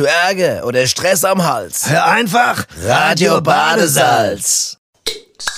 Du 0.00 0.06
Ärger 0.06 0.64
oder 0.64 0.86
Stress 0.86 1.24
am 1.24 1.44
Hals? 1.44 1.90
Hör 1.90 2.06
einfach 2.06 2.64
Radio 2.86 3.38
Badesalz. 3.42 4.78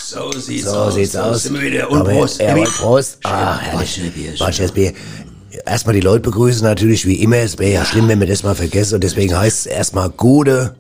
So 0.05 0.33
sieht's 0.33 0.65
So 0.65 0.71
aus. 0.77 0.95
sieht's 0.97 1.13
So 1.13 1.21
aus. 1.21 1.53
Wir 1.53 1.61
wieder. 1.61 1.89
Und 1.89 2.01
Aber- 2.01 2.11
Prost. 2.11 2.41
Ja, 2.41 2.53
und 2.57 2.65
Prost. 2.65 3.19
Ah, 3.23 3.57
herrlich. 3.61 3.95
Schöne 3.95 4.11
Bier. 4.11 4.95
Erstmal 5.65 5.95
die 5.95 6.01
Leute 6.01 6.23
begrüßen 6.23 6.65
natürlich 6.65 7.07
wie 7.07 7.23
immer. 7.23 7.37
Es 7.37 7.57
wäre 7.61 7.71
ja 7.73 7.85
schlimm, 7.85 8.09
wenn 8.09 8.19
wir 8.19 8.27
das 8.27 8.43
mal 8.43 8.57
vergessen. 8.57 8.97
Und 8.97 9.05
deswegen 9.05 9.39
heißt 9.39 9.61
es 9.61 9.67
erstmal 9.67 10.11
Gute. 10.11 10.75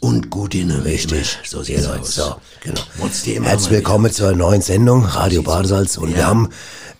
Und 0.00 0.30
gut 0.30 0.54
in 0.54 0.68
der 0.68 0.82
Richtig. 0.86 1.36
So 1.44 1.62
sieht's 1.62 1.82
Genau, 1.82 1.98
aus. 2.00 2.14
So, 2.14 2.36
genau. 2.62 2.80
What's 2.96 3.22
the 3.24 3.34
immer 3.34 3.48
Herzlich 3.48 3.70
willkommen 3.70 4.10
zur 4.12 4.32
neuen 4.32 4.62
Sendung 4.62 5.04
Radio 5.04 5.42
Badesalz. 5.42 5.98
Und 5.98 6.16
wir 6.16 6.26
haben 6.26 6.48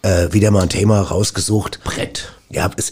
äh, 0.03 0.31
wieder 0.33 0.51
mal 0.51 0.65
ein 0.65 0.69
Thema 0.69 1.01
rausgesucht. 1.01 1.81
Brett. 1.83 2.31
Ja, 2.55 2.71
es, 2.77 2.91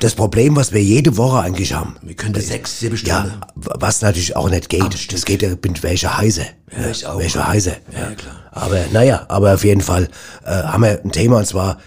das 0.00 0.14
Problem, 0.14 0.56
was 0.56 0.72
wir 0.72 0.82
jede 0.82 1.16
Woche 1.16 1.40
eigentlich 1.40 1.72
haben. 1.72 1.96
Wir 2.02 2.14
können 2.16 2.34
das 2.34 2.48
sechs, 2.48 2.80
sieben 2.80 2.96
Ja, 3.04 3.20
Stunden. 3.20 3.40
was 3.54 4.02
natürlich 4.02 4.34
auch 4.36 4.50
nicht 4.50 4.68
geht. 4.68 5.12
Das 5.12 5.24
geht 5.24 5.42
ja, 5.42 5.54
bin 5.54 5.74
welche 5.82 6.16
heiße. 6.16 6.42
Ja, 6.76 6.90
ich 6.90 7.06
auch. 7.06 7.18
Welche 7.18 7.46
heiße. 7.46 7.76
Ja, 7.92 8.10
klar. 8.14 8.34
Aber 8.50 8.78
naja, 8.92 9.24
aber 9.28 9.54
auf 9.54 9.64
jeden 9.64 9.80
Fall 9.82 10.08
äh, 10.44 10.50
haben 10.50 10.82
wir 10.82 11.00
ein 11.04 11.12
Thema 11.12 11.38
und 11.38 11.46
zwar 11.46 11.78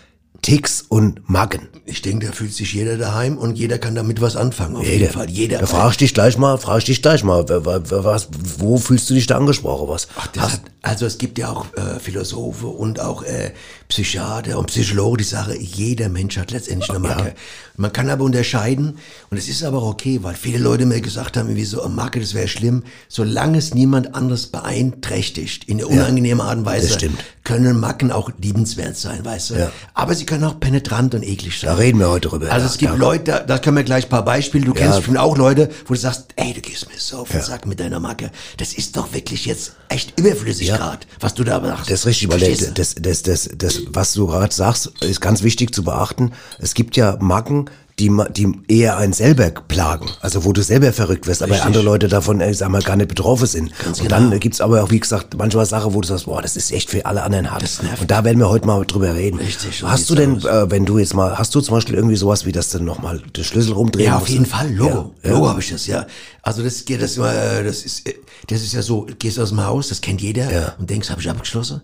Ticks 0.42 0.82
und 0.88 1.30
Macken. 1.30 1.68
Ich 1.86 2.02
denke, 2.02 2.28
da 2.28 2.32
fühlt 2.32 2.54
sich 2.54 2.74
jeder 2.74 2.96
daheim 2.98 3.38
und 3.38 3.58
jeder 3.58 3.78
kann 3.80 3.96
damit 3.96 4.22
was 4.22 4.36
anfangen. 4.38 4.78
Auf 4.78 4.88
jeden 4.88 5.12
Fall. 5.12 5.30
Jeder. 5.30 5.58
Da 5.58 5.66
frag 5.66 5.92
ich 5.92 5.98
dich 5.98 6.14
gleich 6.14 6.38
mal, 6.38 6.58
frag 6.58 6.78
ich 6.78 6.86
dich 6.86 7.02
gleich 7.02 7.24
mal, 7.26 7.50
wa- 7.50 7.66
wa- 7.66 7.82
wa- 7.84 8.04
was, 8.06 8.30
wo 8.60 8.78
fühlst 8.78 9.10
du 9.10 9.16
dich 9.16 9.28
da 9.28 9.36
angesprochen? 9.38 9.90
Was? 9.90 10.08
Ach, 10.16 10.28
das 10.28 10.54
hat, 10.54 10.62
also 10.84 11.06
es 11.08 11.18
gibt 11.18 11.38
ja 11.40 11.50
auch 11.50 11.66
äh, 11.76 12.00
Philosophen 12.00 12.70
und 12.70 13.02
auch 13.02 13.24
äh, 13.24 13.52
Psychiater 13.90 14.60
und 14.60 14.68
Psychologen, 14.68 15.18
die 15.18 15.24
sagen, 15.24 15.58
jeder 15.60 16.10
Mensch 16.10 16.38
hat 16.38 16.52
letztendlich 16.52 16.92
eine 16.92 17.00
Macke. 17.00 17.34
Man 17.76 17.92
kann 17.92 18.10
aber 18.12 18.24
unterscheiden, 18.24 19.00
und 19.32 19.38
es 19.38 19.50
ist 19.50 19.64
aber 19.64 19.82
okay, 19.82 20.20
weil 20.22 20.36
viele 20.36 20.60
Leute 20.60 20.86
mir 20.86 21.02
gesagt 21.02 21.38
haben, 21.38 21.56
wie 21.56 21.66
so 21.66 21.82
eine 21.82 21.96
Macke, 21.96 22.20
das 22.20 22.36
wäre 22.36 22.48
schlimm, 22.48 22.84
solange 23.08 23.58
es 23.58 23.74
niemand 23.74 24.14
anderes 24.14 24.46
beeinträchtigt, 24.48 25.64
in 25.64 25.80
der 25.80 25.90
unangenehmen 25.90 26.40
Art 26.42 26.58
und 26.60 26.66
Weise, 26.66 26.98
können 27.44 27.80
Macken 27.80 28.12
auch 28.12 28.30
liebenswert 28.40 28.96
sein, 28.96 29.26
weißt 29.26 29.50
du? 29.50 29.54
Ja. 29.56 29.72
Aber 29.96 30.14
sie 30.14 30.26
können 30.28 30.44
auch 30.44 30.60
penetrant 30.60 31.16
und 31.16 31.24
eklig 31.24 31.60
sein. 31.60 31.72
Da 31.72 31.76
reden 31.78 31.98
wir 31.98 32.10
heute 32.10 32.30
drüber. 32.30 32.52
Also 32.52 32.68
Ja, 32.68 32.72
es 32.72 32.78
gibt 32.78 32.96
Leute, 33.00 33.24
da, 33.24 33.40
da 33.40 33.58
können 33.58 33.78
wir 33.78 33.84
gleich 33.84 34.06
ein 34.06 34.10
paar 34.10 34.24
Beispiele, 34.24 34.66
du 34.66 34.74
kennst 34.76 34.98
bestimmt 34.98 35.18
auch 35.18 35.36
Leute, 35.36 35.70
wo 35.88 35.96
du 35.96 36.00
sagst, 36.00 36.28
ey, 36.36 36.54
du 36.54 36.62
gehst 36.62 36.88
mir 36.88 37.00
so 37.00 37.18
auf 37.18 37.30
den 37.30 37.42
Sack 37.42 37.66
mit 37.66 37.80
deiner 37.80 38.00
Macke. 38.00 38.30
Das 38.58 38.74
ist 38.74 38.96
doch 38.98 39.14
wirklich 39.14 39.48
jetzt 39.48 39.72
echt 39.88 40.20
überflüssig 40.20 40.68
Ja. 40.68 40.78
grad, 40.78 41.08
was 41.20 41.34
du 41.34 41.44
da 41.44 41.60
machst. 41.60 41.90
Das 41.90 42.02
ist 42.02 42.06
richtig, 42.06 42.30
weil 42.30 42.40
das, 42.40 42.94
das, 43.00 43.24
das, 43.24 43.50
das, 43.58 43.79
was 43.92 44.14
du 44.14 44.28
gerade 44.28 44.54
sagst, 44.54 44.92
ist 45.02 45.22
ganz 45.22 45.44
wichtig 45.44 45.74
zu 45.74 45.84
beachten. 45.84 46.32
Es 46.60 46.74
gibt 46.74 46.96
ja 46.98 47.18
Macken, 47.20 47.70
die, 48.00 48.10
die 48.32 48.50
eher 48.70 48.96
einen 48.96 49.12
selber 49.12 49.50
plagen, 49.52 50.10
also 50.22 50.46
wo 50.46 50.54
du 50.54 50.64
selber 50.64 50.94
verrückt 50.94 51.28
wirst, 51.28 51.44
aber 51.44 51.52
Richtig. 51.52 51.66
andere 51.66 51.84
Leute 51.84 52.08
davon, 52.08 52.40
äh, 52.40 52.54
sag 52.54 52.70
mal, 52.70 52.82
gar 52.82 52.96
nicht 52.96 53.10
betroffen 53.10 53.46
sind. 53.46 53.74
Ganz 53.84 54.00
und 54.00 54.08
genau. 54.08 54.30
dann 54.30 54.40
gibt's 54.40 54.62
aber 54.62 54.82
auch, 54.82 54.90
wie 54.90 55.02
gesagt, 55.02 55.38
manchmal 55.38 55.66
Sachen, 55.66 55.94
wo 55.94 56.00
du 56.00 56.08
sagst, 56.08 56.24
boah, 56.26 56.42
das 56.42 56.56
ist 56.56 56.72
echt 56.72 56.90
für 56.90 57.06
alle 57.06 57.24
anderen 57.24 57.52
hart. 57.52 57.66
Und 58.00 58.10
da 58.10 58.24
werden 58.24 58.40
wir 58.40 58.48
heute 58.50 58.66
mal 58.68 58.86
drüber 58.86 59.14
reden. 59.16 59.38
Richtig, 59.40 59.84
hast 59.84 60.10
du 60.10 60.16
denn, 60.16 60.38
äh, 60.46 60.72
wenn 60.72 60.86
du 60.86 60.98
jetzt 60.98 61.14
mal, 61.14 61.38
hast 61.38 61.54
du 61.56 61.60
zum 61.60 61.76
Beispiel 61.76 61.96
irgendwie 61.96 62.16
sowas 62.16 62.46
wie 62.46 62.54
das 62.54 62.70
dann 62.70 62.86
nochmal 62.86 63.22
den 63.36 63.44
Schlüssel 63.44 63.74
rumdrehen 63.74 64.06
Ja, 64.06 64.14
auf 64.16 64.22
musst? 64.22 64.32
jeden 64.32 64.46
Fall, 64.46 64.72
Logo. 64.74 65.14
Ja, 65.22 65.32
Logo 65.32 65.44
ja. 65.44 65.50
habe 65.50 65.60
ich 65.60 65.70
das, 65.70 65.86
ja. 65.86 66.06
Also 66.42 66.64
das 66.64 66.86
geht 66.86 67.02
das, 67.02 67.18
äh, 67.18 67.64
das 67.66 67.84
ist 67.84 68.08
äh, 68.08 68.14
das 68.48 68.62
ist 68.62 68.72
ja 68.74 68.82
so, 68.82 69.06
gehst 69.20 69.38
aus 69.40 69.50
dem 69.50 69.64
Haus, 69.66 69.90
das 69.90 70.00
kennt 70.00 70.22
jeder 70.22 70.50
Ja. 70.52 70.74
und 70.80 70.90
denkst, 70.90 71.10
habe 71.10 71.20
ich 71.20 71.30
abgeschlossen? 71.30 71.82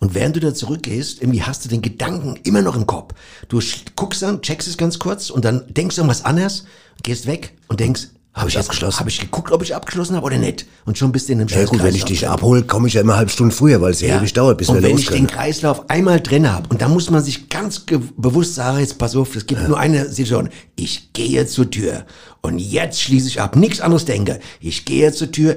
Und 0.00 0.14
während 0.14 0.36
du 0.36 0.40
da 0.40 0.54
zurückgehst, 0.54 1.22
irgendwie 1.22 1.42
hast 1.42 1.64
du 1.64 1.68
den 1.68 1.82
Gedanken 1.82 2.38
immer 2.44 2.62
noch 2.62 2.76
im 2.76 2.86
Kopf. 2.86 3.14
Du 3.48 3.60
guckst 3.96 4.22
dann, 4.22 4.42
checkst 4.42 4.68
es 4.68 4.76
ganz 4.76 4.98
kurz 4.98 5.30
und 5.30 5.44
dann 5.44 5.64
denkst 5.68 5.96
du 5.96 6.02
irgendwas 6.02 6.24
anderes, 6.24 6.64
gehst 7.02 7.26
weg 7.26 7.54
und 7.68 7.80
denkst, 7.80 8.08
habe 8.34 8.48
ich 8.50 8.54
jetzt- 8.54 8.64
abgeschlossen? 8.66 9.00
Habe 9.00 9.08
ich 9.08 9.18
geguckt, 9.18 9.50
ob 9.50 9.62
ich 9.62 9.74
abgeschlossen 9.74 10.14
habe 10.14 10.26
oder 10.26 10.36
nicht? 10.36 10.66
Und 10.84 10.98
schon 10.98 11.10
bist 11.10 11.28
du 11.28 11.32
in 11.32 11.40
einem 11.40 11.48
Ja 11.48 11.64
gut, 11.64 11.82
wenn 11.82 11.94
ich 11.94 12.04
dich 12.04 12.28
abhole, 12.28 12.62
komme 12.64 12.86
ich 12.88 12.92
ja 12.92 13.00
immer 13.00 13.14
eine 13.14 13.18
halbe 13.20 13.30
Stunde 13.30 13.54
früher, 13.54 13.80
weil 13.80 13.92
es 13.92 14.02
ja, 14.02 14.18
ewig 14.18 14.34
dauert, 14.34 14.58
bis 14.58 14.68
und 14.68 14.74
wir 14.74 14.82
wenn 14.82 14.90
los 14.90 15.00
ich 15.00 15.06
können. 15.06 15.26
den 15.26 15.34
Kreislauf 15.34 15.88
einmal 15.88 16.20
drin 16.20 16.52
habe 16.52 16.68
und 16.68 16.82
da 16.82 16.88
muss 16.88 17.08
man 17.08 17.24
sich 17.24 17.48
ganz 17.48 17.80
bewusst 18.18 18.54
sagen, 18.54 18.80
jetzt 18.80 18.98
pass 18.98 19.16
auf, 19.16 19.34
es 19.36 19.46
gibt 19.46 19.66
nur 19.66 19.78
eine 19.80 20.10
Situation. 20.10 20.50
Ich 20.76 21.14
gehe 21.14 21.46
zur 21.46 21.70
Tür 21.70 22.04
und 22.42 22.58
jetzt 22.58 23.00
schließe 23.00 23.28
ich 23.28 23.40
ab. 23.40 23.56
Nichts 23.56 23.80
anderes 23.80 24.04
denke. 24.04 24.38
Ich 24.60 24.84
gehe 24.84 25.10
zur 25.12 25.32
Tür, 25.32 25.56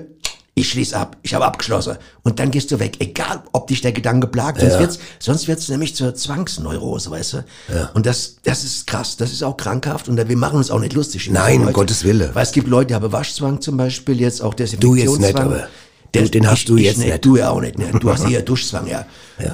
ich 0.60 0.70
schließe 0.70 0.96
ab, 0.98 1.18
ich 1.24 1.34
habe 1.34 1.46
abgeschlossen 1.46 1.98
und 2.24 2.40
dann 2.40 2.52
gehst 2.52 2.72
du 2.72 2.80
weg. 2.80 2.98
Egal, 3.00 3.42
ob 3.52 3.68
dich 3.68 3.82
der 3.82 3.92
Gedanke 3.92 4.28
plagt, 4.28 4.62
sonst 4.62 4.80
wird's, 4.80 5.00
sonst 5.20 5.48
wird's 5.48 5.70
nämlich 5.70 5.96
zur 5.96 6.14
Zwangsneurose, 6.16 7.12
weißt 7.12 7.34
du? 7.34 7.46
Und 7.94 8.06
das, 8.06 8.38
das 8.44 8.64
ist 8.64 8.88
krass, 8.88 9.18
das 9.18 9.32
ist 9.32 9.44
auch 9.44 9.58
krankhaft 9.58 10.08
und 10.10 10.18
wir 10.30 10.38
machen 10.38 10.58
uns 10.58 10.72
auch 10.72 10.80
nicht 10.80 10.94
lustig. 10.94 11.30
Nein, 11.32 11.66
um. 11.66 11.74
Gottes 11.74 12.04
Willen. 12.04 12.30
Weil 12.34 12.44
es 12.44 12.52
gibt 12.52 12.68
Leute, 12.68 12.88
die 12.88 12.96
haben 12.96 13.12
Waschzwang 13.12 13.62
zum 13.62 13.78
Beispiel, 13.78 14.20
jetzt 14.20 14.42
auch 14.42 14.54
Du 14.54 14.64
jetzt 14.64 14.74
Desinfektionszwang. 14.74 15.28
nicht, 15.28 15.40
aber 15.40 15.68
du- 16.12 16.30
den 16.30 16.48
hast 16.48 16.60
ich, 16.60 16.66
du 16.66 16.78
jetzt 16.78 16.98
nicht. 16.98 17.08
nicht. 17.10 17.26
Du 17.26 17.36
ja 17.38 17.50
auch 17.50 17.62
nicht. 17.62 17.78
Ne? 17.78 17.92
Du 18.00 18.10
hast 18.12 18.24
eher 18.30 18.42
Duschzwang, 18.42 18.88
ja. 18.88 19.06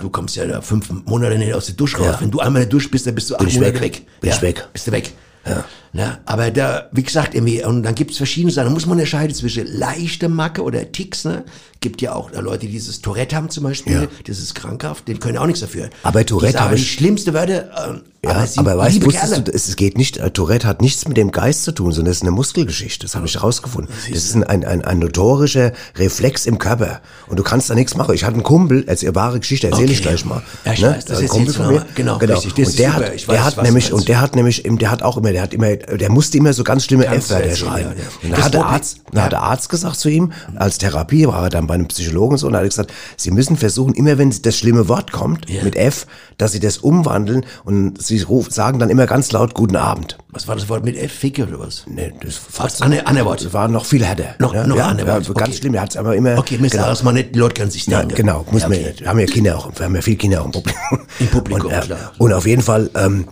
Du 0.02 0.10
kommst 0.10 0.36
ja 0.36 0.46
da 0.46 0.62
fünf 0.62 0.90
Monate 1.06 1.38
nicht 1.38 1.54
aus 1.54 1.68
der 1.68 1.76
Dusche 1.76 1.98
raus. 1.98 2.08
Ja. 2.14 2.22
Wenn 2.22 2.32
du 2.32 2.40
einmal 2.40 2.62
in 2.64 2.70
der 2.70 2.72
Dusche 2.72 2.90
bist, 2.90 3.06
dann 3.06 3.16
bist 3.16 3.30
du 3.30 3.36
acht 3.36 3.44
Monate 3.54 3.74
weg. 3.76 3.82
weg. 3.82 4.02
Bin 4.22 4.30
ja, 4.30 4.36
ich 4.36 4.42
weg. 4.42 4.68
Bist 4.74 4.88
du 4.88 4.92
weg. 4.92 5.14
Ja. 5.46 5.64
Na, 5.98 6.20
aber 6.26 6.52
da, 6.52 6.90
wie 6.92 7.04
gesagt, 7.04 7.36
irgendwie, 7.36 7.64
und 7.64 7.84
dann 7.84 7.96
gibt's 7.96 8.18
verschiedene 8.18 8.52
Sachen. 8.52 8.68
Da 8.68 8.74
muss 8.74 8.86
man 8.86 8.98
unterscheiden 8.98 9.34
zwischen 9.34 9.66
leichte 9.66 10.28
Macke 10.28 10.62
oder 10.62 10.92
Ticks, 10.92 11.24
ne? 11.24 11.46
Gibt 11.80 12.02
ja 12.02 12.14
auch 12.14 12.32
äh, 12.34 12.40
Leute, 12.42 12.66
die 12.66 12.72
dieses 12.74 13.00
Tourette 13.02 13.36
haben 13.36 13.50
zum 13.50 13.64
Beispiel, 13.64 13.94
Ja. 13.94 14.08
das 14.28 14.40
ist 14.40 14.56
krankhaft, 14.56 15.08
den 15.08 15.20
können 15.20 15.38
auch 15.38 15.46
nichts 15.46 15.62
dafür. 15.62 15.90
Aber 16.04 16.26
Tourette 16.26 16.48
die 16.48 16.54
sagen 16.54 16.66
habe 16.66 16.76
die 16.76 16.82
ich- 16.82 16.92
schlimmste 16.92 17.34
Wörter, 17.34 17.70
ähm, 17.88 18.02
Ja, 18.24 18.46
aber, 18.58 18.72
aber, 18.74 18.90
sie 18.90 19.02
weißt 19.04 19.06
wusstest 19.06 19.48
du, 19.48 19.52
es 19.54 19.76
geht 19.76 19.98
nicht, 19.98 20.18
äh, 20.18 20.32
Tourette 20.32 20.68
hat 20.68 20.82
nichts 20.82 21.08
mit 21.08 21.16
dem 21.16 21.32
Geist 21.32 21.64
zu 21.64 21.72
tun, 21.74 21.92
sondern 21.92 22.12
es 22.12 22.18
ist 22.18 22.24
eine 22.24 22.32
Muskelgeschichte. 22.32 23.06
Das 23.06 23.14
habe 23.16 23.28
ich 23.28 23.36
herausgefunden. 23.36 23.94
Das 24.10 24.24
ist 24.24 24.34
ein, 24.36 24.44
ein, 24.44 24.66
ein, 24.66 24.84
ein 24.84 24.98
notorischer 25.00 25.74
Reflex 25.96 26.48
im 26.48 26.58
Körper. 26.58 27.02
Und 27.28 27.38
du 27.38 27.44
kannst 27.44 27.70
da 27.70 27.76
nichts 27.76 27.96
machen. 27.96 28.16
Ich 28.16 28.24
hatte 28.24 28.34
einen 28.34 28.44
Kumpel, 28.44 28.84
als 28.88 29.04
ihr 29.04 29.14
wahre 29.14 29.40
Geschichte, 29.40 29.68
erzähle 29.68 29.92
ich 29.92 30.00
Okay. 30.00 30.10
gleich 30.10 30.26
mal. 30.26 30.42
Ja, 30.66 30.74
ich 30.74 30.82
ne? 30.82 30.88
weiß, 30.90 31.06
das 31.06 31.22
erzählst 31.22 31.34
Kumpel 31.34 31.54
von 31.54 31.68
mir. 31.68 31.86
Genau, 31.94 32.18
genau. 32.18 32.34
richtig, 32.34 32.54
und 32.54 32.60
ist 32.64 32.80
der 32.80 32.92
super. 32.94 33.06
hat, 33.06 33.14
Ich 33.16 33.26
der 33.28 33.36
weiß, 33.36 33.44
hat 33.46 33.58
was 33.58 33.64
nämlich, 33.66 33.94
und 33.94 34.08
der 34.08 34.22
hat 34.22 34.36
nämlich, 34.36 34.64
der 34.66 34.90
hat 34.92 35.04
auch 35.04 35.18
immer, 35.18 35.32
der 35.32 35.44
hat 35.44 35.54
immer, 35.54 35.68
der 35.92 36.10
musste 36.12 36.38
immer 36.38 36.54
so 36.54 36.64
ganz 36.64 36.86
schlimme 36.86 37.06
F-Wörter 37.08 37.56
schreiben. 37.56 37.94
ja. 37.98 38.30
Und 38.30 38.38
da 38.38 38.44
hat 38.44 38.54
der 38.54 38.66
Arzt, 38.66 38.98
da 39.12 39.24
hat 39.24 39.32
der 39.32 39.42
Arzt 39.42 39.70
gesagt 39.70 39.98
zu 40.00 40.10
ihm, 40.10 40.32
als 40.56 40.78
Therapie 40.78 41.28
war 41.28 41.44
er 41.44 41.50
dann 41.50 41.68
bei 41.68 41.74
einem 41.76 41.88
Psychologen 41.88 42.34
und 42.34 42.38
so, 42.38 42.48
und 42.48 42.54
da 42.54 42.60
hat 42.60 42.66
er 42.66 42.70
gesagt, 42.70 42.94
Sie 43.18 43.32
müssen 43.32 43.58
versuchen, 43.58 43.94
immer 43.94 44.18
wenn 44.18 44.34
das 44.42 44.58
schlimme 44.58 44.88
Wort 44.88 45.12
kommt, 45.12 45.50
Ja. 45.50 45.64
mit 45.64 45.76
F, 45.76 46.08
dass 46.38 46.52
Sie 46.52 46.60
das 46.60 46.78
umwandeln 46.80 47.46
und 47.64 48.02
Sie 48.02 48.22
ruf, 48.22 48.48
sagen 48.52 48.80
dann 48.80 48.90
immer 48.90 49.06
ganz 49.06 49.32
laut 49.32 49.54
Guten 49.54 49.76
Abend. 49.76 50.18
Was 50.30 50.48
war 50.48 50.56
das 50.56 50.68
Wort 50.68 50.84
mit 50.84 50.98
F? 50.98 51.14
Ficke 51.14 51.48
oder 51.48 51.60
was? 51.60 51.84
Nee, 51.88 52.12
das 52.22 52.40
Was? 52.58 52.82
Anne, 52.82 53.08
Annewort. 53.08 53.46
das 53.46 53.54
war 53.54 53.68
noch 53.70 53.86
viel 53.86 54.04
härter. 54.04 54.36
Noch- 54.40 54.54
ja, 54.54 54.68
noch 54.68 54.76
ja, 54.76 54.88
andere 54.88 55.08
ja, 55.08 55.14
ganz 55.16 55.30
okay. 55.30 55.54
schlimm. 55.54 55.76
Er 55.76 55.82
hat 55.84 55.92
es 55.92 55.98
aber 55.98 56.16
immer. 56.16 56.38
Okay, 56.38 56.58
Mist, 56.58 56.74
genau. 56.74 56.94
mal 57.04 57.14
nicht, 57.14 57.34
die 57.34 57.40
Leute 57.40 57.54
können 57.54 57.72
sich 57.72 57.86
sagen. 57.86 58.10
genau, 58.10 58.46
muss 58.52 58.64
ja, 58.64 58.68
man 58.70 58.78
okay. 58.78 58.88
nicht. 58.88 59.02
Wir 59.02 59.08
haben 59.10 59.20
ja 59.20 59.26
Kinder 59.28 59.58
auch, 59.58 59.72
haben 59.80 59.96
ja 59.96 60.02
viele 60.02 60.18
Kinder 60.18 60.42
auch 60.42 60.46
im 60.46 60.52
Publikum. 60.52 61.00
Im 61.20 61.28
Publikum, 61.28 61.66
und, 61.72 61.78
äh, 61.78 61.80
klar. 61.82 62.12
und 62.18 62.34
auf 62.34 62.46
jeden 62.46 62.62
Fall, 62.62 62.90
ähm, 62.96 63.28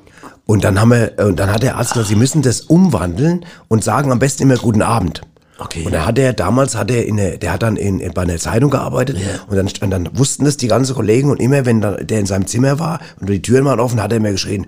und 0.46 0.64
dann 0.64 0.80
haben 0.80 0.90
wir, 0.92 1.14
und 1.26 1.40
dann 1.40 1.52
hat 1.52 1.64
der 1.64 1.78
Arzt 1.78 1.94
gesagt, 1.94 2.09
Sie 2.09 2.16
müssen 2.16 2.42
das 2.42 2.62
umwandeln 2.62 3.46
und 3.68 3.84
sagen 3.84 4.12
am 4.12 4.20
besten 4.20 4.44
immer 4.44 4.58
Guten 4.58 4.81
Abend. 4.81 5.22
Okay. 5.59 5.86
Und 5.86 5.94
da 5.94 6.06
hat 6.06 6.18
er, 6.18 6.34
damals 6.34 6.76
hat 6.76 6.90
er 6.92 7.06
in 7.06 7.18
der, 7.18 7.38
der 7.38 7.54
hat 7.54 7.64
dann 7.64 7.76
in, 7.78 8.00
in, 8.00 8.14
bei 8.14 8.24
einer 8.24 8.38
Zeitung 8.38 8.72
gearbeitet 8.72 9.18
Ja. 9.20 9.44
und 9.48 9.56
dann, 9.56 9.70
und 9.81 9.92
dann 9.92 10.18
wussten 10.18 10.46
das 10.46 10.58
die 10.58 10.68
ganzen 10.68 10.96
Kollegen 10.96 11.30
und 11.30 11.40
immer 11.40 11.66
wenn 11.66 11.80
dann, 11.80 12.06
der 12.06 12.20
in 12.20 12.26
seinem 12.26 12.48
Zimmer 12.48 12.80
war 12.80 13.00
und 13.22 13.30
die 13.30 13.42
Türen 13.42 13.66
waren 13.66 13.80
offen, 13.80 14.02
hat 14.02 14.12
er 14.12 14.20
mir 14.20 14.31
geschrien, 14.31 14.66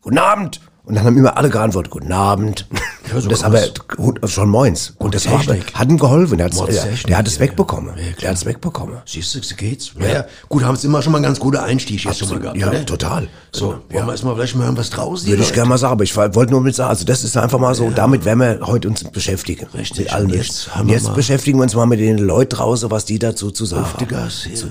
Guten 0.00 0.18
Abend! 0.18 0.60
Und 0.88 0.94
dann 0.94 1.04
haben 1.04 1.18
immer 1.18 1.36
alle 1.36 1.50
geantwortet, 1.50 1.90
Guten 1.90 2.12
Abend. 2.12 2.66
Ja, 3.08 3.20
so 3.20 3.28
und 3.28 3.32
das 3.32 3.40
krass. 3.42 3.72
aber 4.18 4.28
schon 4.28 4.48
moins. 4.48 4.94
Und 4.98 5.14
das 5.14 5.30
war, 5.30 5.38
hat 5.40 5.88
ihm 5.88 5.98
geholfen. 5.98 6.38
Der, 6.38 6.46
hat's, 6.46 6.56
der, 7.04 7.16
hat 7.18 7.26
es 7.26 7.34
ja. 7.34 7.40
wegbekommen. 7.40 7.94
Ja, 7.96 8.04
der 8.20 8.28
hat 8.30 8.36
es 8.36 8.46
wegbekommen. 8.46 8.96
Siehst 9.04 9.34
du, 9.34 9.42
so 9.42 9.54
geht's. 9.54 9.92
Ja. 9.98 10.24
Gut, 10.48 10.64
haben 10.64 10.74
es 10.74 10.84
immer 10.84 11.02
schon 11.02 11.12
mal 11.12 11.18
einen 11.18 11.24
ganz 11.24 11.38
guter 11.38 11.62
Einstieg 11.62 12.04
jetzt 12.04 12.18
schon 12.18 12.28
mal 12.30 12.40
gehabt, 12.40 12.56
Ja, 12.58 12.68
oder? 12.68 12.86
total. 12.86 13.28
So, 13.52 13.68
Genau. 13.68 13.80
wollen 13.90 14.06
wir 14.06 14.12
erstmal 14.12 14.34
vielleicht 14.34 14.56
mal 14.56 14.64
hören, 14.64 14.76
was 14.78 14.90
draußen 14.90 15.28
Würde 15.28 15.42
ich 15.42 15.52
gerne 15.52 15.68
mal 15.68 15.78
sagen, 15.78 15.92
aber 15.92 16.04
ich 16.04 16.16
wollte 16.16 16.50
nur 16.50 16.60
mit 16.62 16.74
sagen, 16.74 16.88
also 16.90 17.04
das 17.04 17.22
ist 17.22 17.36
einfach 17.36 17.58
mal 17.58 17.74
so, 17.74 17.90
damit 17.90 18.24
werden 18.24 18.40
wir 18.40 18.66
heute 18.66 18.88
uns 18.88 19.04
beschäftigen. 19.04 19.66
Richtig. 19.74 19.98
Mit 20.04 20.12
allem 20.12 20.26
Und 20.30 20.34
jetzt 20.34 20.74
haben 20.74 20.86
Und 20.86 20.92
jetzt 20.92 21.14
beschäftigen 21.14 21.58
wir 21.58 21.64
uns 21.64 21.74
mal 21.74 21.86
mit 21.86 22.00
den 22.00 22.18
Leuten 22.18 22.56
draußen, 22.56 22.90
was 22.90 23.04
die 23.04 23.18
dazu 23.18 23.50
zu 23.50 23.66
sagen 23.66 23.86
haben. 23.92 24.08
Gas, 24.08 24.46
ja. 24.50 24.68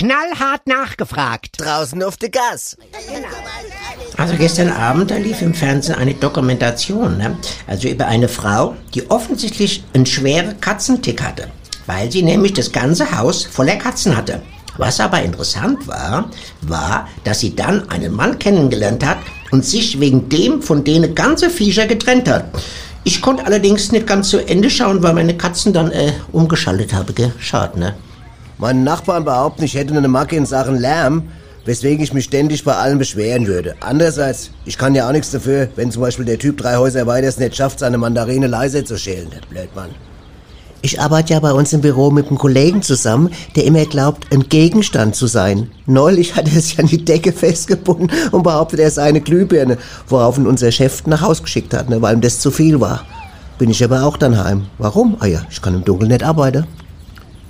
Knallhart 0.00 0.66
nachgefragt. 0.66 1.60
Draußen 1.60 2.02
auf 2.02 2.16
der 2.16 2.30
Gas. 2.30 2.74
Also 4.16 4.34
gestern 4.38 4.72
Abend, 4.72 5.10
da 5.10 5.16
lief 5.16 5.42
im 5.42 5.52
Fernsehen 5.52 5.96
eine 5.96 6.14
Dokumentation, 6.14 7.18
ne? 7.18 7.36
also 7.66 7.86
über 7.86 8.06
eine 8.06 8.28
Frau, 8.28 8.76
die 8.94 9.10
offensichtlich 9.10 9.84
einen 9.92 10.06
schweren 10.06 10.58
Katzentick 10.58 11.20
hatte, 11.20 11.48
weil 11.84 12.10
sie 12.10 12.22
nämlich 12.22 12.54
das 12.54 12.72
ganze 12.72 13.18
Haus 13.18 13.44
voller 13.44 13.76
Katzen 13.76 14.16
hatte. 14.16 14.40
Was 14.78 15.00
aber 15.00 15.20
interessant 15.20 15.86
war, 15.86 16.30
war, 16.62 17.06
dass 17.24 17.40
sie 17.40 17.54
dann 17.54 17.90
einen 17.90 18.14
Mann 18.14 18.38
kennengelernt 18.38 19.04
hat 19.04 19.18
und 19.50 19.66
sich 19.66 20.00
wegen 20.00 20.30
dem 20.30 20.62
von 20.62 20.82
denen 20.82 21.14
ganze 21.14 21.50
Viecher 21.50 21.86
getrennt 21.86 22.26
hat. 22.26 22.46
Ich 23.04 23.20
konnte 23.20 23.44
allerdings 23.44 23.92
nicht 23.92 24.06
ganz 24.06 24.30
zu 24.30 24.38
Ende 24.38 24.70
schauen, 24.70 25.02
weil 25.02 25.12
meine 25.12 25.36
Katzen 25.36 25.74
dann 25.74 25.92
äh, 25.92 26.14
umgeschaltet 26.32 26.94
habe, 26.94 27.12
gell? 27.12 27.34
Schade, 27.38 27.78
ne? 27.78 27.94
Meine 28.60 28.80
Nachbarn 28.80 29.24
behaupten, 29.24 29.64
ich 29.64 29.74
hätte 29.74 29.96
eine 29.96 30.06
Macke 30.06 30.36
in 30.36 30.44
Sachen 30.44 30.78
Lärm, 30.78 31.22
weswegen 31.64 32.04
ich 32.04 32.12
mich 32.12 32.26
ständig 32.26 32.62
bei 32.62 32.74
allen 32.74 32.98
beschweren 32.98 33.46
würde. 33.46 33.74
Andererseits, 33.80 34.50
ich 34.66 34.76
kann 34.76 34.94
ja 34.94 35.08
auch 35.08 35.12
nichts 35.12 35.30
dafür, 35.30 35.68
wenn 35.76 35.90
zum 35.90 36.02
Beispiel 36.02 36.26
der 36.26 36.38
Typ 36.38 36.58
drei 36.58 36.76
Häuser 36.76 37.06
weiter 37.06 37.26
es 37.26 37.38
nicht 37.38 37.56
schafft, 37.56 37.78
seine 37.78 37.96
Mandarine 37.96 38.48
leise 38.48 38.84
zu 38.84 38.98
schälen. 38.98 39.30
Der 39.30 39.40
Blödmann. 39.48 39.88
Ich 40.82 41.00
arbeite 41.00 41.32
ja 41.32 41.40
bei 41.40 41.52
uns 41.52 41.72
im 41.72 41.80
Büro 41.80 42.10
mit 42.10 42.26
einem 42.28 42.36
Kollegen 42.36 42.82
zusammen, 42.82 43.30
der 43.56 43.64
immer 43.64 43.86
glaubt, 43.86 44.30
ein 44.30 44.46
Gegenstand 44.50 45.14
zu 45.14 45.26
sein. 45.26 45.70
Neulich 45.86 46.36
hat 46.36 46.46
er 46.46 46.60
ja 46.60 46.80
an 46.80 46.86
die 46.86 47.02
Decke 47.02 47.32
festgebunden 47.32 48.10
und 48.30 48.42
behauptet, 48.42 48.80
er 48.80 48.90
sei 48.90 49.04
eine 49.04 49.22
Glühbirne, 49.22 49.78
worauf 50.06 50.36
ihn 50.36 50.46
unser 50.46 50.70
Chef 50.70 51.06
nach 51.06 51.22
Haus 51.22 51.42
geschickt 51.42 51.72
hat, 51.72 51.88
ne, 51.88 52.02
weil 52.02 52.16
ihm 52.16 52.20
das 52.20 52.40
zu 52.40 52.50
viel 52.50 52.78
war. 52.78 53.06
Bin 53.56 53.70
ich 53.70 53.82
aber 53.82 54.02
auch 54.04 54.18
dann 54.18 54.42
heim. 54.42 54.66
Warum? 54.76 55.16
Ah 55.20 55.26
ja, 55.26 55.46
ich 55.50 55.62
kann 55.62 55.74
im 55.74 55.84
Dunkeln 55.84 56.10
nicht 56.10 56.24
arbeiten. 56.24 56.66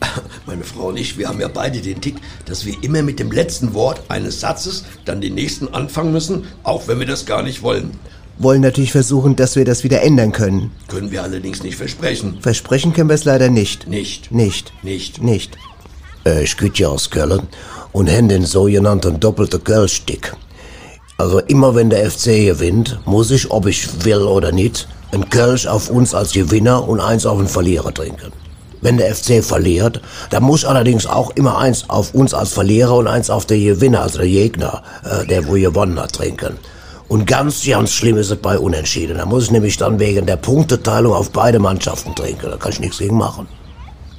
Meine 0.47 0.64
Frau 0.64 0.88
und 0.88 0.97
ich, 0.97 1.19
wir 1.19 1.29
haben 1.29 1.41
ja 1.41 1.49
beide 1.49 1.81
den 1.81 2.00
Tick, 2.00 2.17
dass 2.47 2.64
wir 2.64 2.75
immer 2.82 3.02
mit 3.02 3.19
dem 3.19 3.31
letzten 3.31 3.75
Wort 3.75 4.02
eines 4.08 4.41
Satzes 4.41 4.85
dann 5.05 5.20
den 5.20 5.35
nächsten 5.35 5.69
anfangen 5.69 6.12
müssen, 6.12 6.44
auch 6.62 6.88
wenn 6.88 6.99
wir 6.99 7.06
das 7.06 7.26
gar 7.26 7.43
nicht 7.43 7.62
wollen. 7.62 7.91
Wollen 8.38 8.62
natürlich 8.62 8.93
versuchen, 8.93 9.37
dass 9.37 9.56
wir 9.56 9.67
das 9.67 9.85
wieder 9.85 10.02
ändern 10.02 10.32
können. 10.32 10.70
Können 10.88 11.11
wir 11.11 11.23
allerdings 11.23 11.62
nicht 11.62 11.76
versprechen. 11.76 12.38
Versprechen 12.41 12.94
können 12.94 13.11
wir 13.11 13.14
es 13.14 13.25
leider 13.25 13.50
nicht. 13.50 13.87
Nicht. 13.87 14.32
Nicht. 14.32 14.73
Nicht. 14.82 15.23
Nicht. 15.23 15.58
Äh, 16.25 16.44
ich 16.44 16.56
ja 16.79 16.88
aus 16.88 17.11
Köln 17.11 17.43
und 17.93 18.06
hen 18.06 18.29
den 18.29 18.47
sogenannten 18.47 19.20
doppelten 19.20 19.62
Kölschstick. 19.62 20.32
Also 21.19 21.38
immer 21.41 21.75
wenn 21.75 21.91
der 21.91 22.11
FC 22.11 22.47
gewinnt, 22.47 22.99
muss 23.05 23.31
ich, 23.31 23.50
ob 23.50 23.67
ich 23.67 24.05
will 24.05 24.23
oder 24.23 24.52
nicht, 24.52 24.88
ein 25.12 25.29
Kölsch 25.29 25.67
auf 25.67 25.91
uns 25.91 26.14
als 26.14 26.32
Gewinner 26.32 26.88
und 26.88 27.00
eins 27.00 27.26
auf 27.26 27.37
den 27.37 27.49
Verlierer 27.49 27.93
trinken. 27.93 28.32
Wenn 28.81 28.97
der 28.97 29.15
FC 29.15 29.44
verliert, 29.44 30.00
dann 30.31 30.43
muss 30.43 30.65
allerdings 30.65 31.06
auch 31.06 31.31
immer 31.37 31.59
eins 31.59 31.88
auf 31.88 32.15
uns 32.15 32.32
als 32.32 32.53
Verlierer 32.53 32.97
und 32.97 33.09
eins 33.09 33.31
auf 33.31 33.47
den 33.47 33.62
Gewinner, 33.62 34.03
also 34.03 34.19
der 34.19 34.29
Gegner, 34.29 34.82
äh, 35.05 35.27
der 35.27 35.47
wo 35.47 35.53
gewonnen 35.53 36.00
hat, 36.00 36.15
trinken. 36.15 36.56
Und 37.09 37.27
ganz, 37.27 37.65
ganz 37.67 37.93
schlimm 37.93 38.17
ist 38.17 38.31
es 38.31 38.38
bei 38.38 38.59
Unentschieden. 38.59 39.19
Da 39.19 39.27
muss 39.27 39.44
ich 39.44 39.50
nämlich 39.50 39.77
dann 39.77 39.99
wegen 39.99 40.27
der 40.27 40.37
Punkteteilung 40.37 41.12
auf 41.12 41.31
beide 41.31 41.59
Mannschaften 41.59 42.15
trinken. 42.15 42.50
Da 42.50 42.56
kann 42.56 42.71
ich 42.71 42.81
nichts 42.81 42.99
gegen 42.99 43.17
machen. 43.17 43.49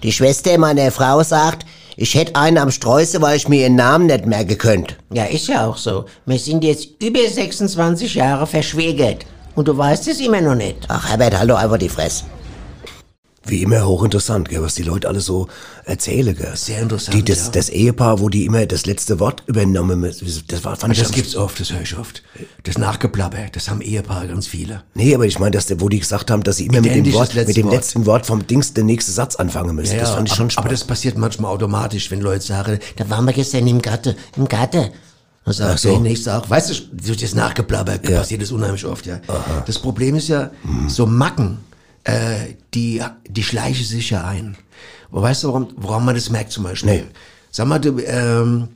Die 0.03 0.11
Schwester 0.11 0.57
meiner 0.57 0.91
Frau 0.91 1.23
sagt, 1.23 1.65
ich 1.95 2.15
hätte 2.15 2.35
einen 2.35 2.57
am 2.57 2.69
Streuse, 2.69 3.21
weil 3.21 3.37
ich 3.37 3.47
mir 3.47 3.61
ihren 3.61 3.75
Namen 3.75 4.07
nicht 4.07 4.25
merken 4.25 4.57
könnte. 4.57 4.95
Ja, 5.13 5.23
ist 5.23 5.47
ja 5.47 5.67
auch 5.67 5.77
so. 5.77 6.05
Wir 6.25 6.39
sind 6.39 6.63
jetzt 6.63 7.01
über 7.01 7.25
26 7.27 8.15
Jahre 8.15 8.45
verschwägert. 8.45 9.25
Und 9.55 9.67
du 9.67 9.77
weißt 9.77 10.07
es 10.07 10.19
immer 10.19 10.41
noch 10.41 10.55
nicht. 10.55 10.77
Ach, 10.87 11.09
Herbert, 11.09 11.37
halt 11.37 11.49
doch 11.49 11.59
einfach 11.59 11.77
die 11.77 11.89
Fresse. 11.89 12.23
Wie 13.43 13.63
immer 13.63 13.87
hochinteressant, 13.87 14.49
gell, 14.49 14.61
was 14.61 14.75
die 14.75 14.83
Leute 14.83 15.07
alle 15.07 15.19
so 15.19 15.47
erzählen. 15.85 16.35
Gell. 16.35 16.55
Sehr 16.55 16.79
interessant, 16.79 17.17
Die, 17.17 17.23
das, 17.25 17.45
ja. 17.45 17.51
das 17.53 17.69
Ehepaar, 17.69 18.19
wo 18.19 18.29
die 18.29 18.45
immer 18.45 18.67
das 18.67 18.85
letzte 18.85 19.19
Wort 19.19 19.41
übernommen 19.47 19.99
müssen, 19.99 20.27
das 20.47 20.63
war, 20.63 20.75
fand 20.75 20.93
ich 20.93 20.99
Das 20.99 21.07
am- 21.09 21.15
gibt's 21.15 21.35
oft, 21.35 21.59
das 21.59 21.71
höre 21.73 21.81
ich 21.81 21.97
oft. 21.97 22.21
Das 22.63 22.77
Nachgeplapper, 22.77 23.47
das 23.51 23.67
haben 23.67 23.81
Ehepaare 23.81 24.27
ganz 24.27 24.45
viele. 24.45 24.83
Nee, 24.93 25.15
aber 25.15 25.25
ich 25.25 25.39
meine, 25.39 25.51
dass 25.51 25.65
der, 25.65 25.81
wo 25.81 25.89
die 25.89 25.99
gesagt 25.99 26.29
haben, 26.29 26.43
dass 26.43 26.57
sie 26.57 26.67
immer 26.67 26.81
mit 26.81 26.93
dem 26.93 27.03
das 27.03 27.13
Wort, 27.13 27.33
mit 27.33 27.57
dem 27.57 27.65
Wort. 27.65 27.73
letzten 27.75 28.05
Wort 28.05 28.27
vom 28.27 28.45
Dings 28.45 28.73
den 28.73 28.85
nächsten 28.85 29.11
Satz 29.11 29.35
anfangen 29.37 29.75
müssen. 29.75 29.97
das 29.97 30.11
fand 30.11 30.29
ich 30.29 30.35
schon 30.35 30.43
aber, 30.45 30.51
aber 30.51 30.51
spannend. 30.51 30.71
das 30.73 30.83
passiert 30.85 31.17
manchmal 31.17 31.51
automatisch, 31.51 32.11
wenn 32.11 32.21
Leute 32.21 32.45
sagen, 32.45 32.77
Da 32.97 33.09
waren 33.09 33.25
wir 33.25 33.33
gestern 33.33 33.65
im 33.65 33.81
Gatte. 33.81 34.15
Im 34.37 34.47
Gatte. 34.47 34.91
dann 35.45 35.53
sagt 35.55 35.79
so. 35.79 35.89
der 35.89 35.99
nächste 35.99 36.37
auch, 36.37 36.47
weißt 36.47 36.69
du, 36.69 36.73
durch 37.05 37.17
das 37.17 37.33
Nachgeplapper 37.33 37.97
passiert 37.97 38.43
das 38.43 38.51
unheimlich 38.51 38.85
oft, 38.85 39.07
ja. 39.07 39.19
Das 39.65 39.79
Problem 39.79 40.15
ist 40.15 40.27
ja, 40.27 40.51
so 40.87 41.07
Macken, 41.07 41.57
äh, 42.03 42.53
die, 42.73 43.01
die 43.27 43.43
schleichen 43.43 43.85
sich 43.85 44.09
ja 44.09 44.25
ein. 44.25 44.57
Aber 45.11 45.23
weißt 45.23 45.43
du, 45.43 45.47
warum, 45.49 45.69
woran 45.75 46.05
man 46.05 46.15
das 46.15 46.29
merkt 46.29 46.51
zum 46.51 46.63
Beispiel? 46.63 46.91
Nee. 46.91 47.03
Sag 47.51 47.67
mal, 47.67 47.79
du, 47.79 47.99
ähm, 47.99 48.69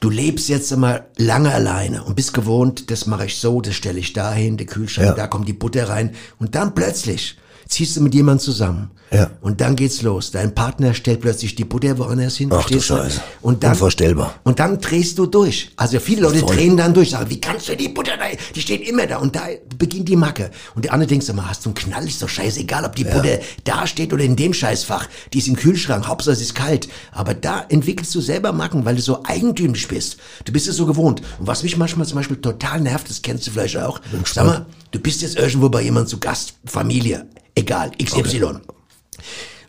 du 0.00 0.10
lebst 0.10 0.48
jetzt 0.48 0.72
einmal 0.72 1.06
lange 1.16 1.52
alleine 1.52 2.04
und 2.04 2.14
bist 2.16 2.34
gewohnt, 2.34 2.90
das 2.90 3.06
mache 3.06 3.26
ich 3.26 3.38
so, 3.38 3.60
das 3.60 3.74
stelle 3.74 3.98
ich 3.98 4.12
dahin, 4.12 4.56
der 4.58 4.66
Kühlschrank, 4.66 5.08
Ja. 5.08 5.14
da 5.14 5.26
kommt 5.26 5.48
die 5.48 5.52
Butter 5.54 5.88
rein 5.88 6.14
und 6.38 6.54
dann 6.54 6.74
plötzlich 6.74 7.36
ziehst 7.70 7.96
du 7.96 8.02
mit 8.02 8.14
jemandem 8.14 8.44
zusammen. 8.44 8.90
Ja. 9.12 9.28
Und 9.40 9.60
dann 9.60 9.74
geht's 9.74 10.02
los. 10.02 10.30
Dein 10.30 10.54
Partner 10.54 10.94
stellt 10.94 11.20
plötzlich 11.20 11.56
die 11.56 11.64
Butter 11.64 11.98
woanders 11.98 12.36
hin. 12.36 12.48
Ach 12.52 12.68
du 12.68 12.80
Scheiße. 12.80 13.20
Und 13.42 13.64
dann, 13.64 13.72
Unvorstellbar. 13.72 14.34
Und 14.44 14.60
dann 14.60 14.78
drehst 14.80 15.18
du 15.18 15.26
durch. 15.26 15.70
Also 15.76 15.98
viele 15.98 16.22
Leute 16.22 16.38
Voll. 16.38 16.54
drehen 16.54 16.76
dann 16.76 16.94
durch, 16.94 17.10
sagen, 17.10 17.28
wie 17.28 17.40
kannst 17.40 17.68
du 17.68 17.76
die 17.76 17.88
Butter 17.88 18.16
da, 18.16 18.24
die 18.54 18.60
steht 18.60 18.86
immer 18.88 19.06
da 19.06 19.18
und 19.18 19.34
da 19.34 19.42
beginnt 19.76 20.08
die 20.08 20.14
Macke. 20.14 20.50
Und 20.76 20.84
der 20.84 20.92
andere 20.92 21.08
denkt 21.08 21.28
immer, 21.28 21.48
hast 21.48 21.64
du 21.64 21.70
einen 21.70 21.74
Knall, 21.74 22.06
ist 22.06 22.22
doch 22.22 22.28
scheißegal, 22.28 22.84
ob 22.84 22.94
die 22.94 23.04
Butter 23.04 23.40
da 23.64 23.86
steht 23.86 24.12
oder 24.12 24.22
in 24.22 24.36
dem 24.36 24.54
Scheißfach. 24.54 25.08
Die 25.32 25.38
ist 25.38 25.48
im 25.48 25.56
Kühlschrank, 25.56 26.06
Hauptsache 26.06 26.34
es 26.34 26.40
ist 26.40 26.54
kalt. 26.54 26.88
Aber 27.10 27.34
da 27.34 27.64
entwickelst 27.68 28.14
du 28.14 28.20
selber 28.20 28.52
Macken, 28.52 28.84
weil 28.84 28.94
du 28.94 29.02
so 29.02 29.24
eigentümlich 29.24 29.88
bist. 29.88 30.18
Du 30.44 30.52
bist 30.52 30.68
es 30.68 30.76
so 30.76 30.86
gewohnt. 30.86 31.20
Und 31.40 31.48
was 31.48 31.64
mich 31.64 31.76
manchmal 31.76 32.06
zum 32.06 32.16
Beispiel 32.16 32.36
total 32.36 32.80
nervt, 32.80 33.10
das 33.10 33.22
kennst 33.22 33.46
du 33.48 33.50
vielleicht 33.50 33.76
auch. 33.76 34.00
Sag 34.24 34.46
mal, 34.46 34.66
du 34.92 35.00
bist 35.00 35.22
jetzt 35.22 35.36
irgendwo 35.36 35.68
bei 35.68 35.82
jemandem 35.82 36.08
zu 36.08 36.20
Gast, 36.20 36.54
Familie, 36.64 37.26
egal, 37.60 37.92
XY. 38.02 38.60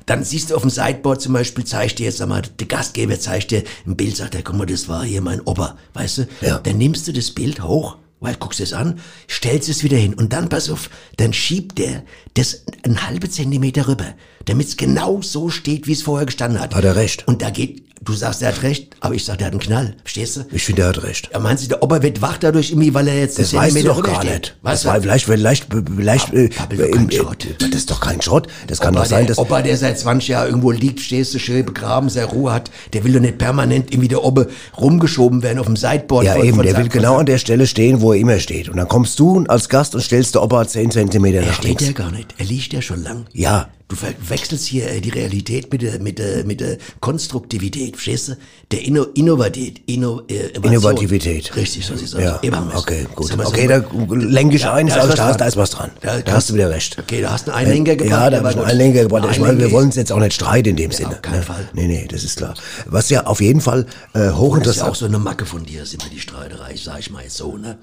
Dann 0.05 0.23
siehst 0.23 0.49
du 0.49 0.55
auf 0.55 0.61
dem 0.61 0.71
Sideboard 0.71 1.21
zum 1.21 1.33
Beispiel, 1.33 1.63
zeigt 1.63 1.99
dir 1.99 2.05
jetzt, 2.05 2.17
sag 2.17 2.27
mal, 2.27 2.41
der 2.41 2.67
Gastgeber 2.67 3.19
zeigt 3.19 3.51
dir 3.51 3.63
ein 3.85 3.95
Bild, 3.95 4.17
sagt 4.17 4.35
er, 4.35 4.41
guck 4.41 4.57
mal, 4.57 4.65
das 4.65 4.87
war 4.87 5.03
hier 5.03 5.21
mein 5.21 5.41
Opa, 5.41 5.77
weißt 5.93 6.17
du? 6.17 6.27
Ja. 6.41 6.59
Dann 6.59 6.77
nimmst 6.77 7.07
du 7.07 7.13
das 7.13 7.31
Bild 7.31 7.63
hoch, 7.63 7.97
weil 8.19 8.35
guckst 8.35 8.59
es 8.59 8.73
an, 8.73 8.99
stellst 9.29 9.69
es 9.69 9.83
wieder 9.83 9.97
hin 9.97 10.13
und 10.13 10.33
dann, 10.33 10.49
pass 10.49 10.69
auf, 10.69 10.89
dann 11.17 11.33
schiebt 11.33 11.77
der 11.77 12.03
das 12.33 12.63
einen 12.83 13.07
halbe 13.07 13.29
Zentimeter 13.29 13.87
rüber, 13.87 14.13
damit 14.45 14.67
es 14.67 14.77
genau 14.77 15.21
so 15.21 15.49
steht, 15.49 15.87
wie 15.87 15.93
es 15.93 16.01
vorher 16.01 16.25
gestanden 16.25 16.59
hat. 16.59 16.75
Hat 16.75 16.83
er 16.83 16.95
recht. 16.95 17.27
Und 17.27 17.41
da 17.41 17.49
geht, 17.49 17.83
du 18.03 18.13
sagst, 18.13 18.41
er 18.41 18.49
hat 18.49 18.63
recht, 18.63 18.95
aber 18.99 19.13
ich 19.15 19.23
sag, 19.25 19.37
der 19.37 19.47
hat 19.47 19.53
einen 19.53 19.59
Knall, 19.61 19.95
verstehst 20.03 20.37
du? 20.37 20.41
Ich 20.51 20.63
finde, 20.63 20.81
er 20.83 20.87
hat 20.89 21.03
recht. 21.03 21.29
Ja, 21.31 21.39
meinst 21.39 21.63
du, 21.63 21.69
der 21.69 21.83
Opa 21.83 22.01
wird 22.01 22.21
wach 22.21 22.37
dadurch 22.39 22.71
irgendwie, 22.71 22.93
weil 22.93 23.07
er 23.07 23.19
jetzt 23.19 23.37
Das 23.37 23.53
weißt 23.53 23.75
du 23.75 23.79
Zentimeter 23.81 24.01
doch 24.01 24.03
gar 24.13 24.23
nicht. 24.23 24.55
Weißt 24.63 24.83
Das 24.85 24.91
war 24.91 25.01
vielleicht, 25.01 25.25
vielleicht, 25.25 25.67
vielleicht, 25.95 26.33
äh, 26.33 26.49
aber 26.59 26.73
im- 26.87 27.09
äh. 27.09 27.19
Das 27.59 27.69
ist 27.69 27.91
doch 27.91 28.01
kein 28.01 28.21
Schrott. 28.21 28.47
Das 28.67 28.79
kann 28.79 28.93
Opa, 28.95 29.03
doch 29.03 29.09
sein, 29.09 29.19
der, 29.19 29.27
dass, 29.27 29.37
Opa, 29.37 29.61
der 29.61 29.77
seit 29.77 29.99
20 29.99 30.29
Jahren 30.29 30.47
irgendwo 30.47 30.71
liegt, 30.71 30.99
stehst 30.99 31.33
du 31.33 31.39
schön 31.39 31.65
begraben, 31.65 32.09
seine 32.09 32.25
Ruhe 32.27 32.51
hat, 32.51 32.71
der 32.93 33.03
will 33.03 33.13
doch 33.13 33.19
nicht 33.19 33.37
permanent 33.37 33.91
irgendwie 33.91 34.07
der 34.09 34.23
Obe 34.23 34.49
rumgeschoben 34.77 35.43
werden 35.43 35.59
auf 35.59 35.65
dem 35.67 35.75
Sideboard. 35.75 36.25
ja 36.25 36.33
von- 36.33 36.45
eben, 36.45 36.55
von 36.57 36.65
der 36.65 36.77
will 36.77 36.89
genau 36.89 37.17
an 37.17 37.25
der 37.25 37.37
Stelle 37.37 37.67
stehen, 37.67 38.01
wo 38.01 38.13
er 38.13 38.19
immer 38.19 38.39
steht. 38.39 38.69
Und 38.69 38.77
dann 38.77 38.87
kommst 38.87 39.19
du 39.19 39.43
als 39.47 39.69
Gast 39.69 39.95
und 39.95 40.01
stellst 40.01 40.35
der 40.35 40.43
Opa 40.43 40.67
10 40.67 40.91
Zentimeter 40.91 41.39
Er 41.39 41.45
nach 41.47 41.53
steht 41.55 41.65
links. 41.67 41.85
ja 41.85 41.91
gar 41.93 42.11
nicht, 42.11 42.33
er 42.37 42.45
liegt 42.45 42.73
ja 42.73 42.81
schon 42.81 43.03
lang. 43.03 43.25
Ja. 43.33 43.69
Du 43.91 43.97
verwechselst 43.97 44.67
hier 44.67 44.89
äh, 44.89 45.01
die 45.01 45.09
Realität 45.09 45.69
mit 45.69 45.81
der, 45.81 45.99
mit 45.99 46.17
der, 46.17 46.45
mit 46.45 46.61
der 46.61 46.77
Konstruktivität, 47.01 47.95
verstehst 47.97 48.29
du? 48.29 48.37
Der 48.71 48.85
Inno, 48.85 49.03
Innovativität. 49.15 49.81
Inno, 49.85 50.21
äh. 50.29 50.47
Innovativität. 50.63 51.53
Richtig, 51.57 51.85
so 51.85 51.97
sieht's 51.97 52.13
Ja, 52.13 52.37
aus. 52.37 52.41
Wir's. 52.41 52.75
okay, 52.77 53.05
gut. 53.13 53.37
Okay, 53.37 53.67
da 53.67 53.83
lenke 54.15 54.55
ich 54.55 54.65
ein, 54.65 54.87
Da 54.87 54.95
da, 54.95 55.01
ist 55.01 55.09
was 55.09 55.15
da, 55.17 55.25
dran. 55.27 55.37
da 55.39 55.45
ist 55.45 55.57
was 55.57 55.69
dran. 55.71 55.91
Da 55.99 56.21
Da 56.21 56.31
hast 56.31 56.49
du 56.49 56.53
wieder 56.53 56.69
recht. 56.69 56.97
Okay, 56.99 57.21
da 57.21 57.31
hast 57.31 57.47
du 57.47 57.51
einen 57.53 57.67
Einlenker 57.67 57.97
gebracht. 57.97 58.11
Ja, 58.21 58.29
da 58.29 58.37
habe 58.37 58.51
ich 58.51 58.55
einen. 58.55 58.65
Einlenker 58.65 59.01
gebracht. 59.03 59.27
Ich 59.29 59.39
meine, 59.41 59.59
wir 59.59 59.71
wollen 59.73 59.89
ist- 59.89 59.95
es 59.95 59.97
jetzt 59.97 60.11
auch 60.13 60.19
nicht 60.19 60.33
streiten 60.35 60.69
in 60.69 60.75
dem 60.77 60.91
Sinne. 60.93 61.09
auf 61.09 61.21
keinen 61.21 61.39
ne? 61.39 61.43
Fall. 61.43 61.69
Nee, 61.73 61.87
nee, 61.87 62.07
das 62.09 62.23
ist 62.23 62.37
klar. 62.37 62.53
Was 62.85 63.09
ja 63.09 63.25
auf 63.25 63.41
jeden 63.41 63.59
Fall 63.59 63.81
äh, 63.81 63.85
Das 64.13 64.21
ist 64.23 64.29
ja 64.31 64.37
hochinteressant 64.37 64.89
auch 64.89 64.95
so 64.95 65.05
eine 65.05 65.19
Macke 65.19 65.45
von 65.45 65.65
dir, 65.65 65.83
ist 65.83 65.93
immer 65.95 66.05
die 66.09 66.21
Streiterei, 66.21 66.75
sag 66.81 66.99
ich 66.99 67.11
mal 67.11 67.23
jetzt 67.23 67.35
so, 67.35 67.57
ne? 67.57 67.77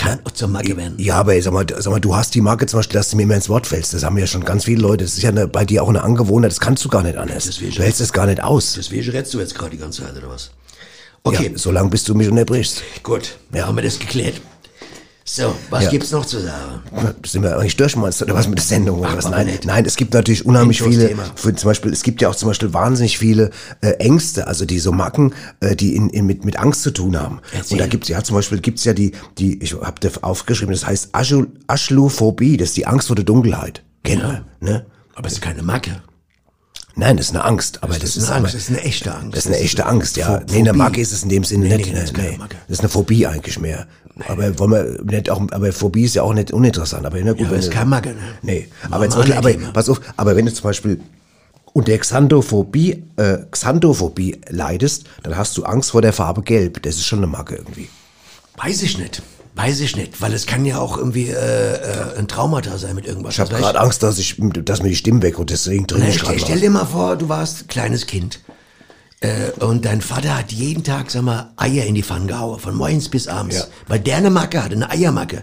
Kann 0.00 0.18
auch 0.24 0.30
zur 0.30 0.48
Macke 0.48 0.76
werden. 0.76 0.94
Ja, 0.98 1.16
aber 1.16 1.40
sag 1.42 1.52
mal, 1.52 1.66
sag 1.78 1.90
mal, 1.90 2.00
du 2.00 2.16
hast 2.16 2.34
die 2.34 2.40
Marke 2.40 2.64
zum 2.66 2.78
Beispiel, 2.78 2.98
dass 2.98 3.10
du 3.10 3.16
mir 3.16 3.24
immer 3.24 3.34
ins 3.34 3.48
Wort 3.50 3.66
fällst. 3.66 3.92
Das 3.92 4.02
haben 4.02 4.16
ja 4.16 4.26
schon 4.26 4.44
ganz 4.44 4.64
viele 4.64 4.80
Leute. 4.80 5.04
Das 5.04 5.12
ist 5.14 5.22
ja 5.22 5.28
eine, 5.28 5.46
bei 5.46 5.64
dir 5.66 5.82
auch 5.82 5.88
eine 5.90 6.02
Angewohnheit. 6.02 6.50
Das 6.50 6.60
kannst 6.60 6.84
du 6.84 6.88
gar 6.88 7.02
nicht 7.02 7.16
anders. 7.18 7.44
Deswegen- 7.44 7.74
du 7.74 7.82
hältst 7.82 8.00
es 8.00 8.12
gar 8.12 8.26
nicht 8.26 8.42
aus. 8.42 8.74
Deswegen 8.76 9.10
redest 9.10 9.34
du 9.34 9.38
jetzt 9.40 9.54
gerade 9.54 9.72
die 9.72 9.76
ganze 9.78 10.02
Zeit, 10.02 10.16
oder 10.16 10.28
was? 10.30 10.50
Okay. 11.22 11.36
Okay, 11.36 11.50
Ja, 11.52 11.58
solange 11.58 11.90
bis 11.90 12.04
du 12.04 12.14
mich 12.14 12.28
unterbrichst. 12.30 12.82
gut, 13.02 13.36
Ja. 13.52 13.66
haben 13.66 13.76
wir 13.76 13.82
das 13.82 13.98
geklärt. 13.98 14.40
So, 15.32 15.54
was 15.70 15.84
Ja. 15.84 15.90
gibt's 15.90 16.10
noch 16.10 16.26
zu 16.26 16.40
sagen? 16.40 16.82
Sind 17.24 17.42
wir 17.44 17.56
eigentlich 17.56 17.76
durch, 17.76 17.94
meinst 17.94 18.20
du, 18.20 18.24
oder 18.24 18.34
was 18.34 18.48
mit 18.48 18.58
der 18.58 18.64
Sendung 18.64 18.98
oder 18.98 19.10
Ach, 19.12 19.16
was? 19.18 19.30
Nein, 19.30 19.46
nicht. 19.46 19.64
nein, 19.64 19.84
es 19.86 19.94
gibt 19.94 20.12
natürlich 20.12 20.44
unheimlich 20.44 20.82
viele, 20.82 21.14
für, 21.36 21.54
zum 21.54 21.70
Beispiel, 21.70 21.92
es 21.92 22.02
gibt 22.02 22.20
ja 22.20 22.28
auch 22.30 22.34
zum 22.34 22.48
Beispiel 22.48 22.72
wahnsinnig 22.74 23.16
viele 23.16 23.50
äh, 23.80 23.90
Ängste, 24.00 24.48
also 24.48 24.64
die 24.64 24.80
so 24.80 24.90
Macken, 24.90 25.32
äh, 25.60 25.76
die 25.76 25.94
in, 25.94 26.10
in, 26.10 26.26
mit, 26.26 26.44
mit 26.44 26.58
Angst 26.58 26.82
zu 26.82 26.90
tun 26.90 27.16
haben. 27.16 27.40
Erzähl. 27.52 27.74
Und 27.74 27.78
da 27.78 27.86
gibt's 27.86 28.08
ja 28.08 28.20
zum 28.24 28.34
Beispiel 28.34 28.58
gibt's 28.60 28.82
ja 28.84 28.92
die, 28.92 29.12
die, 29.38 29.62
ich 29.62 29.74
habe 29.74 30.00
das 30.00 30.20
aufgeschrieben, 30.24 30.74
das 30.74 30.84
heißt 30.84 31.10
Aschlophobie, 31.68 32.56
das 32.56 32.70
ist 32.70 32.76
die 32.76 32.86
Angst 32.86 33.06
vor 33.06 33.14
der 33.16 33.24
Dunkelheit. 33.24 33.84
Kennen 34.02 34.22
Ja. 34.22 34.44
wir, 34.60 34.68
ne? 34.68 34.86
Aber 35.14 35.28
es 35.28 35.34
ist 35.34 35.42
keine 35.42 35.62
Macke. 35.62 36.02
Nein, 37.00 37.16
das 37.16 37.26
ist 37.26 37.34
eine 37.34 37.44
Angst, 37.44 37.82
aber 37.82 37.98
das, 37.98 38.14
ist 38.16 38.26
eine 38.30 38.36
Angst, 38.40 38.54
das 38.54 38.62
ist 38.62 38.68
eine 38.68 38.80
echte 38.82 39.14
Angst. 39.14 39.36
Das 39.36 39.44
ist 39.46 39.52
eine 39.52 39.58
echte 39.58 39.86
Angst, 39.86 40.16
ja. 40.18 40.26
Pho- 40.36 40.42
nee, 40.50 40.58
eine 40.58 40.68
Phobie. 40.68 40.78
Macke 40.78 41.00
ist 41.00 41.12
es 41.12 41.22
in 41.22 41.30
dem 41.30 41.44
Sinne 41.44 41.66
Nee, 41.68 41.76
nicht. 41.78 41.86
nee, 41.88 41.94
das 41.94 42.04
ist 42.04 42.16
nee, 42.16 42.22
keine 42.24 42.36
nee. 42.36 42.44
Das 42.68 42.74
ist 42.76 42.80
eine 42.80 42.88
Phobie 42.90 43.26
eigentlich 43.26 43.58
mehr. 43.58 43.86
Aber 44.28 44.58
wollen 44.58 44.70
wir 45.02 45.16
nicht 45.18 45.30
auch, 45.30 45.40
aber 45.50 45.72
Phobie 45.72 46.04
ist 46.04 46.14
ja 46.14 46.22
auch 46.22 46.34
nicht 46.34 46.52
uninteressant. 46.52 47.06
Aber 47.06 47.16
na 47.22 47.32
gut, 47.32 47.40
Ja, 47.40 47.50
wenn 47.50 47.58
ist 47.58 47.68
du- 47.68 47.72
kein 47.72 47.88
Macke, 47.88 48.10
ne? 48.10 48.16
Nee, 48.42 48.68
aber, 48.90 49.08
zum 49.08 49.20
Beispiel, 49.22 49.36
aber 49.36 49.72
pass 49.72 49.88
auf, 49.88 50.00
aber 50.18 50.36
wenn 50.36 50.44
du 50.44 50.52
zum 50.52 50.64
Beispiel 50.64 51.00
unter 51.72 51.96
Xanthophobie, 51.96 53.02
äh, 53.16 53.38
Xanthophobie 53.50 54.40
leidest, 54.50 55.04
dann 55.22 55.36
hast 55.38 55.56
du 55.56 55.64
Angst 55.64 55.92
vor 55.92 56.02
der 56.02 56.12
Farbe 56.12 56.42
Gelb. 56.42 56.82
Das 56.82 56.96
ist 56.96 57.06
schon 57.06 57.20
eine 57.20 57.28
Macke 57.28 57.56
irgendwie. 57.56 57.88
Weiß 58.56 58.82
ich 58.82 58.98
nicht. 58.98 59.22
Weiß 59.54 59.80
ich 59.80 59.96
nicht, 59.96 60.20
weil 60.22 60.32
es 60.32 60.46
kann 60.46 60.64
ja 60.64 60.78
auch 60.78 60.96
irgendwie 60.96 61.28
äh, 61.28 61.34
äh, 61.34 62.18
ein 62.18 62.28
Traumata 62.28 62.78
sein 62.78 62.94
mit 62.94 63.06
irgendwas. 63.06 63.34
Ich 63.34 63.40
habe 63.40 63.54
gerade 63.54 63.80
Angst, 63.80 64.02
dass 64.02 64.18
ich, 64.18 64.36
dass 64.38 64.82
mir 64.82 64.90
die 64.90 64.96
Stimme 64.96 65.22
weg 65.22 65.38
und 65.38 65.50
deswegen 65.50 65.86
trinke 65.86 66.04
Na, 66.04 66.10
ich 66.10 66.18
stell, 66.18 66.28
gerade 66.28 66.40
stell 66.40 66.60
dir 66.60 66.70
mal 66.70 66.86
vor, 66.86 67.16
du 67.16 67.28
warst 67.28 67.68
kleines 67.68 68.06
Kind 68.06 68.40
Äh, 69.22 69.50
und 69.60 69.84
dein 69.84 70.00
Vater 70.00 70.38
hat 70.38 70.50
jeden 70.50 70.82
Tag, 70.82 71.10
sag 71.10 71.22
mal, 71.22 71.52
Eier 71.56 71.84
in 71.84 71.94
die 71.94 72.02
Pfanne 72.02 72.26
gehauen, 72.26 72.58
von 72.58 72.74
morgens 72.74 73.10
bis 73.10 73.28
abends. 73.28 73.56
Ja. 73.56 73.64
Weil 73.86 74.00
der 74.00 74.16
eine 74.16 74.30
Macke 74.30 74.62
hatte, 74.62 74.74
eine 74.76 74.88
Eiermacke. 74.90 75.42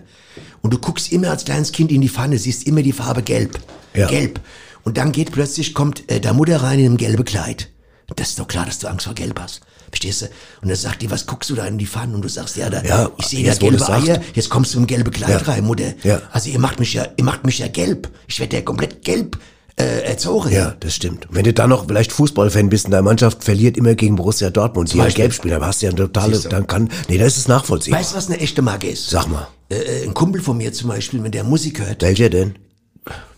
Und 0.64 0.74
du 0.74 0.80
guckst 0.80 1.12
immer 1.12 1.30
als 1.30 1.46
kleines 1.46 1.72
Kind 1.72 1.92
in 1.92 2.02
die 2.02 2.10
Pfanne, 2.10 2.40
siehst 2.40 2.66
immer 2.66 2.82
die 2.82 2.92
Farbe 2.94 3.22
gelb. 3.22 3.60
Ja. 3.94 4.08
Gelb. 4.08 4.40
Und 4.84 4.98
dann 4.98 5.12
geht 5.12 5.32
plötzlich, 5.32 5.76
kommt 5.76 6.10
äh, 6.10 6.20
der 6.20 6.34
Mutter 6.34 6.64
rein 6.64 6.80
in 6.80 6.86
einem 6.86 6.98
gelben 6.98 7.24
Kleid. 7.24 7.70
Das 8.16 8.30
ist 8.30 8.40
doch 8.40 8.48
klar, 8.48 8.66
dass 8.66 8.80
du 8.80 8.88
Angst 8.88 9.06
vor 9.06 9.14
Gelb 9.14 9.40
hast. 9.40 9.62
Verstehst 9.90 10.22
du? 10.24 10.26
Und 10.62 10.68
dann 10.70 10.78
sagt 10.78 11.02
die, 11.02 11.10
was 11.12 11.26
guckst 11.26 11.50
du 11.50 11.56
da 11.56 11.66
in 11.66 11.78
die 11.78 11.86
Pfanne? 11.86 12.14
Und 12.16 12.22
du 12.24 12.30
sagst, 12.30 12.56
ja, 12.58 12.70
da, 12.70 12.84
Ja, 12.84 13.10
ich 13.18 13.26
sehe 13.28 13.44
jetzt, 13.46 13.62
da 13.62 13.68
gelbe. 13.70 13.90
Eier, 13.90 14.22
jetzt 14.34 14.50
kommst 14.50 14.74
du 14.74 14.80
im 14.80 14.88
gelbe 14.88 15.12
Kleid 15.12 15.30
Ja. 15.42 15.48
rein, 15.54 15.64
Mutter. 15.66 15.94
Ja. 16.04 16.22
Also 16.32 16.50
ihr 16.50 16.60
macht 16.60 16.80
mich 16.80 16.94
ja, 16.94 17.08
ihr 17.16 17.24
macht 17.24 17.46
mich 17.46 17.60
ja 17.60 17.68
gelb. 17.68 18.10
Ich 18.28 18.40
werde 18.40 18.58
ja 18.58 18.62
komplett 18.62 19.04
gelb 19.06 19.38
äh, 19.80 20.02
erzogen. 20.02 20.52
Ja, 20.52 20.76
das 20.80 20.96
stimmt. 20.96 21.30
Und 21.30 21.36
wenn 21.36 21.44
du 21.44 21.54
dann 21.54 21.70
noch 21.70 21.86
vielleicht 21.88 22.12
Fußballfan 22.12 22.70
bist 22.70 22.86
und 22.86 22.92
deine 22.92 23.04
Mannschaft 23.04 23.44
verliert 23.44 23.78
immer 23.78 23.94
gegen 23.96 24.16
Borussia 24.16 24.50
Dortmund, 24.50 24.92
die 24.92 24.98
Beispiel. 24.98 25.24
gelb 25.26 25.34
spielen, 25.34 25.60
dann 25.60 25.68
hast 25.70 25.82
du 25.82 25.86
ja 25.86 25.92
eine 25.92 26.00
totale, 26.02 26.40
dann 26.40 26.66
kann, 26.68 26.90
nee, 27.08 27.18
das 27.18 27.38
ist 27.38 27.48
nachvollziehbar. 27.48 28.00
Weißt 28.00 28.14
du, 28.14 28.18
was 28.18 28.28
eine 28.28 28.40
echte 28.40 28.62
Marke 28.62 28.88
ist? 28.90 29.10
Sag 29.10 29.28
mal, 29.28 29.48
Äh, 29.70 29.76
äh, 29.76 30.04
ein 30.06 30.14
Kumpel 30.14 30.42
von 30.42 30.58
mir 30.58 30.74
zum 30.74 30.90
Beispiel, 30.90 31.24
wenn 31.24 31.32
der 31.32 31.44
Musik 31.44 31.80
hört, 31.80 32.02
welcher 32.02 32.30
denn? 32.30 32.56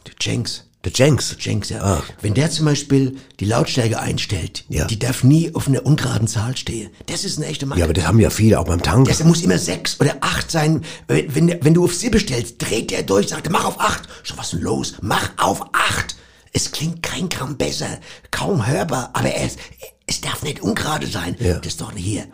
der 0.08 0.14
Jenks, 0.22 0.64
Der 0.86 0.94
Jenks. 0.96 1.36
Jenks, 1.40 1.70
ja. 1.70 1.82
Ah. 1.84 2.04
Wenn 2.22 2.34
der 2.34 2.50
zum 2.52 2.66
Beispiel 2.66 3.18
die 3.42 3.46
Lautstärke 3.46 4.00
einstellt, 4.00 4.64
Ja. 4.70 4.86
die 4.86 4.98
darf 4.98 5.26
nie 5.26 5.54
auf 5.54 5.68
einer 5.68 5.86
ungeraden 5.86 6.28
Zahl 6.28 6.56
stehen. 6.56 6.90
Das 7.08 7.26
ist 7.26 7.38
eine 7.38 7.48
echte 7.48 7.66
Marke. 7.66 7.80
Ja, 7.82 7.86
aber 7.86 7.94
das 7.94 8.06
haben 8.08 8.20
ja 8.20 8.30
viele, 8.30 8.58
auch 8.60 8.64
beim 8.66 8.82
Tango. 8.82 9.10
das 9.10 9.22
muss 9.26 9.42
immer 9.42 9.58
sechs 9.58 10.00
oder 10.00 10.16
acht 10.22 10.50
sein. 10.50 10.84
Wenn, 11.08 11.36
wenn, 11.36 11.48
der- 11.48 11.60
du 11.74 11.84
auf 11.84 11.94
sieben 11.94 12.18
stellst, 12.20 12.56
dreht 12.60 12.92
der 12.92 13.04
durch, 13.04 13.28
sagt, 13.28 13.50
mach 13.50 13.66
auf 13.66 13.80
acht. 13.80 14.04
So, 14.24 14.38
was 14.38 14.46
ist 14.48 14.54
denn 14.54 14.62
los? 14.62 14.94
Mach 15.02 15.32
auf 15.38 15.62
acht. 15.74 16.16
Es 16.54 16.72
klingt 16.72 17.04
kein 17.04 17.28
Gramm 17.28 17.58
besser, 17.58 18.00
kaum 18.32 18.66
hörbar, 18.66 19.10
aber 19.14 19.36
es, 19.36 19.58
es 20.08 20.22
darf 20.22 20.44
nicht 20.44 20.62
ungerade 20.62 21.08
sein. 21.08 21.36
Ja. 21.40 21.56
Das 21.60 21.74
ist 21.74 21.82
doch 21.82 21.92
hier. 21.94 22.26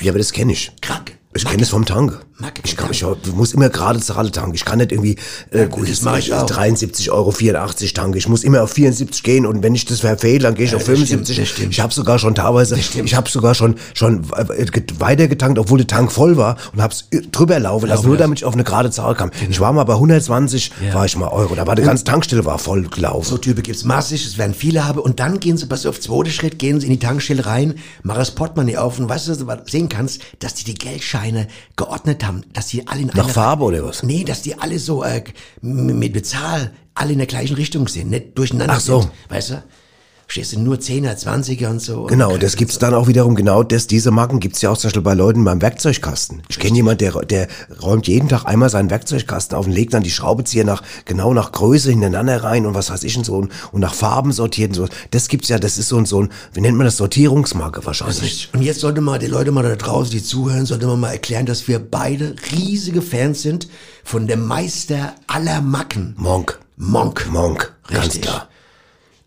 Ja, 0.00 0.10
aber 0.10 0.18
das 0.18 0.32
kenne 0.32 0.52
ich. 0.52 0.72
Krank. 0.80 1.18
Ich 1.36 1.44
kenne 1.44 1.62
es 1.62 1.68
vom 1.70 1.84
Tange. 1.84 2.20
Macke 2.38 2.62
Ich, 2.64 2.76
kann, 2.76 2.90
ich, 2.90 3.00
du 3.00 3.16
musst 3.32 3.54
immer 3.54 3.68
gerade 3.68 4.00
Zahl 4.00 4.30
tanken. 4.30 4.54
Ich 4.54 4.64
kann 4.64 4.78
nicht 4.78 4.92
irgendwie 4.92 5.16
äh, 5.50 5.66
gut, 5.66 5.88
das 5.88 6.02
mach 6.02 6.18
ich 6.18 6.32
auch. 6.32 6.46
73 6.46 7.10
Euro 7.10 7.30
84 7.30 7.92
tanken. 7.92 8.16
Ich 8.16 8.28
muss 8.28 8.42
immer 8.44 8.62
auf 8.62 8.70
74 8.72 9.22
gehen 9.22 9.46
und 9.46 9.62
wenn 9.62 9.74
ich 9.74 9.84
das 9.84 10.00
verfehle, 10.00 10.40
dann 10.40 10.54
gehe 10.54 10.64
ich 10.66 10.74
auf 10.74 10.82
das 10.84 10.94
stimmt, 10.98 11.08
75. 11.26 11.36
das 11.38 11.48
stimmt. 11.48 11.72
Ich 11.72 11.80
habe 11.80 11.92
sogar 11.94 12.18
schon 12.18 12.34
teilweise, 12.34 12.76
ich 12.76 13.14
habe 13.14 13.28
sogar 13.28 13.54
schon 13.54 13.76
schon 13.94 14.24
äh, 14.36 14.64
get- 14.66 14.98
weiter 15.00 15.28
getankt, 15.28 15.58
obwohl 15.58 15.78
der 15.78 15.86
Tank 15.86 16.10
voll 16.12 16.36
war 16.36 16.56
und 16.72 16.82
habe 16.82 16.92
es 16.94 17.04
drüber 17.32 17.58
laufen 17.58 17.88
lassen, 17.88 18.06
nur 18.06 18.16
damit 18.16 18.38
ich 18.40 18.44
auf 18.44 18.54
eine 18.54 18.64
gerade 18.64 18.90
Zahl 18.90 19.14
kam. 19.14 19.30
Ich 19.48 19.58
war 19.60 19.72
mal 19.72 19.84
bei 19.84 19.94
120, 19.94 20.70
war 20.92 21.04
ich 21.06 21.16
mal 21.16 21.28
Euro. 21.28 21.54
Da 21.54 21.66
war 21.66 21.74
die 21.76 21.82
ganze 21.82 22.04
Tankstelle 22.04 22.44
war 22.44 22.58
voll 22.58 22.82
gelaufen. 22.88 23.28
So 23.28 23.38
Typen 23.38 23.62
gibt's 23.62 23.84
massig, 23.84 24.24
es 24.26 24.38
werden 24.38 24.54
viele 24.54 24.84
haben 24.86 24.98
und 25.00 25.18
dann 25.20 25.40
gehen 25.40 25.56
sie, 25.56 25.66
pass 25.66 25.86
auf, 25.86 26.00
zweiter 26.00 26.30
Schritt, 26.30 26.58
gehen 26.58 26.80
sie 26.80 26.86
in 26.86 26.92
die 26.92 26.98
Tankstelle 26.98 27.46
rein, 27.46 27.74
machen 28.02 28.18
das 28.18 28.32
Portemonnaie 28.32 28.76
auf 28.76 28.98
und 28.98 29.08
weißt 29.08 29.28
du, 29.28 29.46
was 29.46 29.64
du 29.64 29.70
sehen 29.70 29.88
kannst, 29.88 30.20
dass 30.40 30.54
die 30.54 30.64
die 30.64 30.74
Geldscheine 30.74 31.23
geordnet 31.76 32.24
haben, 32.24 32.42
dass 32.52 32.68
die 32.68 32.86
alle 32.88 33.00
in 33.02 33.06
Nach 33.08 33.14
einer- 33.24 33.28
Farbe 33.28 33.64
oder 33.64 33.84
was? 33.84 34.02
Nee, 34.02 34.24
dass 34.24 34.42
die 34.42 34.58
alle 34.58 34.78
so 34.78 35.02
äh, 35.04 35.22
mit 35.62 36.12
Bezahl 36.12 36.72
alle 36.94 37.12
in 37.12 37.18
der 37.18 37.26
gleichen 37.26 37.56
Richtung 37.56 37.88
sind, 37.88 38.10
nicht 38.10 38.36
durcheinander 38.38 38.74
Ach 38.76 38.80
so. 38.80 39.00
sind, 39.02 39.12
weißt 39.28 39.50
du? 39.50 39.62
Stehst 40.34 40.52
du 40.52 40.58
nur 40.58 40.78
10er, 40.78 41.16
20er 41.16 41.68
und 41.68 41.80
so. 41.80 42.06
Genau, 42.06 42.32
und 42.32 42.42
das 42.42 42.56
gibt's 42.56 42.80
dann 42.80 42.92
auch 42.92 43.06
wiederum 43.06 43.36
genau 43.36 43.62
das, 43.62 43.86
diese 43.86 44.10
Marken 44.10 44.40
gibt's 44.40 44.62
ja 44.62 44.70
auch 44.70 44.76
zum 44.76 44.88
Beispiel 44.88 45.02
bei 45.02 45.14
Leuten 45.14 45.44
beim 45.44 45.62
Werkzeugkasten. 45.62 46.42
Ich 46.48 46.58
kenne 46.58 46.74
jemand, 46.74 47.00
der, 47.00 47.12
der 47.24 47.46
räumt 47.80 48.08
jeden 48.08 48.28
Tag 48.28 48.44
einmal 48.44 48.68
seinen 48.68 48.90
Werkzeugkasten 48.90 49.56
auf 49.56 49.66
und 49.66 49.72
legt 49.72 49.94
dann 49.94 50.02
die 50.02 50.10
Schraubezieher 50.10 50.64
nach, 50.64 50.82
genau 51.04 51.32
nach 51.34 51.52
Größe 51.52 51.90
hintereinander 51.90 52.42
rein 52.42 52.66
und 52.66 52.74
was 52.74 52.90
weiß 52.90 53.04
ich 53.04 53.16
und 53.16 53.22
so 53.22 53.36
und, 53.36 53.52
und 53.70 53.80
nach 53.80 53.94
Farben 53.94 54.32
sortiert 54.32 54.70
und 54.70 54.74
so. 54.74 54.88
Das 55.12 55.28
gibt's 55.28 55.48
ja, 55.50 55.60
das 55.60 55.78
ist 55.78 55.88
so 55.88 55.98
ein, 55.98 56.04
so 56.04 56.22
ein, 56.22 56.30
wie 56.52 56.62
nennt 56.62 56.76
man 56.76 56.86
das, 56.86 56.96
Sortierungsmarke 56.96 57.86
wahrscheinlich. 57.86 58.50
Und 58.52 58.62
jetzt 58.62 58.80
sollte 58.80 59.00
mal 59.00 59.20
die 59.20 59.28
Leute 59.28 59.52
mal 59.52 59.62
da 59.62 59.76
draußen, 59.76 60.10
die 60.10 60.20
zuhören, 60.24 60.66
sollte 60.66 60.88
man 60.88 60.98
mal 60.98 61.12
erklären, 61.12 61.46
dass 61.46 61.68
wir 61.68 61.78
beide 61.78 62.34
riesige 62.50 63.02
Fans 63.02 63.40
sind 63.42 63.68
von 64.02 64.26
dem 64.26 64.48
Meister 64.48 65.14
aller 65.28 65.60
Macken. 65.60 66.16
Monk. 66.18 66.58
Monk. 66.76 67.28
Monk, 67.30 67.72
ganz 67.86 68.06
Richtig. 68.06 68.22
klar. 68.22 68.48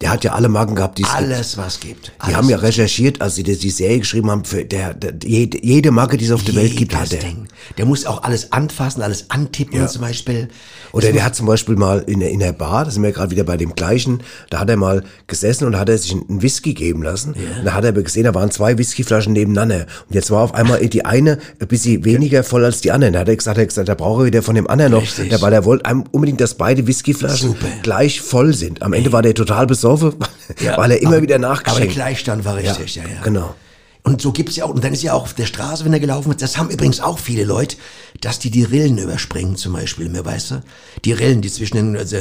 Der 0.02 0.12
hat 0.12 0.24
ja 0.24 0.34
alle 0.34 0.48
Marken 0.48 0.76
gehabt, 0.76 1.00
die 1.00 1.04
es 1.04 1.10
gibt. 1.10 1.22
Alles, 1.24 1.58
was 1.58 1.80
gibt. 1.80 2.12
Die 2.30 2.36
haben 2.36 2.48
ja 2.50 2.58
recherchiert, 2.58 3.20
als 3.20 3.34
sie 3.34 3.42
die, 3.42 3.58
die 3.58 3.72
Serie 3.72 3.98
geschrieben 3.98 4.30
haben, 4.30 4.46
für 4.46 4.64
der, 4.64 4.94
der 4.94 5.14
jede, 5.24 5.64
jede 5.66 5.90
Marke, 5.90 6.18
die 6.18 6.26
es 6.26 6.32
auf 6.32 6.44
der 6.44 6.54
Welt 6.56 6.76
gibt, 6.78 6.94
hat 6.96 7.10
Jedes 7.10 7.24
er. 7.24 7.30
Ding. 7.32 7.48
Der 7.80 7.86
muss 7.88 8.06
auch 8.06 8.22
alles 8.22 8.52
anfassen, 8.52 9.02
alles 9.02 9.32
antippen 9.32 9.80
Ja. 9.80 9.88
zum 9.88 10.02
Beispiel. 10.02 10.50
Oder 10.92 11.12
der 11.12 11.26
hat 11.26 11.36
zum 11.36 11.48
Beispiel 11.48 11.76
mal 11.76 12.04
in 12.06 12.20
der, 12.20 12.30
in 12.30 12.40
der 12.40 12.54
Bar, 12.54 12.86
da 12.86 12.92
sind 12.92 13.02
wir 13.02 13.12
gerade 13.12 13.32
wieder 13.32 13.44
bei 13.44 13.58
dem 13.58 13.74
gleichen, 13.74 14.22
da 14.52 14.60
hat 14.60 14.70
er 14.70 14.78
mal 14.78 15.04
gesessen 15.26 15.66
und 15.66 15.76
hat 15.78 15.90
er 15.90 15.98
sich 15.98 16.12
einen 16.14 16.42
Whisky 16.44 16.76
geben 16.76 17.02
lassen. 17.02 17.34
Und 17.34 17.66
da 17.66 17.74
hat 17.74 17.84
er 17.84 17.90
aber 17.90 18.04
gesehen, 18.04 18.24
da 18.26 18.36
waren 18.36 18.52
zwei 18.52 18.78
Whiskyflaschen 18.78 19.34
nebeneinander. 19.34 19.88
Und 20.08 20.14
jetzt 20.14 20.30
war 20.30 20.44
auf 20.44 20.54
einmal 20.54 20.80
die 20.88 21.06
eine 21.06 21.40
ein 21.60 21.68
bisschen 21.68 22.06
weniger 22.06 22.44
voll 22.44 22.64
als 22.64 22.82
die 22.82 22.92
andere. 22.92 23.12
Da 23.12 23.20
hat 23.22 23.30
er 23.30 23.36
gesagt, 23.36 23.58
er 23.58 23.62
hat 23.64 23.70
gesagt, 23.70 23.90
da 23.90 23.96
brauche 23.96 24.22
er 24.24 24.26
wieder 24.28 24.44
von 24.44 24.54
dem 24.54 24.68
anderen 24.68 24.92
noch, 24.92 25.02
Richtig. 25.02 25.32
Ja, 25.32 25.42
weil 25.42 25.54
er 25.54 25.66
wollte 25.66 25.92
unbedingt, 26.12 26.40
dass 26.40 26.54
beide 26.54 26.86
Whiskyflaschen 26.86 27.50
Super. 27.50 27.66
gleich 27.82 28.22
voll 28.22 28.54
sind. 28.54 28.84
Am 28.84 28.94
Ende 28.94 29.12
war 29.12 29.24
der 29.24 29.34
total 29.34 29.66
besoffen, 29.96 30.16
weil 30.76 30.92
er 30.92 31.02
immer 31.02 31.14
aber, 31.14 31.22
wieder 31.22 31.36
Aber 31.36 31.42
der 31.44 31.50
nachgeschenkt. 31.50 31.94
Gleichstand 31.94 32.46
war 32.46 32.56
richtig, 32.56 32.96
ja, 32.96 33.04
ja. 33.04 33.22
Genau. 33.24 33.56
Und 34.04 34.22
so 34.22 34.32
gibt's 34.32 34.56
ja 34.56 34.64
auch, 34.64 34.70
und 34.70 34.82
dann 34.86 34.94
ist 34.94 35.04
ja 35.04 35.12
auch 35.12 35.24
auf 35.24 35.34
der 35.34 35.46
Straße, 35.48 35.84
wenn 35.84 35.92
er 35.92 36.00
gelaufen 36.00 36.32
ist, 36.32 36.42
das 36.42 36.58
haben 36.58 36.70
übrigens 36.70 37.02
auch 37.02 37.20
viele 37.20 37.44
Leute, 37.44 37.76
dass 38.22 38.40
die 38.40 38.50
die 38.50 38.64
Rillen 38.64 38.98
überspringen 39.00 39.58
zum 39.58 39.74
Beispiel, 39.74 40.08
mir 40.08 40.24
weißt 40.24 40.52
du? 40.52 40.64
Die 41.04 41.12
Rillen, 41.12 41.42
die 41.42 41.52
zwischen 41.52 41.76
den 41.76 41.98
also, 41.98 42.16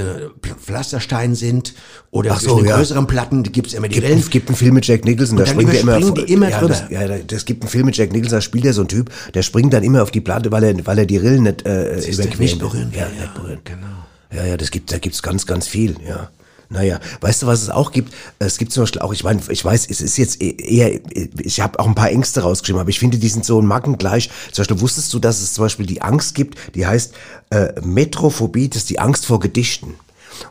Pflastersteinen 0.64 1.36
sind 1.36 1.74
oder 2.10 2.32
Ach 2.32 2.40
so, 2.40 2.46
zwischen 2.46 2.64
den 2.64 2.66
ja. 2.70 2.76
größeren 2.76 3.06
Platten, 3.06 3.44
die 3.44 3.52
gibt's 3.52 3.72
immer 3.72 3.86
die 3.86 3.94
Gibt, 3.94 4.06
Rillen. 4.08 4.18
es 4.18 4.30
gibt 4.30 4.48
einen 4.48 4.56
Film 4.56 4.74
mit 4.74 4.84
Jack 4.86 5.04
Nicholson, 5.04 5.36
da 5.36 5.46
springt 5.46 5.72
er 5.74 5.80
immer, 5.80 6.00
die 6.00 6.32
immer 6.32 6.48
ja, 6.48 6.58
drüber. 6.58 6.70
das, 6.74 6.90
ja, 6.90 7.06
da- 7.06 7.18
das 7.18 7.44
gibt 7.44 7.62
einen 7.62 7.70
Film 7.70 7.86
mit 7.86 7.96
Jack 7.96 8.10
Nicholson, 8.12 8.38
da 8.38 8.40
spielt 8.40 8.64
er 8.64 8.72
so 8.72 8.80
ein 8.82 8.88
Typ, 8.88 9.10
der 9.34 9.42
springt 9.42 9.72
dann 9.72 9.84
immer 9.84 10.02
auf 10.02 10.10
die 10.10 10.20
Platte, 10.20 10.50
weil 10.50 10.64
er, 10.64 10.86
weil 10.86 10.98
er 10.98 11.06
die 11.06 11.18
Rillen 11.18 11.44
nicht 11.44 11.64
äh, 11.66 12.00
Siehst 12.00 12.18
überqueren 12.18 12.40
nicht 12.40 12.58
berühren 12.58 12.92
Ja, 12.92 13.02
ja, 13.02 13.08
nicht 13.22 13.34
berühren. 13.34 13.60
genau. 13.62 13.86
Ja, 14.34 14.44
ja, 14.44 14.56
das 14.56 14.72
gibt, 14.72 14.90
da 14.90 14.98
gibt's 14.98 15.22
ganz, 15.22 15.46
ganz 15.46 15.68
viel, 15.68 15.94
ja. 16.06 16.30
Naja, 16.68 16.98
weißt 17.20 17.42
du, 17.42 17.46
was 17.46 17.62
es 17.62 17.70
auch 17.70 17.92
gibt? 17.92 18.12
Es 18.38 18.58
gibt 18.58 18.72
zum 18.72 18.82
Beispiel 18.82 19.00
auch, 19.00 19.12
ich 19.12 19.22
meine, 19.22 19.40
ich 19.48 19.64
weiß, 19.64 19.86
es 19.88 20.00
ist 20.00 20.16
jetzt 20.16 20.42
eher, 20.42 21.00
ich 21.38 21.60
habe 21.60 21.78
auch 21.78 21.86
ein 21.86 21.94
paar 21.94 22.10
Ängste 22.10 22.40
rausgeschrieben, 22.40 22.80
aber 22.80 22.90
ich 22.90 22.98
finde, 22.98 23.18
die 23.18 23.28
sind 23.28 23.44
so 23.44 23.60
ein 23.60 23.66
Macken 23.66 23.98
gleich. 23.98 24.30
Zum 24.50 24.62
Beispiel 24.62 24.80
wusstest 24.80 25.14
du, 25.14 25.18
dass 25.18 25.40
es 25.40 25.54
zum 25.54 25.64
Beispiel 25.64 25.86
die 25.86 26.02
Angst 26.02 26.34
gibt, 26.34 26.58
die 26.74 26.86
heißt 26.86 27.14
äh, 27.50 27.80
Metrophobie, 27.82 28.68
das 28.68 28.78
ist 28.78 28.90
die 28.90 28.98
Angst 28.98 29.26
vor 29.26 29.38
Gedichten. 29.38 29.94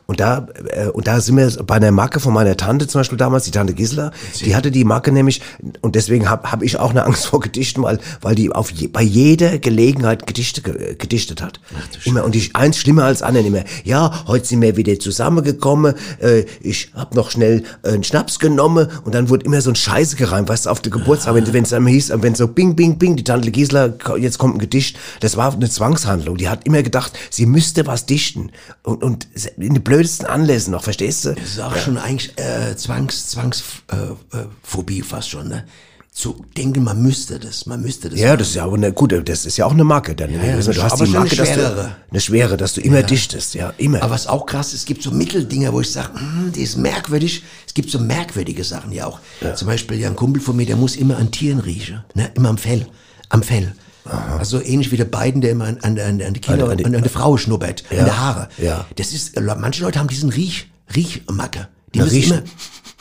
Und 0.06 0.20
da, 0.20 0.48
äh, 0.70 0.88
und 0.90 1.08
da 1.08 1.20
sind 1.20 1.38
wir 1.38 1.50
bei 1.64 1.76
einer 1.76 1.92
Marke 1.92 2.20
von 2.20 2.34
meiner 2.34 2.56
Tante 2.58 2.88
zum 2.88 3.00
Beispiel 3.00 3.18
damals, 3.18 3.46
die 3.46 3.52
Tante 3.52 3.74
Gisela, 3.74 4.12
die 4.42 4.56
hatte 4.56 4.72
die 4.72 4.84
Marke 4.84 5.12
nämlich, 5.12 5.42
und 5.82 5.96
deswegen 5.96 6.30
habe 6.30 6.52
hab 6.52 6.62
ich 6.62 6.78
auch 6.78 6.92
eine 6.92 7.06
Angst 7.06 7.26
vor 7.28 7.40
Gedichten, 7.40 7.84
weil, 7.84 8.00
weil 8.22 8.36
die 8.36 8.52
auf 8.52 8.72
je, 8.72 8.88
bei 8.88 9.02
jeder 9.02 9.58
Gelegenheit 9.60 10.28
Gedichte 10.28 10.62
ge, 10.62 10.96
gedichtet 10.96 11.42
hat. 11.42 11.60
immer, 12.06 12.24
und 12.24 12.36
die 12.36 12.50
eins 12.54 12.78
schlimmer 12.78 13.06
als 13.06 13.22
anderen 13.22 13.48
immer. 13.48 13.64
Ja, 13.84 14.26
heute 14.28 14.46
sind 14.46 14.62
wir 14.62 14.78
wieder 14.78 15.00
zusammengekommen, 15.00 15.96
äh, 16.20 16.46
ich 16.62 16.92
hab 16.94 17.16
noch 17.16 17.32
schnell 17.32 17.64
äh, 17.84 17.90
einen 17.90 18.04
Schnaps 18.04 18.40
genommen 18.40 18.88
und 19.04 19.16
dann 19.16 19.30
wurde 19.30 19.46
immer 19.46 19.62
so 19.62 19.72
ein 19.72 19.76
Scheiße 19.76 20.16
gereimt, 20.16 20.50
weißt 20.50 20.66
du, 20.66 20.70
auf 20.70 20.82
der 20.82 20.92
Geburtstag, 20.92 21.36
wenn 21.36 21.52
wenn 21.54 21.64
es 21.64 21.70
dann 21.70 21.88
hieß, 21.88 22.12
wenn 22.16 22.36
so 22.36 22.48
bing, 22.48 22.76
bing, 22.76 22.98
bing, 22.98 23.16
die 23.16 23.24
Tante 23.24 23.52
Gisela, 23.52 23.94
jetzt 24.18 24.38
kommt 24.38 24.56
ein 24.56 24.60
Gedicht, 24.60 24.98
das 25.22 25.38
war 25.38 25.54
eine 25.54 25.70
Zwangshandlung. 25.70 26.38
Die 26.38 26.50
hat 26.50 26.66
immer 26.66 26.84
gedacht, 26.84 27.14
sie 27.30 27.46
müsste 27.46 27.88
was 27.88 28.06
dichten. 28.06 28.52
Und, 28.84 29.04
und 29.04 29.28
in 29.58 29.75
den 29.76 29.84
blödesten 29.84 30.26
Anlässen 30.26 30.72
noch, 30.72 30.84
verstehst 30.84 31.26
du? 31.26 31.34
Das 31.34 31.50
ist 31.50 31.60
auch 31.60 31.76
schon 31.76 31.98
eigentlich 31.98 32.34
äh, 32.38 32.76
Zwangs, 32.76 33.30
Zwangsphobie 33.30 34.98
äh, 34.98 35.02
äh, 35.02 35.04
fast 35.04 35.30
schon, 35.30 35.50
ne? 35.50 35.66
Zu 36.12 36.46
denken, 36.56 36.82
man 36.86 37.02
müsste 37.02 37.40
das, 37.40 37.66
man 37.66 37.82
müsste 37.82 38.10
das. 38.10 38.18
Ja, 38.18 38.28
machen. 38.28 38.40
das 38.40 38.48
ist 38.48 38.56
ja 38.56 38.64
aber 38.64 38.78
eine 38.78 38.94
gute, 38.94 39.22
das 39.22 39.46
ist 39.46 39.58
ja 39.58 39.66
auch 39.66 39.74
eine 39.74 39.84
Marke 39.84 40.16
dann. 40.16 40.32
ja, 40.32 40.56
du 40.58 40.82
hast 40.82 40.94
aber 40.94 41.06
die 41.06 41.12
Marke, 41.12 41.32
eine 41.32 41.36
dass 41.36 41.50
du, 41.50 41.54
schwerere. 41.56 41.96
eine 42.10 42.22
schwere, 42.22 42.58
dass 42.58 42.74
du 42.74 42.80
immer 42.80 43.04
dichtest, 43.04 43.54
ja, 43.54 43.74
immer. 43.78 44.02
Aber 44.02 44.14
was 44.14 44.26
auch 44.26 44.46
krass 44.46 44.68
ist, 44.68 44.80
es 44.80 44.86
gibt 44.86 45.04
so 45.04 45.12
Mitteldinger, 45.12 45.74
wo 45.74 45.82
ich 45.82 45.92
sage, 45.92 46.18
hm, 46.18 46.54
die 46.54 46.62
ist 46.62 46.78
merkwürdig. 46.78 47.44
Es 47.68 47.74
gibt 47.74 47.92
so 47.92 48.00
merkwürdige 48.00 48.64
Sachen 48.64 48.94
ja 48.94 49.08
auch. 49.08 49.20
Zum 49.56 49.68
Beispiel 49.68 50.00
ja, 50.00 50.08
ein 50.08 50.16
Kumpel 50.16 50.42
von 50.42 50.56
mir, 50.56 50.66
der 50.66 50.78
muss 50.78 50.96
immer 50.96 51.18
an 51.18 51.32
Tieren 51.32 51.60
riechen, 51.60 52.06
ne? 52.14 52.32
immer 52.36 52.48
am 52.48 52.58
Fell, 52.58 52.88
am 53.28 53.44
Fell. 53.44 53.74
Also 54.06 54.62
ähnlich 54.62 54.92
wie 54.92 54.98
der 54.98 55.06
beiden, 55.06 55.42
der 55.42 55.52
immer 55.52 55.66
an, 55.66 55.78
an, 55.82 56.00
an, 56.00 56.22
an 56.22 56.34
die 56.34 56.40
Kinder, 56.42 56.66
An- 56.66 56.80
an, 56.80 56.86
an 56.86 56.96
an, 56.96 57.04
die- 57.04 57.10
Frau 57.10 57.38
schnuppert, 57.38 57.84
Ja, 57.90 58.00
an 58.00 58.06
der 58.06 58.20
Haare. 58.20 58.50
ja. 58.58 58.86
Das 58.96 59.14
ist, 59.14 59.40
manche 59.40 59.84
Leute 59.84 60.00
haben 60.00 60.08
diesen 60.08 60.30
Riech, 60.30 60.68
Riechmacke. 60.96 61.68
Die 61.94 62.00
müssen 62.00 62.16
Riech- 62.16 62.28
immer, 62.32 62.42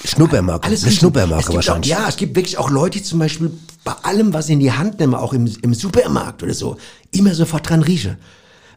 Schnuppermarke, 0.05 0.67
alles 0.67 0.83
eine. 0.85 0.93
Schnuppermarke 0.93 1.55
wahrscheinlich. 1.55 1.95
Auch, 1.95 2.01
ja, 2.01 2.09
es 2.09 2.17
gibt 2.17 2.37
wirklich 2.37 2.59
auch 2.59 2.71
Leute, 2.71 2.99
die 2.99 3.05
zum 3.05 3.19
Beispiel 3.19 3.51
bei 3.85 3.93
allem, 4.03 4.33
was 4.33 4.47
sie 4.47 4.55
in 4.55 4.61
die 4.61 4.73
Hand 4.73 4.99
nehmen, 5.01 5.15
auch 5.15 5.33
im, 5.33 5.51
im 5.63 5.75
Supermarkt 5.75 6.43
oder 6.43 6.55
so, 6.55 6.77
immer 7.11 7.35
sofort 7.35 7.69
dran 7.69 7.83
riechen. 7.83 8.17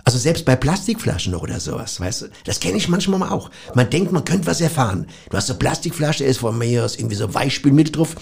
Also 0.08 0.20
selbst 0.20 0.46
bei 0.46 0.56
Plastikflaschen 0.56 1.36
oder 1.36 1.60
sowas, 1.60 2.00
weißt 2.00 2.22
du? 2.22 2.26
Das 2.46 2.62
kenne 2.62 2.78
ich 2.78 2.88
manchmal 2.88 3.20
mal 3.20 3.30
auch. 3.30 3.52
Man 3.76 3.90
denkt, 3.90 4.14
man 4.14 4.24
könnte 4.24 4.48
was 4.48 4.62
erfahren. 4.62 5.06
Du 5.30 5.36
hast 5.36 5.50
eine 5.50 5.60
Plastikflasche, 5.60 6.24
ist 6.24 6.38
von 6.38 6.58
mir 6.58 6.86
aus 6.86 6.96
irgendwie 6.96 7.18
so 7.18 7.34
Weichspülmittel 7.34 7.92
drauf. 7.92 8.16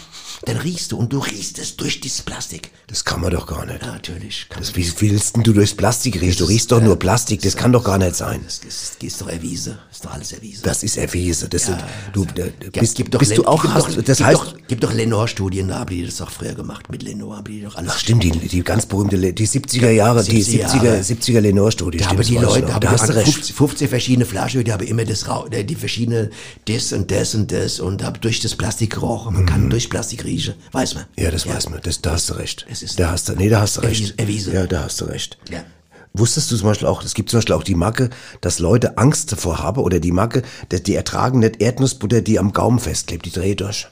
Dann 0.46 0.58
riechst 0.58 0.92
du 0.92 0.98
und 0.98 1.14
du 1.14 1.20
riechst 1.20 1.60
es 1.60 1.78
durch 1.78 2.02
dieses 2.02 2.24
Plastik. 2.24 2.72
Das 2.88 3.06
kann 3.06 3.22
man 3.22 3.32
doch 3.32 3.46
gar 3.46 3.68
nicht. 3.68 3.84
Ja, 3.84 3.92
natürlich. 3.94 4.48
Kann 4.50 4.64
Das, 4.64 4.76
wie 4.76 4.92
willst 5.00 5.38
du 5.38 5.54
durchs 5.54 5.76
Plastik 5.76 6.20
riechen? 6.20 6.40
Du 6.40 6.46
riechst 6.46 6.72
doch 6.72 6.82
nur 6.82 6.98
Plastik, 6.98 7.44
das 7.44 7.56
kann 7.56 7.72
doch 7.72 7.84
gar 7.84 8.00
nicht 8.00 8.16
sein. 8.16 8.42
Das 8.44 8.60
ist, 8.60 9.04
ist 9.04 9.22
doch 9.22 9.28
erwiesen. 9.28 9.78
Ist 9.92 10.06
doch 10.06 10.12
alles 10.12 10.32
erwiesen. 10.34 10.62
Das 10.64 10.82
ist 10.82 10.98
erwiesen. 10.98 11.50
Das 11.52 11.66
sind, 11.68 11.78
du, 12.14 12.26
bist, 12.72 12.96
gibt 12.96 13.14
doch 13.14 13.20
bist 13.20 13.38
du 13.38 13.46
auch, 13.46 13.64
hast, 13.64 14.08
das 14.08 14.22
heißt, 14.22 14.68
gibt 14.68 14.84
doch 14.84 14.92
Lenore-Studien, 14.92 15.68
da 15.68 15.80
haben 15.80 15.90
die 15.90 16.06
das 16.06 16.20
auch 16.22 16.32
früher 16.32 16.54
gemacht. 16.54 16.90
Mit 16.90 17.04
Lenore 17.04 17.38
haben 17.38 17.46
die 17.46 17.62
doch 17.62 17.76
alles. 17.76 17.92
ach 17.94 18.00
stimmt, 18.00 18.24
die, 18.24 18.32
die 18.32 18.64
ganz 18.64 18.86
berühmte, 18.88 19.18
die 19.34 19.48
70er 19.48 19.92
Jahre, 19.92 20.24
die 20.24 20.44
70er 20.44 20.66
70er, 20.66 20.84
Jahre. 20.84 21.02
70er 21.76 21.92
Lenore-Studie. 21.92 21.98
Da 21.98 22.06
haben 22.10 22.22
die 22.22 22.34
das 22.36 22.44
Leute, 22.44 22.80
da 22.80 22.92
hast 22.92 23.10
du 23.10 23.16
recht. 23.16 23.34
50, 23.34 23.56
50 23.56 23.90
verschiedene 23.90 24.26
Flaschen, 24.26 24.64
die 24.64 24.72
haben 24.72 24.86
immer 24.86 25.06
das 25.06 25.26
äh, 25.52 25.64
die 25.64 25.76
verschiedene 25.76 26.30
das 26.66 26.94
und 26.94 27.12
das 27.12 27.36
und 27.36 27.52
das 27.52 27.80
und 27.80 28.04
hab 28.04 28.22
durch 28.22 28.40
das 28.40 28.56
Plastik 28.56 28.94
gerochen. 28.94 29.34
Man 29.36 29.46
kann 29.46 29.70
durch 29.70 29.90
Plastik 29.90 30.24
riechen, 30.24 30.56
weiß 30.72 30.96
man. 30.96 31.06
Mhm. 31.16 31.24
Ja, 31.24 31.32
das 31.32 31.48
weiß 31.48 31.70
man. 31.70 31.80
Das, 31.84 32.02
da 32.02 32.12
hast 32.14 32.30
du 32.30 32.34
recht. 32.34 32.66
Es 32.70 32.82
ist- 32.82 33.00
da 33.00 33.12
hast 33.12 33.30
du, 33.30 33.34
nee, 33.34 33.50
da 33.50 33.62
hast 33.62 33.78
du 33.78 33.82
recht. 33.82 34.14
Erwiesen-. 34.18 34.54
Ja, 34.54 34.68
da 34.68 34.84
hast 34.84 35.02
du 35.02 35.06
recht. 35.06 35.38
Ja. 35.50 35.64
Wusstest 36.14 36.50
du 36.50 36.56
zum 36.56 36.70
Beispiel 36.70 36.88
auch, 36.88 37.04
es 37.04 37.14
gibt 37.14 37.30
zum 37.30 37.40
Beispiel 37.40 37.56
auch 37.56 37.64
die 37.64 37.76
Macke, 37.76 38.10
dass 38.40 38.60
Leute 38.60 38.98
Angst 38.98 39.34
davor 39.34 39.60
haben 39.60 39.82
oder 39.82 40.00
die 40.00 40.14
Macke, 40.14 40.44
dass 40.70 40.82
die 40.82 40.96
ertragen 40.96 41.40
nicht 41.40 41.62
Erdnussbutter, 41.62 42.22
die 42.22 42.40
am 42.40 42.54
Gaumen 42.54 42.80
festklebt, 42.80 43.26
die 43.26 43.32
dreht 43.32 43.60
durch. 43.60 43.88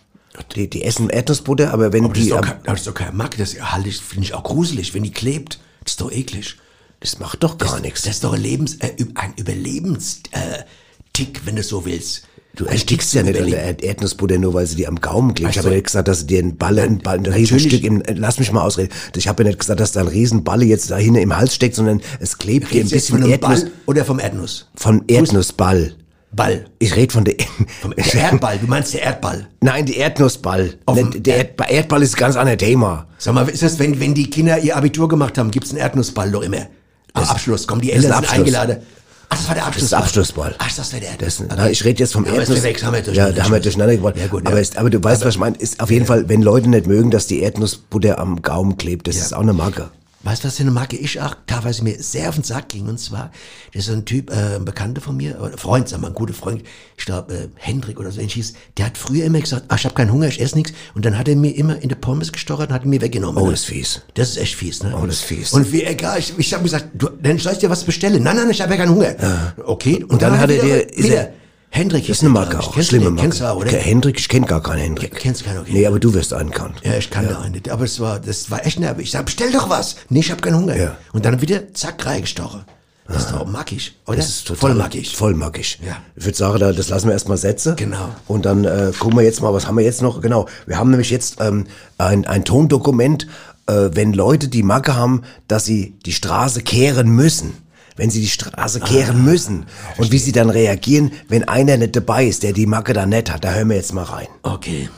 Die, 0.55 0.69
die 0.69 0.83
essen 0.83 1.09
Erdnussbutter, 1.09 1.71
aber 1.73 1.91
wenn 1.93 2.05
Aber 2.05 2.13
das 2.13 2.23
die, 2.23 2.29
ist, 2.31 2.41
kein, 2.41 2.63
das 2.63 2.79
ist 2.79 2.87
doch 2.87 2.93
kein 2.93 3.15
Mack, 3.15 3.37
das 3.37 3.59
halte 3.61 3.89
ich, 3.89 3.97
finde 3.99 4.23
ich 4.25 4.33
auch 4.33 4.43
gruselig, 4.43 4.93
wenn 4.93 5.03
die 5.03 5.11
klebt. 5.11 5.59
Das 5.83 5.93
ist 5.93 6.01
doch 6.01 6.11
eklig. 6.11 6.55
Das 7.03 7.19
macht 7.19 7.43
doch 7.43 7.57
gar 7.57 7.73
das, 7.73 7.81
nichts. 7.81 8.01
Das 8.03 8.15
ist 8.15 8.23
doch 8.23 8.33
ein, 8.33 8.41
Lebens, 8.41 8.75
äh, 8.75 8.91
ein 9.15 9.33
Überlebenstick, 9.35 10.31
äh, 10.31 11.45
wenn 11.45 11.57
du 11.57 11.63
so 11.63 11.85
willst. 11.85 12.23
Du 12.55 12.65
erstickst 12.65 13.11
Tick 13.11 13.25
ja 13.25 13.31
nicht 13.31 13.41
an 13.41 13.49
der 13.49 13.83
Erdnussbutter 13.83 14.37
nur, 14.37 14.53
weil 14.53 14.67
sie 14.67 14.75
dir 14.75 14.87
am 14.87 15.01
Gaumen 15.01 15.33
klebt. 15.33 15.51
Ich 15.51 15.57
habe 15.57 15.69
ja 15.69 15.75
nicht 15.75 15.87
gesagt, 15.87 16.07
dass 16.07 16.19
sie 16.19 16.27
dir 16.27 16.39
ein 16.39 16.55
Balle, 16.55 16.83
ein, 16.83 16.99
Ball, 16.99 17.17
ein. 17.17 17.25
Riesenstück 17.25 17.83
im, 17.83 18.01
äh, 18.03 18.13
lass 18.13 18.39
mich 18.39 18.51
mal 18.51 18.61
ausreden. 18.61 18.93
Ich 19.17 19.27
habe 19.27 19.43
ja 19.43 19.49
nicht 19.49 19.59
gesagt, 19.59 19.79
dass 19.79 19.91
da 19.91 20.01
ein 20.01 20.07
Riesenballe 20.07 20.63
jetzt 20.63 20.89
da 20.91 20.97
hinten 20.97 21.19
im 21.19 21.35
Hals 21.35 21.55
steckt, 21.55 21.75
sondern 21.75 22.01
es 22.19 22.37
klebt 22.37 22.71
dir 22.71 22.83
ein 22.83 22.89
bisschen 22.89 23.19
von 23.19 23.29
Erdnuss, 23.29 23.61
Ball 23.63 23.71
oder 23.87 24.05
vom 24.05 24.19
Erdnuss? 24.19 24.67
vom 24.75 25.03
Erdnussball. 25.07 25.95
Ball. 26.31 26.65
Ich 26.79 26.95
rede 26.95 27.13
von 27.13 27.25
der, 27.25 27.35
Vom 27.81 27.93
der 27.95 28.13
Erdball. 28.13 28.57
Du 28.57 28.67
meinst 28.67 28.93
der 28.93 29.03
Erdball. 29.03 29.47
nein, 29.61 29.85
die 29.85 29.97
Erdnussball. 29.97 30.75
Auf 30.85 30.99
Der 31.11 31.37
Erd, 31.37 31.61
Erdball 31.69 32.01
ist 32.01 32.15
ein 32.15 32.19
ganz 32.19 32.35
anderes 32.35 32.57
Thema. 32.57 33.07
Sag 33.17 33.33
mal, 33.35 33.47
ist 33.49 33.61
das, 33.61 33.77
wenn, 33.79 33.99
wenn 33.99 34.13
die 34.13 34.29
Kinder 34.29 34.57
ihr 34.59 34.75
Abitur 34.75 35.07
gemacht 35.07 35.37
haben, 35.37 35.51
gibt's 35.51 35.71
einen 35.71 35.79
Erdnussball 35.79 36.31
doch 36.31 36.41
immer? 36.41 36.67
Am 37.13 37.23
Abschluss 37.23 37.67
kommen 37.67 37.81
die 37.81 37.87
das 37.89 37.97
Eltern 37.97 38.11
sind 38.11 38.17
Abschluss. 38.19 38.37
eingeladen. 38.39 38.77
Ach, 39.29 39.37
das 39.37 39.47
war 39.47 39.55
der 39.55 39.65
Das 39.73 39.81
ist 39.83 39.93
Abschlussball. 39.93 40.55
Ach, 40.59 40.71
das 40.75 40.93
war 40.93 40.99
der 40.99 41.09
Das, 41.17 41.39
Erdnuss. 41.39 41.57
na, 41.57 41.69
ich 41.69 41.83
rede 41.83 41.99
jetzt 41.99 42.13
vom 42.13 42.23
Ja, 42.25 42.31
aber 42.31 42.39
Erdnuss. 42.41 42.57
haben 42.83 42.93
wir 42.93 43.13
ja, 43.13 43.31
da 43.31 43.43
haben 43.43 43.51
wir 43.51 43.59
durcheinander 43.59 43.95
gebracht. 43.95 44.15
Ja, 44.17 44.27
gut, 44.27 44.45
aber, 44.45 44.55
ja. 44.55 44.61
ist, 44.61 44.77
aber 44.77 44.89
du 44.89 45.03
weißt, 45.03 45.25
was 45.25 45.33
ich 45.35 45.39
meine. 45.39 45.57
Ist 45.57 45.79
auf 45.79 45.89
jeden 45.89 46.05
Fall, 46.05 46.29
wenn 46.29 46.41
Leute 46.43 46.69
nicht 46.69 46.85
mögen, 46.85 47.09
dass 47.09 47.25
die 47.27 47.41
Erdnussbutter 47.41 48.19
am 48.19 48.41
Gaumen 48.41 48.77
klebt, 48.77 49.07
das 49.07 49.15
ist 49.15 49.33
auch 49.33 49.41
eine 49.41 49.53
Marke. 49.53 49.89
Weißt 50.25 50.43
du, 50.43 50.47
was 50.47 50.55
für 50.55 50.63
eine 50.63 50.71
Marke 50.71 50.95
ich 50.95 51.19
auch 51.19 51.35
teilweise 51.47 51.83
mir 51.83 52.01
sehr 52.01 52.29
auf 52.29 52.35
den 52.35 52.45
Sack 52.45 52.69
ging? 52.69 52.87
Und 52.87 52.97
zwar, 52.99 53.31
das 53.73 53.81
ist 53.81 53.85
so 53.87 53.93
ein 53.93 54.05
Typ, 54.05 54.31
äh, 54.31 54.55
ein 54.55 54.63
Bekannter 54.65 55.01
von 55.01 55.17
mir, 55.17 55.39
oder 55.41 55.57
Freund, 55.57 55.89
sag 55.89 55.99
mal, 55.99 56.07
ein 56.07 56.13
guter 56.13 56.33
Freund, 56.33 56.63
ich 56.97 57.05
glaube, 57.05 57.33
äh, 57.33 57.47
Hendrik 57.55 57.99
oder 57.99 58.09
so 58.09 58.19
ähnlich 58.19 58.35
hieß, 58.35 58.53
der 58.77 58.85
hat 58.85 58.97
früher 58.97 59.25
immer 59.25 59.41
gesagt, 59.41 59.65
ach, 59.67 59.77
ich 59.77 59.83
habe 59.85 59.95
keinen 59.95 60.11
Hunger, 60.13 60.27
ich 60.27 60.39
esse 60.39 60.55
nichts. 60.55 60.71
Und 60.95 61.03
dann 61.05 61.17
hat 61.17 61.27
er 61.27 61.35
mir 61.35 61.55
immer 61.55 61.81
in 61.81 61.89
der 61.89 61.97
Pommes 61.97 62.31
gestochert 62.31 62.69
und 62.69 62.75
hat 62.75 62.85
ihn 62.85 62.89
mir 62.89 63.01
weggenommen. 63.01 63.43
Oh, 63.43 63.51
das 63.51 63.59
ist 63.61 63.65
fies. 63.65 64.01
Das 64.13 64.29
ist 64.29 64.37
echt 64.37 64.55
fies, 64.55 64.81
ne? 64.81 64.95
Oh, 64.97 65.05
das 65.05 65.15
ist 65.15 65.23
fies. 65.23 65.51
Und 65.51 65.71
wie, 65.73 65.83
egal, 65.83 66.17
ich, 66.19 66.33
ich 66.37 66.53
habe 66.53 66.63
gesagt, 66.63 66.87
du, 66.93 67.09
dann 67.21 67.37
soll 67.37 67.51
ich 67.53 67.59
dir 67.59 67.69
was 67.69 67.83
bestellen. 67.83 68.23
Nein, 68.23 68.37
nein, 68.37 68.49
ich 68.49 68.61
habe 68.61 68.71
ja 68.71 68.77
keinen 68.77 68.95
Hunger. 68.95 69.15
Okay. 69.65 70.03
Und, 70.07 70.21
dann 70.21 70.39
hat 70.39 70.49
er 70.49 70.61
dir- 70.63 70.87
wieder. 70.95 71.29
Hendrik 71.75 72.07
ist 72.07 72.21
ich. 72.21 72.29
auch. 72.29 72.73
Kennst 72.75 72.89
Schlimme 72.89 73.09
du. 73.09 73.15
Kennst 73.15 73.41
du 73.41 73.45
auch, 73.49 73.57
oder? 73.57 73.71
Hendrik, 73.71 74.19
ich 74.19 74.29
kenne 74.29 74.45
gar 74.45 74.61
keinen 74.61 74.77
Hendrik. 74.79 75.11
Ke- 75.11 75.17
kennst 75.19 75.43
keinen, 75.43 75.57
okay. 75.61 75.71
Nee, 75.73 75.87
aber 75.87 75.99
du 75.99 76.13
wirst 76.13 76.31
einen 76.31 76.51
kennen. 76.51 76.75
Ja, 76.83 76.95
ich 76.97 77.09
kann 77.09 77.27
da 77.27 77.39
einen. 77.41 77.59
Aber 77.71 77.83
es 77.83 77.99
war, 77.99 78.19
das 78.19 78.51
war 78.51 78.63
echt 78.63 78.79
nervig. 78.79 79.05
Ich 79.05 79.11
sag, 79.11 79.25
bestell 79.25 79.51
doch 79.51 79.71
was. 79.71 79.95
Nee, 80.09 80.19
ich 80.19 80.29
hab 80.31 80.39
keinen 80.43 80.57
Hunger. 80.57 80.75
Ja. 80.77 80.97
Und 81.13 81.25
dann 81.25 81.41
wieder, 81.41 81.73
zack, 81.73 82.05
reingestochen. 82.05 82.61
Das 83.07 83.23
ist 83.23 83.31
doch 83.31 83.45
mackig, 83.47 83.95
oder? 84.05 84.17
Das 84.17 84.29
ist 84.29 84.45
total 84.47 84.59
voll 84.59 84.73
mackig. 84.75 85.15
Voll 85.17 85.33
mackig. 85.33 85.79
Ja. 85.85 85.97
Ich 86.15 86.25
würde 86.25 86.37
sagen, 86.37 86.59
da- 86.59 86.71
das 86.73 86.89
lassen 86.89 87.07
wir 87.07 87.13
erstmal 87.13 87.37
setzen. 87.37 87.75
Genau. 87.75 88.09
Und 88.27 88.45
dann 88.45 88.65
äh, 88.65 88.91
gucken 88.99 89.17
wir 89.17 89.23
jetzt 89.25 89.41
mal, 89.41 89.51
was 89.53 89.65
haben 89.67 89.75
wir 89.75 89.83
jetzt 89.83 90.03
noch? 90.03 90.21
Genau. 90.21 90.47
Wir 90.67 90.77
haben 90.77 90.91
nämlich 90.91 91.09
jetzt 91.09 91.37
ähm, 91.41 91.65
ein, 91.97 92.27
ein 92.27 92.45
Tondokument, 92.45 93.25
äh, 93.65 93.89
wenn 93.93 94.13
Leute 94.13 94.47
die 94.47 94.61
Macke 94.63 94.95
haben, 94.95 95.23
dass 95.47 95.65
sie 95.65 95.95
die 96.05 96.13
Straße 96.13 96.61
kehren 96.61 97.09
müssen. 97.09 97.53
Wenn 97.95 98.09
sie 98.09 98.21
die 98.21 98.27
Straße 98.27 98.79
kehren 98.79 99.17
Ah, 99.17 99.19
müssen. 99.19 99.65
Und 99.97 100.11
wie 100.11 100.17
sie 100.17 100.31
dann 100.31 100.49
reagieren, 100.49 101.11
wenn 101.29 101.47
einer 101.47 101.77
nicht 101.77 101.95
dabei 101.95 102.25
ist, 102.25 102.43
der 102.43 102.53
die 102.53 102.65
Macke 102.65 102.93
da 102.93 103.05
nicht 103.05 103.31
hat. 103.31 103.43
Da 103.43 103.51
hören 103.53 103.69
wir 103.69 103.75
jetzt 103.75 103.93
mal 103.93 104.03
rein. 104.03 104.27
Okay. 104.43 104.89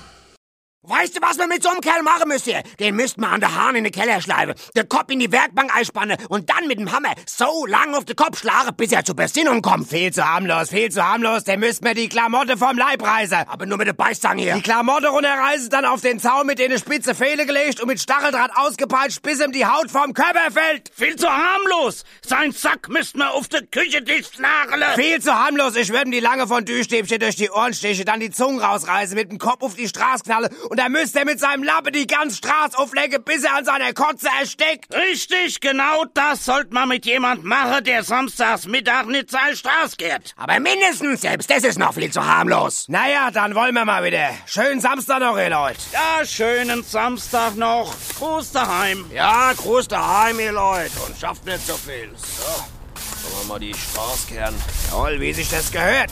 Weißt 0.88 1.18
du, 1.18 1.22
was 1.22 1.38
wir 1.40 1.48
mit 1.48 1.64
so 1.64 1.70
einem 1.70 1.82
Kerl 1.82 2.04
machen 2.04 2.28
müsst 2.28 2.46
ihr? 2.46 2.62
Den 2.80 2.96
müsst 2.96 3.18
man 3.18 3.34
an 3.34 3.40
der 3.40 3.56
Hahn 3.56 3.76
in 3.76 3.84
den 3.84 3.94
Keller 3.94 4.22
schleifen, 4.22 4.54
den 4.76 4.88
Kopf 4.88 5.10
in 5.10 5.20
die 5.20 5.32
Werkbank 5.32 5.76
einspannen 5.76 6.18
und 6.30 6.50
dann 6.50 6.68
mit 6.68 6.80
dem 6.80 6.92
Hammer 6.92 7.14
so 7.26 7.66
lang 7.66 7.96
auf 7.96 8.06
den 8.06 8.16
Kopf 8.16 8.40
schlagen, 8.40 8.76
bis 8.76 8.92
er 8.92 9.04
zur 9.04 9.16
Besinnung 9.16 9.64
kommt. 9.64 9.90
Viel 9.90 10.14
zu 10.14 10.24
harmlos, 10.24 10.70
viel 10.70 10.92
zu 10.92 11.04
harmlos. 11.04 11.44
Der 11.44 11.58
müsst 11.58 11.84
mir 11.84 11.96
die 11.96 12.08
Klamotte 12.08 12.58
vom 12.58 12.78
Leib 12.78 13.04
reißen. 13.04 13.48
Aber 13.48 13.66
nur 13.66 13.80
mit 13.80 13.88
der 13.88 13.94
Beißzange 13.94 14.44
hier. 14.44 14.56
Die 14.56 14.62
Klamotte 14.62 15.08
runterreißen, 15.08 15.70
dann 15.70 15.86
auf 15.86 16.02
den 16.02 16.20
Zaun 16.20 16.46
mit 16.46 16.60
den 16.60 16.78
spitze 16.78 17.16
Fehle 17.16 17.48
gelegt 17.48 17.82
und 17.82 17.88
mit 17.88 18.00
Stacheldraht 18.00 18.52
ausgepeitscht, 18.56 19.24
bis 19.24 19.40
ihm 19.40 19.52
die 19.52 19.66
Haut 19.66 19.90
vom 19.90 20.14
Körper 20.14 20.52
fällt. 20.52 20.92
Viel 20.94 21.16
zu 21.16 21.28
harmlos. 21.28 22.04
Sein 22.24 22.52
Sack 22.52 22.90
müsst 22.90 23.18
man 23.18 23.30
auf 23.30 23.48
der 23.48 23.64
Küche 23.64 24.04
dicht 24.04 24.40
nageln. 24.40 24.84
Viel 24.96 25.20
zu 25.20 25.34
harmlos. 25.34 25.76
Ich 25.76 25.90
würde 25.90 26.06
ihm 26.06 26.12
die 26.12 26.20
lange 26.20 26.48
von 26.48 26.64
Düstäbchen 26.64 27.20
durch 27.20 27.36
die 27.36 27.50
Ohren 27.50 27.74
stechen, 27.74 28.06
dann 28.06 28.20
die 28.20 28.30
Zunge 28.30 28.62
rausreißen, 28.62 29.16
mit 29.16 29.32
dem 29.32 29.40
Kopf 29.40 29.64
auf 29.64 29.76
die 29.76 29.88
Straße 29.88 30.24
knallen 30.24 30.54
und 30.76 30.80
dann 30.80 30.92
müsste 30.92 31.20
er 31.20 31.26
mit 31.26 31.40
seinem 31.40 31.64
Lappe 31.64 31.90
die 31.90 32.06
ganze 32.06 32.36
Straße 32.36 32.78
auflegen, 32.78 33.24
bis 33.24 33.46
er 33.46 33.56
an 33.56 33.64
seiner 33.64 33.94
Kotze 33.94 34.28
erstickt. 34.42 34.94
Richtig, 34.94 35.62
genau 35.62 36.04
das 36.14 36.44
sollte 36.44 36.74
man 36.74 36.90
mit 36.90 37.06
jemand 37.06 37.46
machen, 37.46 37.82
der 37.86 38.04
samstags 38.04 38.66
Mittag 38.68 39.06
nicht 39.06 39.32
seine 39.32 39.56
Straße 39.56 39.96
kehrt. 39.96 40.34
Aber 40.36 40.60
mindestens, 40.60 41.22
selbst 41.22 41.50
das 41.50 41.64
ist 41.64 41.80
noch 41.80 41.94
viel 41.94 42.12
zu 42.12 42.26
harmlos. 42.26 42.90
Naja, 42.90 43.32
dann 43.32 43.56
wollen 43.56 43.74
wir 43.74 43.86
mal 43.86 44.04
wieder. 44.04 44.32
Schönen 44.48 44.82
Samstag 44.82 45.22
noch, 45.22 45.38
ihr 45.38 45.50
Leute. 45.50 45.80
Ja, 45.94 46.26
schönen 46.26 46.84
Samstag 46.84 47.56
noch. 47.56 47.96
Gruß 48.20 48.52
daheim. 48.52 49.06
Ja, 49.14 49.54
Gruß 49.54 49.88
daheim, 49.88 50.42
ihr 50.42 50.52
Leute. 50.52 50.92
Und 51.08 51.18
schafft 51.18 51.46
nicht 51.46 51.66
so 51.66 51.76
viel. 51.76 52.12
So, 52.18 52.44
sollen 52.44 53.44
wir 53.44 53.48
mal 53.48 53.60
die 53.60 53.74
Straße 53.74 54.28
kehren. 54.28 54.56
Jawohl, 54.92 55.22
wie 55.22 55.32
sich 55.32 55.50
das 55.50 55.72
gehört. 55.72 56.12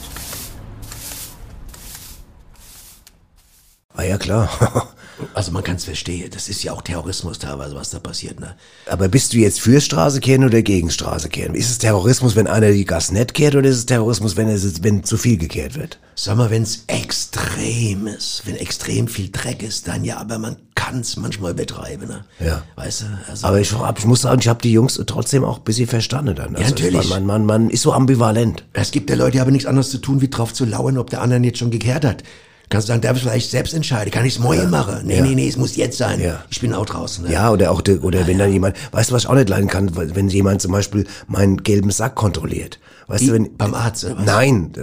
Ah 3.95 4.03
ja, 4.03 4.17
klar. 4.17 4.49
Also 5.34 5.51
man 5.51 5.63
kann 5.63 5.75
es 5.75 5.86
verstehen. 5.86 6.29
Das 6.32 6.49
ist 6.49 6.63
ja 6.63 6.73
auch 6.73 6.82
Terrorismus 6.82 7.39
teilweise, 7.39 7.75
was 7.75 7.91
da 7.91 7.99
passiert, 7.99 8.39
ne? 8.39 8.56
Aber 8.89 9.08
bist 9.08 9.34
du 9.34 9.38
jetzt 9.38 9.62
für 9.62 9.79
Straße 9.79 10.19
kehren 10.19 10.43
oder 10.43 10.62
gegen 10.62 10.89
Straße 10.89 11.29
kehren? 11.29 11.56
Ist 11.56 11.69
es 11.69 11.77
Terrorismus, 11.77 12.36
wenn 12.36 12.47
einer 12.47 12.71
die 12.71 12.84
Gas 12.84 13.12
nicht 13.12 13.34
kehrt 13.34 13.56
oder 13.56 13.69
ist 13.69 13.77
es 13.77 13.86
Terrorismus, 13.86 14.36
wenn 14.36 14.49
es 14.49 14.84
wenn 14.84 15.03
zu 15.03 15.17
viel 15.17 15.38
gekehrt 15.38 15.75
wird? 15.75 15.99
Sag 16.15 16.38
mal, 16.38 16.49
wenn's 16.49 16.84
extrem 16.88 18.08
ist, 18.08 18.41
wenn 18.45 18.56
extrem 18.56 19.08
viel 19.08 19.29
Dreck 19.32 19.63
ist, 19.63 19.88
dann 19.88 20.03
ja, 20.03 20.17
aber 20.17 20.39
man 20.39 20.58
kann's 20.75 21.15
manchmal 21.15 21.51
übertreiben, 21.51 22.08
ne? 22.08 22.25
Ja. 22.39 22.63
Weißt 22.75 23.01
du? 23.01 23.06
Also, 23.29 23.47
Aber 23.47 23.60
ich, 23.60 23.71
hab, 23.71 23.99
ich 23.99 24.06
muss 24.06 24.21
sagen, 24.21 24.41
ich 24.41 24.47
habe 24.47 24.62
die 24.62 24.71
Jungs 24.71 24.99
trotzdem 25.06 25.43
auch 25.43 25.60
ein 25.60 25.63
bisschen 25.63 25.88
verstanden 25.88 26.36
dann. 26.36 26.56
Also 26.56 26.69
natürlich. 26.69 27.10
Man, 27.10 27.25
man, 27.25 27.45
man 27.45 27.69
ist 27.69 27.84
so 27.84 27.93
ambivalent. 27.93 28.65
Es 28.73 28.91
gibt 28.91 29.10
ja 29.10 29.15
Leute, 29.15 29.34
die 29.34 29.41
haben 29.41 29.51
nichts 29.51 29.67
anderes 29.67 29.89
zu 29.89 29.99
tun, 29.99 30.21
wie 30.21 30.29
drauf 30.29 30.53
zu 30.53 30.65
lauern, 30.65 30.97
ob 30.97 31.10
der 31.10 31.21
andere 31.21 31.39
jetzt 31.41 31.60
schon 31.60 31.71
gekehrt 31.71 32.03
hat. 32.03 32.23
Kannst 32.69 32.88
du 32.88 32.91
sagen, 32.91 33.02
darf 33.02 33.17
ich 33.17 33.23
vielleicht 33.23 33.52
selbst 33.52 33.73
entscheiden? 33.73 34.10
Kann 34.12 34.26
ich's 34.26 34.39
morgen 34.39 34.69
machen? 34.69 35.02
Nee, 35.06 35.17
Ja. 35.17 35.23
nee, 35.23 35.36
nee, 35.36 35.47
es 35.47 35.58
muss 35.58 35.76
jetzt 35.76 35.97
sein. 35.97 36.19
Ja. 36.19 36.43
Ich 36.49 36.60
bin 36.60 36.73
auch 36.73 36.86
draußen. 36.86 37.26
Ne? 37.26 37.32
Ja, 37.32 37.52
oder 37.52 37.71
auch, 37.71 37.82
de, 37.82 37.99
oder 37.99 38.26
wenn 38.26 38.39
dann 38.39 38.52
jemand, 38.52 38.76
weißt 38.91 39.12
du, 39.12 39.13
was 39.15 39.23
ich 39.23 39.30
auch 39.30 39.36
nicht 39.36 39.49
leiden 39.49 39.67
kann, 39.69 39.91
wenn 39.95 40.28
jemand 40.30 40.62
zum 40.62 40.71
Beispiel 40.71 41.06
meinen 41.28 41.62
gelben 41.63 41.91
Sack 41.91 42.15
kontrolliert. 42.15 42.80
Weißt 43.08 43.21
Wie? 43.23 43.28
du, 43.28 43.34
wenn, 43.34 43.56
Beim 43.58 43.73
Arzt, 43.76 44.06
oder 44.06 44.17
was? 44.17 44.26
Nein. 44.26 44.73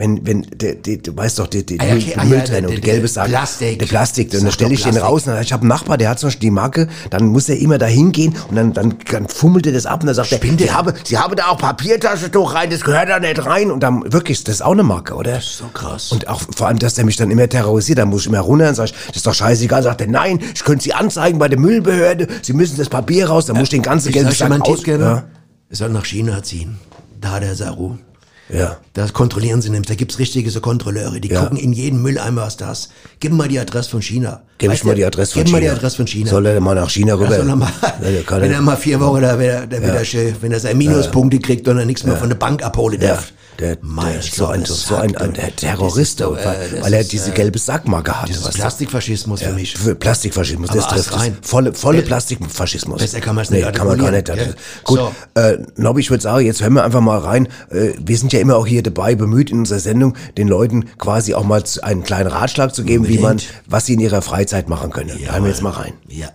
Wenn, 0.00 0.24
wenn, 0.24 0.42
der, 0.54 0.76
der, 0.76 0.98
du 0.98 1.16
weißt 1.16 1.40
doch, 1.40 1.48
die, 1.48 1.66
die, 1.66 1.80
Ah, 1.80 1.84
ja, 1.86 1.94
okay, 1.94 2.04
die 2.04 2.16
ah, 2.16 2.22
ja, 2.22 2.28
Mülltrennung, 2.28 2.70
der- 2.70 2.80
gelbe 2.80 3.08
Sack. 3.08 3.26
Plastik. 3.26 3.80
Der 3.80 3.86
Plastik. 3.86 4.32
Und 4.32 4.44
dann 4.44 4.52
stelle 4.52 4.72
ich 4.72 4.84
den 4.84 4.96
raus. 4.96 5.26
Und 5.26 5.40
ich 5.40 5.52
habe 5.52 5.62
einen 5.62 5.68
Nachbar, 5.70 5.98
der 5.98 6.10
hat 6.10 6.20
zum 6.20 6.28
Beispiel 6.28 6.46
die 6.48 6.50
Marke, 6.52 6.86
dann 7.10 7.26
muss 7.26 7.48
er 7.48 7.58
immer 7.58 7.78
da 7.78 7.86
hingehen 7.86 8.32
und 8.48 8.54
dann, 8.54 8.72
dann, 8.72 8.94
dann 9.10 9.26
fummelt 9.28 9.66
er 9.66 9.72
das 9.72 9.86
ab 9.86 10.02
und 10.02 10.06
dann 10.06 10.14
sagt 10.14 10.30
er, 10.30 10.38
Spinnt 10.38 10.60
sie 10.60 10.68
er? 10.68 10.74
habe, 10.74 10.94
sie 11.02 11.18
habe 11.18 11.34
da 11.34 11.46
auch 11.48 11.58
Papiertaschentuch 11.58 12.54
rein, 12.54 12.70
das 12.70 12.82
gehört 12.84 13.08
da 13.08 13.18
nicht 13.18 13.44
rein. 13.44 13.72
Und 13.72 13.82
dann, 13.82 14.04
wirklich, 14.12 14.44
das 14.44 14.54
ist 14.56 14.60
auch 14.62 14.70
eine 14.70 14.84
Marke, 14.84 15.14
oder? 15.14 15.40
So 15.40 15.64
krass. 15.74 16.12
Und 16.12 16.28
auch 16.28 16.42
vor 16.54 16.68
allem, 16.68 16.78
dass 16.78 16.94
der 16.94 17.04
mich 17.04 17.16
dann 17.16 17.32
immer 17.32 17.48
terrorisiert, 17.48 17.98
dann 17.98 18.08
muss 18.08 18.20
ich 18.20 18.28
immer 18.28 18.38
runter 18.38 18.68
und 18.68 18.76
sag 18.76 18.84
ich, 18.84 18.94
das 19.08 19.16
ist 19.16 19.26
doch 19.26 19.34
scheißegal. 19.34 19.82
Sagt 19.82 20.00
er, 20.00 20.06
nein, 20.06 20.38
ich 20.54 20.62
könnte 20.62 20.84
Sie 20.84 20.94
anzeigen 20.94 21.40
bei 21.40 21.48
der 21.48 21.58
Müllbehörde, 21.58 22.28
Sie 22.42 22.52
müssen 22.52 22.76
das 22.76 22.88
Papier 22.88 23.28
raus, 23.28 23.46
dann 23.46 23.56
muss 23.56 23.64
ich 23.64 23.70
den 23.70 23.82
ganzen 23.82 24.12
gelben 24.12 24.30
Sack 24.30 24.48
mal 24.48 24.54
einen 24.54 24.62
aus. 24.62 24.76
Tipp, 24.76 24.84
gerne. 24.84 25.04
Ja. 25.04 25.24
Er 25.70 25.76
soll 25.76 25.88
nach 25.90 26.04
China 26.04 26.40
ziehen. 26.40 26.78
Da 27.20 27.40
der 27.40 27.56
Saru. 27.56 27.96
Ja. 28.50 28.78
Das 28.94 29.12
kontrollieren 29.12 29.60
sie 29.62 29.70
nämlich. 29.70 29.88
Da 29.88 29.94
gibt's 29.94 30.18
richtige 30.18 30.50
so 30.50 30.60
Kontrolleure, 30.60 31.20
die 31.20 31.28
Ja. 31.28 31.42
gucken 31.42 31.58
in 31.58 31.72
jeden 31.72 32.00
Mülleimer, 32.02 32.42
was 32.42 32.56
da 32.56 32.72
ist. 32.72 32.90
Gib 33.20 33.32
mal 33.32 33.46
die 33.48 33.58
Adresse 33.58 33.90
von 33.90 34.00
China. 34.02 34.42
Gib 34.58 34.70
Weißt 34.70 34.80
ich 34.80 34.84
mal 34.86 34.94
die 34.94 35.04
Adresse 35.04 35.32
von 35.34 35.40
Gib 35.40 35.48
China. 35.48 35.56
mal 35.58 35.60
die 35.60 35.70
Adresse 35.70 35.96
von 35.96 36.06
China. 36.06 36.30
Soll 36.30 36.46
er 36.46 36.60
mal 36.60 36.74
nach 36.74 36.88
China 36.90 37.14
rüber? 37.14 37.30
Ja, 37.30 37.36
soll 37.38 37.48
er 37.48 37.56
mal, 37.56 37.70
Ja, 37.82 37.90
der 38.00 38.40
wenn 38.40 38.50
er- 38.50 38.56
er 38.56 38.60
mal 38.62 38.76
vier 38.76 38.98
Wochen 39.00 39.20
da 39.22 39.38
wieder, 39.38 39.66
da 39.66 39.76
wieder 39.82 40.04
schön, 40.04 40.34
wenn 40.40 40.52
er 40.52 40.60
seine 40.60 40.74
Minuspunkte 40.76 41.38
kriegt 41.38 41.68
und 41.68 41.78
er 41.78 41.84
nichts 41.84 42.04
mehr 42.04 42.16
von 42.16 42.28
der 42.30 42.36
Bank 42.36 42.64
abholen 42.64 43.00
Ja, 43.00 43.08
darf. 43.08 43.32
Der, 43.58 43.76
der 43.76 44.22
so 44.22 44.46
ein, 44.46 44.60
das 44.62 44.82
so 44.82 44.94
ein, 44.96 45.16
ein 45.16 45.32
der 45.32 45.54
Terrorist, 45.54 46.20
das 46.20 46.30
weil, 46.30 46.38
äh, 46.38 46.68
das 46.76 46.82
weil 46.84 46.94
er 46.94 47.00
ist, 47.00 47.12
diese 47.12 47.30
äh, 47.30 47.34
gelbe 47.34 47.58
hat. 48.22 48.28
Dieses 48.28 48.44
weißt 48.44 48.54
du? 48.54 48.60
Plastikfaschismus 48.60 49.42
für 49.42 49.52
mich. 49.52 49.74
Für 49.76 49.94
Plastikfaschismus, 49.94 50.68
das 50.70 50.84
Aber 50.84 50.94
trifft 50.94 51.12
astrein. 51.12 51.36
es. 51.42 51.48
Volle, 51.48 51.74
volle 51.74 51.98
Be- 52.02 52.06
Plastikfaschismus. 52.06 53.00
Besser 53.00 53.20
kann 53.20 53.34
nee, 53.50 53.58
nicht 53.62 53.74
kann 53.74 53.86
man 53.86 53.98
gar 53.98 54.10
nicht. 54.12 54.28
Gut, 54.84 55.00
gell? 55.34 55.44
äh, 55.54 55.58
Nobby, 55.76 56.00
ich 56.00 56.10
würde 56.10 56.22
sagen, 56.22 56.46
jetzt 56.46 56.62
hören 56.62 56.74
wir 56.74 56.84
einfach 56.84 57.00
mal 57.00 57.18
rein. 57.18 57.48
Äh, 57.70 57.92
wir 57.98 58.16
sind 58.16 58.32
ja 58.32 58.40
immer 58.40 58.56
auch 58.56 58.66
hier 58.66 58.82
dabei, 58.82 59.14
bemüht 59.14 59.50
in 59.50 59.58
unserer 59.60 59.80
Sendung, 59.80 60.14
den 60.36 60.48
Leuten 60.48 60.84
quasi 60.98 61.34
auch 61.34 61.44
mal 61.44 61.62
einen 61.82 62.04
kleinen 62.04 62.28
Ratschlag 62.28 62.74
zu 62.74 62.84
geben, 62.84 63.08
wie 63.08 63.18
man, 63.18 63.40
was 63.66 63.86
sie 63.86 63.94
in 63.94 64.00
ihrer 64.00 64.22
Freizeit 64.22 64.68
machen 64.68 64.90
können. 64.92 65.10
Hören 65.10 65.42
wir 65.42 65.50
jetzt 65.50 65.62
mal 65.62 65.70
rein. 65.72 65.94
Ja. 66.08 66.28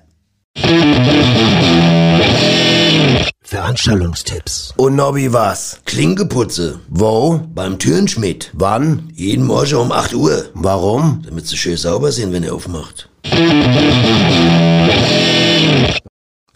Veranstaltungstipps. 3.44 4.74
Und 4.78 4.96
Nobby, 4.96 5.32
was? 5.34 5.80
Klinkeputze. 5.86 6.80
Wo? 6.88 7.42
Beim 7.54 7.78
Türenschmied. 7.78 8.50
Wann? 8.54 9.10
Jeden 9.14 9.46
Morgen 9.46 9.76
um 9.76 9.92
8 9.92 10.14
Uhr. 10.16 10.46
Warum? 10.54 11.22
Damit 11.26 11.48
sie 11.48 11.58
schön 11.58 11.78
sauber 11.78 12.12
sind, 12.12 12.32
wenn 12.32 12.44
er 12.44 12.56
aufmacht. 12.56 13.10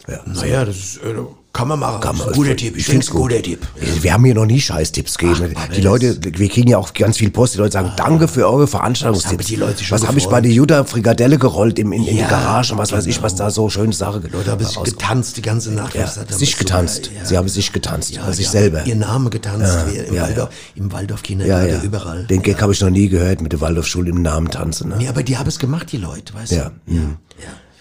Ja, 0.08 0.22
Naja, 0.24 0.64
das 0.64 0.76
ist, 0.76 0.96
äh, 1.02 1.14
kann 1.52 1.66
man 1.66 1.80
machen. 1.80 2.00
Kann 2.00 2.16
man. 2.16 2.32
Guter 2.32 2.56
Tipp. 2.56 2.76
Ich 2.76 2.84
finde 2.84 3.00
es 3.00 3.10
ein 3.10 3.16
guter 3.16 3.42
Tipp. 3.42 3.60
Wir 4.00 4.12
haben 4.12 4.24
hier 4.24 4.34
noch 4.34 4.46
nie 4.46 4.60
Scheißtipps 4.60 5.18
gegeben. 5.18 5.54
Ach, 5.56 5.68
die 5.68 5.80
Leute, 5.80 6.16
wir 6.22 6.48
kriegen 6.48 6.68
ja 6.68 6.78
auch 6.78 6.92
ganz 6.92 7.16
viel 7.16 7.30
Post. 7.30 7.54
Die 7.54 7.58
Leute 7.58 7.72
sagen, 7.72 7.92
danke 7.96 8.28
für 8.28 8.46
eure 8.48 8.66
Veranstaltungstipps. 8.66 9.46
die 9.46 9.56
Leute 9.56 9.82
schon 9.82 9.98
was 9.98 10.06
habe 10.06 10.18
ich 10.18 10.28
bei 10.28 10.40
der 10.40 10.52
Jutta 10.52 10.84
Frikadelle 10.84 11.38
gerollt 11.38 11.78
im, 11.78 11.92
in, 11.92 12.06
in 12.06 12.16
Ja, 12.18 12.24
die 12.24 12.30
Garage 12.30 12.72
und 12.74 12.78
was 12.78 12.92
weiß 12.92 13.06
ich, 13.06 13.22
was 13.22 13.34
da 13.34 13.50
so 13.50 13.68
schöne 13.70 13.92
Sache 13.92 14.20
Die 14.20 14.28
Leute 14.28 14.50
haben 14.50 14.64
sich 14.64 14.82
getanzt 14.82 15.36
die 15.36 15.42
ganze 15.42 15.72
Nacht. 15.72 15.94
Ja, 15.94 16.06
sich 16.06 16.56
getanzt. 16.58 17.06
so-. 17.06 17.28
Sie 17.28 17.36
haben 17.36 17.48
sich 17.48 17.72
getanzt. 17.72 18.14
Ja, 18.14 18.22
also 18.22 18.36
sich 18.36 18.48
selber. 18.48 18.86
Ihr 18.86 18.96
Name 18.96 19.30
getanzt, 19.30 19.78
im, 20.08 20.14
ja, 20.14 20.22
Waldorf, 20.22 20.50
im 20.74 20.92
Waldorf 20.92 21.20
Ja, 21.20 21.26
Kindergarten, 21.26 21.82
überall. 21.82 22.24
Den 22.26 22.42
Gag 22.42 22.60
habe 22.60 22.72
ich 22.72 22.80
noch 22.80 22.90
nie 22.90 23.08
gehört 23.08 23.40
mit 23.40 23.52
der 23.52 23.60
Waldorfschule 23.60 24.10
im 24.10 24.22
Namen 24.22 24.50
tanzen. 24.50 24.90
Ne? 24.90 24.96
Nee, 24.98 25.08
aber 25.08 25.22
die 25.22 25.36
haben 25.38 25.48
es 25.48 25.58
gemacht, 25.58 25.90
die 25.92 25.96
Leute, 25.96 26.34
weißt 26.34 26.52
du? 26.52 26.56
Ja. 26.56 26.70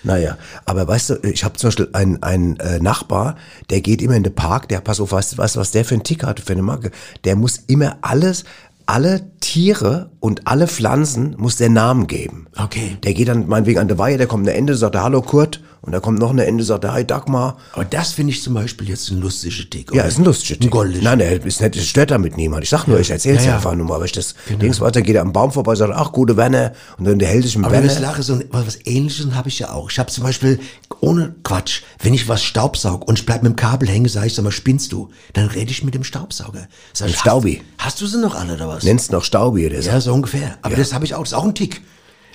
Ja. 0.03 0.13
Naja, 0.13 0.38
aber 0.65 0.88
weißt 0.88 1.10
du, 1.10 1.15
ich 1.23 1.43
habe 1.43 1.57
zum 1.57 1.67
Beispiel 1.67 1.89
einen, 1.93 2.21
einen 2.23 2.57
äh, 2.57 2.79
Nachbar, 2.79 3.36
der 3.69 3.81
geht 3.81 4.01
immer 4.01 4.15
in 4.15 4.23
den 4.23 4.36
Park, 4.36 4.69
der, 4.69 4.79
pass 4.81 4.99
auf, 4.99 5.12
weißt 5.12 5.33
du, 5.33 5.38
weißt 5.38 5.55
du, 5.55 5.60
was 5.60 5.71
der 5.71 5.86
für 5.86 5.95
einen 5.95 6.03
Tick 6.03 6.23
hat, 6.23 6.39
für 6.39 6.53
eine 6.53 6.62
Marke? 6.62 6.91
Der 7.23 7.36
muss 7.36 7.57
immer 7.67 7.97
alles, 8.01 8.45
alle 8.86 9.21
Tiere 9.41 10.10
und 10.19 10.47
alle 10.47 10.67
Pflanzen 10.67 11.36
muss 11.38 11.57
der 11.57 11.69
Namen 11.69 12.07
geben. 12.07 12.47
Okay. 12.57 12.97
Der 13.03 13.13
geht 13.13 13.27
dann 13.27 13.47
meinetwegen 13.47 13.79
an 13.79 13.88
der 13.88 13.97
Weihe, 13.97 14.17
der 14.17 14.27
kommt 14.27 14.47
eine 14.47 14.57
Ende, 14.57 14.75
sagt 14.75 14.95
er 14.95 15.03
Hallo 15.03 15.21
Kurt 15.21 15.62
und 15.81 15.91
da 15.91 15.99
kommt 15.99 16.19
noch 16.19 16.31
eine 16.31 16.45
Ende, 16.45 16.63
sagt 16.63 16.83
er 16.83 16.93
Hi 16.93 17.05
Dagmar. 17.05 17.57
Aber 17.73 17.85
das 17.85 18.11
finde 18.13 18.33
ich 18.33 18.41
zum 18.43 18.53
Beispiel 18.53 18.89
jetzt 18.89 19.09
ein 19.11 19.19
lustiger 19.21 19.69
Tick. 19.69 19.91
Ja, 19.93 20.01
oder? 20.01 20.09
ist 20.09 20.17
ein 20.17 20.25
lustiger 20.25 20.57
Ein 20.57 20.61
Tick. 20.61 20.71
goldiger. 20.71 21.03
Nein, 21.03 21.19
der 21.19 21.45
ist 21.45 21.61
nicht, 21.61 21.75
das 21.75 21.85
stört 21.85 22.11
damit 22.11 22.35
niemand. 22.37 22.63
Ich 22.63 22.69
sag 22.69 22.87
nur, 22.87 22.99
ich 22.99 23.09
erzähl's 23.09 23.39
Ja, 23.39 23.43
ja, 23.43 23.49
ja. 23.51 23.55
einfach 23.57 23.75
nur 23.75 23.85
mal, 23.85 23.95
aber 23.95 24.05
ich 24.05 24.11
das 24.11 24.35
Dings 24.61 24.81
weiter, 24.81 25.01
geht 25.01 25.15
er 25.15 25.21
am 25.21 25.33
Baum 25.33 25.51
vorbei, 25.51 25.75
sagt, 25.75 25.93
ach, 25.95 26.11
gute 26.11 26.35
Werner, 26.37 26.73
und 26.97 27.05
dann 27.05 27.19
hält 27.19 27.43
sich 27.43 27.55
im 27.55 27.63
Aber 27.65 27.73
Werner. 27.73 27.87
das 27.87 27.99
lache 27.99 28.23
so 28.23 28.39
was, 28.51 28.67
was 28.67 28.79
ähnliches 28.85 29.27
habe 29.33 29.49
ich 29.49 29.59
ja 29.59 29.71
auch. 29.71 29.89
Ich 29.89 29.99
habe 29.99 30.11
zum 30.11 30.23
Beispiel 30.23 30.59
ohne 30.99 31.35
Quatsch, 31.43 31.81
wenn 32.01 32.13
ich 32.13 32.27
was 32.27 32.43
staubsaug 32.43 33.07
und 33.07 33.19
ich 33.19 33.25
bleib 33.25 33.43
mit 33.43 33.53
dem 33.53 33.55
Kabel 33.55 33.87
hängen, 33.87 34.09
sage 34.09 34.27
ich, 34.27 34.35
sag 34.35 34.43
mal, 34.43 34.51
spinnst 34.51 34.91
du? 34.91 35.09
Dann 35.33 35.47
rede 35.47 35.71
ich 35.71 35.83
mit 35.83 35.93
dem 35.93 36.03
Staubsauger. 36.03 36.67
Sag 36.93 37.07
ich, 37.07 37.13
Mit 37.13 37.21
Staubi. 37.21 37.61
Hast, 37.77 37.85
hast 37.85 38.01
du 38.01 38.07
sie 38.07 38.17
noch 38.19 38.35
alle 38.35 38.53
oder 38.55 38.67
was? 38.67 38.83
Nennst 38.83 39.11
noch 39.11 39.23
Staubi, 39.23 39.69
der 39.69 39.79
Ja, 39.81 39.91
sagt. 39.93 40.03
so 40.03 40.13
ungefähr. 40.13 40.57
Aber 40.61 40.75
das 40.75 40.93
habe 40.93 41.05
ich 41.05 41.13
auch, 41.15 41.19
das 41.21 41.29
ist 41.29 41.33
auch 41.37 41.45
ein 41.45 41.55
Tick. 41.55 41.81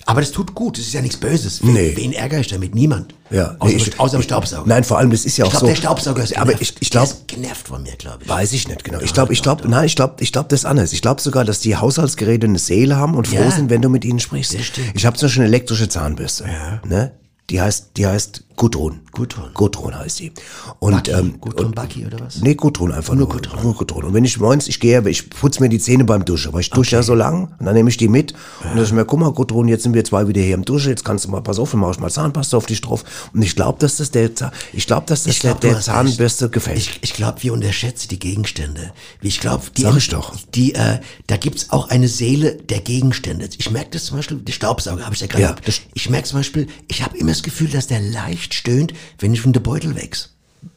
Aber 0.05 0.21
das 0.21 0.33
tut 0.33 0.55
gut, 0.55 0.79
das 0.79 0.87
ist 0.87 0.93
ja 0.95 1.01
nichts 1.01 1.17
Böses. 1.17 1.62
Wen, 1.62 1.75
Nee. 1.75 1.93
wen 1.97 2.12
ärgere 2.12 2.41
ich 2.41 2.49
damit? 2.49 2.75
Niemand. 2.75 3.15
Ja, 3.31 3.55
Außer, 3.61 3.73
nee, 3.75 3.81
ich- 3.83 4.01
außer 4.01 4.19
dem 4.19 4.23
Staubsauger. 4.23 4.65
Nein, 4.67 4.83
vor 4.85 4.99
allem, 4.99 5.11
das 5.11 5.25
ist 5.25 5.37
ja 5.38 5.45
ich 5.45 5.49
auch 5.49 5.53
glaube, 5.53 5.67
so. 5.67 5.71
der 5.71 5.77
Staubsauger 5.77 6.23
ist 6.25 6.37
aber 6.37 6.53
genervt. 6.53 6.62
ich, 6.62 6.75
ich 6.83 6.91
Der 6.91 7.01
glaube, 7.03 7.12
ist 7.15 7.29
genervt 7.29 7.69
von 7.69 7.83
mir, 7.83 7.93
glaube 7.97 8.19
ich. 8.23 8.29
Weiß 8.29 8.53
ich 8.53 8.67
nicht 8.69 8.83
genau. 8.85 9.01
Ich 9.01 9.15
glaube, 9.15 9.33
ich 9.33 9.43
glaube, 9.43 9.69
nein, 9.69 9.85
ich 9.87 9.95
glaube, 9.97 10.17
ich 10.23 10.33
glaube 10.33 10.49
das 10.49 10.61
ist 10.61 10.65
anders. 10.67 10.93
Ich 10.93 11.03
glaube 11.03 11.21
sogar, 11.23 11.45
dass 11.45 11.61
die 11.61 11.77
Haushaltsgeräte 11.77 12.47
eine 12.47 12.59
Seele 12.59 12.97
haben 12.97 13.15
und 13.15 13.29
froh 13.29 13.37
Ja. 13.37 13.51
sind, 13.51 13.71
wenn 13.71 13.81
du 13.81 13.88
mit 13.88 14.05
ihnen 14.05 14.19
sprichst. 14.21 14.55
Ich 14.95 15.07
habe 15.07 15.17
zum 15.17 15.27
Beispiel 15.29 15.43
eine 15.43 15.49
elektrische 15.49 15.88
Zahnbürste. 15.88 16.45
Ne? 16.87 17.12
Die 17.51 17.61
heißt, 17.61 17.91
die 17.97 18.07
heißt 18.07 18.45
Gudrun. 18.57 19.01
Gudrun. 19.12 19.51
Gudrun 19.55 19.95
heißt 19.99 20.21
die. 20.21 20.33
Und 20.79 20.93
Bucky, 20.95 21.11
ähm, 21.11 21.41
Gudrun 21.41 21.67
und- 21.67 21.75
Bucky 21.75 22.07
oder 22.07 22.21
was? 22.21 22.41
Nee, 22.41 22.55
Gudrun 22.55 22.93
einfach 22.93 23.15
nur. 23.15 23.29
Gudrun. 23.29 23.62
Nur 23.62 23.75
Gudrun. 23.75 24.05
Und 24.05 24.15
wenn 24.15 24.25
ich 24.25 24.38
morgens, 24.38 24.69
ich 24.69 24.81
gehe, 24.81 25.07
ich 25.09 25.31
putze 25.31 25.61
mir 25.62 25.69
die 25.69 25.79
Zähne 25.79 26.05
beim 26.05 26.25
Duschen, 26.25 26.53
weil 26.53 26.61
ich 26.61 26.71
dusche 26.71 26.97
ja 26.97 27.03
so 27.03 27.15
lang 27.15 27.55
und 27.59 27.67
dann 27.67 27.75
nehme 27.75 27.88
ich 27.91 27.97
die 27.97 28.09
mit 28.09 28.33
und 28.33 28.77
dann 28.77 28.85
ich 28.85 28.93
mir, 28.93 29.05
guck 29.05 29.21
mal, 29.21 29.33
Gudrun, 29.33 29.69
jetzt 29.69 29.83
sind 29.83 29.95
wir 29.95 30.05
zwei 30.05 30.29
wieder 30.29 30.41
hier 30.41 30.55
im 30.55 30.65
Dusche, 30.65 30.91
jetzt 30.91 31.05
kannst 31.05 31.25
du 31.25 31.31
mal, 31.31 31.41
pass 31.43 31.59
auf, 31.59 31.71
dann 31.73 31.81
mach 31.81 31.91
ich 31.91 31.99
mal 32.01 32.11
Zahnpasta 32.11 32.57
auf 32.57 32.67
dich 32.67 32.81
drauf. 32.81 33.05
Und 33.35 33.43
ich 33.43 33.55
glaube, 33.57 33.79
dass 33.79 33.97
das 33.97 34.11
der, 34.11 34.31
ich 34.73 34.87
glaube, 34.87 35.07
dass 35.07 35.25
das 35.25 35.35
Ich 35.35 35.41
glaub, 35.41 35.61
der, 35.61 35.73
der 35.73 35.81
Zahnbürste 35.81 36.49
gefällt. 36.49 36.79
Ich, 36.79 36.99
ich 37.03 37.12
glaube, 37.15 37.43
wir 37.43 37.53
unterschätzen 37.53 38.09
die 38.09 38.19
Gegenstände. 38.19 38.93
Ich 39.21 39.41
glaube, 39.41 39.65
die, 39.77 39.83
Sag 39.83 39.97
ich 39.97 40.09
doch. 40.09 40.35
die, 40.55 40.75
äh, 40.75 40.99
da 41.27 41.37
gibt's 41.37 41.71
auch 41.71 41.88
eine 41.91 42.09
Seele 42.09 42.57
der 42.57 42.81
Gegenstände. 42.81 43.49
Ich 43.59 43.71
merke 43.71 43.91
das 43.91 44.05
zum 44.07 44.17
Beispiel, 44.17 44.38
der 44.38 44.53
Staubsauger 44.53 45.05
habe 45.05 45.15
ich 45.15 45.21
ja 45.21 45.27
gerade. 45.27 45.43
Ja, 45.43 45.57
ich 45.95 46.11
merke 46.11 46.29
zum 46.29 46.38
Beispiel, 46.41 46.67
ich 46.88 47.03
habe 47.03 47.17
immer 47.19 47.31
das 47.33 47.43
Gefühl, 47.43 47.69
dass 47.69 47.87
der 47.87 48.01
leicht 48.01 48.41
stöhnt, 48.42 48.92
wenn 49.18 49.33
ich 49.33 49.40
von 49.40 49.52
der 49.52 49.61
Beutel 49.61 49.94
wechsel. 49.96 50.28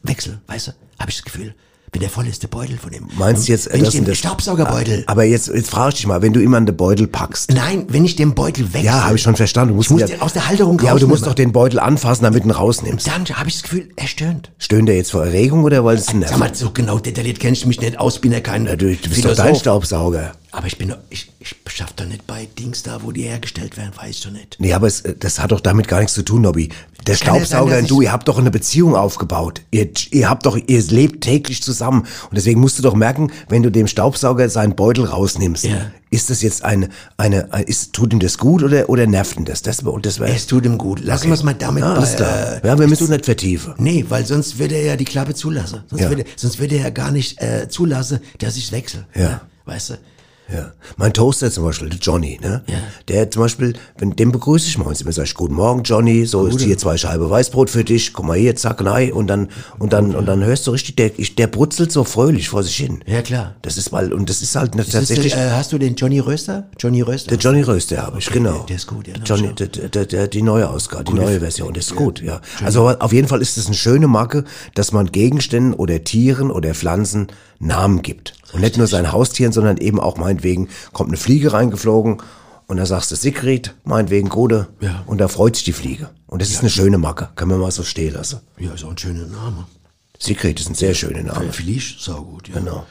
Wechsel, 0.02 0.40
weißt 0.46 0.68
du? 0.68 0.72
Habe 0.98 1.10
ich 1.10 1.16
das 1.16 1.24
Gefühl. 1.24 1.54
Wenn 1.92 2.00
der 2.00 2.10
voll 2.10 2.26
ist, 2.26 2.42
der 2.42 2.48
Beutel 2.48 2.76
von 2.76 2.90
dem. 2.90 3.08
Meinst 3.16 3.46
du 3.48 3.52
jetzt, 3.52 3.72
wenn 3.72 3.82
das 3.82 3.94
ich 3.94 4.04
den 4.04 4.14
Staubsaugerbeutel. 4.14 5.04
Aber 5.06 5.24
jetzt, 5.24 5.48
jetzt 5.48 5.70
frage 5.70 5.90
ich 5.90 5.94
dich 5.94 6.06
mal, 6.06 6.20
wenn 6.20 6.32
du 6.32 6.42
immer 6.42 6.56
einen 6.56 6.76
Beutel 6.76 7.06
packst. 7.06 7.52
Nein, 7.52 7.86
wenn 7.88 8.04
ich 8.04 8.16
den 8.16 8.34
Beutel 8.34 8.64
wechsle. 8.74 8.86
Ja, 8.86 9.04
habe 9.04 9.16
ich 9.16 9.22
schon 9.22 9.36
verstanden. 9.36 9.70
Du 9.70 9.76
musst 9.76 9.90
muss 9.90 10.04
den 10.04 10.20
aus 10.20 10.32
der 10.32 10.48
Halterung 10.48 10.80
Ja, 10.82 10.90
aber 10.90 11.00
du 11.00 11.08
musst 11.08 11.26
doch 11.26 11.34
den 11.34 11.52
Beutel 11.52 11.78
anfassen, 11.78 12.24
damit 12.24 12.42
du 12.42 12.48
ihn 12.48 12.50
rausnimmst. 12.50 13.06
Dann 13.06 13.24
habe 13.24 13.48
ich 13.48 13.54
das 13.54 13.62
Gefühl, 13.62 13.88
er 13.96 14.08
stöhnt. 14.08 14.50
Stöhnt 14.58 14.88
der 14.88 14.96
jetzt 14.96 15.12
vor 15.12 15.24
Erregung 15.24 15.64
oder 15.64 15.84
weil 15.84 15.96
es 15.96 16.08
ein 16.08 16.22
Sag 16.22 16.38
mal, 16.38 16.54
so 16.54 16.70
genau 16.70 16.98
detailliert 16.98 17.40
kenne 17.40 17.54
ich 17.54 17.64
mich 17.64 17.80
nicht 17.80 17.98
aus, 17.98 18.18
bin 18.18 18.32
ja 18.32 18.40
kein 18.40 18.66
Ja, 18.66 18.76
du, 18.76 18.94
du 18.94 19.08
bist 19.08 19.24
doch 19.24 19.34
dein 19.34 19.54
Staubsauger. 19.54 20.32
Aber 20.56 20.66
ich 20.68 20.78
bin 20.78 20.88
doch, 20.88 20.96
ich, 21.10 21.30
ich 21.38 21.54
schaff 21.66 21.92
doch 21.92 22.06
nicht 22.06 22.26
bei 22.26 22.48
Dings 22.58 22.82
da, 22.82 23.02
wo 23.02 23.12
die 23.12 23.24
hergestellt 23.24 23.76
werden, 23.76 23.92
weißt 23.94 24.24
du 24.24 24.30
nicht. 24.30 24.56
Nee, 24.58 24.72
aber 24.72 24.86
es, 24.86 25.02
das 25.20 25.38
hat 25.38 25.52
doch 25.52 25.60
damit 25.60 25.86
gar 25.86 25.98
nichts 25.98 26.14
zu 26.14 26.22
tun, 26.24 26.40
Nobby. 26.40 26.70
Der 27.06 27.14
kann 27.16 27.34
sein, 27.34 27.44
Staubsauger 27.46 27.72
dass 27.74 27.82
und 27.82 27.90
du, 27.90 28.00
ich- 28.00 28.06
ihr 28.06 28.12
habt 28.12 28.26
doch 28.26 28.38
eine 28.38 28.50
Beziehung 28.50 28.96
aufgebaut. 28.96 29.60
Ihr, 29.70 29.90
ihr 30.12 30.30
habt 30.30 30.46
doch, 30.46 30.56
ihr 30.66 30.82
lebt 30.84 31.22
täglich 31.24 31.62
zusammen. 31.62 32.00
Und 32.30 32.34
deswegen 32.36 32.58
musst 32.60 32.78
du 32.78 32.82
doch 32.82 32.94
merken, 32.94 33.30
wenn 33.50 33.62
du 33.62 33.70
dem 33.70 33.86
Staubsauger 33.86 34.48
seinen 34.48 34.74
Beutel 34.76 35.04
rausnimmst, 35.04 35.64
Ja. 35.64 35.90
ist 36.10 36.30
das 36.30 36.40
jetzt 36.40 36.64
eine, 36.64 36.88
eine, 37.18 37.52
ein- 37.52 37.64
ist, 37.64 37.92
tut 37.92 38.14
ihm 38.14 38.20
das 38.20 38.38
gut 38.38 38.62
oder, 38.62 38.88
oder 38.88 39.06
nervt 39.06 39.36
ihn 39.36 39.44
das? 39.44 39.60
Das, 39.60 39.80
und 39.80 40.06
das 40.06 40.18
Es 40.20 40.46
tut 40.46 40.64
ihm 40.64 40.78
gut. 40.78 41.00
Lassen 41.00 41.26
wir 41.26 41.34
es 41.34 41.42
mal 41.42 41.52
damit 41.52 41.82
ja, 41.84 42.00
bei, 42.00 42.06
klar. 42.06 42.64
Äh, 42.64 42.66
ja, 42.66 42.78
wir 42.78 42.86
müssen 42.88 43.04
es 43.04 43.10
nicht 43.10 43.26
vertiefen. 43.26 43.74
nee, 43.76 44.06
weil 44.08 44.24
sonst 44.24 44.58
würde 44.58 44.74
er 44.76 44.84
ja 44.86 44.96
die 44.96 45.04
Klappe 45.04 45.34
zulassen. 45.34 45.82
Sonst, 45.90 46.00
Ja. 46.00 46.08
würde, 46.08 46.24
sonst 46.34 46.58
würde 46.58 46.76
er 46.76 46.84
ja 46.84 46.90
gar 46.90 47.10
nicht 47.10 47.42
äh, 47.42 47.68
zulassen, 47.68 48.20
dass 48.38 48.56
ich 48.56 48.72
wechsle. 48.72 49.04
Ja. 49.14 49.42
Weißt 49.66 49.90
du? 49.90 49.94
Ja. 50.52 50.72
Mein 50.96 51.12
Toaster 51.12 51.50
zum 51.50 51.64
Beispiel, 51.64 51.88
der 51.88 51.98
Johnny, 51.98 52.38
ne? 52.40 52.62
Ja. 52.68 52.76
Der 53.08 53.30
zum 53.30 53.42
Beispiel, 53.42 53.74
wenn, 53.98 54.14
den 54.14 54.30
begrüße 54.30 54.68
ich 54.68 54.78
morgens 54.78 55.00
immer, 55.00 55.10
sag 55.10 55.24
ich, 55.24 55.34
guten 55.34 55.54
Morgen, 55.54 55.82
Johnny, 55.82 56.24
so 56.24 56.46
ist 56.46 56.60
hier 56.60 56.78
zwei 56.78 56.96
Scheibe 56.96 57.28
Weißbrot 57.28 57.68
für 57.68 57.82
dich, 57.82 58.12
guck 58.12 58.26
mal 58.26 58.38
hier, 58.38 58.54
zack, 58.54 58.80
nein, 58.80 59.12
und 59.12 59.26
dann, 59.26 59.48
und 59.78 59.92
dann, 59.92 60.14
und 60.14 60.26
dann 60.26 60.44
hörst 60.44 60.66
du 60.66 60.70
richtig, 60.70 60.96
der, 60.96 61.18
ich, 61.18 61.34
der 61.34 61.48
brutzelt 61.48 61.90
so 61.90 62.04
fröhlich 62.04 62.48
vor 62.48 62.62
sich 62.62 62.76
hin. 62.76 63.02
Ja, 63.06 63.22
klar. 63.22 63.56
Das 63.62 63.76
ist 63.76 63.90
mal, 63.90 64.12
und 64.12 64.30
das 64.30 64.40
ist 64.40 64.54
halt 64.54 64.78
Das 64.78 64.86
ist, 64.86 64.92
tatsächlich, 64.92 65.34
äh, 65.34 65.50
hast 65.50 65.72
du 65.72 65.78
den 65.78 65.96
Johnny 65.96 66.20
Röster? 66.20 66.68
Johnny 66.78 67.00
Röster? 67.00 67.30
der 67.30 67.38
Johnny 67.38 67.62
Röster 67.62 68.02
habe 68.02 68.18
ich, 68.20 68.30
genau. 68.30 68.64
der 68.68 68.76
ist 68.76 68.86
gut, 68.86 69.08
ja, 69.08 69.14
Johnny, 69.24 69.52
der, 69.52 69.66
der, 69.66 69.88
der, 69.88 70.06
der, 70.06 70.28
die 70.28 70.42
neue 70.42 70.68
Ausgabe, 70.70 71.04
die 71.04 71.14
neue 71.14 71.40
Version, 71.40 71.74
das 71.74 71.86
ist 71.86 71.96
gut, 71.96 72.22
ja. 72.22 72.40
Also 72.62 72.88
auf 72.88 73.12
jeden 73.12 73.26
Fall 73.26 73.42
ist 73.42 73.56
es 73.56 73.66
eine 73.66 73.74
schöne 73.74 74.06
Marke, 74.06 74.44
dass 74.74 74.92
man 74.92 75.10
Gegenständen 75.10 75.74
oder 75.74 76.04
Tieren 76.04 76.52
oder 76.52 76.72
Pflanzen 76.72 77.28
Namen 77.58 78.02
gibt. 78.02 78.34
Und 78.52 78.60
nicht 78.60 78.76
nur 78.78 78.86
seinen 78.86 79.12
Haustieren, 79.12 79.52
sondern 79.52 79.76
eben 79.78 79.98
auch 80.00 80.16
meinetwegen 80.16 80.68
kommt 80.92 81.10
eine 81.10 81.16
Fliege 81.16 81.52
reingeflogen 81.52 82.18
und 82.66 82.76
da 82.76 82.86
sagst 82.86 83.10
du 83.10 83.16
Sigrid, 83.16 83.74
meinetwegen 83.84 84.28
Gode, 84.28 84.68
Ja. 84.80 85.02
und 85.06 85.18
da 85.18 85.28
freut 85.28 85.56
sich 85.56 85.64
die 85.64 85.72
Fliege. 85.72 86.10
Und 86.26 86.42
das 86.42 86.50
ist 86.50 86.60
eine 86.60 86.70
schöne 86.70 86.98
Marke, 86.98 87.28
kann 87.36 87.48
man 87.48 87.58
mal 87.60 87.70
so 87.70 87.82
stehen 87.82 88.14
lassen. 88.14 88.40
Ja, 88.58 88.72
ist 88.72 88.84
auch 88.84 88.90
ein 88.90 88.98
schöner 88.98 89.26
Name. 89.26 89.66
Sigrid 90.18 90.58
ist 90.60 90.68
ein 90.68 90.74
sehr 90.74 90.94
schöner 90.94 91.22
Name. 91.22 91.52
Fliege, 91.52 91.82
saugut, 91.98 92.48
ja. 92.48 92.54
Genau. 92.54 92.84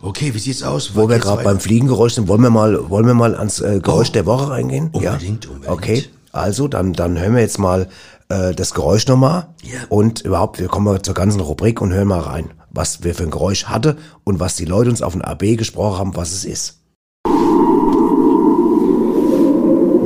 Okay, 0.00 0.32
wie 0.34 0.38
sieht's 0.38 0.62
aus? 0.62 0.94
Wo 0.94 1.08
wir 1.08 1.18
gerade 1.18 1.42
beim 1.42 1.58
Fliegengeräusch 1.58 2.14
sind, 2.14 2.28
wollen 2.28 2.42
wir 2.42 2.50
mal, 2.50 2.88
wollen 2.88 3.06
wir 3.06 3.14
mal 3.14 3.34
ans 3.34 3.60
äh, 3.60 3.80
Geräusch 3.82 4.10
Oh. 4.10 4.12
der 4.12 4.26
Woche 4.26 4.50
reingehen? 4.50 4.90
Unbedingt, 4.92 5.44
ja? 5.46 5.50
unbedingt. 5.50 5.68
Okay, 5.76 6.04
also 6.30 6.68
dann, 6.68 6.92
dann 6.92 7.18
hören 7.18 7.34
wir 7.34 7.40
jetzt 7.42 7.58
mal 7.58 7.88
äh, 8.28 8.54
das 8.54 8.74
Geräusch 8.74 9.08
nochmal. 9.08 9.48
Ja. 9.64 9.80
Und 9.88 10.20
überhaupt, 10.20 10.60
wir 10.60 10.68
kommen 10.68 10.84
mal 10.84 11.02
zur 11.02 11.14
ganzen 11.14 11.40
Rubrik 11.40 11.80
und 11.80 11.92
hören 11.92 12.06
mal 12.06 12.20
rein, 12.20 12.50
was 12.70 13.02
wir 13.02 13.14
für 13.14 13.24
ein 13.24 13.30
Geräusch 13.30 13.66
hatte 13.66 13.96
und 14.24 14.40
was 14.40 14.56
die 14.56 14.64
Leute 14.64 14.90
uns 14.90 15.02
auf 15.02 15.12
den 15.12 15.22
AB 15.22 15.56
gesprochen 15.56 15.98
haben, 15.98 16.16
was 16.16 16.32
es 16.32 16.44
ist. 16.44 16.80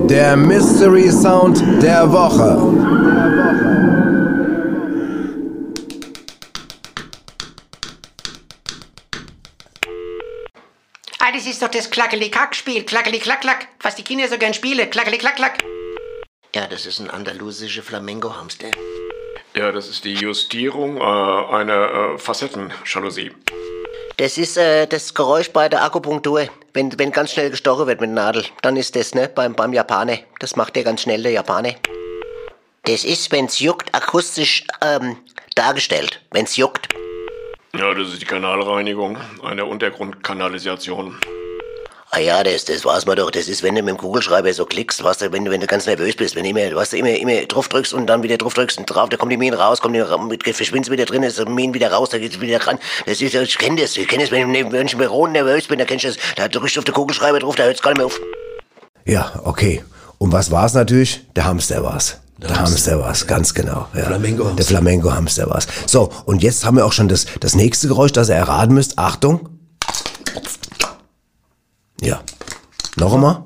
Der 0.09 0.37
Mystery 0.37 1.11
Sound 1.11 1.62
der 1.81 2.12
Woche. 2.12 2.83
das 11.33 11.46
ist 11.46 11.62
doch 11.62 11.68
das 11.68 11.90
Klackeli-Kack-Spiel. 11.90 12.85
Klackeli-Klack-Klack. 12.85 13.68
Was 13.81 13.96
die 13.96 14.05
Kinder 14.05 14.29
so 14.29 14.38
gern 14.38 14.55
spielen. 14.55 14.88
Klackeli-Klack-Klack. 14.90 15.64
Ja, 16.55 16.66
das 16.66 16.87
ist 16.87 17.01
ein 17.01 17.11
andalusischer 17.11 17.83
Flamengo-Hamster. 17.83 18.70
Ja, 19.55 19.71
das 19.71 19.88
ist 19.88 20.05
die 20.05 20.15
Justierung 20.15 20.97
äh, 20.97 21.01
einer 21.03 22.15
äh, 22.15 22.19
Facettenjalousie. 22.19 23.33
Das 24.17 24.38
ist 24.38 24.57
äh, 24.57 24.87
das 24.87 25.12
Geräusch 25.12 25.51
bei 25.51 25.69
der 25.69 25.85
Akupunktur. 25.85 26.49
Wenn, 26.73 26.99
wenn 26.99 27.12
ganz 27.12 27.33
schnell 27.33 27.51
gestochen 27.51 27.87
wird 27.87 28.01
mit 28.01 28.09
der 28.09 28.15
Nadel, 28.15 28.45
dann 28.62 28.77
ist 28.77 28.97
das, 28.97 29.15
ne, 29.15 29.29
beim, 29.29 29.55
beim 29.55 29.75
Japaner. 29.75 30.19
Das 30.38 30.57
macht 30.57 30.75
der 30.75 30.85
ganz 30.85 31.03
schnell, 31.03 31.23
der 31.23 31.33
Japaner. 31.33 31.75
Das 32.85 33.05
ist, 33.05 33.31
wenn's 33.31 33.61
juckt, 33.61 33.95
akustisch 33.95 34.65
ähm, 34.81 35.17
dargestellt. 35.55 36.23
Wenn's 36.31 36.57
juckt. 36.57 36.88
Ja, 37.77 37.93
das 37.95 38.09
ist 38.09 38.23
die 38.23 38.27
Kanalreinigung 38.27 39.19
einer 39.43 39.67
Untergrundkanalisation. 39.67 41.19
Ah 42.14 42.20
ja, 42.20 42.44
das, 42.44 42.66
das 42.66 42.85
weiß 42.85 43.07
man 43.07 43.16
doch. 43.16 43.31
Das 43.31 43.48
ist, 43.48 43.62
wenn 43.62 43.75
du 43.75 43.83
mit 43.83 43.94
dem 43.94 43.96
Kugelschreiber 43.96 44.53
so 44.53 44.66
klickst, 44.66 45.03
weißt 45.03 45.22
du, 45.22 45.33
wenn 45.33 45.46
du, 45.46 45.51
wenn 45.51 45.62
du 45.62 45.66
ganz 45.66 45.87
nervös 45.87 46.14
bist, 46.14 46.37
wenn 46.37 46.44
du 46.44 46.51
immer, 46.51 46.77
weißt 46.77 46.92
du, 46.92 46.98
immer, 46.98 47.09
immer 47.09 47.46
drauf 47.46 47.70
drückst 47.70 47.94
und 47.94 48.07
dann 48.07 48.22
wieder 48.22 48.37
drauf 48.37 48.53
drückst 48.53 48.77
und 48.77 48.85
drauf, 48.85 49.09
da 49.09 49.16
kommt 49.16 49.33
die 49.33 49.38
Mine 49.38 49.57
raus, 49.57 49.81
kommt 49.81 49.96
die, 49.96 50.53
verschwindet 50.53 50.90
wieder 50.90 51.07
drin, 51.07 51.22
ist 51.22 51.38
die 51.38 51.46
Mine 51.46 51.72
wieder 51.72 51.90
raus, 51.90 52.11
da 52.11 52.18
geht's 52.18 52.38
wieder 52.38 52.66
ran. 52.66 52.79
Das 53.07 53.22
ist, 53.22 53.35
ich 53.35 53.57
kenne 53.57 53.81
das, 53.81 53.96
ich 53.96 54.07
kenne 54.07 54.25
das, 54.25 54.31
wenn 54.31 54.55
ich, 54.55 54.70
wenn 54.70 54.87
ich 54.87 54.92
im 54.92 54.98
Büro 54.98 55.27
nervös 55.27 55.68
bin, 55.68 55.79
da 55.79 55.87
kennst 55.87 56.05
du 56.05 56.09
das, 56.09 56.18
da 56.37 56.48
drückst 56.48 56.77
du 56.77 56.81
auf 56.81 56.85
den 56.85 56.92
Kugelschreiber 56.92 57.38
drauf, 57.38 57.57
da 57.57 57.62
hört's 57.62 57.81
gar 57.81 57.92
nicht 57.92 57.96
mehr 57.96 58.07
auf. 58.07 58.20
Ja, 59.07 59.40
okay. 59.44 59.83
Und 60.18 60.33
was 60.33 60.51
war's 60.51 60.75
natürlich? 60.75 61.22
Der 61.35 61.46
Hamster 61.46 61.83
war's. 61.83 62.18
Der, 62.37 62.61
Hamster 62.61 63.01
war's, 63.01 63.27
ganz 63.27 63.55
genau. 63.55 63.87
Ja. 63.94 64.05
Flamengo-Hamster. 64.05 64.57
Der 64.57 64.66
Flamengo-Hamster 64.66 65.48
war's. 65.48 65.66
So, 65.87 66.11
und 66.27 66.42
jetzt 66.42 66.66
haben 66.66 66.77
wir 66.77 66.85
auch 66.85 66.92
schon 66.92 67.09
das, 67.09 67.25
das 67.40 67.55
nächste 67.55 67.88
Geräusch, 67.88 68.12
das 68.12 68.29
ihr 68.29 68.35
erraten 68.35 68.75
müsst. 68.75 68.98
Achtung. 68.98 69.48
Ja. 72.03 72.21
Noch 72.97 73.15
einmal. 73.15 73.45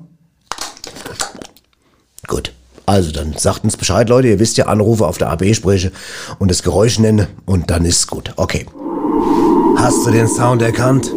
Gut. 2.27 2.53
Also 2.87 3.13
dann 3.13 3.35
sagt 3.37 3.65
uns 3.65 3.77
Bescheid, 3.77 4.09
Leute. 4.09 4.29
Ihr 4.29 4.39
wisst 4.39 4.57
ja, 4.57 4.67
Anrufe 4.67 5.07
auf 5.07 5.19
der 5.19 5.31
AB 5.31 5.55
spreche 5.55 5.93
und 6.39 6.51
das 6.51 6.63
Geräusch 6.63 6.99
nenne 6.99 7.29
und 7.45 7.71
dann 7.71 7.85
ist's 7.85 8.07
gut. 8.07 8.33
Okay. 8.37 8.67
Hast 9.77 10.07
du 10.07 10.11
den 10.11 10.27
Sound 10.27 10.63
erkannt? 10.63 11.13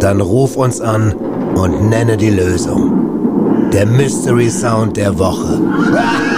Dann 0.00 0.20
ruf 0.20 0.56
uns 0.56 0.80
an 0.80 1.12
und 1.12 1.88
nenne 1.88 2.16
die 2.16 2.30
Lösung. 2.30 3.70
Der 3.72 3.86
Mystery 3.86 4.50
Sound 4.50 4.96
der 4.96 5.18
Woche. 5.18 5.60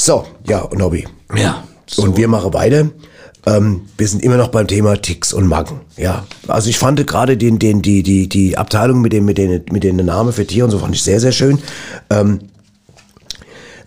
So, 0.00 0.24
ja, 0.46 0.66
Nobby. 0.72 1.06
Ja. 1.34 1.64
So. 1.88 2.02
Und 2.02 2.16
wir 2.16 2.28
machen 2.28 2.52
weiter. 2.54 2.90
Ähm, 3.46 3.82
wir 3.96 4.08
sind 4.08 4.22
immer 4.22 4.36
noch 4.36 4.48
beim 4.48 4.66
Thema 4.66 5.00
Ticks 5.00 5.32
und 5.32 5.46
Macken. 5.46 5.80
Ja, 5.96 6.26
also 6.48 6.68
ich 6.68 6.78
fand 6.78 7.04
gerade 7.06 7.36
den, 7.36 7.58
den, 7.58 7.82
die, 7.82 8.02
die, 8.02 8.28
die 8.28 8.58
Abteilung 8.58 9.00
mit 9.00 9.12
dem, 9.12 9.24
mit 9.24 9.38
den, 9.38 9.64
mit 9.70 9.84
den 9.84 9.96
Namen 9.96 10.32
für 10.32 10.46
Tiere 10.46 10.66
und 10.66 10.70
so 10.70 10.78
fand 10.78 10.94
ich 10.94 11.02
sehr, 11.02 11.20
sehr 11.20 11.32
schön. 11.32 11.58
Ähm, 12.10 12.40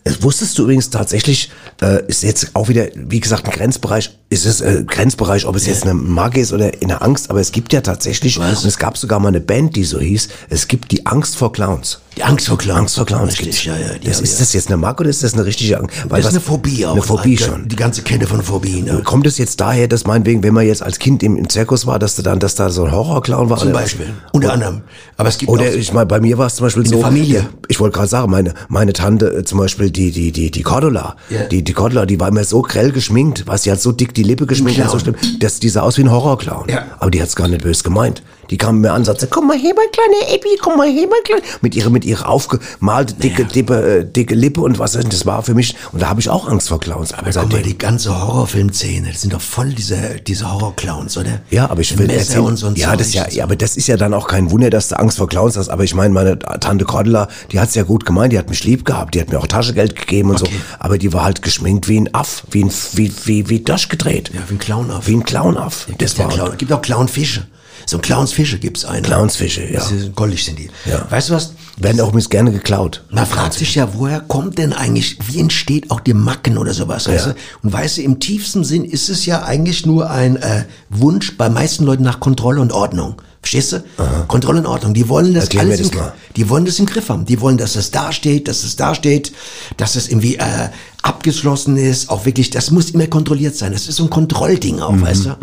äh, 0.03 0.11
Wusstest 0.21 0.57
du 0.57 0.63
übrigens 0.63 0.89
tatsächlich, 0.89 1.51
äh, 1.81 2.03
ist 2.07 2.23
jetzt 2.23 2.51
auch 2.55 2.69
wieder, 2.69 2.87
wie 2.95 3.19
gesagt, 3.19 3.45
ein 3.45 3.51
Grenzbereich, 3.51 4.17
ist 4.29 4.45
es 4.45 4.61
äh, 4.61 4.83
Grenzbereich, 4.85 5.45
ob 5.45 5.55
es 5.55 5.67
jetzt 5.67 5.83
eine 5.83 5.93
Marke 5.93 6.39
ist 6.39 6.53
oder 6.53 6.71
eine 6.81 7.01
Angst, 7.01 7.29
aber 7.29 7.39
es 7.39 7.51
gibt 7.51 7.73
ja 7.73 7.81
tatsächlich, 7.81 8.39
Was? 8.39 8.63
und 8.63 8.67
es 8.67 8.77
gab 8.77 8.97
sogar 8.97 9.19
mal 9.19 9.27
eine 9.27 9.41
Band, 9.41 9.75
die 9.75 9.83
so 9.83 9.99
hieß, 9.99 10.29
es 10.49 10.67
gibt 10.67 10.91
die 10.91 11.05
Angst 11.05 11.35
vor 11.35 11.51
Clowns. 11.51 11.99
Die 12.21 12.27
Angst 12.27 12.47
vor 12.47 12.57
Clowns. 12.59 12.77
Angst 12.79 12.95
vor 12.97 13.05
Clowns 13.07 13.39
Richtig, 13.39 13.65
ja, 13.65 13.73
ja, 13.75 13.87
das, 14.03 14.21
ist 14.21 14.39
das 14.39 14.53
jetzt 14.53 14.67
eine 14.67 14.77
Marke 14.77 15.01
oder 15.01 15.09
ist 15.09 15.23
das 15.23 15.33
eine 15.33 15.43
richtige 15.43 15.79
Angst? 15.79 15.95
Weil 16.07 16.21
Das 16.21 16.29
ist 16.31 16.37
eine 16.37 16.41
Phobie 16.41 16.85
auch. 16.85 16.91
Eine 16.93 17.01
Phobie 17.01 17.35
Die- 17.35 17.43
schon. 17.43 17.67
Die 17.67 17.75
ganze 17.75 18.03
Kette 18.03 18.27
von 18.27 18.43
Phobien. 18.43 18.85
Ja. 18.85 19.01
Kommt 19.01 19.25
es 19.25 19.39
jetzt 19.39 19.59
daher, 19.59 19.87
dass 19.87 20.05
meinetwegen, 20.05 20.43
wenn 20.43 20.53
man 20.53 20.67
jetzt 20.67 20.83
als 20.83 20.99
Kind 20.99 21.23
im, 21.23 21.35
im 21.35 21.49
Zirkus 21.49 21.87
war, 21.87 21.97
dass 21.97 22.15
du 22.15 22.21
dann, 22.21 22.37
dass 22.39 22.53
da 22.53 22.69
so 22.69 22.83
ein 22.85 22.91
Horrorclown 22.91 23.49
war? 23.49 23.57
Zum 23.57 23.71
Beispiel. 23.71 24.13
Unter 24.33 24.53
anderem. 24.53 24.81
Aber 25.17 25.29
es 25.29 25.39
gibt 25.39 25.49
Oder 25.51 25.63
auch, 25.63 25.73
ich 25.73 25.91
meine, 25.93 26.05
bei 26.05 26.19
mir 26.19 26.37
war 26.37 26.45
es 26.45 26.55
zum 26.55 26.67
Beispiel 26.67 26.83
In 26.83 26.89
so. 26.89 26.95
der 26.97 27.05
Familie. 27.05 27.49
Ich 27.69 27.79
wollte 27.79 27.95
gerade 27.95 28.09
sagen, 28.09 28.29
meine, 28.29 28.53
meine 28.69 28.93
Tante 28.93 29.37
äh, 29.37 29.43
zum 29.43 29.57
Beispiel, 29.57 29.89
die, 29.89 30.11
die, 30.11 30.31
die, 30.31 30.51
die 30.51 30.61
Cordula, 30.61 31.15
Ja. 31.31 31.45
die, 31.45 31.63
die 31.63 31.73
Cordula, 31.73 32.05
die 32.05 32.19
war 32.19 32.27
immer 32.27 32.43
so 32.43 32.61
grell 32.61 32.91
geschminkt, 32.91 33.47
was 33.47 33.63
sie 33.63 33.71
hat 33.71 33.81
so 33.81 33.91
dick 33.91 34.13
die 34.13 34.23
Lippe 34.23 34.45
geschminkt 34.45 34.79
und 34.79 34.91
so 34.91 34.99
schlimm, 34.99 35.15
dass 35.39 35.59
die 35.59 35.69
sah 35.69 35.81
aus 35.81 35.97
wie 35.97 36.01
ein 36.03 36.11
Horrorclown. 36.11 36.69
Ja. 36.69 36.85
Aber 36.99 37.09
die 37.09 37.19
hat's 37.19 37.35
gar 37.35 37.47
nicht 37.47 37.63
böse 37.63 37.81
gemeint. 37.83 38.21
Die 38.51 38.57
kam 38.57 38.81
mir 38.81 38.91
an 38.91 38.97
und 38.97 39.05
sagte, 39.05 39.27
komm 39.27 39.47
mal 39.47 39.57
her, 39.57 39.73
mein 39.75 39.91
kleiner 39.91 40.35
Epi, 40.35 40.49
komm 40.61 40.77
mal 40.77 40.87
her, 40.87 41.07
mein 41.09 41.23
kleiner. 41.23 41.41
Mit 41.61 41.75
ihrer, 41.75 41.89
mit 41.89 42.05
ihrer 42.05 42.27
aufgemalte 42.27 43.15
dicke, 43.15 43.45
dicke, 43.45 43.99
äh, 43.99 44.05
dicke 44.05 44.35
Lippe 44.35 44.61
und 44.61 44.77
was, 44.77 44.93
das 44.93 45.25
war 45.25 45.41
für 45.41 45.53
mich, 45.53 45.75
und 45.91 46.01
da 46.01 46.09
habe 46.09 46.19
ich 46.19 46.29
auch 46.29 46.47
Angst 46.47 46.69
vor 46.69 46.79
Clowns. 46.79 47.13
aber 47.13 47.31
guck 47.31 47.51
mal, 47.51 47.61
die 47.61 47.77
ganze 47.77 48.19
Horrorfilmszene, 48.19 49.09
das 49.09 49.21
sind 49.21 49.33
doch 49.33 49.41
voll 49.41 49.69
diese, 49.69 50.19
diese 50.27 50.51
Horrorclowns, 50.51 51.17
oder? 51.17 51.41
Ja, 51.49 51.69
aber 51.69 51.81
ich 51.81 51.97
will 51.97 52.07
Messer 52.07 52.19
erzählen, 52.19 52.45
und 52.45 52.57
so 52.57 52.67
ein 52.67 52.75
ja, 52.75 52.95
das 52.95 53.13
ja, 53.13 53.27
ja, 53.29 53.43
aber 53.43 53.55
das 53.55 53.77
ist 53.77 53.87
ja 53.87 53.97
dann 53.97 54.13
auch 54.13 54.27
kein 54.27 54.51
Wunder, 54.51 54.69
dass 54.69 54.89
du 54.89 54.99
Angst 54.99 55.17
vor 55.17 55.27
Clowns 55.27 55.57
hast. 55.57 55.69
Aber 55.69 55.83
ich 55.83 55.95
meine, 55.95 56.13
meine 56.13 56.37
Tante 56.39 56.85
Cordula, 56.85 57.27
die 57.51 57.59
hat's 57.59 57.75
ja 57.75 57.83
gut 57.83 58.05
gemeint, 58.05 58.33
die 58.33 58.39
hat 58.39 58.49
mich 58.49 58.63
lieb 58.63 58.85
gehabt, 58.85 59.15
die 59.15 59.21
hat 59.21 59.29
mir 59.29 59.39
auch 59.39 59.47
Taschengeld 59.47 59.95
gegeben 59.95 60.31
und 60.31 60.39
so. 60.39 60.47
Aber 60.79 60.97
die 60.97 61.13
war 61.13 61.23
halt 61.23 61.41
geschminkt 61.41 61.87
wie 61.87 61.99
ein 61.99 62.13
Aff, 62.13 62.43
wie 62.51 62.65
ein, 62.65 62.71
wie, 62.93 63.13
wie, 63.25 63.49
wie 63.49 63.59
durchgedreht. 63.61 64.31
Ja, 64.33 64.41
wie 64.47 64.55
ein 64.55 64.59
Clownaff. 64.59 65.07
Wie 65.07 65.15
ein 65.15 65.23
Clownaff. 65.23 65.87
Das 65.97 66.17
ja 66.17 66.27
Clown, 66.27 66.57
gibt 66.57 66.73
auch 66.73 66.81
Clownfische. 66.81 67.47
So 67.85 67.97
ein 67.97 68.01
Clownsfische 68.01 68.59
gibt's 68.59 68.85
einen. 68.85 69.03
Clownsfische, 69.03 69.63
ja. 69.71 69.79
Das 69.79 69.91
goldig 70.15 70.43
sind 70.45 70.59
die. 70.59 70.69
Ja. 70.89 71.05
Weißt 71.09 71.29
du 71.29 71.33
was? 71.33 71.53
Werden 71.77 71.99
auch 72.01 72.09
übrigens 72.09 72.29
gerne 72.29 72.51
geklaut. 72.51 73.03
Man 73.09 73.25
fragt 73.25 73.53
sich 73.53 73.75
ja, 73.75 73.89
woher 73.93 74.19
kommt 74.19 74.57
denn 74.57 74.71
eigentlich, 74.73 75.17
wie 75.27 75.39
entsteht 75.39 75.89
auch 75.89 75.99
die 75.99 76.13
Macken 76.13 76.57
oder 76.57 76.73
sowas, 76.73 77.07
weißt 77.07 77.27
Ja. 77.27 77.31
du? 77.33 77.39
Und 77.63 77.73
weißt 77.73 77.97
du, 77.97 78.01
im 78.03 78.19
tiefsten 78.19 78.63
Sinn 78.63 78.85
ist 78.85 79.09
es 79.09 79.25
ja 79.25 79.43
eigentlich 79.43 79.85
nur 79.85 80.09
ein 80.09 80.35
äh, 80.35 80.65
Wunsch 80.89 81.37
bei 81.37 81.49
meisten 81.49 81.85
Leuten 81.85 82.03
nach 82.03 82.19
Kontrolle 82.19 82.61
und 82.61 82.71
Ordnung. 82.71 83.21
Verstehst 83.43 83.71
du? 83.71 83.83
Kontrolle 84.27 84.59
und 84.59 84.67
Ordnung. 84.67 84.93
Die 84.93 85.09
wollen 85.09 85.33
das 85.33 85.45
Erklär 85.45 85.63
mir 85.63 85.69
alles 85.73 85.87
das 85.87 85.89
im, 85.89 85.97
mal. 85.97 86.13
die 86.35 86.47
wollen 86.49 86.65
das 86.65 86.77
im 86.77 86.85
Griff 86.85 87.09
haben. 87.09 87.25
Die 87.25 87.41
wollen, 87.41 87.57
dass 87.57 87.75
es 87.75 87.89
da 87.89 88.11
steht, 88.11 88.47
dass 88.47 88.63
es 88.63 88.75
da 88.75 88.93
steht, 88.93 89.31
dass 89.77 89.95
es 89.95 90.09
irgendwie 90.09 90.35
äh, 90.35 90.69
abgeschlossen 91.01 91.75
ist. 91.77 92.09
Auch 92.11 92.25
wirklich, 92.25 92.51
das 92.51 92.69
muss 92.69 92.91
immer 92.91 93.07
kontrolliert 93.07 93.55
sein. 93.55 93.71
Das 93.73 93.87
ist 93.87 93.95
so 93.95 94.03
ein 94.03 94.09
Kontrollding 94.11 94.79
auch, 94.79 94.91
Mhm. 94.91 95.01
weißt 95.01 95.25
du? 95.25 95.37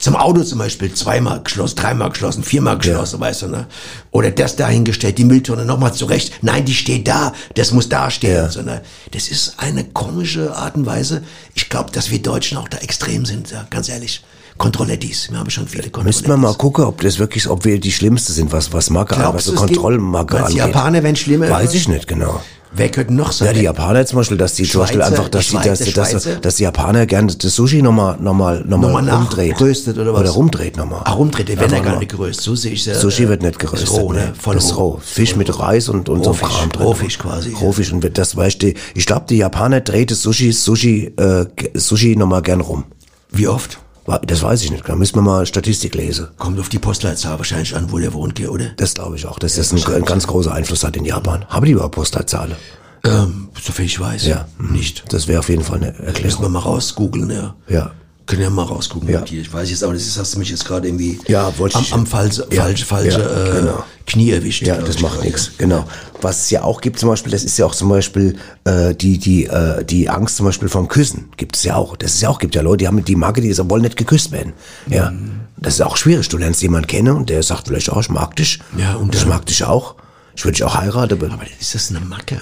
Zum 0.00 0.16
Auto 0.16 0.42
zum 0.42 0.58
Beispiel 0.58 0.92
zweimal 0.94 1.42
geschlossen, 1.42 1.76
dreimal 1.76 2.08
geschlossen, 2.10 2.42
viermal 2.42 2.78
geschlossen, 2.78 3.20
weißt 3.20 3.42
du, 3.42 3.48
ne? 3.48 3.66
Oder 4.10 4.30
das 4.30 4.56
dahingestellt, 4.56 5.18
die 5.18 5.24
Mülltonne 5.24 5.64
nochmal 5.66 5.92
zurecht. 5.92 6.32
Nein, 6.42 6.64
die 6.64 6.74
steht 6.74 7.06
da, 7.06 7.32
das 7.54 7.70
muss 7.72 7.88
da 7.90 8.10
stehen. 8.10 8.34
Ja. 8.34 8.48
So, 8.50 8.62
ne? 8.62 8.80
Das 9.12 9.28
ist 9.28 9.54
eine 9.58 9.84
komische 9.84 10.56
Art 10.56 10.74
und 10.76 10.86
Weise. 10.86 11.22
Ich 11.54 11.68
glaube, 11.68 11.90
dass 11.92 12.10
wir 12.10 12.20
Deutschen 12.20 12.56
auch 12.56 12.68
da 12.68 12.78
extrem 12.78 13.26
sind, 13.26 13.50
ja, 13.50 13.66
ganz 13.70 13.88
ehrlich. 13.90 14.24
Kontrollettis, 14.56 15.30
wir 15.30 15.38
haben 15.38 15.48
schon 15.48 15.66
viele 15.68 15.84
Kontrollettis. 15.84 16.20
Müssten 16.22 16.28
wir 16.28 16.36
mal 16.36 16.54
gucken, 16.54 16.84
ob 16.84 17.00
das 17.00 17.18
wirklich, 17.18 17.48
ob 17.48 17.64
wir 17.64 17.78
die 17.80 17.92
Schlimmste 17.92 18.32
sind, 18.32 18.52
was, 18.52 18.72
was 18.72 18.90
Macke, 18.90 19.14
Glaubst 19.14 19.34
was 19.34 19.44
so 19.46 19.50
du, 19.52 19.56
es 19.56 19.66
gibt- 19.68 19.80
Kontrollmacke 19.80 20.38
angeht. 20.44 20.56
Japaner 20.56 21.02
wären 21.02 21.16
schlimmer? 21.16 21.48
Weiß 21.48 21.72
ich 21.74 21.88
nicht, 21.88 22.06
genau. 22.08 22.42
Wer 22.72 22.88
könnte 22.88 23.12
noch 23.12 23.32
sein? 23.32 23.48
Ja, 23.48 23.52
die 23.52 23.62
Japaner 23.62 24.06
zum 24.06 24.18
Beispiel, 24.18 24.36
dass 24.36 24.54
die 24.54 24.62
zum 24.62 24.82
Beispiel 24.82 25.00
Schweizer, 25.00 25.10
einfach, 25.12 25.28
dass 25.28 25.46
die 25.48 25.56
die, 25.56 25.68
dass, 25.68 25.78
Schweizer, 25.80 25.92
dass, 25.92 26.10
Schweizer? 26.10 26.36
dass 26.40 26.56
die 26.56 26.62
Japaner 26.62 27.06
gerne 27.06 27.34
das 27.34 27.54
Sushi 27.54 27.82
nochmal, 27.82 28.16
nochmal, 28.20 28.62
nochmal 28.64 28.92
Nochmal 29.02 29.16
rumdreht. 29.16 29.52
nachröstet 29.52 29.98
oder 29.98 30.12
was? 30.14 30.20
Oder 30.20 30.30
rumdreht 30.30 30.76
nochmal. 30.76 31.00
Ah, 31.04 31.12
rumdreht, 31.12 31.48
der 31.48 31.58
wird 31.58 31.72
ja 31.72 31.80
gar 31.80 31.98
nicht 31.98 32.12
geröstet. 32.12 32.44
So 32.44 32.54
sehe 32.54 32.72
ich 32.72 32.86
ja. 32.86 32.94
Sushi 32.94 33.28
wird 33.28 33.42
nicht 33.42 33.58
geröstet. 33.58 33.88
Ist 33.88 33.96
roh, 33.96 34.12
ne? 34.12 34.32
Voll 34.38 34.56
ist 34.56 34.76
roh. 34.76 35.00
Fisch 35.02 35.34
mit 35.34 35.58
Reis 35.58 35.88
und, 35.88 36.08
und 36.08 36.24
so 36.24 36.32
Kram 36.32 36.68
drin. 36.70 36.82
Rohfisch 36.86 37.18
quasi. 37.18 37.52
Rohfisch 37.52 37.92
und 37.92 38.16
das, 38.16 38.36
weißt 38.36 38.62
du, 38.62 38.72
ich 38.94 39.06
glaube, 39.06 39.26
die 39.28 39.38
Japaner 39.38 39.80
dreht 39.80 40.12
das 40.12 40.22
Sushi, 40.22 40.52
Sushi, 40.52 41.12
äh, 41.16 41.46
Sushi 41.74 42.14
nochmal 42.14 42.42
gern 42.42 42.60
rum. 42.60 42.84
Wie 43.32 43.48
oft? 43.48 43.78
Das 44.18 44.42
weiß 44.42 44.62
ich 44.62 44.70
nicht. 44.70 44.88
Da 44.88 44.96
müssen 44.96 45.14
wir 45.16 45.22
mal 45.22 45.46
Statistik 45.46 45.94
lesen. 45.94 46.28
Kommt 46.38 46.58
auf 46.60 46.68
die 46.68 46.78
Postleitzahl 46.78 47.38
wahrscheinlich 47.38 47.74
an, 47.76 47.90
wo 47.92 47.98
der 47.98 48.12
wohnt, 48.12 48.40
oder? 48.48 48.66
Das 48.76 48.94
glaube 48.94 49.16
ich 49.16 49.26
auch, 49.26 49.38
dass 49.38 49.54
das 49.56 49.72
einen, 49.72 49.84
einen 49.84 50.04
ganz 50.04 50.26
großen 50.26 50.50
Einfluss 50.52 50.84
hat 50.84 50.96
in 50.96 51.04
Japan. 51.04 51.44
Haben 51.48 51.66
die 51.66 51.72
überhaupt 51.72 51.94
Postleitzahlen? 51.94 52.56
Ähm, 53.04 53.48
soviel 53.60 53.86
ich 53.86 53.98
weiß. 53.98 54.26
Ja. 54.26 54.46
Nicht. 54.58 55.04
Das 55.12 55.26
wäre 55.26 55.38
auf 55.38 55.48
jeden 55.48 55.64
Fall 55.64 55.78
eine 55.78 55.86
Müssen 55.86 56.00
wir 56.00 56.06
Erklärung. 56.08 56.52
mal 56.52 56.58
rausgoogeln, 56.58 57.30
ja. 57.30 57.54
Ja. 57.68 57.92
Können 58.30 58.42
ja 58.42 58.50
mal 58.50 58.62
rausgucken. 58.64 59.08
Ja. 59.08 59.20
mit 59.20 59.30
dir. 59.30 59.40
Ich 59.42 59.52
weiß 59.52 59.68
jetzt, 59.70 59.82
aber 59.84 59.92
das 59.92 60.02
ist, 60.06 60.18
hast 60.18 60.34
du 60.34 60.38
mich 60.38 60.50
jetzt 60.50 60.64
gerade 60.64 60.86
irgendwie 60.88 61.18
Ja, 61.28 61.52
wollte 61.58 61.76
am, 61.76 61.82
ich- 61.82 61.92
am 61.92 62.06
falsche, 62.06 62.46
Ja, 62.50 62.62
falsche, 62.62 62.84
falsche 62.86 63.20
ja, 63.20 63.48
äh, 63.58 63.60
genau. 63.60 63.84
Knie 64.06 64.30
erwischt. 64.30 64.62
Ja, 64.66 64.76
das 64.76 65.00
macht 65.00 65.22
nichts, 65.24 65.50
genau. 65.58 65.84
Was 66.20 66.42
es 66.44 66.50
ja 66.50 66.62
auch 66.62 66.80
gibt 66.80 66.98
zum 66.98 67.08
Beispiel, 67.08 67.32
das 67.32 67.44
ist 67.44 67.56
ja 67.58 67.66
auch 67.66 67.74
zum 67.74 67.88
Beispiel 67.88 68.36
äh, 68.64 68.94
die 68.94 69.18
die 69.18 69.46
äh, 69.46 69.84
die 69.84 70.08
Angst 70.08 70.36
zum 70.36 70.46
Beispiel 70.46 70.68
vom 70.68 70.88
Küssen 70.88 71.28
gibt 71.36 71.56
es 71.56 71.62
ja 71.64 71.76
auch. 71.76 71.96
Das 71.96 72.14
ist 72.14 72.20
ja 72.20 72.28
auch 72.28 72.38
gibt 72.38 72.54
ja 72.54 72.62
Leute, 72.62 72.78
die 72.78 72.86
haben 72.88 73.04
die 73.04 73.16
Marke, 73.16 73.40
die 73.40 73.56
wollen 73.68 73.82
nicht 73.82 73.96
geküsst 73.96 74.30
werden. 74.32 74.52
Ja, 74.88 75.12
das 75.56 75.74
ist 75.74 75.80
auch 75.82 75.96
schwierig. 75.96 76.28
Du 76.28 76.38
lernst 76.38 76.62
jemanden 76.62 76.86
kennen 76.88 77.14
und 77.16 77.28
der 77.30 77.42
sagt 77.42 77.68
vielleicht 77.68 77.90
auch, 77.90 78.00
ich 78.00 78.08
mag 78.10 78.36
dich. 78.36 78.60
Ja, 78.78 78.94
und 78.94 79.14
ich 79.14 79.26
mag 79.26 79.44
dich 79.46 79.64
auch. 79.64 79.94
Ich 80.36 80.44
würde 80.44 80.52
dich 80.54 80.64
auch 80.64 80.74
heiraten. 80.76 81.12
Aber 81.22 81.32
Aber 81.34 81.42
ist 81.60 81.74
das 81.74 81.90
eine 81.90 82.00
Macke? 82.00 82.40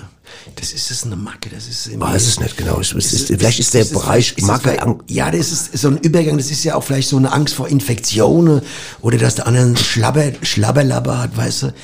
Das 0.56 0.72
ist 0.72 0.90
es 0.90 1.04
eine 1.04 1.16
Macke, 1.16 1.50
das 1.50 1.68
ist 1.68 1.98
Weiß 1.98 2.26
es 2.26 2.40
nicht 2.40 2.56
genau. 2.56 2.80
Es 2.80 2.92
ist, 2.92 3.12
Ist 3.12 3.26
vielleicht 3.28 3.60
ist 3.60 3.74
der 3.74 3.82
ist 3.82 3.92
Bereich 3.92 4.34
es 4.36 4.44
Macke. 4.44 4.76
Ja, 5.08 5.30
das 5.30 5.52
ist 5.52 5.78
so 5.78 5.88
ein 5.88 5.98
Übergang, 5.98 6.36
das 6.36 6.50
ist 6.50 6.64
ja 6.64 6.74
auch 6.74 6.82
vielleicht 6.82 7.08
so 7.08 7.16
eine 7.16 7.32
Angst 7.32 7.54
vor 7.54 7.68
Infektionen 7.68 8.62
oder 9.00 9.18
dass 9.18 9.36
der 9.36 9.46
andere 9.46 9.64
einen 9.64 9.76
Schlabber, 9.76 10.32
Schlabberlabber 10.42 11.18
hat, 11.18 11.36
weißt 11.36 11.62
du. 11.62 11.74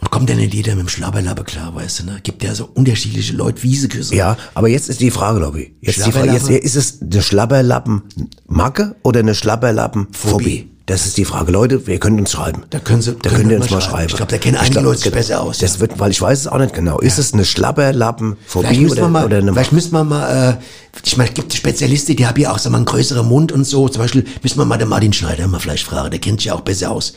Und 0.00 0.10
kommt 0.10 0.30
ja 0.30 0.36
nicht 0.36 0.54
jeder 0.54 0.74
mit 0.76 0.86
dem 0.86 0.88
Schlabberlabber 0.88 1.44
klar, 1.44 1.74
weißt 1.74 2.00
du, 2.00 2.04
ne? 2.06 2.20
Gibt 2.22 2.42
ja 2.42 2.54
so 2.54 2.70
unterschiedliche 2.72 3.34
Leute, 3.34 3.62
Wieseküsse. 3.62 4.14
Ja, 4.14 4.36
aber 4.54 4.68
jetzt 4.68 4.88
ist 4.88 5.00
die 5.00 5.10
Frage, 5.10 5.40
Lobby. 5.40 5.76
Jetzt, 5.82 6.06
die 6.06 6.12
Frage, 6.12 6.32
jetzt 6.32 6.48
ist 6.48 6.76
es 6.76 7.02
eine 7.02 7.20
Schlabberlappen-Macke 7.20 8.96
oder 9.02 9.20
eine 9.20 9.34
Schlabberlappen-Phobie? 9.34 10.70
Das 10.90 11.06
ist 11.06 11.16
die 11.18 11.24
Frage. 11.24 11.52
Leute, 11.52 11.86
wir 11.86 12.00
können 12.00 12.18
uns 12.18 12.32
schreiben. 12.32 12.64
Da 12.70 12.80
können 12.80 13.00
Sie- 13.00 13.14
da 13.22 13.30
können 13.30 13.48
wir 13.48 13.58
uns 13.58 13.70
mal 13.70 13.80
schreiben. 13.80 13.90
schreiben. 13.92 14.06
Ich 14.08 14.16
glaub, 14.16 14.28
da 14.28 14.38
kennen 14.38 14.56
einige 14.56 14.72
glaub, 14.72 14.84
Leute 14.86 15.02
genau. 15.04 15.14
besser 15.14 15.40
aus, 15.40 15.58
Das 15.58 15.74
ja. 15.74 15.80
wird, 15.82 16.00
weil 16.00 16.10
ich 16.10 16.20
weiß 16.20 16.40
es 16.40 16.46
auch 16.48 16.58
nicht 16.58 16.74
genau. 16.74 16.98
Ist 16.98 17.16
es 17.16 17.32
eine 17.32 17.44
Schlabberlappen-Phobie 17.44 18.66
Vielleicht 18.66 18.80
müssen, 18.80 18.92
oder, 18.94 19.02
wir 19.02 19.08
mal, 19.08 19.24
oder 19.24 19.36
eine 19.38 19.52
vielleicht 19.52 19.72
müssen 19.72 19.92
wir 19.92 20.02
mal, 20.02 20.56
äh, 20.58 20.98
ich 21.04 21.16
meine, 21.16 21.28
es 21.28 21.34
gibt 21.36 21.54
Spezialisten, 21.54 22.16
die 22.16 22.26
haben 22.26 22.40
ja 22.40 22.50
auch 22.52 22.58
so 22.58 22.70
mal 22.70 22.78
einen 22.78 22.86
größeren 22.86 23.24
Mund 23.24 23.52
und 23.52 23.62
so. 23.64 23.88
Zum 23.88 24.02
Beispiel 24.02 24.24
müssen 24.42 24.58
wir 24.58 24.64
mal 24.64 24.78
den 24.78 24.88
Martin 24.88 25.12
Schneider 25.12 25.46
mal 25.46 25.60
vielleicht 25.60 25.84
fragen. 25.86 26.10
Der 26.10 26.18
kennt 26.18 26.40
sich 26.40 26.46
ja 26.46 26.54
auch 26.54 26.62
besser 26.62 26.90
aus. 26.90 27.14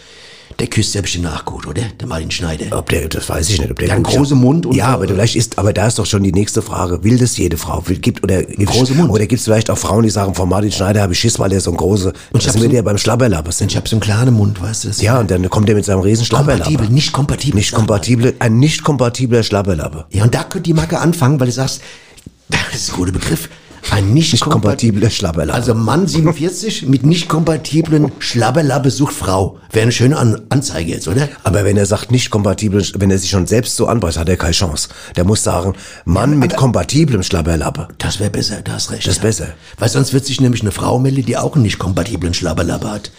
Der 0.59 0.67
küsst 0.67 0.93
ja 0.93 1.01
bestimmt 1.01 1.25
auch 1.27 1.43
gut, 1.45 1.65
oder? 1.67 1.81
Der 1.99 2.07
Martin 2.07 2.29
Schneider. 2.31 2.77
Ob 2.77 2.87
der, 2.89 3.07
das 3.09 3.27
weiß 3.27 3.49
ich 3.49 3.59
nicht. 3.59 3.71
Ob 3.71 3.77
der, 3.79 3.87
Der 3.87 3.95
hat 3.97 4.05
einen 4.05 4.15
großen 4.17 4.37
Mund 4.37 4.65
und- 4.65 4.75
ja, 4.75 4.87
aber 4.87 5.07
vielleicht 5.07 5.35
ist, 5.35 5.57
aber 5.57 5.73
da 5.73 5.87
ist 5.87 5.97
doch 5.99 6.05
schon 6.05 6.21
die 6.23 6.31
nächste 6.31 6.61
Frage. 6.61 7.03
Will 7.03 7.17
das 7.17 7.35
jede 7.37 7.57
Frau? 7.57 7.81
Will, 7.87 7.97
gibt, 7.97 8.23
oder, 8.23 8.43
großen 8.43 8.95
Mund. 8.95 9.09
Oder 9.09 9.25
gibt 9.25 9.39
es 9.39 9.45
vielleicht 9.45 9.69
auch 9.69 9.77
Frauen, 9.77 10.03
die 10.03 10.09
sagen, 10.09 10.35
von 10.35 10.47
Martin 10.47 10.71
Schneider 10.71 11.01
habe 11.01 11.13
ich 11.13 11.19
Schiss, 11.19 11.39
weil 11.39 11.51
er 11.51 11.59
so 11.59 11.71
ein 11.71 11.77
große, 11.77 12.13
ich 12.35 12.43
das 12.45 12.53
sind 12.53 12.61
wir 12.61 12.69
so- 12.69 12.75
ja 12.75 12.81
beim 12.83 12.97
Schlabberlappen 12.97 13.51
sind. 13.51 13.71
Ich 13.71 13.77
habe 13.77 13.87
so 13.89 13.95
einen 13.95 14.01
kleinen 14.01 14.33
Mund, 14.35 14.61
weißt 14.61 14.83
du? 14.83 14.87
Das 14.89 15.01
Ja, 15.01 15.19
und 15.19 15.31
dann 15.31 15.49
kommt 15.49 15.67
er 15.69 15.75
mit 15.75 15.85
seinem 15.85 15.99
riesen 16.01 16.27
kompatibel, 16.27 16.55
Schlabberlappen. 16.65 16.93
nicht 16.93 17.11
kompatibel. 17.13 17.55
Nicht 17.57 17.71
kompatible, 17.73 18.33
ein 18.39 18.59
nicht 18.59 18.83
kompatibler 18.83 19.43
Schlabberlappe. 19.43 20.05
Ja, 20.11 20.23
und 20.23 20.33
da 20.35 20.43
könnte 20.43 20.61
die 20.63 20.73
Macke 20.73 20.99
anfangen, 20.99 21.39
weil 21.39 21.47
du 21.47 21.53
sagst, 21.53 21.81
das 22.49 22.59
ist 22.81 22.91
ein 22.91 22.95
guter 22.97 23.11
Begriff. 23.11 23.49
Ein 23.91 24.13
nicht, 24.13 24.31
Nicht 24.31 24.43
kompatibler 24.43 25.09
Schlabberlappe. 25.09 25.57
Also 25.57 25.73
Mann 25.73 26.07
47 26.07 26.87
mit 26.87 27.05
nicht 27.05 27.27
kompatiblen 27.27 28.11
Schlabberlappe 28.19 28.89
sucht 28.89 29.13
Frau. 29.13 29.59
Wäre 29.71 29.83
eine 29.83 29.91
schöne 29.91 30.17
An 30.17 30.41
Anzeige 30.49 30.91
jetzt, 30.91 31.07
oder? 31.07 31.29
Aber 31.43 31.65
wenn 31.65 31.77
er 31.77 31.85
sagt 31.85 32.11
nicht 32.11 32.29
kompatibel, 32.29 32.83
wenn 32.97 33.11
er 33.11 33.17
sich 33.17 33.29
schon 33.29 33.45
selbst 33.45 33.75
so 33.75 33.87
anbeißt, 33.87 34.17
hat 34.17 34.29
er 34.29 34.37
keine 34.37 34.53
Chance. 34.53 34.89
Der 35.15 35.25
muss 35.25 35.43
sagen, 35.43 35.73
Mann 36.05 36.39
mit 36.39 36.55
kompatiblem 36.55 37.23
Schlabberlappe. 37.23 37.89
Das 37.97 38.19
wäre 38.19 38.29
besser, 38.29 38.61
da 38.63 38.73
hast 38.73 38.91
recht. 38.91 39.05
Das 39.05 39.15
ist 39.15 39.21
besser. 39.21 39.47
Weil 39.77 39.89
sonst 39.89 40.13
wird 40.13 40.25
sich 40.25 40.41
nämlich 40.41 40.61
eine 40.61 40.71
Frau 40.71 40.99
melden, 40.99 41.25
die 41.25 41.37
auch 41.37 41.55
einen 41.55 41.63
nicht 41.63 41.79
kompatiblen 41.79 42.33
Schlabberlappe 42.33 42.89
hat. 42.89 43.11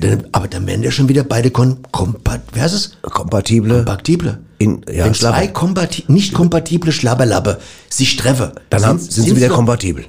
Dann, 0.00 0.26
aber 0.32 0.48
dann 0.48 0.66
wären 0.66 0.82
ja 0.82 0.90
schon 0.90 1.08
wieder 1.08 1.24
beide 1.24 1.50
kon 1.50 1.78
kompat 1.92 2.40
wer 2.52 2.66
ist 2.66 2.72
es? 2.72 2.92
Kompatible. 3.02 3.76
Kompatible. 3.78 4.38
In- 4.58 4.82
ja, 4.92 5.04
Wenn 5.04 5.14
zwei 5.14 5.46
kompati 5.48 6.04
nicht 6.08 6.34
kompatible 6.34 6.90
Schlabberlappe 6.92 7.58
sich 7.88 8.16
treffen, 8.16 8.52
Dann 8.70 8.84
haben, 8.84 8.98
sind 8.98 9.24
sie 9.26 9.36
wieder 9.36 9.48
kompatibel. 9.48 10.04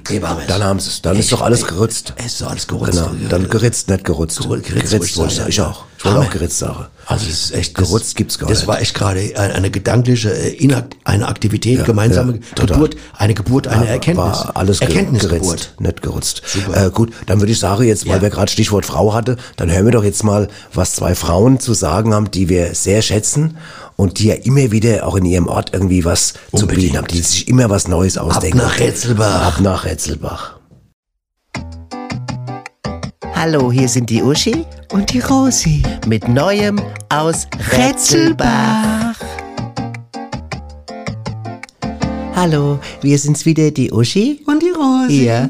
Dann 0.48 0.64
haben 0.64 0.80
sie 0.80 0.88
es. 0.88 1.02
Dann 1.02 1.16
ist 1.16 1.24
Echt? 1.26 1.32
doch 1.32 1.42
alles 1.42 1.66
gerützt. 1.66 2.14
Es 2.16 2.26
ist 2.26 2.40
doch 2.40 2.50
alles 2.50 2.66
gerützt. 2.66 2.92
Genau. 2.92 3.10
Dann 3.28 3.48
geritzt, 3.48 3.88
nicht 3.88 4.04
gerutzt. 4.04 4.40
Geritzt, 4.40 4.90
geritzt 4.90 5.16
wollte 5.16 5.46
ich 5.48 5.60
auch. 5.60 5.84
Ich 6.02 6.06
wollte 6.06 6.20
auch 6.20 6.30
geritzt 6.30 6.58
sagen. 6.58 6.86
Also 7.04 7.26
das 7.26 7.34
ist 7.34 7.50
echt 7.54 7.74
Gerutzt 7.74 8.16
gibt's 8.16 8.38
gar 8.38 8.48
Das 8.48 8.60
nicht. 8.60 8.68
war 8.68 8.80
echt 8.80 8.94
gerade 8.94 9.20
eine, 9.36 9.70
gedankliche 9.70 10.30
äh, 10.32 10.74
eine 11.04 11.28
Aktivität, 11.28 11.80
Ja, 11.80 11.84
gemeinsame 11.84 12.38
ja. 12.56 12.64
Geburt, 12.64 12.96
eine 13.18 13.34
Geburt, 13.34 13.66
eine 13.68 13.82
Aber 13.82 13.88
Erkenntnis. 13.90 14.24
War 14.26 14.56
alles 14.56 14.80
Erkenntnisgeburt. 14.80 15.42
geritzt, 15.42 15.74
nicht 15.80 16.00
gerutzt. 16.00 16.42
Super. 16.46 16.86
Äh, 16.86 16.90
gut, 16.90 17.12
dann 17.26 17.40
würde 17.40 17.52
ich 17.52 17.58
sagen, 17.58 17.82
jetzt, 17.84 18.06
weil 18.06 18.16
Ja. 18.16 18.22
wir 18.22 18.30
gerade 18.30 18.50
Stichwort 18.50 18.86
Frau 18.86 19.12
hatte, 19.12 19.36
dann 19.56 19.70
hören 19.70 19.84
wir 19.84 19.92
doch 19.92 20.04
jetzt 20.04 20.24
mal, 20.24 20.48
was 20.72 20.94
zwei 20.94 21.14
Frauen 21.14 21.60
zu 21.60 21.74
sagen 21.74 22.14
haben, 22.14 22.30
die 22.30 22.48
wir 22.48 22.74
sehr 22.74 23.02
schätzen 23.02 23.58
und 23.96 24.20
die 24.20 24.28
ja 24.28 24.34
immer 24.36 24.70
wieder 24.70 25.06
auch 25.06 25.16
in 25.16 25.26
ihrem 25.26 25.48
Ort 25.48 25.74
irgendwie 25.74 26.06
was 26.06 26.28
zu 26.32 26.38
Unbedingt. 26.62 26.76
bieten 26.80 26.96
haben, 26.96 27.08
die 27.08 27.20
sich 27.20 27.46
immer 27.46 27.68
was 27.68 27.88
Neues 27.88 28.16
ausdenken. 28.16 28.56
nach 28.56 28.78
Retzelbach. 28.78 29.42
Ab 29.48 29.60
nach 29.60 29.84
Retzelbach. 29.84 30.59
Hallo, 33.42 33.72
hier 33.72 33.88
sind 33.88 34.10
die 34.10 34.22
Uschi 34.22 34.66
Und 34.92 35.14
die 35.14 35.20
Rosi. 35.20 35.82
mit 36.06 36.28
Neuem 36.28 36.78
aus 37.08 37.46
Retzelbach. 37.72 39.16
Hallo, 42.36 42.78
wir 43.00 43.18
sind's 43.18 43.46
wieder, 43.46 43.70
die 43.70 43.90
Uschi. 43.90 44.42
Und 44.44 44.62
die 44.62 44.68
Rosi. 44.68 45.24
Ja. 45.24 45.48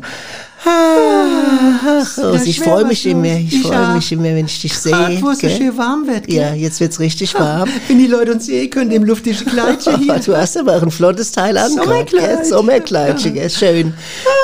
Ach, 0.72 2.18
Rosi, 2.18 2.50
ich 2.50 2.60
freue 2.60 2.84
mich 2.84 3.04
los. 3.04 3.12
immer. 3.12 3.24
Ich, 3.38 3.54
Ich 3.54 3.62
freue 3.62 3.94
mich 3.94 4.12
immer, 4.12 4.24
wenn 4.24 4.46
ich 4.46 4.60
dich 4.60 4.72
Grad, 4.72 5.08
sehe. 5.10 5.22
wo 5.22 5.30
es 5.30 5.38
so 5.40 5.48
schön 5.48 5.76
warm 5.76 6.06
wird. 6.06 6.26
gell? 6.26 6.36
Ja, 6.36 6.54
jetzt 6.54 6.80
wird's 6.80 6.98
richtig 7.00 7.34
warm. 7.38 7.68
Wenn 7.88 7.98
die 7.98 8.06
Leute 8.06 8.32
uns 8.32 8.46
sehen 8.46 8.70
können, 8.70 8.90
im 8.90 9.04
luftigen 9.04 9.46
Kleidchen 9.46 9.98
hier. 9.98 10.14
Du 10.30 10.36
hast 10.36 10.56
aber 10.56 10.76
auch 10.76 10.82
ein 10.82 10.90
flottes 10.90 11.32
Teil 11.32 11.56
an. 11.58 11.70
Sommerkleid. 11.72 12.46
Sommerkleidchen, 12.46 13.34
gell? 13.34 13.50
schön. 13.50 13.94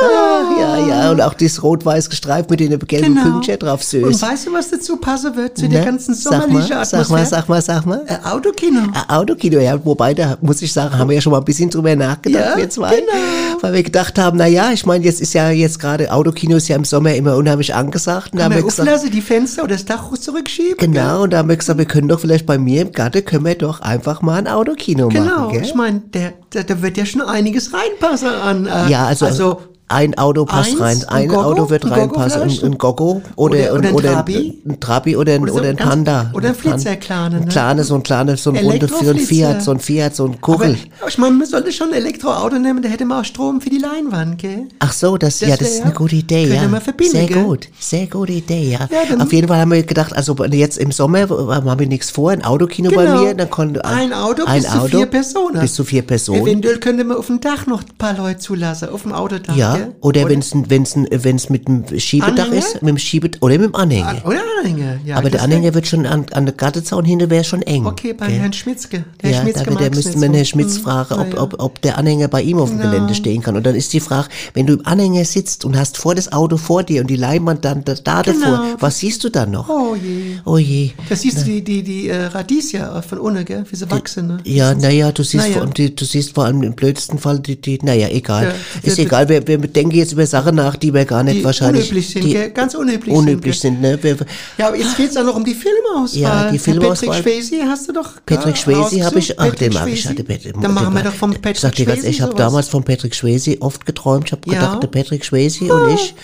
Ah, 0.03 0.61
ja, 0.61 0.87
ja, 0.87 1.11
und 1.11 1.21
auch 1.21 1.35
dieses 1.35 1.62
rot-weiß 1.62 2.09
gestreift 2.11 2.51
mit 2.51 2.61
den 2.61 2.79
gelben 2.79 3.15
Genau. 3.15 3.23
Pünktchen 3.23 3.59
drauf, 3.59 3.81
Und 3.81 3.87
süß. 4.15 4.23
weißt 4.23 4.47
du, 4.47 4.53
was 4.53 4.71
dazu 4.71 4.97
passen 4.97 5.37
wird 5.37 5.59
zu 5.59 5.65
Ne? 5.65 5.71
der 5.71 5.85
ganzen 5.85 6.15
sag 6.15 6.33
sommerlichen 6.43 6.69
sag 6.85 7.01
Atmosphäre? 7.01 7.19
mal, 7.19 7.27
sag 7.27 7.49
mal, 7.49 7.62
sag 7.62 7.87
mal. 7.87 8.03
Ein 8.07 8.25
Autokino. 8.25 8.81
Ein 8.81 9.11
Autokino, 9.11 9.59
ja, 9.61 9.79
wobei, 9.85 10.15
da 10.15 10.39
muss 10.41 10.62
ich 10.62 10.73
sagen, 10.73 10.97
haben 10.99 11.09
wir 11.09 11.17
ja 11.17 11.21
schon 11.21 11.33
mal 11.33 11.39
ein 11.39 11.45
bisschen 11.45 11.71
drüber 11.71 11.95
nachgedacht, 11.95 12.45
Ja, 12.53 12.57
wir 12.57 12.71
zwei. 12.71 12.97
genau. 12.97 13.12
Weil 13.61 13.73
wir 13.75 13.83
gedacht 13.83 14.19
haben, 14.19 14.39
na 14.39 14.47
ja, 14.47 14.71
ich 14.73 14.85
meine, 14.87 15.05
jetzt 15.05 15.21
ist 15.21 15.33
ja 15.35 15.51
jetzt 15.51 15.79
gerade 15.79 16.11
Autokino 16.16 16.57
ist 16.57 16.68
ja 16.68 16.76
im 16.76 16.85
Sommer 16.85 17.14
immer 17.14 17.37
unheimlich 17.37 17.74
angesagt. 17.74 18.33
Und 18.33 18.38
da 18.38 18.44
Kann 18.44 18.52
haben 18.52 18.59
man 18.59 18.64
wir 18.64 18.68
gesagt, 18.70 18.88
auflassen, 18.88 19.11
die 19.11 19.20
Fenster 19.20 19.62
oder 19.64 19.74
das 19.74 19.85
Dach 19.85 20.12
zurückschieben. 20.16 20.76
genau, 20.79 21.22
und 21.22 21.33
da 21.33 21.38
haben 21.38 21.48
wir 21.48 21.57
gesagt, 21.57 21.79
wir 21.79 21.85
können 21.87 22.09
doch 22.09 22.20
vielleicht 22.20 22.46
bei 22.46 22.59
mir 22.59 22.83
im 22.83 22.92
Garten, 22.92 23.24
können 23.24 23.44
wir 23.44 23.55
doch 23.57 23.81
einfach 23.81 24.22
mal 24.22 24.38
ein 24.38 24.48
Autokino 24.48 25.09
Genau, 25.09 25.24
machen, 25.24 25.52
gell? 25.52 25.62
ich 25.62 25.74
meine, 25.74 26.02
da, 26.11 26.83
wird 26.83 26.96
ja 26.96 27.07
schon 27.07 27.22
einiges 27.22 27.72
reinpassen 27.72 28.29
an. 28.29 28.66
Äh, 28.66 28.90
Ja, 28.90 29.07
also, 29.07 29.61
ein 29.88 30.18
Auto 30.18 30.44
passt 30.44 30.70
eins, 30.72 30.81
rein, 30.81 31.05
ein 31.09 31.31
ein 31.31 31.37
Auto 31.37 31.70
wird 31.70 31.85
ein 31.85 31.92
reinpassen, 31.92 32.42
ein, 32.42 32.51
ein 32.64 32.77
Goggo 32.79 33.22
oder, 33.37 33.55
Oder- 33.57 33.75
oder 33.75 33.88
ein 33.88 33.94
oder 33.94 34.12
Trabi? 34.14 34.61
ein 34.68 34.81
Trabi 34.81 35.16
oder 35.16 35.35
ein, 35.35 35.46
so 35.46 35.55
oder 35.55 35.68
ein 35.68 35.77
Panda. 35.77 36.31
oder 36.35 36.49
ein 36.49 36.55
Pan- 36.57 36.72
Flitzer, 36.72 36.96
kleine, 36.96 37.37
Ein 37.37 37.77
ne? 37.77 37.85
so 37.85 37.94
ein 37.94 38.03
kleines, 38.03 38.42
so 38.42 38.51
ein 38.51 38.57
runde, 38.57 38.88
so 38.88 39.11
ein. 39.11 39.18
Fiat, 39.18 39.62
so 39.62 39.70
ein 39.70 39.79
Fiat, 39.79 40.16
so 40.16 40.25
ein 40.25 40.31
Aber 40.33 40.40
Kugel. 40.40 40.77
ich 41.07 41.18
meine, 41.18 41.35
man 41.37 41.46
sollte 41.46 41.70
schon 41.70 41.88
ein 41.88 41.94
Elektroauto 41.94 42.59
nehmen, 42.59 42.83
da 42.83 42.88
hätte 42.88 43.05
man 43.05 43.20
auch 43.20 43.25
Strom 43.25 43.61
für 43.61 43.70
die 43.70 43.79
Leinwand, 43.79 44.38
gell? 44.38 44.66
Ach 44.81 44.92
so, 44.92 45.16
das, 45.16 45.38
Das 45.38 45.49
ja, 45.49 45.57
das 45.57 45.68
ist 45.70 45.83
eine 45.85 45.92
gute 45.92 46.16
Idee, 46.16 46.46
ja. 46.53 46.66
man 46.66 46.81
verbinden, 46.81 47.12
Sehr 47.16 47.27
gell? 47.27 47.44
gut, 47.44 47.68
sehr 47.79 48.07
gute 48.09 48.33
Idee, 48.33 48.70
ja. 48.72 48.88
Ja, 48.90 49.22
Auf 49.22 49.33
jeden 49.33 49.46
Fall 49.46 49.61
haben 49.61 49.70
wir 49.70 49.83
gedacht, 49.85 50.14
also 50.16 50.35
jetzt 50.46 50.79
im 50.79 50.90
Sommer 50.90 51.31
wo- 51.31 51.53
haben 51.55 51.79
wir 51.79 51.87
nichts 51.87 52.11
vor, 52.11 52.33
ein 52.33 52.44
Autokino 52.44 52.90
bei 52.90 53.05
Genau. 53.07 53.22
mir, 53.22 53.35
dann 53.35 53.51
konnte 53.51 53.85
Ein 53.85 54.12
Auto 54.12 54.44
ein 54.46 54.62
bis 54.62 54.70
zu 54.72 54.79
Auto 54.79 54.96
vier 54.99 55.07
Personen. 55.07 55.61
Bis 55.61 55.75
zu 55.75 55.85
vier 55.85 56.03
Personen. 56.03 56.42
Eventuell 56.42 56.79
könnte 56.79 57.05
man 57.05 57.16
auf 57.18 57.27
dem 57.29 57.40
Dach 57.40 57.66
noch 57.66 57.83
ein 57.83 57.96
paar 57.99 58.14
Leute 58.16 58.38
zulassen, 58.40 58.88
auf 58.88 59.03
dem 59.03 59.12
Autodach, 59.12 59.55
ja, 59.55 59.76
gell? 59.77 59.95
oder 60.01 60.29
wenn 60.29 60.39
es 60.41 60.53
wenn's, 60.55 60.95
wenn's 61.11 61.49
mit 61.51 61.69
dem 61.69 61.85
Schiebedach 61.99 62.47
Anhänger? 62.47 62.59
ist, 62.59 62.83
mit 62.83 62.89
dem 62.91 62.99
Schiebe 62.99 63.31
oder 63.41 63.59
mit 63.59 63.67
dem 63.69 63.75
Anhänger. 63.75 64.21
Ah, 64.25 64.29
Oder 64.29 64.41
Anhänger, 64.61 64.99
ja. 65.05 65.17
Aber 65.17 65.31
der 65.31 65.43
Anhänger 65.43 65.75
wird 65.75 65.87
schon 65.87 66.07
an, 66.07 66.27
an 66.33 66.47
der 66.47 66.55
Gartenzaun 66.55 67.05
hinter 67.05 67.29
wäre 67.31 67.45
schon 67.45 67.62
eng. 67.62 67.87
Okay, 67.87 68.12
bei 68.12 68.27
gell? 68.29 68.39
Herrn 68.39 68.53
Schmitzke. 68.53 69.05
Der 69.23 69.31
ja, 69.31 69.41
Schmitzke 69.43 69.65
da, 69.65 69.75
da 69.75 69.81
wir 69.95 70.03
so. 70.03 70.21
Herrn 70.21 70.45
Schmitz 70.45 70.77
Hm, 70.77 70.83
fragen, 70.83 71.15
ob, 71.15 71.27
na 71.31 71.37
ja. 71.37 71.43
ob, 71.43 71.61
ob 71.62 71.83
der 71.83 71.99
Anhänger 71.99 72.29
bei 72.29 72.43
ihm 72.43 72.59
auf 72.59 72.71
dem 72.71 72.79
Genau. 72.79 72.91
Gelände 72.91 73.15
stehen 73.15 73.43
kann. 73.43 73.57
Und 73.57 73.65
dann 73.67 73.75
ist 73.75 73.93
die 73.93 74.01
Frage, 74.01 74.29
wenn 74.55 74.67
du 74.67 74.75
im 74.75 74.87
Anhänger 74.87 75.25
sitzt 75.25 75.65
und 75.65 75.77
hast 75.77 75.97
vor 75.99 76.15
das 76.15 76.33
Auto 76.33 76.57
vor 76.57 76.83
dir 76.83 77.01
und 77.03 77.09
die 77.09 77.17
Leinwand 77.17 77.65
dann 77.65 77.85
da, 77.85 77.95
da 77.95 78.23
Genau. 78.23 78.41
davor, 78.51 78.77
was 78.81 78.99
siehst 78.99 79.23
du 79.25 79.29
dann 79.31 79.51
noch? 79.51 79.69
Oh 79.69 79.95
je. 79.95 80.37
Oh 80.45 80.59
je. 80.59 80.91
Da 81.09 81.17
siehst 81.17 81.39
du 81.41 81.45
die, 81.45 81.62
die, 81.62 81.83
die 81.83 82.09
äh, 82.09 82.25
Radieschen 82.27 82.83
von 83.09 83.19
unten, 83.19 83.45
gell? 83.45 83.65
Wie 83.71 83.77
sie 83.77 83.91
wachsen, 83.91 84.27
ne? 84.27 84.39
Ja, 84.45 84.75
naja, 84.75 85.12
du 85.12 85.23
siehst, 85.23 85.49
Naja. 85.49 85.59
vor 85.59 85.67
du 85.75 86.05
siehst 86.05 86.35
vor 86.35 86.45
allem 86.45 86.62
im 86.62 86.75
blödsten 86.75 87.19
Fall 87.19 87.39
die, 87.41 87.61
die 87.61 87.79
naja, 87.83 88.09
egal. 88.09 88.45
Ja, 88.45 88.53
ist 88.83 88.99
egal, 88.99 89.29
wir, 89.29 89.47
wir 89.47 89.59
denken 89.68 89.94
jetzt 89.96 90.12
über 90.12 90.26
Sachen 90.26 90.55
nach, 90.57 90.76
die 90.76 90.92
wir 90.92 91.05
gar 91.05 91.22
nicht 91.22 91.38
Die 91.38 91.44
wahrscheinlich... 91.44 91.85
unüblich 91.85 92.09
sind, 92.11 92.24
die 92.24 92.33
gell? 92.33 92.50
Ganz 92.50 92.74
unüblich 92.74 93.14
unüblich 93.14 93.59
sind, 93.61 93.81
sind, 93.83 94.02
ne? 94.02 94.16
Ja, 94.59 94.68
aber 94.68 94.76
jetzt 94.76 94.96
geht's 94.96 95.16
auch 95.16 95.24
noch 95.24 95.37
um 95.37 95.44
die 95.44 95.55
Filmauswahl. 95.55 96.20
Ja, 96.20 96.50
die 96.50 96.59
Filmauswahl. 96.59 97.09
Patrick 97.09 97.22
Schwesi 97.35 97.61
hast 97.66 97.88
du 97.88 97.92
doch 97.92 98.11
Patrick 98.26 98.57
Schwesi 98.57 99.00
habe 99.00 99.18
ich, 99.18 99.38
ach, 99.38 99.55
den 99.55 99.72
mag 99.72 99.88
ich, 99.88 100.07
hatte. 100.07 100.24
Dann 100.61 100.74
machen 100.74 100.94
wir 100.94 101.02
doch 101.02 101.12
vom 101.12 101.33
Patrick 101.35 101.57
sag 101.59 101.74
dir 101.74 101.87
ganz 101.87 101.96
Schwesi 102.00 102.07
ehrlich, 102.07 102.18
ich 102.18 102.22
habe 102.22 102.35
damals 102.35 102.68
von 102.68 102.83
Patrick 102.85 103.14
Schwesi 103.14 103.59
oft 103.61 103.87
geträumt. 103.87 104.26
Ich 104.26 104.33
habe 104.33 104.42
Ja. 104.46 104.61
Gedacht, 104.61 104.83
der 104.83 104.88
Patrick 104.88 105.24
Schwesi 105.24 105.70
und 105.70 105.94
ich, 105.94 106.14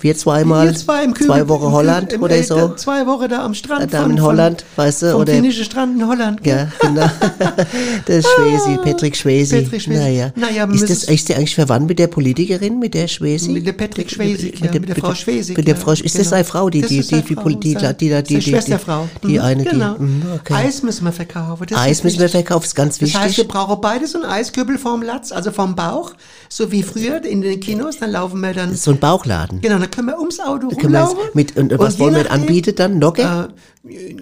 wir 0.00 0.16
zweimal, 0.16 0.66
Wir 0.68 0.74
zwei 0.74 1.04
im 1.04 1.14
Kübel, 1.14 1.26
zwei 1.28 1.48
Wochen 1.48 1.64
im 1.66 1.72
Holland 1.72 2.00
Kübel- 2.10 2.14
im, 2.16 2.22
oder 2.22 2.42
so. 2.42 2.74
Zwei 2.76 3.06
Wochen 3.06 3.28
da 3.28 3.44
am 3.44 3.54
Strand. 3.54 3.92
Da 3.92 4.02
von, 4.02 4.10
in 4.12 4.22
Holland, 4.22 4.64
weißt 4.76 5.02
du, 5.02 5.10
vom 5.12 5.20
oder- 5.22 5.32
finnischen 5.32 5.64
Strand 5.64 6.00
in 6.00 6.06
Holland. 6.06 6.44
Ja, 6.46 6.68
genau. 6.80 7.08
der 8.08 8.22
Schwesi, 8.22 8.76
Patrick 8.82 9.16
Schwesi. 9.16 9.62
Patrick 9.62 9.82
Schwesi. 9.82 9.98
Naja. 9.98 10.32
Naja, 10.36 10.64
ist, 10.64 10.82
das, 10.82 10.90
müsstest- 10.90 11.10
ist 11.10 11.28
der 11.28 11.36
eigentlich 11.36 11.54
verwandt 11.54 11.88
mit 11.88 11.98
der 11.98 12.06
Politikerin, 12.08 12.78
mit 12.78 12.87
der 12.94 13.08
Schwesi? 13.08 13.50
Mit 13.50 13.66
der 13.66 13.72
Patrick 13.72 14.10
Schwesig, 14.10 14.58
ja, 14.60 14.72
mit 14.72 14.88
der 14.88 14.96
Frau 14.96 15.14
Schwesig, 15.14 15.56
Mit 15.56 15.66
der 15.66 15.76
Frau, 15.76 15.92
ist 15.92 16.04
das 16.04 16.12
genau. 16.12 16.24
seine 16.30 16.44
Frau, 16.44 16.70
die, 16.70 16.80
die, 16.82 17.00
die, 17.00 17.22
die, 17.22 17.22
die, 17.22 17.74
die, 17.74 17.94
die, 17.94 18.22
die, 18.22 18.42
Schwesterfrau. 18.42 19.08
die, 19.22 19.38
Mhm, 19.38 19.44
eine, 19.44 19.64
genau. 19.64 19.94
die, 19.94 20.02
mhm. 20.02 20.22
Eis 20.50 20.82
müssen 20.82 21.04
wir 21.04 21.12
verkaufen. 21.12 21.66
Eis 21.74 22.02
müssen 22.04 22.18
wir 22.18 22.24
wichtig. 22.24 22.40
verkaufen, 22.46 22.64
ist 22.64 22.74
ganz 22.74 22.98
Das 22.98 23.14
heißt, 23.14 23.24
wichtig. 23.24 23.38
wir 23.38 23.48
brauchen 23.48 23.80
beide 23.80 24.06
so 24.06 24.20
einen 24.20 24.30
Eiskübel 24.30 24.78
vorm 24.78 25.02
Latz, 25.02 25.32
also 25.32 25.50
vom 25.52 25.74
Bauch, 25.74 26.12
so 26.48 26.70
wie 26.72 26.82
früher 26.82 27.22
in 27.24 27.40
den 27.42 27.60
Kinos, 27.60 27.98
dann 27.98 28.10
laufen 28.12 28.40
wir 28.40 28.52
dann, 28.54 28.74
So 28.74 28.90
ein 28.92 28.98
Bauchladen. 28.98 29.60
genau, 29.60 29.78
dann 29.78 29.90
können 29.90 30.08
wir 30.08 30.18
ums 30.18 30.40
Auto 30.40 30.68
rumlaufen. 30.68 31.18
mit, 31.34 31.56
und, 31.56 31.78
was 31.78 31.94
je 31.94 32.00
wollen 32.00 32.14
wir 32.16 32.30
anbieten 32.30 32.74
dann? 32.76 32.98
Nogge? 32.98 33.22
Äh, 33.22 33.48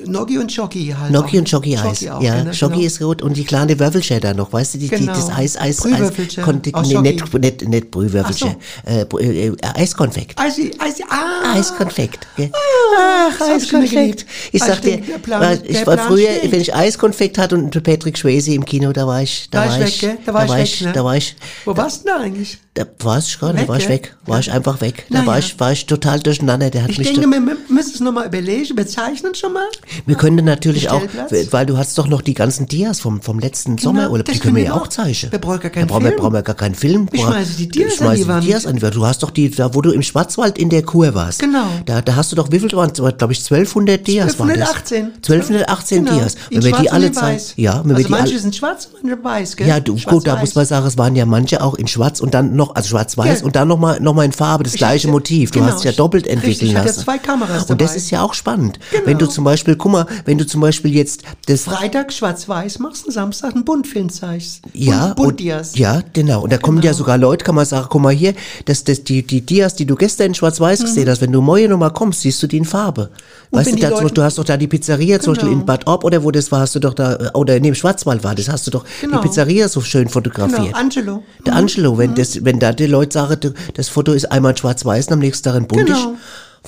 Noggi 0.07 0.39
und 0.39 0.55
Jockey 0.55 0.95
halt. 0.97 1.11
Auch. 1.17 1.33
und 1.33 1.49
Schoki-Eis. 1.49 2.07
auch, 2.09 2.23
ja, 2.23 2.37
genau, 2.39 2.53
Schoki 2.53 2.75
genau. 2.75 2.87
ist 2.87 3.03
rot 3.03 3.23
und 3.23 3.37
die 3.37 3.45
kleine 3.45 3.77
Würfelchen 3.81 4.21
da 4.21 4.33
noch, 4.35 4.53
weißt 4.53 4.75
du, 4.75 4.79
die, 4.79 4.89
die, 4.89 4.97
Genau. 4.97 5.13
das 5.15 5.31
Eis, 5.31 5.57
Eis, 5.57 5.85
Eis, 5.85 6.13
Konti- 6.45 6.73
nee, 6.87 6.99
nicht, 7.13 7.35
nicht, 7.35 7.69
nicht 7.69 7.91
Brühwürfelchen, 7.91 8.57
äh, 8.85 9.03
Brü- 9.05 9.21
äh, 9.21 9.47
äh, 9.49 9.57
Eiskonfekt. 9.75 10.39
Eisi, 10.39 10.71
Eisi, 10.79 11.03
ah. 11.09 11.55
Eiskonfekt. 11.55 12.27
gell? 12.37 12.51
das 12.53 13.41
Ach, 13.41 13.47
ich 13.49 13.55
Eiskonfekt. 13.65 14.27
Ich 14.53 14.63
Ah, 14.63 14.67
sag 14.67 14.83
dir, 14.83 14.99
Plan- 15.23 15.59
ich 15.67 15.87
war 15.87 15.99
früher, 15.99 16.31
steht. 16.37 16.53
wenn 16.53 16.61
ich 16.61 16.75
Eiskonfekt 16.75 17.39
hatte 17.39 17.57
und 17.57 17.83
Patrick 17.83 18.17
Swayze 18.19 18.53
im 18.53 18.65
Kino, 18.65 18.93
da 18.93 19.07
war 19.07 19.23
ich, 19.23 19.49
da, 19.51 19.65
Da 19.65 19.71
war 19.71 19.81
ich, 19.87 20.03
weg? 20.03 20.19
Da 20.27 20.35
war 20.35 20.45
ich 20.45 20.53
weg, 20.53 20.63
ich, 20.65 20.81
ne? 20.83 20.93
da 20.93 21.05
war 21.05 21.17
ich, 21.17 21.35
Wo 21.65 21.77
warst 21.77 22.05
du 22.05 22.09
da 22.09 22.16
eigentlich? 22.21 22.61
Da 22.77 22.85
war 23.05 23.19
ich 23.19 23.27
nicht, 23.27 23.43
da 23.43 23.69
war 23.69 23.79
ich 23.79 23.89
weg, 23.89 24.17
war 24.27 24.39
ich 24.39 24.53
einfach 24.53 24.81
weg. 24.81 25.07
Da 25.11 25.21
Na 25.21 25.27
war 25.27 25.39
ich, 25.39 25.59
war 25.59 25.73
ich 25.73 25.87
total 25.87 26.21
durcheinander. 26.21 26.71
Der 26.71 26.85
hat 26.85 26.91
Ich 26.91 26.99
mich 26.99 27.09
denke, 27.13 27.29
wir 27.29 27.41
wir 27.45 27.57
müssen 27.69 27.95
es 27.95 28.01
nochmal 28.01 28.27
überlegen, 28.27 28.77
bezeichnen 28.77 29.35
schon 29.35 29.53
mal. 29.55 29.67
wir 30.07 30.15
können 30.17 30.45
natürlich 30.45 30.91
auch, 30.91 31.03
weil 31.51 31.67
du 31.67 31.77
hast 31.79 31.97
doch 31.99 32.07
noch 32.07 32.23
die 32.23 32.35
ganzen 32.35 32.67
Dias 32.67 33.01
vom, 33.01 33.21
vom 33.23 33.39
letzten 33.39 33.79
Sommerurlaub, 33.79 34.27
das 34.27 34.35
die 34.37 34.41
können 34.41 34.57
wir 34.57 34.63
ja 34.65 34.75
wir 34.75 34.83
auch 34.83 34.87
zeichnen. 34.89 35.33
Wir 35.33 35.39
brauchen 35.39 35.61
gar 35.61 35.71
keinen 35.71 35.89
da 35.89 35.93
brauchen 35.95 36.05
wir, 36.05 36.11
Film. 36.11 36.21
brauchen 36.21 36.33
wir 36.35 36.43
gar 36.43 36.55
keinen 36.55 36.75
Film. 36.75 37.09
Wir 37.11 37.21
Brauchen- 37.21 37.33
schmeißen 37.35 37.57
die 37.57 37.69
Dias 37.69 37.93
an 37.93 37.97
schmeißen 37.99 38.23
die 38.25 38.29
Wand. 38.29 38.45
Dias 38.47 38.67
an 38.67 38.77
die 38.77 38.83
Wand. 38.83 38.95
Du 38.95 39.07
hast 39.07 39.23
doch 39.23 39.31
die, 39.31 39.51
da 39.51 39.75
wo 39.75 39.81
du 39.83 39.91
im 39.93 40.03
Schwarzwald 40.03 40.59
in 40.59 40.69
der 40.71 40.83
Kur 40.83 41.15
warst. 41.15 41.41
Genau. 41.41 41.65
Da, 41.87 42.03
da 42.03 42.15
hast 42.17 42.31
du 42.33 42.37
doch, 42.37 42.51
wie 42.53 42.59
viel 42.61 42.71
waren 42.73 42.93
glaube 42.93 43.33
ich, 43.33 43.39
1200 43.41 44.07
Dias 44.07 44.39
waren 44.39 44.49
das. 44.49 44.59
1218. 44.69 45.05
1218 45.17 46.05
Genau. 46.05 46.17
Dias. 46.19 46.35
In 46.51 46.63
Wenn 46.63 46.73
wir 46.73 46.79
die 46.81 46.91
alle 46.91 47.13
zeigen. 47.13 47.37
weiß. 47.37 47.55
Ja, 47.57 47.81
wenn 47.81 47.91
wir 47.91 47.97
also 47.97 48.07
die 48.09 48.13
manche 48.13 48.39
sind 48.39 48.55
schwarz, 48.55 48.89
manche 49.03 49.23
weiß, 49.23 49.57
gell? 49.57 49.69
ja, 49.69 49.81
du, 49.81 49.97
gut, 49.97 50.27
da 50.27 50.37
muss 50.37 50.55
man 50.55 50.67
sagen, 50.67 50.87
es 50.87 50.99
waren 50.99 51.17
ja 51.17 51.25
manche 51.27 51.63
auch 51.63 51.75
in 51.75 51.87
schwarz 51.87 52.21
und 52.21 52.35
dann 52.35 52.55
noch, 52.57 52.66
also 52.75 52.89
schwarz-weiß 52.91 53.41
Ja. 53.41 53.45
und 53.47 53.57
dann 53.57 53.69
nochmal 53.69 54.01
noch 54.01 54.15
mal 54.15 54.25
in 54.25 54.33
Farbe, 54.33 54.65
das 54.65 54.75
Ich 54.75 54.79
gleiche 54.79 55.09
hatte- 55.09 55.13
Motiv. 55.13 55.51
Du 55.51 55.61
genau, 55.61 55.73
hast 55.73 55.85
ja 55.85 55.93
doppelt 55.93 56.25
richtig, 56.27 56.37
entwickeln 56.45 56.71
ich 56.71 56.77
hatte 56.77 56.87
lassen. 56.89 57.01
zwei 57.05 57.19
Kameras 57.19 57.71
Und 57.71 57.81
das 57.81 57.91
dabei. 57.91 57.97
ist 57.99 58.11
ja 58.11 58.23
auch 58.23 58.35
spannend. 58.35 58.79
Genau. 58.91 59.07
Wenn 59.07 59.19
du 59.19 59.27
zum 59.27 59.45
Beispiel, 59.45 59.77
guck 59.77 59.93
mal, 59.93 60.07
wenn 60.25 60.39
du 60.39 60.47
zum 60.47 60.61
Beispiel 60.61 60.95
jetzt 60.95 61.23
das 61.47 61.63
Freitag 61.63 62.13
schwarz-weiß 62.13 62.79
machst, 62.79 63.07
und 63.07 63.13
Samstag 63.13 63.55
einen 63.55 63.65
Buntfilm 63.65 64.09
zeigst. 64.11 64.63
Ja, 64.73 65.07
und, 65.09 65.17
Bunt-Dias. 65.17 65.77
ja, 65.77 66.03
genau. 66.13 66.43
Und 66.43 66.53
da 66.53 66.59
kommen 66.59 66.81
ja 66.83 66.93
sogar 66.95 67.19
Leute, 67.19 67.45
kann 67.45 67.55
man 67.55 67.65
sagen, 67.67 67.87
guck 67.89 68.03
mal 68.03 68.13
hier, 68.13 68.35
das, 68.65 68.85
das, 68.85 69.05
die, 69.05 69.23
die 69.27 69.41
Dias, 69.41 69.75
die 69.75 69.87
du 69.87 69.95
gestern 69.97 70.29
in 70.29 70.35
Schwarz-Weiß 70.35 70.81
gesehen 70.83 71.09
hast, 71.09 71.21
wenn 71.21 71.33
du 71.33 71.41
morgen 71.41 71.71
nochmal 71.71 71.93
kommst, 71.93 72.21
siehst 72.23 72.43
du 72.43 72.47
die 72.47 72.59
in 72.59 72.65
Farbe. 72.65 73.11
Und 73.51 73.61
weißt 73.61 73.73
du, 73.73 73.77
da, 73.77 73.89
Leute- 73.91 74.15
du 74.15 74.23
hast 74.23 74.39
doch 74.39 74.45
da 74.45 74.57
die 74.57 74.67
Pizzeria, 74.67 75.21
zum 75.21 75.35
Beispiel 75.35 75.49
Genau. 75.51 75.61
in 75.61 75.67
Bad 75.67 75.87
Orb 75.87 76.05
oder 76.05 76.23
wo 76.25 76.31
das 76.31 76.51
war, 76.53 76.61
hast 76.61 76.75
du 76.75 76.81
doch 76.81 76.95
da, 76.95 77.15
äh, 77.15 77.31
oder 77.35 77.59
neben 77.61 77.75
Schwarzwald 77.77 78.25
war 78.25 78.35
das, 78.35 78.49
hast 78.49 78.67
du 78.67 78.71
doch 78.73 78.85
Genau. 79.01 79.21
die 79.21 79.29
Pizzeria 79.29 79.69
so 79.69 79.81
schön 79.81 80.03
Genau, 80.03 80.13
fotografiert. 80.13 80.75
Angelo. 80.75 81.23
Der 81.47 81.55
Angelo, 81.55 81.97
wenn, 81.99 82.15
das, 82.15 82.45
wenn 82.45 82.56
da 82.61 82.73
die 82.73 82.87
Leute 82.87 83.15
sagen, 83.15 83.55
das 83.75 83.89
Foto 83.89 84.13
ist 84.13 84.27
einmal 84.27 84.53
in 84.53 84.57
schwarz-weiß 84.57 85.09
und 85.09 85.15
am 85.15 85.19
nächsten 85.21 85.45
Tag 85.45 85.57
in 85.57 85.67
buntig. 85.67 85.87
Genau. 85.95 86.17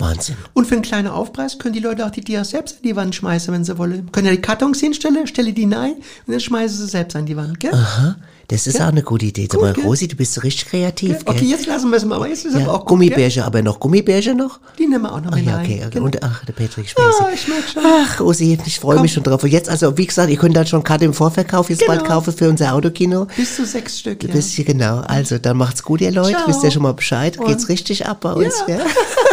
Wahnsinn. 0.01 0.37
Und 0.55 0.67
für 0.67 0.75
einen 0.75 0.83
kleinen 0.83 1.09
Aufpreis 1.09 1.59
können 1.59 1.75
die 1.75 1.81
Leute 1.81 2.05
auch 2.07 2.11
die 2.11 2.23
Dias 2.23 2.51
selbst 2.51 2.77
an 2.77 2.83
die 2.85 2.97
Wand 2.97 3.15
schmeißen, 3.15 3.53
wenn 3.53 3.65
sie 3.65 3.77
wollen. 3.79 4.11
Können 4.13 4.27
ja 4.27 4.33
die 4.33 4.41
Kartons 4.43 4.81
hinstellen, 4.81 5.27
stelle 5.27 5.53
die 5.53 5.65
rein 5.65 5.95
und 6.27 6.33
dann 6.33 6.41
schmeißen 6.41 6.77
sie 6.79 6.87
selbst 6.89 7.15
an 7.17 7.27
die 7.27 7.37
Wand, 7.37 7.61
gell? 7.61 7.73
Aha, 7.75 8.17
das 8.49 8.67
ist 8.67 8.81
auch 8.81 8.87
eine 8.89 9.03
gute 9.03 9.27
Idee. 9.27 9.47
Gut, 9.47 9.61
mal, 9.61 9.73
gell? 9.75 9.85
Rosi, 9.85 10.09
du 10.09 10.17
bist 10.17 10.33
so 10.35 10.41
richtig 10.41 10.67
kreativ, 10.71 11.19
Okay, 11.27 11.41
gell? 11.41 11.49
jetzt 11.49 11.67
lassen 11.67 11.91
wir 11.91 11.97
es 11.99 12.05
mal, 12.05 12.17
aber 12.17 12.29
jetzt 12.29 12.47
ist 12.47 12.55
Ja, 12.55 12.61
aber 12.63 12.75
auch 12.75 12.87
Gummibärchen, 12.87 13.43
aber 13.43 13.61
noch 13.63 13.79
Gummibärchen 13.81 14.37
noch? 14.39 14.61
gell? 14.61 14.71
Die 14.79 14.87
nehmen 14.87 15.03
wir 15.05 15.13
auch 15.13 15.21
noch 15.21 15.33
Ach 15.33 15.37
ja, 15.39 15.59
okay, 15.61 15.81
okay. 15.83 15.91
Genau. 15.91 16.07
Und 16.07 16.23
ach, 16.23 16.45
der 16.47 16.53
Patrick 16.55 16.89
Schweiße. 16.89 17.19
Ah, 17.25 17.29
ich 17.35 17.47
merk 17.49 17.65
schon. 17.73 17.83
Ach, 17.85 18.21
Rosi, 18.21 18.59
ich 18.65 18.81
freue 18.81 19.01
mich 19.01 19.13
schon 19.13 19.23
drauf. 19.23 19.43
Und 19.43 19.51
jetzt, 19.51 19.69
also, 19.69 19.99
wie 19.99 20.07
gesagt, 20.07 20.31
ihr 20.31 20.37
könnt 20.39 20.57
dann 20.57 20.67
schon 20.67 20.83
Karte 20.83 21.05
im 21.05 21.13
Vorverkauf 21.15 21.69
jetzt 21.71 21.87
bald 21.87 22.01
Genau. 22.05 22.15
kaufen 22.15 22.33
für 22.33 22.49
unser 22.49 22.73
Autokino. 22.75 23.27
Bis 23.37 23.57
zu 23.57 23.67
sechs 23.67 23.99
Stück, 23.99 24.23
ja. 24.23 24.31
Ihr 24.35 24.65
genau. 24.65 25.01
Also, 25.01 25.39
dann 25.39 25.57
macht's 25.59 25.83
gut, 25.83 26.01
ihr 26.01 26.11
Leute. 26.11 26.31
Ciao. 26.39 26.49
Wisst 26.49 26.65
ihr 26.65 26.71
schon 26.71 26.83
mal 26.83 26.95
Bescheid? 26.95 27.37
Und- 27.39 27.47
Geht's 27.49 27.69
richtig 27.69 28.07
ab 28.07 28.21
bei 28.23 28.33
uns, 28.33 28.55
Ja. 28.61 28.77
gell? 28.77 28.81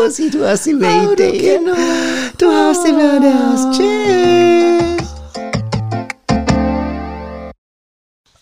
Rosi, 0.00 0.30
du 0.30 0.46
hast 0.46 0.66
immer 0.66 1.12
Ideen. 1.12 1.68
Autokino. 1.68 1.74
Du 2.38 2.46
hast 2.46 2.88
immer 2.88 3.12
eine 3.12 3.52
aus. 3.52 3.76
Tschüss. 3.76 4.99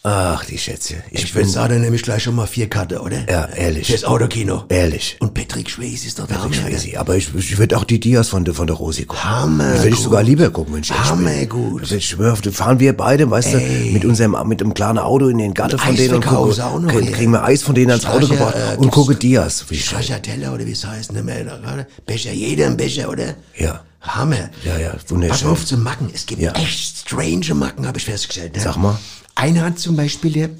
Ach, 0.05 0.45
die 0.45 0.57
Schätze. 0.57 0.95
Ich, 1.11 1.25
Ich 1.25 1.33
bin 1.33 1.43
würde 1.43 1.51
sagen, 1.51 1.81
nämlich 1.81 2.03
gleich 2.03 2.23
schon 2.23 2.37
mal 2.37 2.47
vier 2.47 2.71
Karte, 2.71 3.01
oder? 3.01 3.29
Ja, 3.29 3.47
ehrlich. 3.47 3.89
Fürs 3.89 4.05
Autokino. 4.05 4.65
ehrlich. 4.69 5.17
Und 5.19 5.35
Patrick 5.35 5.69
Schweiß 5.69 6.05
ist 6.05 6.19
doch 6.21 6.27
da 6.29 6.37
Patrick 6.37 6.55
Schweiße. 6.55 6.99
Aber 7.01 7.17
ich, 7.17 7.35
ich 7.35 7.59
würde 7.59 7.77
auch 7.77 7.83
die 7.85 7.99
Dias 7.99 8.29
von 8.29 8.45
der, 8.45 8.55
von 8.55 8.69
der 8.69 8.77
Rosi 8.77 9.05
gucken. 9.07 9.25
Hammer 9.25 9.75
würde 9.75 9.89
ich 9.89 9.97
sogar 9.99 10.23
lieber 10.23 10.51
gucken, 10.51 10.75
wenn 10.75 10.83
ich 10.83 10.89
bin. 10.89 10.99
Hammer 11.05 11.47
gut. 11.47 11.91
Ich 11.91 12.07
schwör, 12.07 12.37
da 12.41 12.51
fahren 12.53 12.79
wir 12.79 12.97
beide, 12.97 13.29
weißt 13.29 13.55
du, 13.55 13.59
mit 13.93 14.05
unserem, 14.05 14.37
mit 14.47 14.63
einem 14.63 14.73
kleinen 14.73 14.99
Auto 14.99 15.29
in 15.29 15.39
den 15.39 15.53
Garten 15.53 15.79
von 15.79 15.97
denen 15.97 16.15
und 16.15 16.25
gucken, 16.25 16.61
auch 16.63 16.81
noch 16.81 16.89
kriegen, 16.93 17.13
kriegen 17.13 17.33
wir 17.33 17.43
Eis 17.45 17.63
von 17.63 17.75
denen 17.75 17.91
ans 17.91 18.07
Auto 18.07 18.29
gebracht 18.29 18.55
äh, 18.55 18.77
und 18.77 18.91
gucken 18.93 19.19
Dias. 19.19 19.65
Stracciatella 19.71 20.55
oder 20.55 20.65
wie 20.65 20.73
es 20.73 20.87
heißt, 20.87 21.11
da 21.13 21.21
gerade. 21.23 21.87
Becher, 22.07 22.33
jeder 22.33 22.67
ein 22.67 22.77
Becher, 22.77 23.11
oder? 23.11 23.35
Ja. 23.57 23.83
Hammer. 24.01 24.49
Ja, 24.65 24.79
ja, 24.79 24.91
Pass 24.91 25.11
wunderschön. 25.11 25.49
auf 25.49 25.67
zu 25.67 25.77
Macken. 25.77 26.09
Es 26.15 26.25
gibt 26.25 26.41
Ja. 26.41 26.53
echt 26.53 26.99
strange 26.99 27.53
Macken, 27.55 27.85
habe 27.87 27.99
ich 27.99 28.05
festgestellt. 28.05 28.55
Ne? 28.57 28.63
Sag 28.63 28.77
mal. 28.77 28.97
Einer 29.39 29.63
hat 29.63 29.79
zum 29.79 29.95
Beispiel, 29.95 30.33
der, 30.33 30.51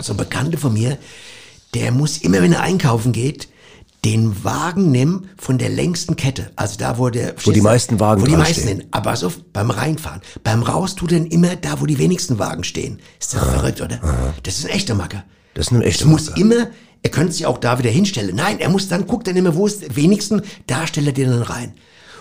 so 0.00 0.12
ein 0.12 0.16
Bekannter 0.16 0.58
von 0.58 0.72
mir, 0.72 0.98
der 1.72 1.92
muss 1.92 2.18
immer, 2.18 2.42
wenn 2.42 2.52
er 2.52 2.62
einkaufen 2.62 3.12
geht, 3.12 3.46
den 4.04 4.42
Wagen 4.42 4.90
nehmen 4.90 5.30
von 5.38 5.56
der 5.56 5.68
längsten 5.68 6.16
Kette. 6.16 6.50
Also 6.56 6.76
da, 6.76 6.98
wo 6.98 7.10
der... 7.10 7.36
Wo 7.44 7.52
die 7.52 7.60
meisten 7.60 8.00
Wagen 8.00 8.22
Wo 8.22 8.26
die 8.26 8.36
meisten 8.36 8.62
stehen. 8.62 8.84
Aber 8.90 9.12
pass 9.12 9.22
auf, 9.22 9.38
beim 9.52 9.70
Reinfahren. 9.70 10.20
Beim 10.42 10.64
Raus 10.64 10.96
tut 10.96 11.12
er 11.12 11.30
immer 11.30 11.54
da, 11.54 11.80
wo 11.80 11.86
die 11.86 11.96
wenigsten 11.98 12.40
Wagen 12.40 12.64
stehen. 12.64 12.98
Ist 13.20 13.34
das 13.34 13.44
verrückt, 13.44 13.80
oder? 13.80 14.00
Das 14.42 14.58
ist 14.58 14.66
ein 14.66 14.72
echter 14.72 14.96
Macker. 14.96 15.22
Das 15.54 15.66
ist 15.66 15.72
ein 15.72 15.82
echter 15.82 16.04
Es 16.04 16.10
muss 16.10 16.26
Macker. 16.30 16.40
immer, 16.40 16.66
er 17.04 17.10
könnte 17.10 17.32
sich 17.34 17.46
auch 17.46 17.58
da 17.58 17.78
wieder 17.78 17.90
hinstellen. 17.90 18.34
Nein, 18.34 18.58
er 18.58 18.68
muss 18.68 18.88
dann, 18.88 19.06
guckt 19.06 19.28
dann 19.28 19.36
immer, 19.36 19.54
wo 19.54 19.68
ist 19.68 19.94
wenigsten, 19.94 20.42
da 20.66 20.88
stellt 20.88 21.06
er 21.06 21.12
den 21.12 21.30
dann 21.30 21.42
rein. 21.42 21.74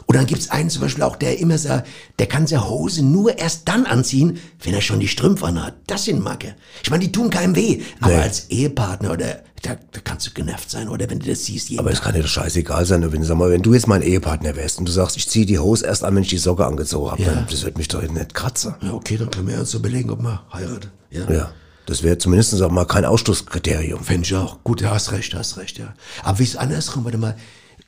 Und 0.06 0.16
dann 0.16 0.26
gibt's 0.26 0.50
einen 0.50 0.70
zum 0.70 0.82
Beispiel 0.82 1.04
auch, 1.04 1.16
der 1.16 1.40
immer 1.40 1.58
sagt, 1.58 1.88
der 2.20 2.28
kann 2.28 2.46
seine 2.48 2.70
Hose 2.70 3.04
nur 3.04 3.38
erst 3.38 3.68
dann 3.68 3.86
anziehen, 3.86 4.40
wenn 4.62 4.74
er 4.74 4.82
schon 4.82 5.00
die 5.00 5.08
Strümpfe 5.08 5.46
anhat. 5.48 5.76
Das 5.88 6.06
sind 6.06 6.22
Macke. 6.24 6.56
Ich 6.84 6.90
meine, 6.90 7.04
die 7.06 7.12
tun 7.12 7.30
keinem 7.30 7.56
weh. 7.56 7.82
Aber 8.02 8.12
Nee. 8.14 8.20
als 8.22 8.50
Ehepartner 8.50 9.12
oder, 9.12 9.42
da, 9.62 9.76
da 9.92 10.00
kannst 10.04 10.28
du 10.28 10.32
genervt 10.32 10.70
sein, 10.70 10.90
oder 10.90 11.10
wenn 11.10 11.20
du 11.20 11.28
das 11.30 11.46
siehst. 11.46 11.70
jeden 11.70 11.80
Aber 11.80 11.92
es 11.92 12.02
kann 12.02 12.14
dir 12.14 12.22
doch 12.22 12.28
scheißegal 12.28 12.86
sein, 12.86 13.10
wenn, 13.12 13.24
sag 13.24 13.38
mal, 13.38 13.50
wenn 13.50 13.62
du 13.62 13.74
jetzt 13.74 13.88
mein 13.88 14.02
Ehepartner 14.02 14.56
wärst 14.56 14.78
und 14.80 14.86
du 14.88 14.92
sagst, 14.92 15.16
ich 15.18 15.28
ziehe 15.30 15.46
die 15.46 15.60
Hose 15.60 15.86
erst 15.86 16.04
an, 16.04 16.16
wenn 16.16 16.24
ich 16.24 16.30
die 16.30 16.38
Socke 16.38 16.66
angezogen 16.66 17.12
habe, 17.12 17.22
Ja. 17.24 17.34
dann 17.34 17.48
das 17.50 17.64
wird 17.64 17.78
mich 17.78 17.88
doch 17.88 18.02
nicht 18.02 18.34
kratzen. 18.34 18.76
Ja, 18.82 18.94
okay, 18.94 19.18
dann 19.18 19.32
können 19.32 19.48
wir 19.48 19.60
uns 19.60 19.74
überlegen, 19.74 20.10
ob 20.10 20.22
man 20.22 20.40
heiratet. 20.52 20.92
Ja. 21.12 21.30
Ja. 21.32 21.52
Das 21.86 22.02
wäre 22.04 22.18
zumindest 22.18 22.52
sag 22.52 22.72
mal 22.72 22.86
kein 22.86 23.04
Ausschlusskriterium. 23.04 24.04
Fände 24.04 24.24
ich 24.26 24.36
auch. 24.36 24.64
Gut, 24.64 24.82
du 24.82 24.90
hast 24.90 25.12
recht, 25.12 25.34
hast 25.34 25.58
recht, 25.58 25.78
ja. 25.78 25.94
Aber 26.24 26.40
wie 26.40 26.44
ist 26.44 26.56
andersrum, 26.58 27.04
warte 27.06 27.18
mal. 27.18 27.36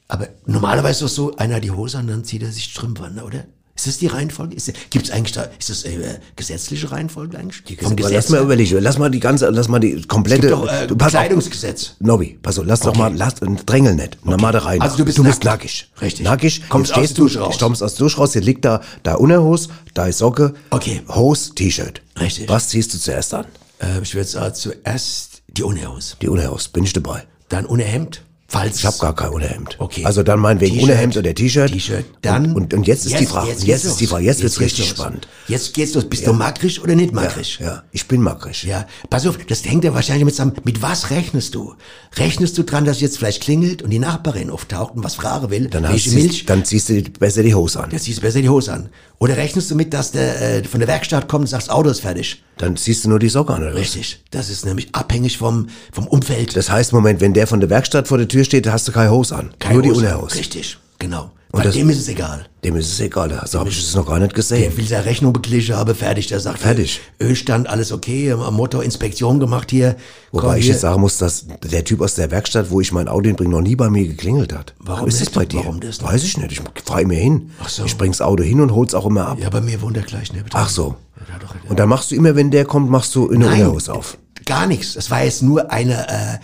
Aber 0.07 0.27
normalerweise 0.45 1.05
ist 1.05 1.11
es 1.11 1.15
so, 1.15 1.35
einer 1.37 1.55
hat 1.55 1.63
die 1.63 1.71
Hose 1.71 1.97
an, 1.97 2.07
dann 2.07 2.23
zieht 2.23 2.43
er 2.43 2.51
sich 2.51 2.65
Strümpfe 2.65 3.03
an, 3.05 3.19
oder? 3.19 3.45
Ist 3.77 3.87
das 3.87 3.97
die 3.97 4.07
Reihenfolge? 4.07 4.55
Ist, 4.55 4.71
gibt's 4.89 5.09
eigentlich 5.11 5.33
da, 5.33 5.49
ist 5.59 5.69
das 5.69 5.83
äh, 5.83 6.19
gesetzliche 6.37 6.91
Reihenfolge 6.91 7.37
eigentlich? 7.37 7.61
Aber 7.83 8.09
lass 8.09 8.29
mal 8.29 8.41
überlegen, 8.41 8.77
lass 8.79 8.97
mal 8.97 9.11
die 9.11 9.19
ganze, 9.19 9.49
lass 9.49 9.67
mal 9.67 9.79
die 9.79 10.01
komplette, 10.03 10.47
Es 10.47 10.53
gibt 10.53 10.63
doch, 10.63 10.71
äh, 10.71 10.87
du, 10.87 10.95
pass 10.95 11.13
auf. 11.13 11.19
Kleidungsgesetz. 11.19 11.95
Nobby, 11.99 12.39
pass 12.41 12.57
auf, 12.57 12.65
lass 12.65 12.79
doch 12.79 12.95
mal, 12.95 13.13
lass, 13.13 13.33
drängel 13.65 13.95
nicht, 13.95 14.25
normal 14.25 14.53
da 14.53 14.59
rein. 14.59 14.79
Also 14.81 14.95
du 14.95 15.03
bist 15.03 15.17
du 15.17 15.23
bist 15.25 15.43
nackig. 15.43 15.91
Richtig. 16.01 16.23
Nackig, 16.23 16.69
Kommst 16.69 16.93
aus 16.93 16.99
stehst 16.99 17.17
der 17.17 17.23
Dusche 17.25 17.39
du, 17.39 17.43
raus. 17.43 17.57
kommst 17.59 17.83
aus 17.83 17.95
der 17.95 18.05
Dusche 18.05 18.17
raus, 18.17 18.31
hier 18.31 18.41
liegt 18.43 18.63
da, 18.63 18.79
da 19.03 19.15
Unterhose, 19.15 19.67
da 19.93 20.05
ist 20.05 20.19
Socke, 20.19 20.53
Okay. 20.69 21.01
Hose, 21.09 21.53
T-Shirt. 21.55 22.01
Richtig. 22.17 22.47
Was 22.47 22.69
ziehst 22.69 22.93
du 22.93 22.97
zuerst 22.97 23.33
an? 23.33 23.45
Äh, 23.81 24.01
ich 24.01 24.15
würde 24.15 24.29
sagen, 24.29 24.55
zuerst 24.55 25.41
die 25.49 25.63
Unterhose. 25.63 26.15
Die 26.21 26.29
Unterhose, 26.29 26.69
bin 26.71 26.85
ich 26.85 26.93
dabei. 26.93 27.25
Dann 27.49 27.65
Unterhemd. 27.65 28.21
Falls 28.55 28.77
Ich 28.79 28.85
habe 28.85 28.97
gar 28.99 29.13
kein 29.13 29.29
Unterhemd. 29.31 29.75
Okay. 29.79 30.05
Also 30.05 30.23
dann 30.23 30.39
meinetwegen 30.39 30.75
T-Shirt. 30.75 30.89
Unterhemd 30.89 31.17
oder 31.17 31.35
T-Shirt. 31.35 31.71
T-Shirt. 31.73 32.05
Dann. 32.21 32.53
Und, 32.53 32.73
und 32.73 32.87
jetzt 32.87 33.05
ist 33.05 33.19
die 33.19 33.25
Frage, 33.25 33.49
jetzt, 33.49 33.65
geht's 33.65 33.83
ist 33.83 33.99
die. 33.99 34.07
Frage, 34.07 34.23
jetzt 34.23 34.41
wird's 34.41 34.57
geht's 34.57 34.71
richtig 34.71 34.89
los. 34.91 34.97
spannend. 34.97 35.27
Jetzt 35.49 35.73
geht's 35.73 35.93
los. 35.93 36.05
Bist 36.05 36.25
du 36.25 36.31
makrisch 36.31 36.79
oder 36.81 36.95
nicht 36.95 37.13
Ja, 37.13 37.21
makrisch? 37.21 37.59
ja, 37.59 37.83
ich 37.91 38.07
bin 38.07 38.21
makrisch. 38.21 38.63
Ja, 38.63 38.87
pass 39.09 39.27
auf, 39.27 39.37
das 39.45 39.65
hängt 39.65 39.83
ja 39.83 39.93
wahrscheinlich 39.93 40.23
mit 40.23 40.35
zusammen. 40.35 40.53
Mit 40.63 40.81
was 40.81 41.09
rechnest 41.09 41.53
du? 41.53 41.73
Rechnest 42.15 42.57
du 42.57 42.63
dran, 42.63 42.85
dass 42.85 43.01
jetzt 43.01 43.17
vielleicht 43.17 43.43
klingelt 43.43 43.81
und 43.81 43.89
die 43.89 43.99
Nachbarin 43.99 44.49
auftaucht 44.49 44.95
und 44.95 45.03
was 45.03 45.15
fragen 45.15 45.49
will? 45.49 45.67
Dann, 45.67 45.85
hast, 45.89 46.03
ziehst, 46.03 46.15
Milch? 46.15 46.45
dann 46.45 46.63
ziehst 46.63 46.87
du 46.87 47.01
besser 47.19 47.43
die 47.43 47.53
Hose 47.53 47.83
an. 47.83 47.89
Dann 47.89 47.99
ziehst 47.99 48.19
du 48.19 48.21
besser 48.21 48.41
die 48.41 48.47
Hose 48.49 48.71
an. 48.71 48.89
Oder 49.19 49.35
rechnest 49.37 49.69
du 49.71 49.75
mit, 49.75 49.93
dass 49.93 50.11
der 50.11 50.41
äh, 50.59 50.63
von 50.63 50.79
der 50.79 50.87
Werkstatt 50.87 51.27
kommt 51.27 51.43
und 51.43 51.47
sagst, 51.47 51.69
Auto 51.69 51.89
ist 51.89 52.01
fertig? 52.01 52.41
Dann 52.57 52.77
ziehst 52.77 53.03
du 53.03 53.09
nur 53.09 53.19
die 53.19 53.27
Socke 53.27 53.53
an, 53.53 53.63
oder? 53.63 53.75
Richtig. 53.75 54.23
Das 54.31 54.49
ist 54.49 54.65
nämlich 54.65 54.87
abhängig 54.93 55.37
vom, 55.37 55.67
vom 55.91 56.07
Umfeld. 56.07 56.55
Das 56.55 56.69
heißt, 56.69 56.93
Moment, 56.93 57.19
wenn 57.19 57.33
der 57.33 57.47
von 57.47 57.59
der 57.59 57.69
Werkstatt 57.69 58.07
vor 58.07 58.17
der 58.17 58.29
Tür 58.29 58.44
steht, 58.45 58.67
hast 58.67 58.87
du 58.87 58.91
keine 58.91 59.11
Hose 59.11 59.35
an. 59.35 59.51
Keine 59.59 59.75
nur 59.75 59.83
die 59.83 59.89
Hose. 59.91 60.05
Unterhose. 60.05 60.35
Richtig, 60.37 60.77
genau. 60.99 61.31
Und 61.51 61.59
Weil 61.59 61.67
das- 61.67 61.75
dem 61.75 61.89
ist 61.89 61.99
es 61.99 62.07
egal. 62.09 62.47
Dem 62.65 62.75
ist 62.75 62.91
es 62.91 62.99
egal, 62.99 63.41
so 63.45 63.59
habe 63.59 63.69
ich 63.69 63.79
es 63.79 63.95
noch 63.95 64.05
gar 64.05 64.19
nicht 64.19 64.33
gesehen. 64.33 64.59
Der 64.61 64.75
will 64.75 64.85
seine 64.85 65.05
Rechnung 65.05 65.31
beglichen, 65.31 65.75
aber 65.75 65.95
fertig. 65.95 66.27
Der 66.27 66.41
sagt, 66.41 66.59
Fertig. 66.59 66.99
Ölstand, 67.21 67.69
alles 67.69 67.93
okay, 67.93 68.31
am 68.33 68.53
Motor 68.55 68.83
Inspektion 68.83 69.39
gemacht 69.39 69.71
hier. 69.71 69.95
Wobei 70.33 70.47
Komm 70.47 70.55
ich 70.57 70.63
hier. 70.65 70.73
jetzt 70.73 70.81
sagen 70.81 70.99
muss, 70.99 71.17
dass 71.17 71.45
der 71.63 71.85
Typ 71.85 72.01
aus 72.01 72.15
der 72.15 72.29
Werkstatt, 72.31 72.71
wo 72.71 72.81
ich 72.81 72.91
mein 72.91 73.07
Auto 73.07 73.27
hinbringe, 73.27 73.51
noch 73.51 73.61
nie 73.61 73.77
bei 73.77 73.89
mir 73.89 74.05
geklingelt 74.05 74.51
hat. 74.51 74.73
Warum 74.79 75.07
ist 75.07 75.21
das 75.21 75.27
das 75.27 75.33
bei 75.35 75.45
dir? 75.45 75.59
Warum 75.59 75.79
das? 75.79 76.03
Weiß 76.03 76.23
ich 76.23 76.37
nicht. 76.37 76.51
Ich 76.51 76.61
fahre 76.83 77.05
mir 77.05 77.19
hin. 77.19 77.51
Ach 77.63 77.69
so. 77.69 77.85
Ich 77.85 77.97
bring's 77.97 78.19
Auto 78.19 78.43
hin 78.43 78.59
und 78.59 78.73
hol's 78.73 78.93
auch 78.93 79.05
immer 79.05 79.27
ab. 79.27 79.37
Ja, 79.39 79.49
bei 79.49 79.61
mir 79.61 79.81
wohnt 79.81 79.95
er 79.95 80.03
gleich 80.03 80.33
neben 80.33 80.49
Ach 80.51 80.67
so. 80.67 80.95
Ja, 81.29 81.39
doch, 81.39 81.55
ja. 81.55 81.61
Und 81.69 81.79
dann 81.79 81.87
machst 81.87 82.11
du 82.11 82.15
immer, 82.15 82.35
wenn 82.35 82.51
der 82.51 82.65
kommt, 82.65 82.89
machst 82.89 83.15
du 83.15 83.29
eine 83.29 83.45
Nein, 83.45 83.61
Unterhose 83.61 83.93
auf. 83.93 84.17
Gar 84.45 84.67
nichts. 84.67 84.95
Es 84.97 85.09
war 85.09 85.23
jetzt 85.23 85.41
nur 85.41 85.71
eine 85.71 86.07
äh, 86.09 86.37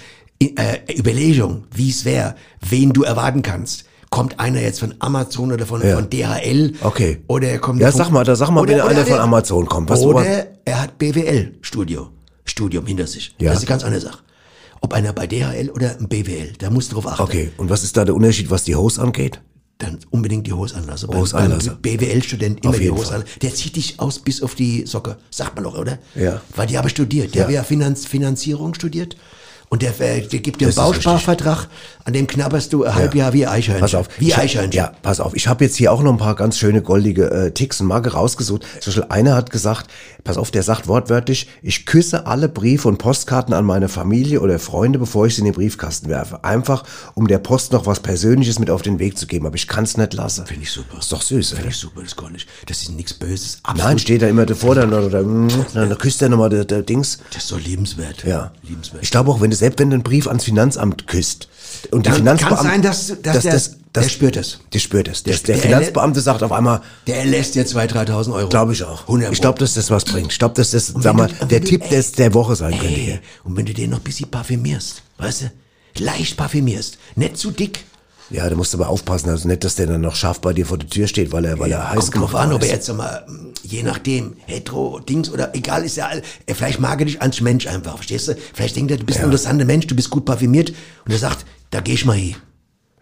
äh, 0.50 0.80
Überlegung, 0.98 1.66
wie 1.74 1.90
es 1.90 2.06
wäre, 2.06 2.36
wen 2.68 2.92
du 2.94 3.04
erwarten 3.04 3.42
kannst. 3.42 3.86
kommt 4.14 4.42
einer 4.42 4.60
jetzt 4.62 4.82
von 4.82 4.94
Amazon 5.00 5.54
oder 5.54 5.66
von, 5.66 5.82
Ja. 5.82 5.96
von 5.96 6.10
DHL. 6.10 6.74
Okay. 6.82 7.20
Oder 7.28 7.48
er 7.48 7.60
kommt 7.60 7.80
Ja, 7.80 7.92
von- 7.92 7.98
sag 7.98 8.10
mal, 8.12 8.26
da 8.26 8.36
sag 8.36 8.50
mal, 8.50 8.68
wenn 8.68 8.82
einer 8.82 9.06
von 9.06 9.20
Amazon 9.20 9.66
kommt. 9.68 9.90
Was 9.90 10.02
oder 10.02 10.26
er 10.66 10.82
hat 10.82 10.98
BWL-Studio, 10.98 12.10
Studium 12.44 12.86
hinter 12.86 13.08
sich. 13.08 13.34
Ja. 13.40 13.52
Das 13.54 13.64
ist 13.64 13.70
eine 13.70 13.70
ganz 13.70 13.84
andere 13.86 14.02
Sache. 14.02 14.20
Ob 14.82 14.94
einer 14.94 15.14
bei 15.14 15.28
DHL 15.28 15.70
oder 15.70 15.98
im 15.98 16.10
BWL, 16.10 16.52
da 16.58 16.70
musst 16.70 16.92
du 16.92 16.96
drauf 16.96 17.08
achten. 17.08 17.22
Okay, 17.24 17.52
und 17.56 17.70
was 17.70 17.84
ist 17.84 17.96
da 17.96 18.04
der 18.04 18.14
Unterschied, 18.14 18.50
was 18.50 18.66
die 18.66 18.76
Hose 18.76 19.02
angeht? 19.02 19.40
Dann 19.78 19.98
unbedingt 20.10 20.46
die 20.46 20.52
beim 21.38 21.52
anlassen. 21.52 21.78
BWL-Student 21.82 22.66
immer 22.66 22.78
die 22.78 22.92
an. 23.14 23.24
Der 23.42 23.54
zieht 23.54 23.78
dich 23.78 23.98
aus 24.00 24.20
bis 24.20 24.42
auf 24.44 24.56
die 24.56 24.86
Socke. 24.86 25.18
Sagt 25.30 25.56
man 25.56 25.64
doch, 25.64 25.78
oder? 25.78 26.00
Ja. 26.16 26.42
Weil 26.56 26.68
die 26.68 26.78
haben 26.78 26.90
studiert. 26.90 27.34
Der 27.34 27.44
Ja. 27.44 27.48
hat 27.48 27.54
ja 27.54 27.64
Finanz 27.64 28.06
Finanzierung 28.06 28.74
studiert. 28.74 29.16
Und 29.72 29.82
der, 29.84 29.92
der 29.94 30.20
gibt 30.20 30.60
dir 30.60 30.66
einen 30.66 30.76
Das 30.76 30.84
Bausparvertrag, 30.84 31.70
an 32.04 32.12
dem 32.12 32.28
knabberst 32.28 32.74
du 32.74 32.84
ein 32.84 32.94
Halbjahr 32.94 33.32
wie 33.32 33.48
Eichhörnchen. 33.48 33.80
Pass 33.80 33.96
auf. 33.96 34.10
Wie 34.18 34.28
ich, 34.28 34.38
Eichhörnchen. 34.38 34.74
Ja, 34.74 34.92
pass 35.02 35.22
auf. 35.22 35.34
Ich 35.34 35.48
habe 35.48 35.64
jetzt 35.64 35.78
hier 35.78 35.94
auch 35.94 36.04
noch 36.04 36.12
ein 36.12 36.18
paar 36.18 36.36
ganz 36.36 36.58
schöne 36.58 36.82
goldige 36.82 37.32
äh, 37.32 37.52
Ticks 37.52 37.80
und 37.80 37.88
Marke 37.88 38.12
rausgesucht. 38.12 38.64
Zum 38.82 38.92
Beispiel 38.92 39.06
einer 39.08 39.34
hat 39.34 39.50
gesagt, 39.50 39.90
pass 40.26 40.36
auf, 40.36 40.52
der 40.52 40.64
sagt 40.64 40.90
wortwörtlich, 40.90 41.48
ich 41.62 41.86
küsse 41.86 42.26
alle 42.26 42.50
Briefe 42.50 42.90
und 42.90 42.98
Postkarten 42.98 43.54
an 43.54 43.64
meine 43.64 43.88
Familie 43.88 44.42
oder 44.42 44.60
Freunde, 44.60 45.00
bevor 45.00 45.28
ich 45.28 45.36
sie 45.36 45.40
in 45.42 45.46
den 45.46 45.54
Briefkasten 45.54 46.10
werfe. 46.10 46.44
Einfach, 46.44 46.84
um 47.16 47.30
der 47.30 47.38
Post 47.38 47.72
noch 47.72 47.86
was 47.86 48.02
Persönliches 48.02 48.60
mit 48.60 48.70
auf 48.70 48.82
den 48.82 49.00
Weg 49.00 49.18
zu 49.18 49.26
geben. 49.26 49.46
Aber 49.46 49.56
ich 49.56 49.70
kann 49.70 49.86
es 49.86 49.96
nicht 49.96 50.14
lassen. 50.14 50.46
Finde 50.48 50.64
ich 50.64 50.72
super. 50.72 51.00
Ist 51.00 51.14
doch 51.14 51.22
süß, 51.22 51.52
Finde 51.52 51.70
ich 51.70 51.78
super, 51.78 52.02
das 52.04 52.18
kann 52.18 52.36
ich. 52.36 52.46
Das 52.66 52.82
ist 52.82 52.92
nichts 52.92 53.14
Böses. 53.14 53.62
Nein, 53.66 53.78
Absolut. 53.78 54.02
steht 54.02 54.22
da 54.22 54.28
immer 54.28 54.46
davor, 54.46 54.76
dann, 54.76 54.92
oder, 54.94 55.24
mm, 55.24 55.48
dann, 55.74 55.88
dann 55.88 55.98
küsst 55.98 56.22
er 56.22 56.28
nochmal 56.28 56.50
der, 56.50 56.66
der 56.66 56.82
Dings. 56.82 57.20
Das 57.32 57.44
ist 57.44 57.48
so 57.48 57.56
liebenswert. 57.56 58.26
Ja. 58.26 58.52
Liebenswert. 58.64 59.02
Ich 59.02 59.12
glaube 59.12 59.32
auch, 59.32 59.40
wenn 59.40 59.50
du 59.50 59.61
selbst 59.62 59.80
wenn 59.80 59.90
du 59.90 59.94
einen 59.96 60.04
Brief 60.04 60.28
ans 60.28 60.44
Finanzamt 60.44 61.08
küsst 61.08 61.48
und 61.92 62.06
Dann 62.06 62.14
die 62.14 62.18
Finanzbeamte, 62.20 62.56
kann 62.58 62.66
sein, 62.66 62.82
dass- 62.82 63.14
dass 63.24 63.44
der- 63.44 64.02
der 64.04 64.10
spürt 64.10 64.36
es. 64.38 64.60
Der 64.74 64.80
spürt 64.80 65.08
es. 65.08 65.24
Der, 65.24 65.36
der 65.38 65.56
der- 65.56 65.58
Finanzbeamte 65.58 66.20
sagt 66.22 66.44
auf 66.44 66.52
einmal, 66.52 66.82
der 67.08 67.26
lässt 67.26 67.56
dir 67.56 67.66
2.000, 67.66 67.88
3.000 68.10 68.34
Euro. 68.36 68.50
glaube 68.50 68.74
ich 68.74 68.84
auch. 68.84 69.08
100 69.08 69.32
Ich 69.34 69.40
glaube, 69.42 69.60
dass 69.60 69.74
das 69.76 69.90
was 69.92 70.04
bringt. 70.06 70.32
Ich 70.32 70.40
glaube, 70.40 70.56
dass 70.56 70.72
das, 70.72 70.88
sag 70.88 71.16
mal, 71.16 71.28
du- 71.40 71.46
der 71.46 71.62
Tipp 71.64 71.88
des 71.90 72.12
der 72.14 72.34
Woche 72.34 72.56
sein 72.56 72.72
könnte 72.72 72.88
Ey, 72.96 73.06
hier. 73.06 73.20
und 73.44 73.56
wenn 73.56 73.66
du 73.66 73.74
den 73.74 73.90
noch 73.92 74.00
ein 74.00 74.04
bisschen 74.04 74.30
parfümierst, 74.30 75.02
weißt 75.18 75.42
du? 75.44 76.04
Leicht 76.04 76.38
parfümierst. 76.38 76.98
Nicht 77.16 77.38
zu 77.38 77.52
dick. 77.52 77.84
Ja, 78.32 78.50
da 78.50 78.56
musst 78.56 78.74
du 78.74 78.78
aber 78.78 78.90
aufpassen, 78.90 79.30
also 79.30 79.48
nicht, 79.48 79.64
dass 79.64 79.76
der 79.76 79.88
dann 79.88 80.02
noch 80.02 80.16
scharf 80.16 80.40
bei 80.42 80.54
dir 80.54 80.66
vor 80.66 80.78
der 80.78 80.88
Tür 80.90 81.08
steht, 81.08 81.32
weil 81.32 81.46
er, 81.46 81.60
weil 81.60 81.72
er 81.72 81.90
heiß 81.92 82.00
Kommt 82.12 82.16
drauf 82.16 82.30
gemacht 82.32 82.36
an, 82.46 82.54
ob 82.54 82.62
er 82.64 82.70
jetzt, 82.70 82.94
mal, 82.94 83.26
je 83.64 83.84
nachdem, 83.84 84.36
hetero, 84.46 85.00
Dings 85.00 85.30
oder 85.30 85.54
egal, 85.56 85.84
ist 85.84 85.98
ja, 85.98 86.08
all- 86.08 86.22
äh, 86.46 86.54
vielleicht 86.54 86.80
mag 86.80 87.00
er 87.00 87.06
dich 87.06 87.22
als 87.22 87.42
Mensch 87.42 87.68
einfach, 87.68 87.96
verstehst 87.96 88.30
du? 88.30 88.36
Vielleicht 88.54 88.76
denkt 88.76 88.92
er, 88.92 88.98
du 88.98 89.06
bist 89.06 89.20
ein 89.20 89.26
interessanter 89.26 89.66
Mensch, 89.66 89.88
du 89.88 89.96
bist 89.96 90.10
gut 90.10 90.26
parfümiert 90.26 90.70
und 91.06 91.12
er 91.12 91.18
sagt, 91.20 91.46
da 91.72 91.82
geh 91.82 91.94
ich 91.94 92.06
mal 92.06 92.16
hin. 92.16 92.36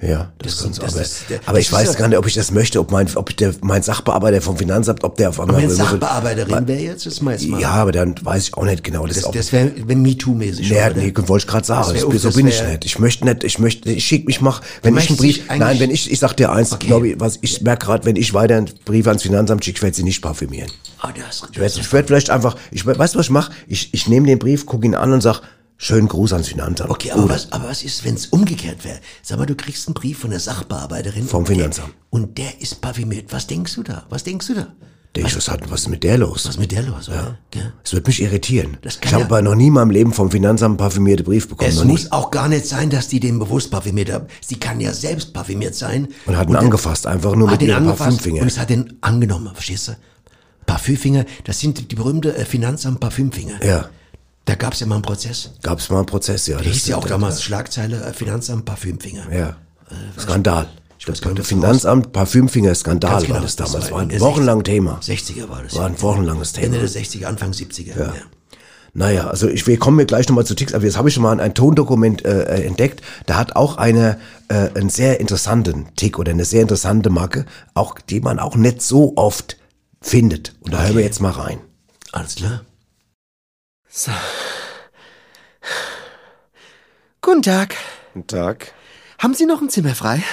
Ja, 0.02 0.32
das, 0.38 0.54
Das- 0.56 0.64
kannst 0.64 0.82
das 0.82 0.94
aber. 0.94 1.02
ist 1.04 1.24
der- 1.30 1.40
aber 1.46 1.58
das 1.58 1.68
ich 1.68 1.74
weiß 1.74 1.98
gar 1.98 2.08
nicht, 2.08 2.18
ob 2.18 2.26
ich 2.26 2.34
das 2.34 2.52
möchte, 2.52 2.80
ob 2.80 2.90
mein, 2.90 3.14
ob 3.16 3.36
der, 3.36 3.54
mein 3.60 3.84
Sachbearbeiter 3.84 4.40
vom 4.42 4.56
Finanzamt, 4.56 5.04
ob 5.04 5.18
der 5.18 5.28
auf 5.28 5.42
einmal. 5.42 5.70
So- 5.70 5.76
Sachbearbeiterin 5.76 6.66
wäre 6.70 6.80
jetzt, 6.80 7.06
das 7.06 7.20
mal. 7.22 7.36
Ja, 7.42 7.72
aber 7.72 7.92
dann 7.92 8.16
weiß 8.22 8.48
ich 8.48 8.54
auch 8.54 8.64
nicht 8.64 8.82
genau. 8.86 9.06
Das, 9.06 9.16
das, 9.16 9.24
ist 9.24 9.26
auch, 9.26 9.34
das 9.34 9.52
wäre 9.52 9.72
wär 9.76 9.98
MeToo-mäßig. 9.98 10.70
Nee, 10.70 10.90
nee, 10.96 11.14
wollte 11.28 11.44
ich 11.44 11.48
gerade 11.52 11.66
sagen. 11.66 11.82
Das 11.94 12.02
Das, 12.02 12.22
so 12.22 12.28
das 12.30 12.36
bin 12.36 12.48
ich 12.48 12.64
nicht. 12.64 12.86
Ich 12.86 12.98
möchte 12.98 13.26
nicht, 13.26 13.44
ich 13.44 13.60
möchte, 13.60 13.92
ich 13.92 14.06
schick, 14.06 14.24
ich 14.30 14.40
mach, 14.40 14.62
wenn 14.84 14.96
ich 14.96 15.10
einen 15.10 15.18
Brief, 15.18 15.42
nein, 15.58 15.80
wenn 15.82 15.92
ich, 15.92 16.10
ich 16.10 16.20
sag 16.20 16.34
dir 16.38 16.50
eins, 16.54 16.72
Okay. 16.72 16.88
glaube 16.88 17.10
ich, 17.10 17.20
was 17.20 17.38
ich 17.42 17.62
merke 17.62 17.86
gerade, 17.88 18.06
wenn 18.06 18.16
ich 18.16 18.34
weiter 18.34 18.56
einen 18.56 18.70
Brief 18.86 19.06
ans 19.06 19.24
Finanzamt 19.24 19.66
schicke, 19.66 19.80
ich 19.80 19.84
werde 19.84 19.96
sie 19.98 20.04
nicht 20.04 20.22
parfümieren. 20.22 20.72
Ah, 21.02 21.10
das, 21.12 21.44
Ich 21.52 21.60
werde 21.60 21.74
ich 21.78 21.92
werd 21.92 22.08
vielleicht 22.08 22.30
einfach, 22.30 22.56
ich 22.72 22.86
weißt 22.86 23.16
du, 23.16 23.20
was 23.20 23.26
ich 23.26 23.32
mache? 23.32 23.52
Ich, 23.68 23.94
ich 23.94 24.08
nehme 24.08 24.28
den 24.28 24.40
Brief, 24.40 24.66
gucke 24.66 24.86
ihn 24.86 24.96
an 24.96 25.12
und 25.12 25.20
sag, 25.22 25.42
schönen 25.82 26.08
Gruß 26.10 26.34
ans 26.34 26.50
Finanzamt. 26.50 26.92
Okay, 26.92 27.10
aber 27.12 27.24
Oder- 27.24 27.34
was, 27.36 27.52
aber 27.52 27.70
was 27.70 27.82
ist, 27.84 28.04
wenn 28.06 28.14
es 28.14 28.28
umgekehrt 28.28 28.84
wäre? 28.84 29.00
Sag 29.24 29.40
mal, 29.40 29.46
du 29.46 29.56
kriegst 29.56 29.88
einen 29.88 29.94
Brief 29.96 30.20
von 30.20 30.30
der 30.30 30.40
Sachbearbeiterin. 30.42 31.26
Vom 31.26 31.40
und 31.40 31.48
der- 31.50 31.56
Finanzamt. 31.56 31.94
Und 32.12 32.38
der 32.38 32.62
ist 32.62 32.82
parfümiert. 32.82 33.32
Was 33.34 33.48
denkst 33.48 33.74
du 33.76 33.84
da? 33.84 34.06
Was 34.10 34.24
denkst 34.24 34.46
du 34.48 34.54
da? 34.56 34.68
Denk 35.16 35.26
ich, 35.28 35.36
was 35.36 35.48
hat, 35.50 35.72
was 35.72 35.82
ist 35.82 35.88
mit 35.88 36.04
der 36.04 36.20
los? 36.20 36.46
Was 36.46 36.52
ist 36.56 36.60
mit 36.60 36.72
der 36.72 36.84
los, 36.84 37.10
oder? 37.10 37.40
Gell? 37.50 37.74
Es 37.84 37.94
wird 37.94 38.06
mich 38.06 38.22
irritieren. 38.22 38.78
Das 38.84 38.96
ich 38.96 39.02
kann 39.02 39.14
habe 39.14 39.22
ja- 39.22 39.26
aber 39.26 39.42
noch 39.42 39.56
nie 39.56 39.68
in 39.68 39.74
meinem 39.74 39.90
Leben 39.90 40.14
vom 40.14 40.30
Finanzamt 40.30 40.78
parfümierte 40.78 41.24
Brief 41.24 41.48
bekommen. 41.48 41.72
Es 41.72 41.84
muss 41.84 42.12
auch 42.12 42.30
gar 42.30 42.48
nicht 42.48 42.68
sein, 42.68 42.92
dass 42.92 43.08
die 43.08 43.20
den 43.20 43.40
bewusst 43.40 43.72
parfümiert 43.72 44.12
haben. 44.12 44.28
Sie 44.46 44.58
kann 44.60 44.80
ja 44.80 44.94
selbst 44.94 45.34
parfümiert 45.34 45.74
sein. 45.74 46.10
Und 46.28 46.38
hat 46.38 46.48
ihn 46.48 46.52
der- 46.52 46.62
angefasst, 46.62 47.08
einfach 47.08 47.36
nur 47.36 47.50
mit 47.50 47.62
ihrem 47.64 47.86
Parfümfinger. 47.86 48.42
Und 48.44 48.48
es 48.50 48.60
hat 48.60 48.70
den 48.70 48.98
angenommen, 49.02 49.50
verstehst 49.56 49.88
du? 49.88 49.92
Parfümfinger, 50.68 51.26
das 51.46 51.60
sind 51.60 51.90
die 51.90 51.96
berühmte 51.96 52.36
äh, 52.36 52.46
Finanzamt 52.46 53.00
Parfümfinger. 53.00 53.66
Ja. 53.66 53.90
Da 54.50 54.56
gab 54.56 54.74
es 54.74 54.80
ja 54.80 54.88
mal 54.88 54.96
einen 54.96 55.04
Prozess. 55.04 55.52
Gab 55.62 55.78
es 55.78 55.90
mal 55.92 55.98
einen 55.98 56.08
Prozess, 56.08 56.48
ja. 56.48 56.58
Da 56.58 56.64
das 56.64 56.74
hieß 56.74 56.88
ja 56.88 56.98
auch 56.98 57.06
damals 57.06 57.44
Schlagzeile 57.44 58.02
äh, 58.04 58.14
Finanzamt 58.14 58.66
Parfümfinger. 58.66 59.32
Ja. 59.32 59.58
Skandal. 60.20 60.68
Ich 60.98 61.06
das 61.06 61.22
glaube, 61.22 61.36
der 61.36 61.44
raus. 61.44 61.50
Finanzamt, 61.50 62.12
Parfümfinger, 62.12 62.74
Skandal 62.74 63.22
genau, 63.22 63.36
war 63.36 63.42
das 63.42 63.56
das 63.56 63.72
damals. 63.72 63.92
war 63.92 63.98
War 63.98 64.02
ein 64.02 64.10
in 64.10 64.18
der 64.18 64.22
wochenlang 64.22 64.64
Thema. 64.64 65.00
60er 65.04 65.50
war 65.50 65.62
das. 65.62 65.76
War 65.76 65.86
ein 65.86 66.02
wochenlanges 66.02 66.54
Thema. 66.54 66.66
Ende 66.66 66.80
der 66.80 66.90
60er, 66.90 67.26
Anfang 67.26 67.52
70er. 67.52 67.98
Ja. 67.98 68.14
Naja, 68.94 69.28
also 69.28 69.48
ich, 69.48 69.68
wir 69.68 69.78
kommen 69.78 69.98
mir 69.98 70.08
gleich 70.08 70.28
nochmal 70.28 70.48
zu 70.48 70.56
Ticks, 70.56 70.74
aber 70.74 70.84
jetzt 70.84 70.98
habe 70.98 71.10
ich 71.10 71.14
schon 71.14 71.22
mal 71.22 71.32
ein, 71.32 71.40
ein 71.40 71.54
Tondokument 71.54 72.26
äh, 72.26 72.42
äh, 72.46 72.66
entdeckt. 72.66 73.04
Da 73.28 73.38
hat 73.38 73.56
auch 73.56 73.78
eine 73.78 74.20
äh, 74.48 74.70
einen 74.74 74.90
sehr 74.90 75.20
interessanten 75.20 75.90
Tick 75.96 76.18
oder 76.18 76.32
eine 76.32 76.44
sehr 76.44 76.64
interessante 76.64 77.12
Marke, 77.12 77.46
auch 77.76 78.00
die 78.00 78.20
man 78.20 78.40
auch 78.40 78.56
nicht 78.56 78.82
so 78.82 79.14
oft 79.16 79.58
findet. 80.02 80.56
Und 80.62 80.74
da 80.74 80.82
hören 80.82 80.96
wir 80.98 81.04
jetzt 81.04 81.22
mal 81.22 81.32
rein. 81.32 81.60
Alles 82.12 82.36
klar. 82.36 82.62
So. 83.92 84.12
Guten 87.22 87.42
Tag. 87.42 87.76
Guten 88.14 88.28
Tag. 88.28 88.74
Haben 89.18 89.34
Sie 89.34 89.48
noch 89.48 89.62
ein 89.62 89.70
Zimmer 89.70 89.96
frei? 89.96 90.24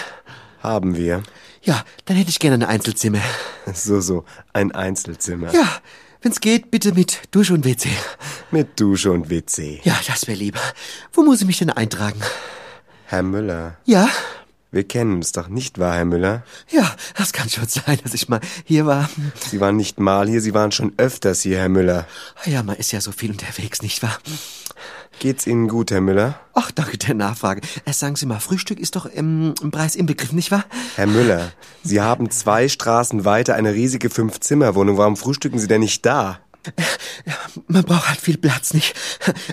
Haben 0.62 0.94
wir. 0.94 1.22
Ja, 1.62 1.82
dann 2.04 2.18
hätte 2.18 2.28
ich 2.28 2.38
gerne 2.38 2.56
ein 2.66 2.70
Einzelzimmer. 2.70 3.22
So, 3.72 4.00
so. 4.02 4.26
Ein 4.52 4.72
Einzelzimmer. 4.72 5.54
Ja, 5.54 5.66
wenn's 6.20 6.40
geht, 6.40 6.70
bitte 6.70 6.92
mit 6.92 7.22
Dusche 7.30 7.54
und 7.54 7.64
WC. 7.64 7.88
Mit 8.50 8.78
Dusche 8.78 9.10
und 9.10 9.30
WC. 9.30 9.80
Ja, 9.84 9.98
das 10.06 10.26
wäre 10.28 10.38
lieber. 10.38 10.60
Wo 11.14 11.22
muss 11.22 11.40
ich 11.40 11.46
mich 11.46 11.58
denn 11.58 11.70
eintragen? 11.70 12.20
Herr 13.06 13.22
Müller. 13.22 13.78
Ja, 13.86 14.08
Wir 14.76 14.86
kennen 14.86 15.14
uns 15.14 15.32
doch 15.32 15.48
nicht 15.48 15.78
wahr, 15.78 15.94
Herr 15.94 16.04
Müller? 16.04 16.42
ja, 16.70 16.94
das 17.16 17.32
kann 17.32 17.48
schon 17.48 17.66
sein, 17.66 17.98
dass 18.04 18.12
ich 18.12 18.28
mal 18.28 18.40
hier 18.62 18.84
war. 18.84 19.08
Sie 19.48 19.58
waren 19.58 19.74
nicht 19.74 19.98
mal 19.98 20.28
hier, 20.28 20.42
Sie 20.42 20.52
waren 20.52 20.70
schon 20.70 20.92
öfters 20.98 21.40
hier, 21.40 21.56
Herr 21.56 21.70
Müller. 21.70 22.06
Ja, 22.44 22.62
man 22.62 22.76
ist 22.76 22.92
ja 22.92 23.00
so 23.00 23.10
viel 23.10 23.30
unterwegs, 23.30 23.80
nicht 23.80 24.02
wahr? 24.02 24.18
Geht's 25.18 25.46
Ihnen 25.46 25.68
gut, 25.68 25.92
Herr 25.92 26.02
Müller? 26.02 26.38
Ach, 26.52 26.70
danke 26.70 26.98
der 26.98 27.14
Nachfrage. 27.14 27.62
Äh, 27.86 27.94
sagen 27.94 28.16
Sie 28.16 28.26
mal, 28.26 28.38
Frühstück 28.38 28.78
ist 28.78 28.96
doch 28.96 29.06
im, 29.06 29.54
im 29.62 29.70
Preis 29.70 29.96
inbegriffen, 29.96 30.36
nicht 30.36 30.50
wahr? 30.50 30.66
Herr 30.96 31.06
Müller, 31.06 31.52
Sie 31.82 32.02
haben 32.02 32.30
zwei 32.30 32.68
Straßen 32.68 33.24
weiter 33.24 33.54
eine 33.54 33.72
riesige 33.72 34.10
Fünf-Zimmer-Wohnung. 34.10 34.98
Warum 34.98 35.16
frühstücken 35.16 35.58
Sie 35.58 35.68
denn 35.68 35.80
nicht 35.80 36.04
da? 36.04 36.40
Man 37.68 37.82
braucht 37.84 38.08
halt 38.08 38.20
viel 38.20 38.36
Platz, 38.36 38.74
nicht? 38.74 38.94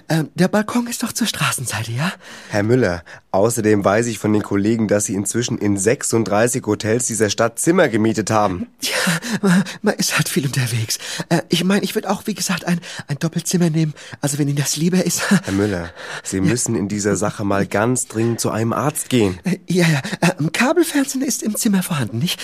Ähm, 0.09 0.29
der 0.35 0.47
Balkon 0.47 0.87
ist 0.87 1.03
doch 1.03 1.13
zur 1.13 1.27
Straßenseite, 1.27 1.91
ja? 1.91 2.11
Herr 2.49 2.63
Müller, 2.63 3.03
außerdem 3.31 3.83
weiß 3.83 4.07
ich 4.07 4.19
von 4.19 4.33
den 4.33 4.43
Kollegen, 4.43 4.87
dass 4.87 5.05
Sie 5.05 5.13
inzwischen 5.15 5.57
in 5.57 5.77
36 5.77 6.63
Hotels 6.65 7.07
dieser 7.07 7.29
Stadt 7.29 7.59
Zimmer 7.59 7.87
gemietet 7.89 8.29
haben. 8.31 8.67
Ja, 8.81 9.63
man, 9.81 9.95
ist 9.95 10.15
halt 10.17 10.29
viel 10.29 10.45
unterwegs. 10.45 10.97
Äh, 11.29 11.41
ich 11.49 11.63
meine, 11.63 11.83
ich 11.83 11.95
würde 11.95 12.09
auch, 12.09 12.23
wie 12.25 12.33
gesagt, 12.33 12.65
ein, 12.65 12.79
ein 13.07 13.17
Doppelzimmer 13.19 13.69
nehmen. 13.69 13.93
Also 14.21 14.37
wenn 14.37 14.47
Ihnen 14.47 14.57
das 14.57 14.75
lieber 14.77 15.03
ist. 15.03 15.29
Herr 15.29 15.51
Müller, 15.53 15.89
Sie 16.23 16.41
müssen 16.41 16.75
in 16.75 16.87
dieser 16.87 17.15
Sache 17.15 17.43
mal 17.43 17.65
ganz 17.65 18.07
dringend 18.07 18.39
zu 18.39 18.51
einem 18.51 18.73
Arzt 18.73 19.09
gehen. 19.09 19.39
Äh, 19.43 19.57
Ja, 19.67 19.87
ja. 19.87 20.01
Äh, 20.21 20.49
Kabelfernsehen 20.51 21.23
ist 21.23 21.43
im 21.43 21.55
Zimmer 21.55 21.83
vorhanden, 21.83 22.19
nicht? 22.19 22.39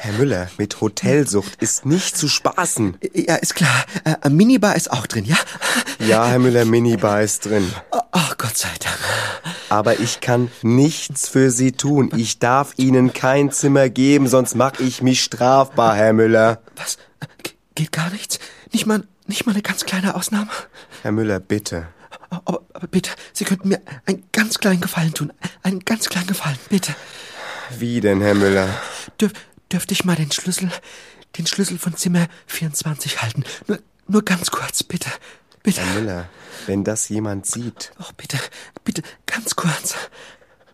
Herr 0.00 0.12
Müller, 0.14 0.48
mit 0.58 0.80
Hotelsucht 0.80 1.60
ist 1.60 1.86
nicht 1.86 2.16
zu 2.16 2.28
spaßen. 2.28 2.96
Äh, 3.00 3.22
Ja, 3.28 3.36
ist 3.36 3.54
klar. 3.54 3.84
Äh, 4.22 4.30
Minibar 4.30 4.76
ist 4.76 4.90
auch 4.90 5.06
drin, 5.06 5.24
ja? 5.24 5.36
Ja, 5.98 6.26
Herr 6.26 6.38
Müller, 6.38 6.64
Minibar 6.64 7.22
ist 7.22 7.44
drin. 7.46 7.72
Oh, 7.90 7.98
Ach, 8.12 8.36
Gott 8.38 8.56
sei 8.56 8.68
Dank. 8.80 8.96
Aber 9.68 10.00
ich 10.00 10.20
kann 10.20 10.50
nichts 10.62 11.28
für 11.28 11.50
Sie 11.50 11.72
tun. 11.72 12.10
Ich 12.16 12.38
darf 12.38 12.72
Ihnen 12.76 13.12
kein 13.12 13.50
Zimmer 13.52 13.88
geben, 13.90 14.26
sonst 14.28 14.54
mache 14.54 14.82
ich 14.82 15.02
mich 15.02 15.22
strafbar, 15.22 15.94
Herr 15.96 16.12
Müller. 16.12 16.60
Was? 16.76 16.96
Äh, 17.20 17.26
ge- 17.42 17.52
Geht 17.74 17.92
gar 17.92 18.10
nichts? 18.10 18.38
Nicht 18.72 18.86
mal, 18.86 19.02
nicht 19.26 19.44
mal 19.46 19.52
eine 19.52 19.62
ganz 19.62 19.84
kleine 19.84 20.14
Ausnahme? 20.14 20.48
Herr 21.02 21.12
Müller, 21.12 21.38
bitte. 21.40 21.88
Aber, 22.30 22.62
aber 22.72 22.86
bitte, 22.88 23.10
Sie 23.32 23.44
könnten 23.44 23.68
mir 23.68 23.80
einen 24.06 24.24
ganz 24.32 24.58
kleinen 24.58 24.80
Gefallen 24.80 25.14
tun. 25.14 25.32
Einen 25.62 25.80
ganz 25.80 26.08
kleinen 26.08 26.26
Gefallen, 26.26 26.58
bitte. 26.68 26.94
Wie 27.78 28.00
denn, 28.00 28.20
Herr 28.20 28.34
Müller? 28.34 28.68
Dürf, 29.20 29.32
dürfte 29.72 29.92
ich 29.94 30.04
mal 30.04 30.16
den 30.16 30.32
Schlüssel, 30.32 30.70
den 31.36 31.46
Schlüssel 31.46 31.78
von 31.78 31.96
Zimmer 31.96 32.26
24 32.46 33.22
halten? 33.22 33.44
Nur, 33.66 33.78
nur 34.08 34.22
ganz 34.22 34.50
kurz, 34.50 34.82
bitte. 34.82 35.10
Bitte. 35.62 35.80
Herr 35.80 35.94
Müller, 35.94 36.28
wenn 36.66 36.84
das 36.84 37.08
jemand 37.08 37.46
sieht. 37.46 37.92
Oh, 38.00 38.10
bitte, 38.16 38.38
bitte, 38.84 39.02
ganz 39.26 39.54
kurz. 39.56 39.94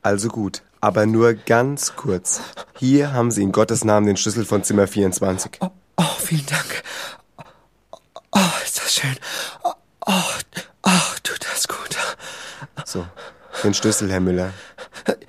Also 0.03 0.29
gut, 0.29 0.63
aber 0.81 1.07
nur 1.07 1.35
ganz 1.35 1.97
kurz. 1.97 2.41
Hier 2.79 3.13
haben 3.13 3.31
Sie 3.31 3.43
in 3.43 3.53
Gottes 3.53 3.85
Namen 3.85 4.07
den 4.07 4.17
Schlüssel 4.17 4.45
von 4.45 4.63
Zimmer 4.63 4.87
24. 4.87 5.59
Oh, 5.61 5.71
oh 5.97 6.03
vielen 6.19 6.47
Dank. 6.47 6.83
Oh, 8.33 8.51
ist 8.65 8.79
das 8.79 8.95
schön. 8.95 9.17
Oh, 9.63 9.73
oh, 10.07 10.13
oh 10.83 10.91
tut 11.23 11.45
das 11.51 11.67
gut. 11.67 11.97
So, 12.85 13.07
den 13.63 13.75
Schlüssel, 13.75 14.11
Herr 14.11 14.21
Müller. 14.21 14.53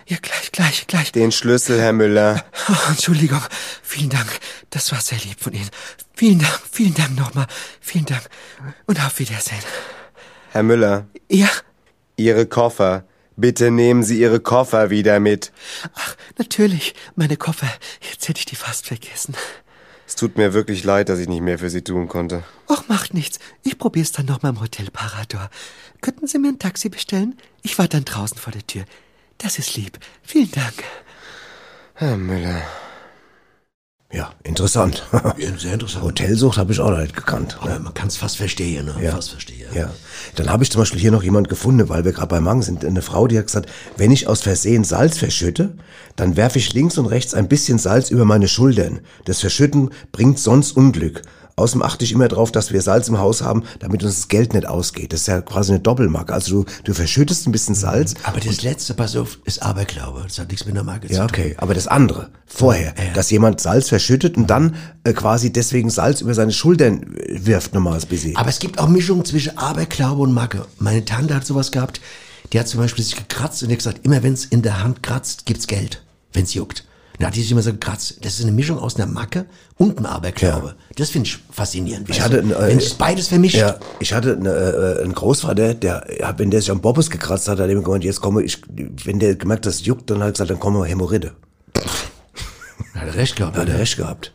Ja, 0.07 0.17
gleich, 0.21 0.51
gleich, 0.51 0.87
gleich. 0.87 1.11
Den 1.11 1.31
Schlüssel, 1.31 1.79
Herr 1.79 1.93
Müller. 1.93 2.43
Oh, 2.69 2.73
Entschuldigung. 2.89 3.41
Vielen 3.81 4.09
Dank. 4.09 4.27
Das 4.69 4.91
war 4.91 5.01
sehr 5.01 5.19
lieb 5.19 5.39
von 5.39 5.53
Ihnen. 5.53 5.69
Vielen 6.13 6.39
Dank, 6.39 6.59
vielen 6.71 6.93
Dank 6.93 7.15
nochmal. 7.17 7.47
Vielen 7.81 8.05
Dank. 8.05 8.23
Und 8.85 8.99
auf 8.99 9.19
Wiedersehen. 9.19 9.63
Herr 10.51 10.63
Müller. 10.63 11.07
Ja? 11.29 11.49
Ihre 12.15 12.45
Koffer. 12.45 13.05
Bitte 13.37 13.69
nehmen 13.69 14.03
Sie 14.03 14.19
Ihre 14.19 14.39
Koffer 14.39 14.89
wieder 14.89 15.19
mit. 15.19 15.51
Ach, 15.93 16.15
natürlich. 16.37 16.95
Meine 17.15 17.35
Koffer. 17.35 17.67
Jetzt 18.09 18.27
hätte 18.29 18.39
ich 18.39 18.45
die 18.45 18.55
fast 18.55 18.87
vergessen. 18.87 19.35
Es 20.07 20.15
tut 20.15 20.37
mir 20.37 20.53
wirklich 20.53 20.83
leid, 20.83 21.09
dass 21.09 21.19
ich 21.19 21.27
nicht 21.27 21.41
mehr 21.41 21.59
für 21.59 21.69
Sie 21.69 21.81
tun 21.81 22.07
konnte. 22.07 22.43
Ach, 22.67 22.87
macht 22.87 23.13
nichts. 23.13 23.39
Ich 23.63 23.77
probier's 23.77 24.11
dann 24.11 24.27
nochmal 24.27 24.51
im 24.53 24.61
Hotel 24.61 24.91
Parador. 24.91 25.49
Könnten 26.01 26.27
Sie 26.27 26.37
mir 26.37 26.49
ein 26.49 26.59
Taxi 26.59 26.89
bestellen? 26.89 27.35
Ich 27.63 27.77
war 27.79 27.87
dann 27.87 28.05
draußen 28.05 28.37
vor 28.37 28.53
der 28.53 28.65
Tür. 28.65 28.85
Das 29.39 29.57
ist 29.57 29.75
lieb. 29.75 29.97
Vielen 30.21 30.51
Dank. 30.51 30.83
Herr 31.95 32.17
Müller. 32.17 32.61
Ja, 34.11 34.31
interessant. 34.43 35.03
Ja, 35.37 35.57
sehr 35.57 35.73
interessant. 35.73 36.03
Hotelsucht 36.03 36.57
habe 36.57 36.71
ich 36.71 36.79
auch 36.79 36.89
noch 36.89 36.99
nicht 36.99 37.15
gekannt. 37.15 37.57
Aber 37.59 37.79
man 37.79 37.93
kann 37.93 38.07
es 38.07 38.15
fast 38.17 38.37
verstehen, 38.37 38.85
ne? 38.85 38.95
Ja. 39.01 39.11
Fast 39.11 39.31
verstehen. 39.31 39.67
Ja. 39.73 39.89
Dann 40.35 40.49
habe 40.49 40.63
ich 40.63 40.71
zum 40.71 40.79
Beispiel 40.79 41.01
hier 41.01 41.11
noch 41.11 41.23
jemand 41.23 41.49
gefunden, 41.49 41.89
weil 41.89 42.05
wir 42.05 42.13
gerade 42.13 42.27
bei 42.27 42.39
Mang 42.39 42.61
sind. 42.61 42.85
Eine 42.85 43.01
Frau, 43.01 43.27
die 43.27 43.37
hat 43.37 43.47
gesagt, 43.47 43.69
wenn 43.97 44.11
ich 44.11 44.27
aus 44.27 44.41
Versehen 44.41 44.83
Salz 44.83 45.17
verschütte, 45.17 45.73
dann 46.15 46.37
werfe 46.37 46.59
ich 46.59 46.73
links 46.73 46.97
und 46.97 47.07
rechts 47.07 47.33
ein 47.33 47.49
bisschen 47.49 47.79
Salz 47.79 48.09
über 48.11 48.25
meine 48.25 48.47
Schultern. 48.47 49.01
Das 49.25 49.41
Verschütten 49.41 49.89
bringt 50.11 50.39
sonst 50.39 50.77
Unglück. 50.77 51.21
Außerdem 51.57 51.83
achte 51.83 52.03
ich 52.03 52.11
immer 52.11 52.27
darauf, 52.27 52.51
dass 52.51 52.73
wir 52.73 52.81
Salz 52.81 53.07
im 53.07 53.17
Haus 53.17 53.41
haben, 53.41 53.63
damit 53.79 54.03
uns 54.03 54.15
das 54.15 54.27
Geld 54.27 54.53
nicht 54.53 54.67
ausgeht. 54.67 55.13
Das 55.13 55.21
ist 55.21 55.27
ja 55.27 55.39
quasi 55.41 55.71
eine 55.71 55.79
Doppelmarke. 55.79 56.33
Also 56.33 56.63
du, 56.63 56.71
du 56.83 56.93
verschüttest 56.93 57.47
ein 57.47 57.53
bisschen 57.53 57.75
Salz. 57.75 58.13
Aber 58.23 58.41
das 58.41 58.61
letzte, 58.61 58.93
pass 58.93 59.15
auf, 59.15 59.39
ist 59.45 59.63
Aberglaube. 59.63 60.23
Das 60.27 60.37
hat 60.37 60.49
nichts 60.49 60.65
mit 60.65 60.75
der 60.75 60.83
Marke 60.83 61.07
Ja, 61.07 61.13
zu 61.27 61.33
tun. 61.33 61.41
okay. 61.45 61.55
Aber 61.57 61.73
das 61.73 61.87
andere, 61.87 62.29
vorher, 62.45 62.93
Ja, 62.97 63.03
ja. 63.05 63.13
dass 63.13 63.31
jemand 63.31 63.61
Salz 63.61 63.87
verschüttet 63.87 64.35
und 64.35 64.47
dann 64.49 64.75
äh, 65.05 65.13
quasi 65.13 65.53
deswegen 65.53 65.89
Salz 65.89 66.19
über 66.19 66.33
seine 66.33 66.51
Schultern 66.51 67.15
äh, 67.15 67.45
wirft, 67.45 67.73
nochmal 67.73 67.99
ein 68.01 68.07
bisschen. 68.07 68.35
Aber 68.35 68.49
es 68.49 68.59
gibt 68.59 68.77
auch 68.77 68.89
Mischungen 68.89 69.23
zwischen 69.23 69.57
Aberglaube 69.57 70.23
und 70.23 70.33
Macke. 70.33 70.65
Meine 70.79 71.05
Tante 71.05 71.35
hat 71.35 71.45
sowas 71.45 71.71
gehabt. 71.71 72.01
Die 72.51 72.59
hat 72.59 72.67
zum 72.67 72.81
Beispiel 72.81 73.03
sich 73.03 73.15
gekratzt 73.15 73.63
und 73.63 73.69
hat 73.71 73.77
gesagt, 73.77 74.05
immer 74.05 74.21
wenn 74.23 74.33
es 74.33 74.43
in 74.43 74.61
der 74.61 74.83
Hand 74.83 75.01
kratzt, 75.03 75.45
gibt's 75.45 75.67
Geld, 75.67 76.03
wenn's 76.33 76.53
juckt. 76.53 76.83
Da 77.19 77.27
hat 77.27 77.35
die 77.35 77.41
sich 77.41 77.51
immer 77.51 77.61
so 77.61 77.71
gekratzt. 77.71 78.17
Das 78.25 78.35
ist 78.35 78.41
eine 78.43 78.51
Mischung 78.51 78.77
aus 78.77 78.95
einer 78.95 79.05
Macke 79.05 79.45
und 79.77 79.97
einem 79.97 80.05
Aberglaube. 80.05 80.75
Das 80.95 81.09
finde 81.09 81.27
ich 81.27 81.39
faszinierend. 81.51 82.09
Ich 82.09 82.21
hatte, 82.21 82.39
äh, 82.39 82.67
wenn 82.67 82.79
sich 82.79 82.95
beides 82.97 83.27
vermischt. 83.29 83.55
Ja, 83.55 83.77
ich 83.99 84.13
hatte 84.13 84.35
eine, 84.35 84.49
äh, 84.49 85.03
einen 85.03 85.13
Großvater, 85.13 85.73
der, 85.73 86.05
hat, 86.23 86.39
wenn 86.39 86.51
der 86.51 86.61
sich 86.61 86.71
am 86.71 86.81
Bobbes 86.81 87.09
gekratzt 87.09 87.47
hat, 87.47 87.59
hat 87.59 87.69
er 87.69 87.75
gemeint, 87.75 88.03
jetzt 88.03 88.21
komme 88.21 88.43
ich, 88.43 88.61
wenn 89.05 89.19
der 89.19 89.35
gemerkt, 89.35 89.65
dass 89.65 89.75
es 89.75 89.85
juckt, 89.85 90.09
dann 90.09 90.19
hat 90.19 90.27
er 90.27 90.31
gesagt, 90.33 90.49
dann 90.51 90.59
kommen 90.59 90.83
Hämorrhoide. 90.83 91.33
Hat 92.93 93.07
er 93.07 93.15
recht 93.15 93.35
gehabt. 93.35 93.57
Hat 93.57 93.69
er 93.69 93.79
recht 93.79 93.97
gehabt. 93.97 94.31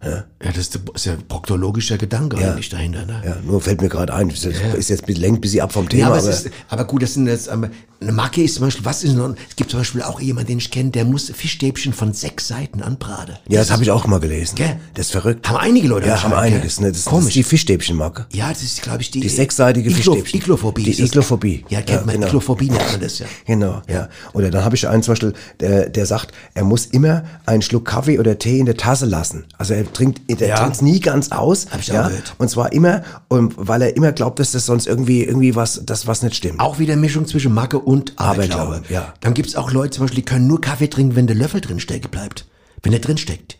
Ja, 0.00 0.24
das 0.40 0.68
ist 0.68 1.06
ja 1.06 1.16
proktologischer 1.26 1.98
Gedanke 1.98 2.40
Ja. 2.40 2.52
eigentlich 2.52 2.68
dahinter. 2.68 3.04
Ne? 3.04 3.20
Ja, 3.24 3.36
nur 3.44 3.60
fällt 3.60 3.80
mir 3.80 3.88
gerade 3.88 4.14
ein, 4.14 4.30
ist 4.30 4.44
jetzt, 4.44 4.60
ist 4.76 4.90
jetzt 4.90 5.08
lenkt 5.08 5.38
ein 5.38 5.40
bisschen 5.40 5.60
ab 5.62 5.72
vom 5.72 5.84
Ja, 5.84 5.88
Thema, 5.90 6.06
aber, 6.06 6.18
aber, 6.18 6.28
es 6.28 6.44
ist, 6.44 6.52
aber 6.68 6.84
gut, 6.84 7.02
das 7.02 7.14
sind 7.14 7.26
jetzt, 7.26 7.48
aber 7.48 7.68
eine 8.00 8.12
Macke 8.12 8.42
ist 8.42 8.54
zum 8.54 8.64
Beispiel, 8.64 8.84
was 8.84 9.02
ist 9.02 9.14
noch, 9.14 9.34
es 9.48 9.56
gibt 9.56 9.70
zum 9.70 9.80
Beispiel 9.80 10.02
auch 10.02 10.20
jemanden, 10.20 10.48
den 10.48 10.58
ich 10.58 10.70
kenne, 10.70 10.90
der 10.90 11.04
muss 11.04 11.30
Fischstäbchen 11.34 11.92
von 11.92 12.12
sechs 12.12 12.46
Seiten 12.46 12.80
anbraten. 12.82 13.34
ja, 13.48 13.58
das 13.58 13.70
habe 13.72 13.82
ich 13.82 13.90
auch 13.90 14.06
mal 14.06 14.20
gelesen. 14.20 14.54
Gell? 14.54 14.76
Das 14.94 15.06
ist 15.06 15.12
verrückt. 15.12 15.48
Haben 15.48 15.56
einige 15.56 15.88
Leute 15.88 16.06
Ja, 16.08 16.22
haben 16.22 16.32
einiges. 16.32 16.76
gell? 16.76 16.86
Ne? 16.86 16.92
Das, 16.92 17.04
das 17.04 17.10
Komisch. 17.10 17.28
ist 17.28 17.34
die 17.34 17.42
Fischstäbchenmarke. 17.42 18.26
Ja, 18.32 18.50
das 18.50 18.62
ist, 18.62 18.82
glaube 18.82 19.02
ich, 19.02 19.10
die, 19.10 19.20
Die 19.20 19.28
sechsseitige 19.28 19.90
Iglo, 19.90 20.14
Fischstäbchen. 20.14 20.40
Iglophobie. 20.40 20.82
Die 20.84 20.90
das. 20.96 21.00
Iglophobie. 21.08 21.64
Ja, 21.68 21.78
kennt 21.82 22.00
Ja, 22.00 22.06
man, 22.06 22.14
genau. 22.14 22.26
Iglophobie 22.28 22.70
nennt 22.70 22.90
man 22.92 23.00
das 23.00 23.18
ja. 23.18 23.26
Genau, 23.46 23.82
ja. 23.88 24.08
Oder 24.32 24.50
dann 24.50 24.64
habe 24.64 24.76
ich 24.76 24.86
einen 24.88 25.02
zum 25.02 25.12
Beispiel, 25.12 25.32
der, 25.60 25.88
der 25.88 26.06
sagt, 26.06 26.32
er 26.54 26.64
muss 26.64 26.86
immer 26.86 27.24
einen 27.46 27.62
Schluck 27.62 27.84
Kaffee 27.84 28.18
oder 28.20 28.38
Tee 28.38 28.60
in 28.60 28.66
der 28.66 28.76
Tasse 28.76 29.06
lassen. 29.06 29.44
Also 29.58 29.74
er 29.74 29.92
trinkt, 29.92 30.20
er 30.40 30.46
Ja. 30.48 30.56
trinkt 30.56 30.82
nie 30.82 31.00
ganz 31.00 31.32
aus. 31.32 31.66
Hab 31.70 31.80
ich 31.80 31.90
auch 31.90 31.94
ja. 31.96 32.08
gehört. 32.08 32.34
Und 32.38 32.48
zwar 32.48 32.72
immer, 32.72 33.02
und 33.26 33.54
weil 33.56 33.82
er 33.82 33.96
immer 33.96 34.12
glaubt, 34.12 34.38
dass 34.38 34.52
das 34.52 34.66
sonst 34.66 34.86
irgendwie, 34.86 35.24
irgendwie 35.24 35.56
was, 35.56 35.80
das 35.84 36.06
was 36.06 36.22
nicht 36.22 36.36
stimmt. 36.36 36.60
Auch 36.60 36.78
wieder 36.78 36.94
Mischung 36.96 37.26
zwischen 37.26 37.52
Macke 37.52 37.87
und 37.88 38.12
Aberglaube. 38.18 38.62
Aberglaube, 38.76 38.92
ja. 38.92 39.14
Dann 39.20 39.32
gibt's 39.34 39.56
auch 39.56 39.72
Leute 39.72 39.90
zum 39.96 40.04
Beispiel, 40.04 40.22
die 40.22 40.24
können 40.26 40.46
nur 40.46 40.60
Kaffee 40.60 40.88
trinken, 40.88 41.16
wenn 41.16 41.26
der 41.26 41.36
Löffel 41.36 41.60
drin 41.62 41.80
stecken 41.80 42.10
bleibt. 42.10 42.44
Wenn 42.82 42.92
der 42.92 43.00
drin 43.00 43.16
steckt. 43.16 43.56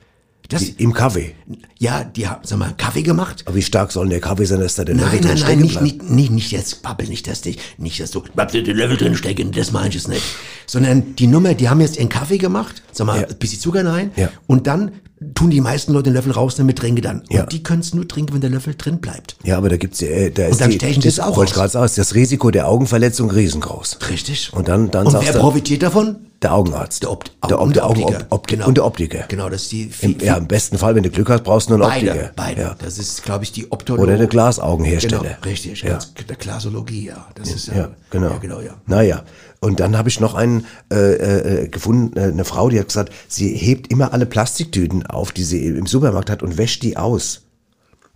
Das, 0.51 0.63
Die- 0.63 0.83
Im 0.83 0.93
Kaffee. 0.95 1.35
ja, 1.79 2.05
die 2.05 2.27
haben, 2.29 2.41
sag 2.45 2.59
mal, 2.59 2.73
Kaffee 2.77 3.03
gemacht. 3.03 3.43
Aber 3.47 3.57
wie 3.57 3.63
stark 3.63 3.91
soll 3.93 4.05
denn 4.07 4.11
der 4.13 4.21
Kaffee 4.21 4.45
sein, 4.47 4.61
dass 4.61 4.77
da 4.77 4.85
der 4.85 4.95
Löffel 4.95 5.21
Nein, 5.21 5.23
drin 5.23 5.35
nein, 5.41 5.49
nein, 5.49 5.59
nicht, 5.61 5.73
bleibt? 5.79 5.85
nicht, 5.85 6.11
nicht, 6.11 6.31
nicht 6.31 6.51
jetzt, 6.53 6.83
babbel 6.83 7.07
nicht, 7.09 7.27
dass 7.27 7.41
dich, 7.43 7.59
nicht, 7.79 8.01
dass 8.01 8.11
du, 8.11 8.23
bleib 8.35 8.51
dir 8.53 8.63
den 8.63 8.77
Löffel 8.77 8.97
drin 8.99 9.15
stecken, 9.15 9.53
das 9.53 9.73
meine 9.73 9.89
ich 9.89 9.95
jetzt 9.95 10.09
nicht. 10.09 10.23
Sondern 10.67 11.17
die 11.17 11.27
Nummer, 11.27 11.55
die 11.55 11.69
haben 11.69 11.81
jetzt 11.83 11.97
ihren 11.99 12.09
Kaffee 12.09 12.39
gemacht, 12.39 12.83
sag 12.93 13.07
mal, 13.07 13.21
Ja. 13.23 13.27
ein 13.29 13.37
bisschen 13.39 13.61
Zucker 13.61 13.85
rein, 13.85 14.11
Ja. 14.17 14.31
und 14.47 14.67
dann 14.67 14.93
tun 15.35 15.51
die 15.51 15.61
meisten 15.61 15.93
Leute 15.93 16.05
den 16.05 16.15
Löffel 16.15 16.33
raus, 16.33 16.55
damit 16.57 16.79
trinken 16.79 17.03
dann. 17.03 17.23
Ja. 17.29 17.43
Und 17.43 17.53
die 17.53 17.63
können 17.63 17.81
es 17.81 17.95
nur 17.95 18.07
trinken, 18.07 18.35
wenn 18.35 18.41
der 18.41 18.51
Löffel 18.51 18.75
drin 18.77 18.99
bleibt. 18.99 19.37
Ja, 19.45 19.57
aber 19.57 19.69
da 19.69 19.77
gibt's 19.77 20.01
äh, 20.03 20.31
da 20.31 20.47
ist 20.47 20.61
dann 20.61 20.71
die, 20.71 20.77
stechen 20.77 21.03
es 21.07 21.19
auch 21.21 21.37
wollte 21.37 21.55
gerade 21.55 21.69
sagen, 21.71 21.85
ist 21.87 21.99
das 21.99 22.15
Risiko 22.15 22.51
der 22.51 22.69
Augenverletzung 22.69 23.31
riesengroß. 23.31 23.99
Richtig. 24.11 24.53
Und 24.53 24.69
dann, 24.69 24.91
dann 24.91 25.07
Und 25.07 25.13
sagst 25.13 25.27
wer 25.29 25.35
du, 25.35 25.41
profitiert 25.41 25.83
davon? 25.83 26.17
der 26.41 26.55
Augenarzt. 26.55 27.03
Der, 27.03 27.11
Opt 27.11 27.33
der, 27.51 27.59
und 27.61 27.75
der 27.75 27.83
der 27.83 27.91
Optiker. 27.91 28.07
Augen- 28.07 28.25
Opti- 28.31 28.47
Genau. 28.51 28.67
Und 28.69 28.77
der 28.77 28.85
Optiker. 28.85 29.25
Genau, 29.27 29.49
das 29.49 29.63
ist 29.63 29.73
die, 29.73 29.91
Im, 30.03 30.19
ja, 30.21 30.37
im 30.37 30.47
besten 30.47 30.79
Fall, 30.79 30.95
wenn 30.95 31.03
du 31.03 31.11
Glück 31.11 31.29
hast, 31.31 31.43
brauchst 31.43 31.69
du 31.69 31.77
nur 31.77 31.85
einen 31.91 32.07
beide, 32.07 32.13
Optiker. 32.13 32.33
beide. 32.37 32.61
Ja. 32.63 32.77
Das 32.79 32.97
ist, 32.99 33.25
glaube 33.25 33.43
ich, 33.43 33.51
die 33.51 33.73
Optologie. 33.73 34.05
Oder 34.05 34.19
der 34.19 34.29
Glasaugenhersteller. 34.29 35.19
Genau, 35.21 35.35
richtig, 35.45 35.83
Ja. 35.83 35.99
der 36.29 36.37
Glasologie, 36.37 37.07
ja. 37.07 37.27
Das 37.35 37.51
ist 37.53 37.67
ja, 37.67 37.75
Ja, 37.75 37.91
genau. 38.11 38.29
Ja, 38.31 38.39
genau, 38.39 38.61
ja. 38.61 38.75
Naja, 38.87 39.25
und 39.61 39.81
dann 39.81 39.97
habe 39.97 40.09
ich 40.09 40.21
noch 40.21 40.35
einen 40.35 40.67
äh, 40.93 41.65
äh, 41.65 41.69
gefunden, 41.69 42.17
äh, 42.17 42.25
eine 42.25 42.45
Frau, 42.45 42.69
die 42.69 42.79
hat 42.79 42.89
gesagt, 42.89 43.13
sie 43.29 43.49
hebt 43.55 43.91
immer 43.91 44.13
alle 44.13 44.27
Plastiktüten 44.27 45.07
auf, 45.07 45.33
die 45.33 45.45
sie 45.45 45.67
im 45.67 45.87
Supermarkt 45.87 46.31
hat 46.31 46.43
und 46.43 46.59
wäscht 46.59 46.83
die 46.83 46.97
aus. 46.97 47.43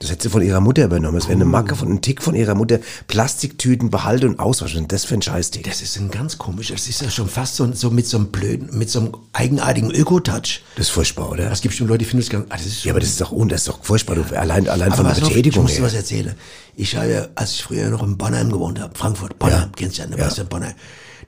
Das 0.02 0.10
hätte 0.10 0.24
sie 0.24 0.30
von 0.30 0.42
ihrer 0.42 0.60
Mutter 0.60 0.84
übernommen. 0.84 1.16
Das 1.16 1.28
wäre 1.28 1.36
eine 1.36 1.44
Macke 1.44 1.76
von, 1.76 1.88
ein 1.88 2.00
Tick 2.00 2.22
von 2.22 2.34
ihrer 2.34 2.56
Mutter. 2.56 2.80
Plastiktüten 3.06 3.88
behalten 3.88 4.30
und 4.30 4.40
auswaschen. 4.40 4.88
Das 4.88 5.04
für 5.04 5.14
ein 5.14 5.22
Scheißding. 5.22 5.62
Das 5.62 5.80
ist 5.80 5.96
ein 5.96 6.10
ganz 6.10 6.38
komisch. 6.38 6.72
Das 6.72 6.88
ist 6.88 7.02
ja 7.02 7.08
schon 7.08 7.28
fast 7.28 7.54
so, 7.54 7.72
so 7.72 7.88
mit 7.88 8.08
so 8.08 8.16
einem 8.16 8.32
blöden, 8.32 8.76
mit 8.76 8.90
so 8.90 8.98
einem 8.98 9.12
eigenartigen 9.32 9.92
Öko-Touch. 9.92 10.62
Das 10.74 10.86
ist 10.86 10.90
furchtbar, 10.90 11.30
oder? 11.30 11.52
Es 11.52 11.60
gibt 11.60 11.76
schon 11.76 11.86
Leute, 11.86 11.98
die 11.98 12.04
finden 12.06 12.22
das 12.24 12.30
ganz, 12.30 12.46
ah, 12.48 12.56
das 12.56 12.66
ist 12.66 12.84
ja, 12.84 12.92
aber 12.92 12.98
das 12.98 13.10
ist 13.10 13.20
doch, 13.20 13.32
das 13.46 13.60
ist 13.60 13.68
doch 13.68 13.84
furchtbar. 13.84 14.16
Du, 14.16 14.22
allein, 14.36 14.68
allein 14.68 14.92
Aber 14.92 15.04
von 15.04 15.14
der 15.14 15.20
Betätigung 15.28 15.66
Ich 15.66 15.70
muss 15.70 15.76
dir 15.76 15.84
was 15.84 15.94
erzählen. 15.94 16.34
Ich 16.74 16.96
habe, 16.96 17.12
ja, 17.12 17.28
als 17.36 17.52
ich 17.52 17.62
früher 17.62 17.88
noch 17.88 18.02
in 18.02 18.18
Bonheim 18.18 18.50
gewohnt 18.50 18.80
habe, 18.80 18.98
Frankfurt, 18.98 19.38
Bonheim, 19.38 19.60
Ja. 19.60 19.70
kennst 19.76 19.98
du 19.98 20.02
ja, 20.02 20.08
ne, 20.08 20.16
Ja. 20.18 20.42
Bonheim. 20.42 20.74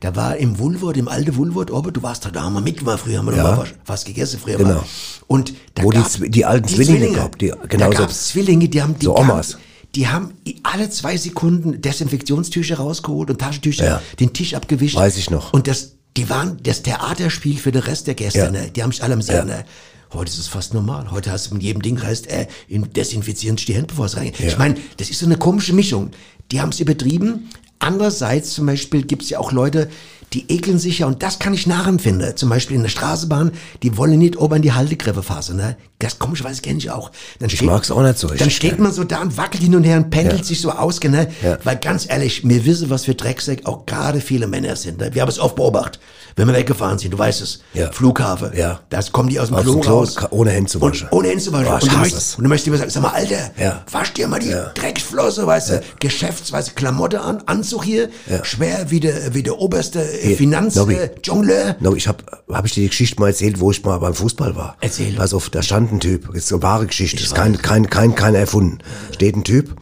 Da 0.04 0.14
war 0.14 0.36
im 0.36 0.58
Woolworth, 0.58 0.98
im 0.98 1.08
alten 1.08 1.34
Woolworth 1.34 1.70
oben, 1.70 1.90
du 1.90 2.02
warst 2.02 2.26
da, 2.26 2.30
da 2.30 2.42
haben 2.42 2.52
wir 2.52 2.60
mitgemacht, 2.60 3.00
früher 3.00 3.16
haben 3.20 3.26
wir 3.30 3.36
Ja. 3.38 3.56
was, 3.56 3.68
was 3.86 4.04
gegessen, 4.04 4.38
früher 4.38 4.58
Genau. 4.58 4.74
mal. 4.74 4.84
Und 5.28 5.54
da 5.74 5.82
Wo 5.82 5.92
die 5.92 5.96
gab- 5.96 6.08
Zwi- 6.08 6.28
die 6.28 6.44
alten 6.44 6.68
Zwillinge 6.68 7.10
gab, 7.12 7.38
die- 7.38 7.48
da 7.48 7.56
genau 7.66 7.90
so- 7.90 7.96
gab's 8.00 8.28
Zwillinge, 8.28 8.68
die 8.68 8.82
haben, 8.82 8.98
die 8.98 9.06
so 9.06 9.16
Omas. 9.16 9.56
die 9.94 10.06
haben 10.08 10.34
alle 10.62 10.90
zwei 10.90 11.16
Sekunden 11.16 11.80
Desinfektionstücher 11.80 12.76
rausgeholt 12.76 13.30
und 13.30 13.38
Taschentücher, 13.40 13.84
Ja. 13.86 14.02
den 14.20 14.34
Tisch 14.34 14.52
abgewischt. 14.52 14.94
Weiß 14.96 15.16
ich 15.16 15.30
noch. 15.30 15.54
Und 15.54 15.68
das, 15.68 15.92
die 16.18 16.28
waren 16.28 16.58
das 16.62 16.82
Theaterspiel 16.82 17.56
für 17.56 17.72
den 17.72 17.80
Rest 17.80 18.06
der 18.06 18.14
Gäste, 18.14 18.40
Ja. 18.40 18.50
ne? 18.50 18.70
Die 18.76 18.82
haben 18.82 18.92
sich 18.92 19.02
alle 19.02 19.14
am 19.14 19.20
Ja. 19.20 19.42
ne? 19.42 19.64
Heute 20.12 20.30
ist 20.30 20.38
es 20.38 20.48
fast 20.48 20.74
normal. 20.74 21.12
Heute 21.12 21.32
hast 21.32 21.50
du 21.50 21.54
mit 21.54 21.62
jedem 21.62 21.80
Ding 21.80 22.02
heißt, 22.02 22.26
äh, 22.26 22.46
in- 22.68 22.92
desinfizieren 22.92 23.56
die 23.56 23.72
Hände, 23.72 23.86
bevor 23.86 24.04
es 24.04 24.18
reingeht. 24.18 24.38
Ja. 24.38 24.48
Ich 24.48 24.58
meine, 24.58 24.74
das 24.98 25.08
ist 25.08 25.18
so 25.20 25.24
eine 25.24 25.38
komische 25.38 25.72
Mischung. 25.72 26.10
Die 26.52 26.60
haben 26.60 26.68
es 26.68 26.78
übertrieben. 26.80 27.48
Andererseits 27.78 28.52
zum 28.52 28.66
Beispiel 28.66 29.02
gibt 29.02 29.22
es 29.22 29.30
ja 29.30 29.38
auch 29.38 29.52
Leute, 29.52 29.88
die 30.32 30.50
ekeln 30.50 30.78
sich 30.78 31.00
ja, 31.00 31.06
und 31.06 31.22
das 31.22 31.38
kann 31.38 31.54
ich 31.54 31.66
nachempfinden. 31.66 32.36
Zum 32.36 32.48
Beispiel 32.48 32.76
in 32.76 32.82
der 32.82 32.90
Straßenbahn, 32.90 33.52
die 33.82 33.96
wollen 33.96 34.18
nicht 34.18 34.36
oben 34.36 34.56
in 34.56 34.62
die 34.62 34.72
Haltegräfe 34.72 35.22
fassen. 35.22 35.56
Ne? 35.56 35.76
Das 36.04 36.18
komischerweise 36.18 36.60
kenne 36.62 36.78
ich 36.78 36.90
auch. 36.90 37.10
Dann 37.38 37.48
Ich 37.50 37.62
mag's 37.62 37.90
auch 37.90 38.02
nicht 38.02 38.18
so 38.18 38.28
Dann 38.28 38.50
steht 38.50 38.78
man 38.78 38.92
so 38.92 39.04
da 39.04 39.20
und 39.22 39.36
wackelt 39.36 39.62
hin 39.62 39.74
und 39.74 39.84
her 39.84 39.96
und 39.96 40.10
pendelt 40.10 40.38
Ja. 40.40 40.44
sich 40.44 40.60
so 40.60 40.70
aus. 40.70 41.00
Ne? 41.02 41.28
Ja. 41.42 41.58
Weil 41.64 41.76
ganz 41.76 42.06
ehrlich, 42.08 42.46
wir 42.46 42.64
wissen, 42.64 42.90
was 42.90 43.04
für 43.04 43.14
Drecksäck 43.14 43.66
auch 43.66 43.86
gerade 43.86 44.20
viele 44.20 44.46
Männer 44.46 44.76
sind. 44.76 44.98
Ne? 44.98 45.10
Wir 45.14 45.22
haben 45.22 45.28
es 45.28 45.38
oft 45.38 45.56
beobachtet. 45.56 46.00
Wenn 46.36 46.48
wir 46.48 46.54
weggefahren 46.54 46.98
sind, 46.98 47.12
du 47.14 47.18
weißt 47.18 47.40
es, 47.42 47.60
Ja. 47.74 47.90
Flughafen, 47.92 48.50
Ja. 48.56 48.80
da 48.90 49.00
kommen 49.12 49.28
die 49.28 49.38
aus 49.38 49.48
dem 49.48 49.56
Aus 49.56 49.62
Klo 49.62 49.80
raus. 49.80 50.16
ohne 50.30 50.50
Hände 50.50 50.68
zu 50.70 50.80
waschen. 50.80 51.08
Und 51.10 51.18
ohne 51.18 51.28
Hände 51.28 51.42
zu 51.42 51.52
waschen. 51.52 51.64
Boah, 51.66 51.74
und, 51.82 51.92
du 51.92 51.96
möchtest, 51.98 52.28
es. 52.30 52.34
und 52.36 52.44
du 52.44 52.48
möchtest 52.48 52.66
immer 52.68 52.76
sagen, 52.78 52.90
sag 52.90 53.02
mal, 53.02 53.10
Alter, 53.12 53.50
Ja. 53.58 53.84
wasch 53.90 54.12
dir 54.14 54.26
mal 54.28 54.40
die 54.40 54.48
Ja. 54.50 54.70
Drecksflosse, 54.74 55.46
weißt 55.46 55.70
du, 55.70 55.82
geschäftsweise 56.00 56.72
Klamotte 56.72 57.20
an, 57.20 57.42
Anzug 57.46 57.84
hier, 57.84 58.08
schwer 58.42 58.90
wie 58.90 59.00
der, 59.00 59.34
wie 59.34 59.42
der 59.42 59.58
oberste 59.58 60.00
äh, 60.02 60.26
Hier, 60.28 60.36
Finanz, 60.36 60.76
äh, 60.76 61.10
Jongleur. 61.22 61.76
No, 61.80 61.94
ich 61.94 62.08
habe 62.08 62.24
hab 62.52 62.66
ich 62.66 62.72
dir 62.72 62.82
die 62.82 62.88
Geschichte 62.88 63.20
mal 63.20 63.28
erzählt, 63.28 63.60
wo 63.60 63.70
ich 63.70 63.82
mal 63.84 63.98
beim 63.98 64.14
Fußball 64.14 64.56
war. 64.56 64.76
Erzähl. 64.80 65.14
Pass 65.14 65.32
auf, 65.34 65.50
da 65.50 65.62
stand 65.62 65.92
ein 65.94 66.00
Typ, 66.00 66.34
ist 66.34 66.52
eine 66.52 66.62
wahre 66.62 66.86
Geschichte, 66.86 67.16
Ich 67.16 67.24
ist 67.24 67.34
kein, 67.34 67.60
kein, 67.60 67.88
kein, 67.88 68.14
kein 68.14 68.34
erfunden. 68.34 68.78
Steht 69.12 69.36
ein 69.36 69.44
Typ, 69.44 69.76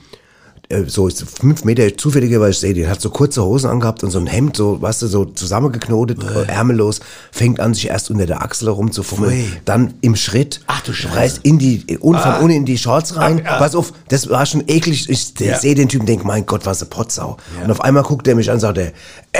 äh, 0.73 0.85
so 0.89 1.09
fünf 1.11 1.65
Meter 1.65 1.97
zufälligerweise 1.97 2.61
sehe 2.61 2.75
den, 2.75 2.89
hat 2.89 3.01
so 3.01 3.11
kurze 3.11 3.43
Hosen 3.45 3.71
angehabt 3.71 4.03
und 4.03 4.11
so 4.11 4.19
ein 4.19 4.27
Hemd, 4.27 4.57
so, 4.57 4.81
weißt 4.83 5.03
du, 5.03 5.07
so 5.07 5.25
zusammengeknotet, 5.25 6.23
äh, 6.25 6.51
ärmellos, 6.51 7.01
fängt 7.31 7.61
an, 7.61 7.75
sich 7.75 7.89
erst 7.89 8.11
unter 8.11 8.27
der 8.27 8.43
Achsel 8.43 8.69
herumzufummeln, 8.69 9.33
Pfui. 9.33 9.61
dann 9.65 9.95
im 10.01 10.17
Schritt, 10.17 10.61
Ach 10.67 10.81
du 10.83 10.93
Scheiße. 10.93 11.17
reißt 11.17 11.41
in 11.45 11.59
die, 11.59 11.99
und 12.01 12.19
von 12.19 12.35
unten 12.37 12.51
in 12.51 12.65
die 12.65 12.79
Shorts 12.79 13.17
rein, 13.17 13.43
Ah, 13.47 13.55
ah. 13.55 13.59
pass 13.59 13.75
auf, 13.75 13.93
das 14.09 14.29
war 14.31 14.47
schon 14.47 14.65
eklig, 14.67 15.09
ich 15.09 15.35
Ja. 15.39 15.59
sehe 15.59 15.75
den 15.75 15.89
Typen, 15.89 16.07
denk, 16.07 16.25
mein 16.25 16.47
Gott, 16.47 16.67
was 16.67 16.81
eine 16.81 16.91
Potsau. 16.91 17.37
Und 17.63 17.71
auf 17.71 17.81
einmal 17.81 18.03
guckt 18.03 18.27
er 18.27 18.35
mich 18.35 18.51
an 18.51 18.59
sagt, 18.61 18.79
er, 18.79 18.93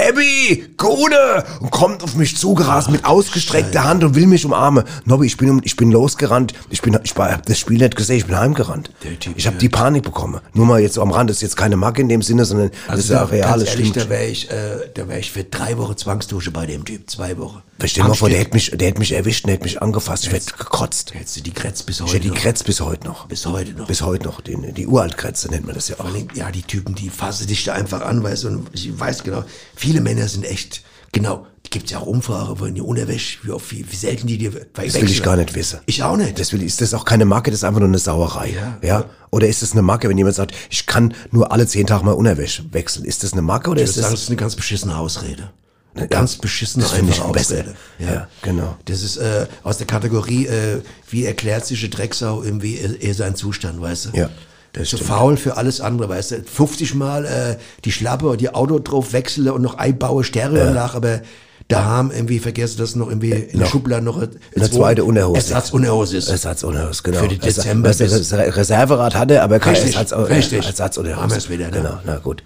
Abby, 0.09 0.65
Gute! 0.77 1.45
Und 1.61 1.71
kommt 1.71 2.03
auf 2.03 2.15
mich 2.17 2.37
zugerast 2.37 2.91
mit 2.91 3.05
ausgestreckter 3.05 3.85
Hand 3.85 4.03
und 4.05 4.15
will 4.15 4.27
mich 4.27 4.45
umarmen. 4.45 4.85
Nobby, 5.05 5.27
ich 5.27 5.37
bin, 5.37 5.61
ich 5.65 5.77
bin 5.77 5.91
losgerannt. 5.93 6.55
Ich 6.71 6.81
bin, 6.83 6.99
ich 7.05 7.15
hab 7.15 7.45
das 7.47 7.59
Spiel 7.59 7.79
nicht 7.79 7.95
gesehen, 7.97 8.17
ich 8.17 8.27
bin 8.27 8.37
heimgerannt. 8.39 8.91
Ich 9.37 9.47
habe 9.47 9.57
die 9.59 9.69
Panik 9.69 10.03
bekommen. 10.03 10.41
Nur 10.55 10.67
mal 10.67 10.81
jetzt 10.81 10.95
so 10.95 11.03
am 11.03 11.11
Rand, 11.11 11.22
das 11.27 11.37
ist 11.37 11.43
jetzt 11.43 11.57
keine 11.57 11.77
Macke 11.77 12.03
in 12.03 12.09
dem 12.09 12.23
Sinne, 12.23 12.45
sondern 12.45 12.71
das 12.89 13.01
ist 13.01 13.11
ja 13.11 13.21
Also 13.21 13.33
reales 13.33 13.69
ehrlich, 13.69 13.93
da 13.93 14.09
wäre 14.09 14.27
ich, 14.27 14.51
äh, 14.51 14.91
da 14.95 15.09
wäre 15.09 15.21
ich 15.21 15.31
für 15.31 15.45
drei 15.45 15.77
Wochen 15.79 15.97
Zwangsdusche 15.97 16.51
bei 16.51 16.67
dem 16.67 16.85
Typ. 16.85 17.09
Zwei 17.11 17.39
Wochen. 17.39 17.63
Dir 17.79 18.05
mal 18.05 18.15
vor, 18.15 18.29
der 18.29 18.39
hätte 18.39 18.55
mich, 18.55 18.71
der 18.71 18.89
hätte 18.89 19.01
mich 19.01 19.13
erwischt, 19.13 19.45
der 19.47 19.55
hätte 19.55 19.65
mich 19.65 19.83
angefasst, 19.83 20.25
ich 20.25 20.33
hätte 20.33 20.53
gekotzt. 20.57 21.15
Hättest 21.15 21.39
du 21.39 21.41
die 21.41 21.51
Kretz 21.53 21.83
bis 21.83 21.97
Ich 21.97 22.03
heute 22.03 22.15
hätte 22.15 22.29
die. 22.29 22.35
Kretz 22.35 22.63
bis 22.63 22.81
heute 22.81 23.07
noch. 23.07 23.27
Bis 23.27 23.45
heute 23.45 23.73
noch. 23.73 23.87
Bis 23.89 24.03
heute 24.03 24.25
noch. 24.25 24.41
Die, 24.41 24.57
die 24.73 24.87
Uraltkretze 24.87 25.49
nennt 25.49 25.67
man 25.67 25.75
das 25.75 25.89
ja 25.89 25.99
auch. 25.99 26.09
Ja, 26.35 26.51
die 26.51 26.63
Typen, 26.63 26.95
die 26.95 27.11
fassen 27.11 27.49
dich 27.49 27.65
da 27.65 27.73
einfach 27.73 28.03
an, 28.03 28.23
weißt 28.23 28.45
du, 28.45 28.49
und 28.49 28.69
ich 28.73 28.99
weiß 28.99 29.25
genau, 29.25 29.45
viele 29.75 30.01
Männer 30.01 30.29
sind 30.29 30.45
echt, 30.45 30.83
genau, 31.11 31.47
gibt's 31.73 31.91
ja 31.91 31.99
auch 31.99 32.07
Umfragen, 32.07 32.61
wo 32.61 32.67
in 32.67 32.77
die 32.77 32.81
Unterwäsche, 32.81 33.41
wie, 33.43 33.51
oft, 33.51 33.73
wie, 33.73 33.85
wie 33.91 33.97
selten 33.97 34.29
die 34.29 34.39
dir 34.39 34.53
Das 34.73 34.95
will 34.95 35.11
ich 35.11 35.23
gar 35.23 35.37
nicht 35.37 35.55
wissen. 35.55 35.81
Ich 35.87 36.03
auch 36.03 36.17
nicht. 36.17 36.39
Das 36.39 36.53
will, 36.53 36.63
ist 36.63 36.81
das 36.81 36.95
auch 36.95 37.05
keine 37.05 37.25
Marke, 37.25 37.51
das 37.51 37.61
ist 37.61 37.65
einfach 37.65 37.81
nur 37.81 37.89
eine 37.89 37.99
Sauerei. 37.99 38.55
Ja. 38.83 39.07
Oder 39.31 39.49
ist 39.49 39.63
das 39.63 39.73
eine 39.73 39.83
Marke, 39.83 40.09
wenn 40.09 40.19
jemand 40.19 40.37
sagt, 40.37 40.55
ich 40.71 40.87
kann 40.87 41.15
nur 41.33 41.51
alle 41.51 41.67
zehn 41.67 41.87
Tage 41.87 42.05
mal 42.05 42.13
Unterwäsche 42.13 42.65
wechseln? 42.73 43.05
Ist 43.05 43.25
das 43.25 43.33
eine 43.33 43.43
Marke 43.43 43.71
oder 43.71 43.81
Ich 43.81 43.89
ist 43.89 43.97
würde 43.97 44.03
sagen, 44.03 44.13
das? 44.13 44.21
das 44.21 44.23
ist 44.25 44.29
eine 44.29 44.37
ganz 44.37 44.55
beschissene 44.55 44.97
Ausrede. 44.97 45.51
Eine 45.95 46.09
ganz 46.09 46.37
beschissene 46.37 46.85
das 46.85 46.95
einfache. 46.95 47.25
Ausrede. 47.25 47.75
Ja, 47.99 48.29
genau. 48.41 48.77
Das 48.87 49.03
ist 49.03 49.17
äh, 49.17 49.47
aus 49.63 49.77
der 49.79 49.87
Kategorie, 49.87 50.47
äh, 50.47 50.81
wie 51.11 51.25
erklärt 51.27 51.67
sich 51.67 51.81
eine 51.81 51.91
Drecksau 51.91 52.43
irgendwie 52.43 52.79
er, 52.79 53.03
er 53.03 53.15
seinen 53.15 53.37
Zustand, 53.37 53.81
weißt 53.81 54.07
du? 54.07 54.17
Ja, 54.17 54.31
das 54.73 54.89
so 54.89 54.97
stimmt. 54.97 55.11
faul 55.11 55.37
für 55.37 55.59
alles 55.59 55.83
andere, 55.83 56.09
weißt 56.09 56.31
du? 56.31 56.43
50 56.45 56.95
Mal 56.95 57.27
äh, 57.27 57.57
die 57.85 57.93
Schlappe 57.93 58.29
und 58.29 58.41
die 58.41 58.55
Auto 58.55 58.79
drauf 58.79 59.13
wechseln 59.13 59.51
und 59.51 59.61
noch 59.61 59.75
einbaue 59.75 60.25
Stereo 60.25 60.73
nach, 60.73 60.95
aber 60.95 61.21
da 61.69 61.85
haben 61.85 62.11
irgendwie 62.11 62.39
vergessen, 62.39 62.79
dass 62.79 62.95
noch 62.97 63.09
irgendwie 63.09 63.31
in 63.33 63.49
der 63.53 63.61
noch 63.61 63.67
Schublade 63.71 64.05
noch 64.05 64.19
Eine 64.21 64.71
zweite 64.71 65.05
Unterhose. 65.05 65.37
Ersatz-Unterhose 65.39 66.17
ist. 66.19 66.29
Ersatz-Unterhose, 66.29 67.03
genau. 67.03 67.19
Für 67.21 67.29
die 67.29 67.37
Ersatz- 67.41 67.57
Dezember 67.65 67.89
bis- 67.91 67.99
das 67.99 68.33
Reserverad 68.33 69.15
hatte, 69.15 69.43
aber 69.43 69.59
kein 69.59 69.75
Richtig, 69.75 69.97
Ersatz, 69.97 70.29
richtig. 70.31 70.67
Ersatz-Unterhose. 70.67 71.23
Haben 71.23 71.31
wir's 71.35 71.49
wieder, 71.49 71.67
ne? 71.67 71.71
Genau, 71.79 71.99
na 72.05 72.17
gut. 72.19 72.43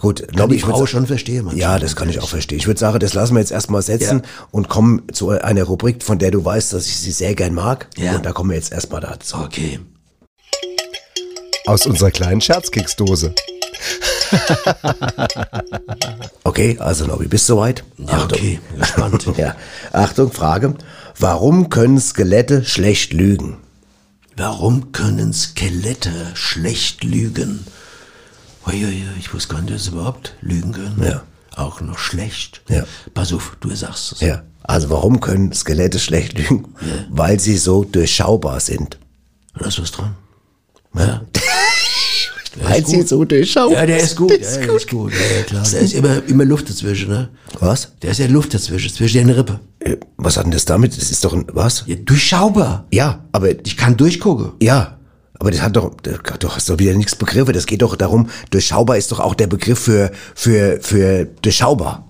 Gut, 0.00 0.26
Kann 0.26 0.36
Nobby, 0.36 0.50
die 0.50 0.56
ich 0.56 0.62
Frau 0.64 0.80
sa- 0.80 0.86
schon 0.86 1.06
verstehen, 1.06 1.44
manchmal. 1.44 1.60
Ja, 1.60 1.78
das 1.78 1.94
kann 1.96 2.08
ich 2.10 2.20
auch 2.20 2.28
verstehen. 2.28 2.58
Ich 2.58 2.66
würde 2.66 2.80
sagen, 2.80 2.98
das 2.98 3.14
lassen 3.14 3.34
wir 3.34 3.40
jetzt 3.40 3.52
erstmal 3.52 3.82
setzen 3.82 4.22
und 4.50 4.68
kommen 4.68 5.02
zu 5.12 5.30
einer 5.30 5.62
Rubrik, 5.64 6.02
von 6.02 6.18
der 6.18 6.30
du 6.30 6.44
weißt, 6.44 6.72
dass 6.72 6.86
ich 6.86 6.96
sie 6.96 7.12
sehr 7.12 7.34
gern 7.34 7.54
mag. 7.54 7.86
Ja. 7.96 8.16
Und 8.16 8.26
da 8.26 8.32
kommen 8.32 8.50
wir 8.50 8.56
jetzt 8.56 8.72
erstmal 8.72 9.00
dazu. 9.00 9.36
Okay. 9.36 9.78
Aus 11.66 11.86
unserer 11.86 12.10
kleinen 12.10 12.40
Scherzkeksdose. 12.40 13.34
Okay, 16.42 16.78
also 16.78 17.06
Nobby, 17.06 17.28
bist 17.28 17.48
du 17.48 17.54
soweit? 17.54 17.84
Ja, 17.98 18.24
okay, 18.24 18.60
gespannt. 18.78 19.26
Ja. 19.36 19.54
Achtung, 19.92 20.32
Frage. 20.32 20.74
Warum 21.18 21.70
können 21.70 22.00
Skelette 22.00 22.64
schlecht 22.64 23.12
lügen? 23.12 23.58
Warum 24.36 24.92
können 24.92 25.32
Skelette 25.32 26.12
schlecht 26.34 27.04
lügen? 27.04 27.64
Uiuiui, 28.66 29.04
ich 29.18 29.32
wusste 29.32 29.54
gar 29.54 29.62
nicht, 29.62 29.74
dass 29.74 29.84
sie 29.84 29.90
überhaupt 29.90 30.34
lügen 30.40 30.72
können. 30.72 31.02
Ja. 31.02 31.22
Auch 31.56 31.80
noch 31.80 31.98
schlecht. 31.98 32.62
Ja. 32.68 32.84
Pass 33.14 33.32
auf, 33.32 33.56
du 33.60 33.74
sagst 33.74 34.12
es. 34.12 34.20
Ja. 34.20 34.42
Also 34.62 34.90
warum 34.90 35.20
können 35.20 35.52
Skelette 35.52 35.98
schlecht 35.98 36.38
lügen? 36.38 36.74
Weil 37.10 37.40
sie 37.40 37.56
so 37.56 37.84
durchschaubar 37.84 38.60
sind. 38.60 38.98
Da 39.58 39.66
ist 39.66 39.80
was 39.80 39.90
dran. 39.92 40.14
Ja. 40.94 41.22
Der 42.56 42.76
ist 42.78 42.88
sie 42.88 42.96
gut. 42.98 43.08
so 43.08 43.24
durchschaubar 43.24 43.78
Ja, 43.80 43.86
der 43.86 43.98
ist 44.00 44.16
gut. 44.16 44.30
sind. 44.30 44.42
Ja, 44.42 44.66
der 44.66 44.74
ist 44.76 44.88
gut. 44.90 45.12
Ja, 45.12 45.36
ja, 45.38 45.42
klar. 45.44 45.62
Da 45.70 45.78
ist 45.78 45.94
immer, 45.94 46.22
immer 46.26 46.44
Luft 46.44 46.68
dazwischen, 46.68 47.08
ne? 47.08 47.28
Was? 47.60 47.92
Da 48.00 48.08
ist 48.08 48.18
ja 48.18 48.26
Luft 48.26 48.52
dazwischen, 48.54 48.92
zwischen 48.92 49.18
den 49.18 49.30
Rippe. 49.30 49.60
Äh, 49.80 49.96
Was 50.16 50.36
hat 50.36 50.44
denn 50.44 50.50
das 50.52 50.64
damit? 50.64 50.96
Das 50.96 51.10
ist 51.10 51.24
doch 51.24 51.32
ein, 51.32 51.44
was? 51.52 51.84
Ja, 51.86 51.94
durchschaubar. 51.96 52.86
Ja, 52.90 53.24
aber 53.32 53.50
Ich 53.64 53.76
kann 53.76 53.96
durchgucken. 53.96 54.52
Ja, 54.60 54.98
aber 55.38 55.50
das 55.52 55.62
hat 55.62 55.76
doch, 55.76 55.94
du 56.02 56.48
hast 56.50 56.68
doch 56.68 56.78
wieder 56.78 56.92
nichts 56.94 57.14
Begriffe. 57.16 57.52
Das 57.52 57.66
geht 57.66 57.82
doch 57.82 57.96
darum, 57.96 58.28
durchschaubar 58.50 58.96
ist 58.98 59.10
doch 59.12 59.20
auch 59.20 59.34
der 59.34 59.46
Begriff 59.46 59.78
für, 59.78 60.10
für, 60.34 60.78
für 60.82 61.26
durchschaubar. 61.42 62.06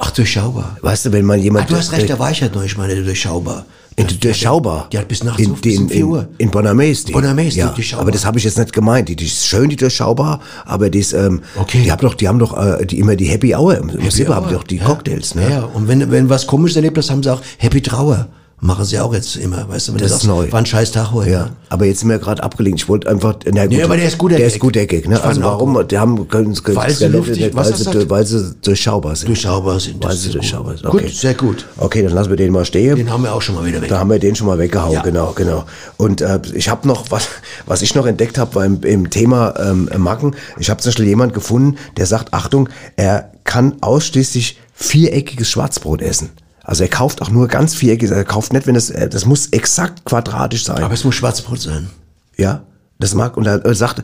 Ach, 0.00 0.10
durchschaubar. 0.10 0.76
Weißt 0.82 1.06
du, 1.06 1.12
wenn 1.12 1.24
man 1.24 1.40
jemand. 1.40 1.66
Ah, 1.66 1.68
du 1.70 1.76
hast 1.76 1.92
recht, 1.92 2.10
da 2.10 2.18
war 2.18 2.30
ich 2.30 2.42
halt 2.42 2.54
noch, 2.54 2.62
ich 2.62 2.76
meine, 2.76 3.02
durchschaubar. 3.02 3.64
In, 3.98 4.06
durchschaubar. 4.20 4.88
Die 4.92 4.98
hat 4.98 5.08
bis 5.08 5.24
nachts 5.24 5.40
in, 5.42 5.50
auf, 5.52 5.60
bis 5.60 5.76
in, 5.76 5.82
um 5.82 5.88
4 5.90 6.06
Uhr. 6.06 6.20
in, 6.38 6.46
in 6.46 6.50
Bonames. 6.50 7.04
Die. 7.04 7.12
Bonames, 7.12 7.54
die 7.54 7.60
ja, 7.60 7.68
durchschaubar. 7.68 8.02
Aber 8.02 8.10
das 8.12 8.24
habe 8.24 8.38
ich 8.38 8.44
jetzt 8.44 8.56
nicht 8.58 8.72
gemeint. 8.72 9.08
Die, 9.08 9.16
die 9.16 9.26
ist 9.26 9.46
schön, 9.46 9.68
die 9.68 9.76
durchschaubar, 9.76 10.40
aber 10.64 10.88
die 10.88 11.00
ist, 11.00 11.12
ähm, 11.12 11.42
Okay. 11.56 11.82
die 11.82 11.90
haben 11.90 12.00
doch, 12.00 12.14
die 12.14 12.28
haben 12.28 12.38
doch 12.38 12.56
äh, 12.56 12.86
die, 12.86 12.98
immer 12.98 13.16
die 13.16 13.26
Happy 13.26 13.54
Hour 13.54 13.76
im, 13.76 13.88
im 13.90 14.10
Silber, 14.10 14.36
haben 14.36 14.48
die 14.48 14.54
doch 14.54 14.64
die 14.64 14.76
Ja. 14.76 14.84
Cocktails, 14.84 15.34
ne? 15.34 15.42
Ja, 15.42 15.48
ja, 15.50 15.64
und 15.64 15.88
wenn, 15.88 16.10
wenn 16.10 16.28
was 16.30 16.46
komisches 16.46 16.76
erlebt 16.76 16.96
hast, 16.96 17.10
haben 17.10 17.22
sie 17.22 17.32
auch 17.32 17.40
Happy 17.58 17.80
Trauer. 17.82 18.28
Machen 18.60 18.84
sie 18.84 18.98
auch 18.98 19.14
jetzt 19.14 19.36
immer, 19.36 19.68
weißt 19.68 19.86
du, 19.88 19.92
wenn 19.92 20.00
Das 20.00 20.08
du 20.10 20.16
ist 20.16 20.22
sagst, 20.22 20.26
neu. 20.26 20.50
war 20.50 20.58
ein 20.58 20.66
scheiß 20.66 20.90
Tag 20.90 21.12
heute. 21.12 21.30
Ja, 21.30 21.50
aber 21.68 21.84
jetzt 21.86 22.00
sind 22.00 22.08
wir 22.08 22.18
gerade 22.18 22.42
abgelenkt. 22.42 22.80
Ich 22.80 22.88
wollte 22.88 23.08
einfach, 23.08 23.36
na 23.52 23.62
gut, 23.66 23.70
Nee, 23.76 23.82
aber 23.84 23.96
der 23.96 24.06
ist 24.08 24.18
guter 24.18 24.34
Der 24.36 24.46
Gag. 24.46 24.54
ist 24.56 24.60
guter 24.60 24.84
Gag, 24.84 25.08
ne? 25.08 25.22
Also 25.22 25.40
warum? 25.42 25.74
gut. 25.74 25.92
Die 25.92 25.98
haben 25.98 26.26
können, 26.26 26.52
können 26.54 26.76
Weil 26.76 26.90
sie 26.90 27.06
luftig- 27.06 27.54
weil, 27.54 27.72
sie, 27.72 28.10
weil 28.10 28.26
sie 28.26 28.54
durchschaubar 28.62 29.14
sind. 29.14 29.28
Durchschaubar 29.28 29.78
sind. 29.78 30.02
Weil 30.04 30.16
sie 30.16 30.30
durchschaubar 30.30 30.72
gut. 30.72 30.80
sind. 30.82 30.88
Okay. 30.92 31.04
Gut, 31.04 31.14
sehr 31.14 31.34
gut. 31.34 31.66
Okay, 31.76 32.02
dann 32.02 32.12
lassen 32.12 32.30
wir 32.30 32.36
den 32.36 32.50
mal 32.52 32.64
stehen. 32.64 32.96
Den 32.96 33.10
haben 33.12 33.22
wir 33.22 33.32
auch 33.32 33.42
schon 33.42 33.54
mal 33.54 33.64
wieder 33.64 33.80
weg. 33.80 33.90
Da 33.90 34.00
haben 34.00 34.10
wir 34.10 34.18
den 34.18 34.34
schon 34.34 34.48
mal 34.48 34.58
weggehauen, 34.58 34.92
Ja. 34.92 35.02
genau, 35.02 35.32
genau. 35.36 35.64
Und 35.96 36.20
äh, 36.20 36.40
ich 36.52 36.68
habe 36.68 36.88
noch 36.88 37.12
was, 37.12 37.28
was 37.66 37.82
ich 37.82 37.94
noch 37.94 38.06
entdeckt 38.06 38.38
habe 38.38 38.50
beim 38.54 38.80
im 38.82 39.08
Thema 39.08 39.54
ähm, 39.60 39.88
Macken. 39.98 40.34
Ich 40.58 40.68
habe 40.68 40.80
zum 40.80 40.88
Beispiel 40.90 41.06
jemand 41.06 41.32
gefunden, 41.32 41.76
der 41.96 42.06
sagt, 42.06 42.34
Achtung, 42.34 42.68
er 42.96 43.30
kann 43.44 43.76
ausschließlich 43.82 44.58
viereckiges 44.74 45.48
Schwarzbrot 45.48 46.02
essen. 46.02 46.30
Also 46.68 46.82
er 46.84 46.90
kauft 46.90 47.22
auch 47.22 47.30
nur 47.30 47.48
ganz 47.48 47.74
viereckiges, 47.74 48.10
er 48.14 48.24
kauft 48.26 48.52
nicht, 48.52 48.66
wenn 48.66 48.76
es, 48.76 48.90
äh, 48.90 49.08
das 49.08 49.24
muss 49.24 49.46
exakt 49.48 50.04
quadratisch 50.04 50.64
sein. 50.64 50.82
Aber 50.84 50.92
es 50.92 51.02
muss 51.02 51.14
Schwarzbrot 51.14 51.60
sein. 51.62 51.88
Ja, 52.36 52.62
das 52.98 53.14
mag 53.14 53.38
und 53.38 53.46
er 53.46 53.74
sagt, 53.74 54.02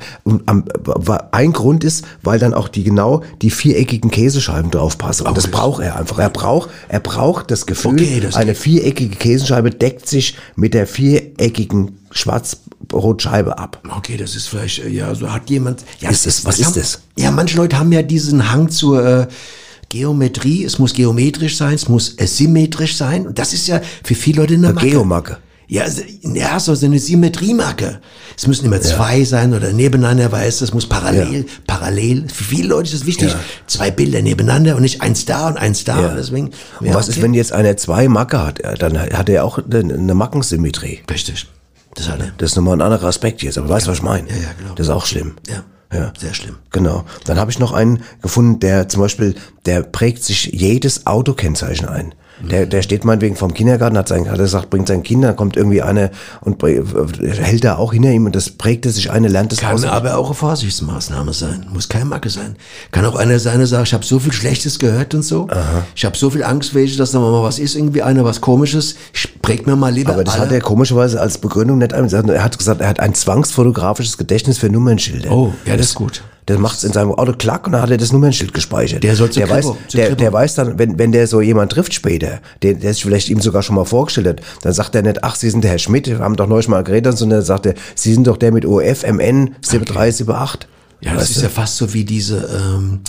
ein 1.32 1.52
Grund 1.52 1.84
ist, 1.84 2.06
weil 2.22 2.38
dann 2.38 2.54
auch 2.54 2.68
die 2.68 2.82
genau 2.82 3.22
die 3.42 3.50
viereckigen 3.50 4.10
Käsescheiben 4.10 4.70
drauf 4.70 4.96
passen. 4.96 5.26
Und 5.26 5.36
das 5.36 5.44
das- 5.44 5.50
braucht 5.52 5.82
er 5.82 5.96
einfach. 5.96 6.18
Er 6.18 6.30
braucht, 6.30 6.70
er 6.88 7.00
braucht 7.00 7.50
das 7.50 7.66
Gefühl, 7.66 7.92
Okay, 8.00 8.20
das 8.20 8.34
eine 8.34 8.54
viereckige 8.54 9.14
Käsescheibe 9.16 9.70
deckt 9.70 10.08
sich 10.08 10.36
mit 10.56 10.72
der 10.72 10.86
viereckigen 10.86 11.98
Schwarzbrotscheibe 12.12 13.58
ab. 13.58 13.82
Okay, 13.96 14.16
das 14.16 14.36
ist 14.36 14.48
vielleicht, 14.48 14.78
äh, 14.84 14.88
ja, 14.88 15.14
so 15.14 15.30
hat 15.32 15.50
jemand. 15.50 15.84
Ja, 16.00 16.10
Ist 16.10 16.26
es- 16.26 16.44
was 16.44 16.58
ist 16.58 16.66
haben, 16.68 16.74
das? 16.76 17.00
Ja, 17.18 17.30
manche 17.30 17.56
Leute 17.56 17.78
haben 17.78 17.92
ja 17.92 18.02
diesen 18.02 18.50
Hang 18.52 18.68
zur 18.70 19.04
äh, 19.04 19.26
Geometrie. 19.98 20.64
Es 20.64 20.78
muss 20.80 20.92
geometrisch 20.92 21.56
sein, 21.56 21.74
es 21.74 21.88
muss 21.88 22.16
symmetrisch 22.18 22.96
sein. 22.96 23.26
Und 23.28 23.38
das 23.38 23.52
ist 23.52 23.68
ja 23.68 23.80
für 24.02 24.14
viele 24.16 24.40
Leute 24.42 24.54
eine 24.54 24.72
Macke. 24.72 24.90
Geomacke. 24.90 25.36
Ja, 25.68 25.84
s- 25.84 26.02
ja, 26.22 26.58
so 26.60 26.72
eine 26.84 26.98
Symmetriemacke. 26.98 28.00
Es 28.36 28.46
müssen 28.46 28.66
immer 28.66 28.80
zwei 28.80 29.24
sein 29.24 29.54
oder 29.54 29.72
nebeneinander, 29.72 30.30
weißt 30.30 30.60
du, 30.60 30.64
es 30.66 30.74
muss 30.74 30.86
parallel, 30.88 31.46
parallel. 31.66 32.26
Für 32.28 32.44
viele 32.44 32.68
Leute 32.68 32.88
ist 32.88 32.94
es 32.94 33.06
wichtig, 33.06 33.30
Ja. 33.30 33.40
zwei 33.66 33.90
Bilder 33.90 34.20
nebeneinander 34.20 34.74
und 34.76 34.82
nicht 34.82 35.00
eins 35.00 35.24
da 35.24 35.46
und 35.48 35.56
eins 35.56 35.84
da. 35.84 36.00
Ja. 36.00 36.08
Und 36.10 36.16
deswegen, 36.16 36.50
Und 36.80 36.86
ja, 36.88 36.94
was 36.94 37.08
ist, 37.08 37.16
okay. 37.16 37.22
wenn 37.24 37.34
jetzt 37.34 37.52
einer 37.52 37.76
zwei 37.76 38.08
Macke 38.08 38.44
hat? 38.44 38.58
Ja, 38.62 38.74
Dann 38.74 38.98
hat 38.98 39.28
er 39.28 39.44
auch 39.44 39.58
eine 39.58 39.94
eine 39.94 40.14
Mackensymmetrie. 40.14 41.00
Richtig. 41.10 41.46
Das 41.94 42.08
hat 42.08 42.20
er. 42.20 42.32
Das 42.38 42.50
ist 42.50 42.56
nochmal 42.56 42.76
ein 42.76 42.82
anderer 42.82 43.06
Aspekt 43.06 43.42
jetzt, 43.42 43.56
aber 43.56 43.68
weißt 43.68 43.86
du, 43.86 43.90
was 43.92 43.98
ich 43.98 44.02
meine? 44.04 44.28
Ja, 44.28 44.34
ja, 44.34 44.50
genau. 44.58 44.74
Das 44.74 44.88
ist 44.88 44.92
auch 44.92 45.06
schlimm. 45.06 45.36
Ja, 45.48 45.62
Ja. 45.94 46.12
sehr 46.18 46.34
schlimm. 46.34 46.56
Genau. 46.70 47.04
Dann 47.24 47.38
habe 47.38 47.50
ich 47.50 47.58
noch 47.58 47.72
einen 47.72 48.02
gefunden, 48.22 48.60
der 48.60 48.88
zum 48.88 49.00
Beispiel, 49.00 49.34
der 49.66 49.82
prägt 49.82 50.24
sich 50.24 50.46
jedes 50.46 51.06
Autokennzeichen 51.06 51.88
ein. 51.88 52.14
Der, 52.40 52.66
der 52.66 52.82
steht 52.82 53.04
meinetwegen 53.04 53.36
vom 53.36 53.54
Kindergarten, 53.54 53.96
hat, 53.96 54.08
sein, 54.08 54.26
hat 54.26 54.38
er 54.38 54.44
gesagt, 54.44 54.68
bringt 54.70 54.88
sein 54.88 55.02
Kind, 55.02 55.22
dann 55.24 55.36
kommt 55.36 55.56
irgendwie 55.56 55.82
eine 55.82 56.10
und 56.40 56.62
hält 56.62 57.64
da 57.64 57.76
auch 57.76 57.92
hinter 57.92 58.10
ihm 58.10 58.26
und 58.26 58.34
das 58.34 58.50
prägt 58.50 58.86
er 58.86 58.92
sich 58.92 59.10
eine, 59.10 59.28
lernt 59.28 59.52
es 59.52 59.60
Kann 59.60 59.74
aus. 59.74 59.84
aber 59.84 60.16
auch 60.16 60.26
eine 60.26 60.34
Vorsichtsmaßnahme 60.34 61.32
sein. 61.32 61.66
Muss 61.72 61.88
keine 61.88 62.06
Macke 62.06 62.30
sein. 62.30 62.56
Kann 62.90 63.04
auch 63.04 63.14
einer 63.16 63.38
sein, 63.38 63.58
der 63.58 63.66
sagt, 63.66 63.86
ich 63.88 63.94
habe 63.94 64.04
so 64.04 64.18
viel 64.18 64.32
Schlechtes 64.32 64.78
gehört 64.78 65.14
und 65.14 65.22
so. 65.22 65.46
Ich 65.94 66.04
habe 66.04 66.16
so 66.16 66.30
viel 66.30 66.42
Angst, 66.42 66.74
welche, 66.74 66.96
dass 66.98 67.12
da 67.12 67.20
mal 67.20 67.42
was 67.42 67.58
ist, 67.58 67.76
irgendwie 67.76 68.02
einer 68.02 68.24
was 68.24 68.40
Komisches. 68.40 68.96
Ich 69.12 69.40
präg 69.40 69.66
mir 69.66 69.76
mal 69.76 69.92
lieber 69.92 70.14
Aber 70.14 70.24
das 70.24 70.34
alle. 70.34 70.44
hat 70.44 70.52
er 70.52 70.60
komischerweise 70.60 71.20
als 71.20 71.38
Begründung 71.38 71.78
nicht 71.78 71.92
eingesagt. 71.92 72.28
Er 72.28 72.42
hat 72.44 72.58
gesagt, 72.58 72.80
er 72.80 72.88
hat 72.88 73.00
ein 73.00 73.14
zwangsfotografisches 73.14 74.18
Gedächtnis 74.18 74.58
für 74.58 74.68
Nummernschilder. 74.68 75.30
Oh, 75.30 75.52
ja, 75.66 75.76
das 75.76 75.86
ist 75.86 75.94
gut. 75.94 76.22
Der 76.48 76.58
macht's 76.58 76.84
in 76.84 76.92
seinem 76.92 77.12
Auto 77.12 77.32
klack 77.32 77.66
und 77.66 77.72
dann 77.72 77.82
hat 77.82 77.90
er 77.90 77.96
das 77.96 78.12
Nummernschild 78.12 78.52
gespeichert. 78.52 79.02
Der 79.02 79.16
soll 79.16 79.30
der 79.30 79.48
weiß, 79.48 79.64
Kripo, 79.64 79.78
zur 79.88 80.00
der, 80.00 80.14
der 80.14 80.32
weiß 80.32 80.54
dann, 80.56 80.78
wenn, 80.78 80.98
wenn 80.98 81.10
der 81.10 81.26
so 81.26 81.40
jemand 81.40 81.72
trifft 81.72 81.94
später, 81.94 82.40
der, 82.62 82.74
der 82.74 82.92
sich 82.92 83.02
vielleicht 83.02 83.30
ihm 83.30 83.40
sogar 83.40 83.62
schon 83.62 83.76
mal 83.76 83.86
vorgestellt 83.86 84.26
hat, 84.26 84.40
dann 84.62 84.72
sagt 84.74 84.94
er 84.94 85.02
nicht, 85.02 85.24
ach, 85.24 85.36
Sie 85.36 85.48
sind 85.48 85.64
der 85.64 85.70
Herr 85.70 85.78
Schmidt, 85.78 86.06
wir 86.06 86.18
haben 86.18 86.36
doch 86.36 86.46
neulich 86.46 86.68
mal 86.68 86.84
geredet, 86.84 87.16
sondern 87.16 87.42
sagt 87.42 87.66
er, 87.66 87.74
Sie 87.94 88.12
sind 88.12 88.26
doch 88.26 88.36
der 88.36 88.52
mit 88.52 88.66
OF, 88.66 89.04
MN 89.04 89.54
7378. 89.62 90.68
Ja, 91.00 91.14
das 91.14 91.30
ist 91.30 91.42
ja 91.42 91.48
fast 91.48 91.76
so 91.76 91.92
wie 91.94 92.04
diese, 92.04 92.36
ähm, 92.38 93.00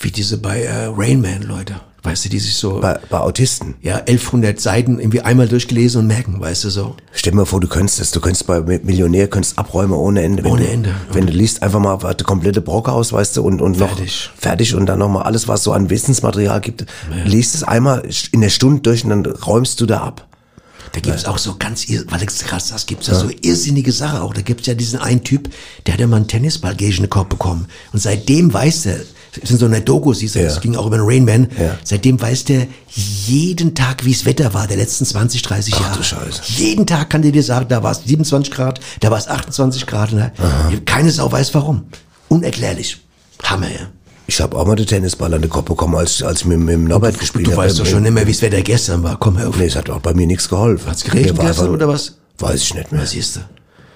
wie 0.00 0.10
diese 0.10 0.38
bei 0.38 0.62
äh, 0.62 0.86
Rain 0.86 1.20
Man, 1.20 1.42
Leute. 1.42 1.80
Weißt 2.04 2.26
du, 2.26 2.28
die 2.28 2.38
sich 2.38 2.54
so, 2.54 2.80
Bei, 2.80 2.98
bei 3.08 3.18
Autisten. 3.18 3.76
ja, 3.80 3.96
1100 3.96 4.60
Seiten 4.60 4.98
irgendwie 4.98 5.22
einmal 5.22 5.48
durchgelesen 5.48 6.02
und 6.02 6.06
merken, 6.06 6.38
weißt 6.38 6.64
du 6.64 6.70
so. 6.70 6.96
Stell 7.12 7.30
dir 7.32 7.36
mal 7.38 7.46
vor, 7.46 7.60
du 7.60 7.66
könntest 7.66 7.98
das, 7.98 8.10
du 8.10 8.20
könntest 8.20 8.46
bei 8.46 8.60
Millionär 8.60 9.26
könntest 9.28 9.58
abräumen 9.58 9.94
ohne 9.94 10.22
Ende. 10.22 10.44
Ohne 10.44 10.64
du, 10.64 10.70
Ende. 10.70 10.94
Wenn 11.12 11.26
du 11.26 11.32
liest 11.32 11.62
einfach 11.62 11.80
mal 11.80 12.02
warte, 12.02 12.24
komplette 12.24 12.60
Brocke 12.60 12.92
aus, 12.92 13.14
weißt 13.14 13.38
du, 13.38 13.42
und, 13.42 13.62
und 13.62 13.78
noch 13.78 13.88
Fertig. 13.96 14.30
fertig 14.36 14.74
und 14.74 14.84
dann 14.84 14.98
noch 14.98 15.08
mal 15.08 15.22
alles, 15.22 15.48
was 15.48 15.64
so 15.64 15.72
an 15.72 15.88
Wissensmaterial 15.88 16.60
gibt, 16.60 16.84
liest 17.24 17.54
es 17.54 17.62
einmal 17.62 18.06
in 18.32 18.42
der 18.42 18.50
Stunde 18.50 18.82
durch 18.82 19.02
und 19.04 19.10
dann 19.10 19.24
räumst 19.24 19.80
du 19.80 19.86
da 19.86 20.00
ab. 20.02 20.26
Da 20.92 21.00
gibt's 21.00 21.24
auch 21.24 21.38
so 21.38 21.56
ganz, 21.58 21.86
weil 21.88 22.20
du 22.20 22.26
krass 22.26 22.68
das 22.68 22.86
gibt's 22.86 23.08
ja 23.08 23.14
so 23.14 23.28
irrsinnige 23.42 23.90
Sachen 23.90 24.20
auch. 24.20 24.32
Da 24.32 24.42
gibt's 24.42 24.66
ja 24.66 24.74
diesen 24.74 25.00
einen 25.00 25.24
Typ, 25.24 25.50
der 25.86 25.94
hat 25.94 26.00
ja 26.00 26.06
mal 26.06 26.16
einen 26.16 26.28
Tennisball 26.28 26.76
gegen 26.76 26.98
den 26.98 27.10
Kopf 27.10 27.30
bekommen. 27.30 27.66
Und 27.92 27.98
seitdem 27.98 28.52
weiß 28.52 28.82
der, 28.82 29.00
das 29.40 29.48
sind 29.48 29.58
so 29.58 29.66
eine 29.66 29.80
Doku, 29.80 30.12
siehst 30.14 30.34
du, 30.34 30.42
das 30.42 30.54
Ja. 30.56 30.60
ging 30.60 30.76
auch 30.76 30.86
über 30.86 30.96
den 30.98 31.06
Rain 31.06 31.24
Man. 31.24 31.48
Ja. 31.58 31.76
Seitdem 31.84 32.20
weiß 32.20 32.44
der 32.44 32.66
jeden 32.94 33.74
Tag, 33.74 34.04
wie 34.04 34.12
es 34.12 34.24
Wetter 34.24 34.54
war, 34.54 34.66
der 34.66 34.76
letzten 34.76 35.04
20, 35.04 35.42
30 35.42 35.74
Jahre. 35.74 35.96
du 35.96 36.02
Scheiße. 36.02 36.42
Jeden 36.56 36.86
Tag 36.86 37.10
kann 37.10 37.22
der 37.22 37.32
dir 37.32 37.42
sagen, 37.42 37.66
da 37.68 37.82
war 37.82 37.92
es 37.92 38.02
27 38.04 38.52
Grad, 38.52 38.80
da 39.00 39.10
war 39.10 39.18
es 39.18 39.28
28 39.28 39.86
Grad. 39.86 40.12
Ne? 40.12 40.32
Keine 40.84 41.10
Sau 41.10 41.30
weiß 41.30 41.54
warum. 41.54 41.84
Unerklärlich. 42.28 42.98
Hammer, 43.42 43.68
ja. 43.68 43.88
Ich 44.26 44.40
habe 44.40 44.56
auch 44.56 44.66
mal 44.66 44.74
den 44.76 44.86
Tennisball 44.86 45.34
an 45.34 45.42
den 45.42 45.50
Kopf 45.50 45.66
bekommen, 45.66 45.96
als, 45.96 46.22
als 46.22 46.40
ich 46.40 46.46
mit, 46.46 46.66
dem 46.68 46.84
Norbert 46.84 47.18
gespielt 47.18 47.46
Du 47.46 47.50
habe. 47.52 47.62
weißt 47.62 47.78
doch 47.78 47.84
schon 47.86 48.02
nicht 48.04 48.12
mehr, 48.12 48.26
wie 48.26 48.30
es 48.30 48.40
Wetter 48.40 48.62
gestern 48.62 49.02
war. 49.02 49.18
Komm, 49.18 49.36
hör 49.38 49.48
auf. 49.50 49.56
Nee, 49.58 49.66
es 49.66 49.76
hat 49.76 49.90
auch 49.90 50.00
bei 50.00 50.14
mir 50.14 50.26
nichts 50.26 50.48
geholfen. 50.48 50.88
Hat's 50.88 51.04
geregnet 51.04 51.34
gestern 51.36 51.46
einfach- 51.48 51.68
oder 51.68 51.88
was? 51.88 52.14
Weiß 52.38 52.62
ich 52.62 52.74
nicht 52.74 52.90
mehr. 52.90 53.02
Was 53.02 53.10
siehst 53.10 53.36
du? 53.36 53.40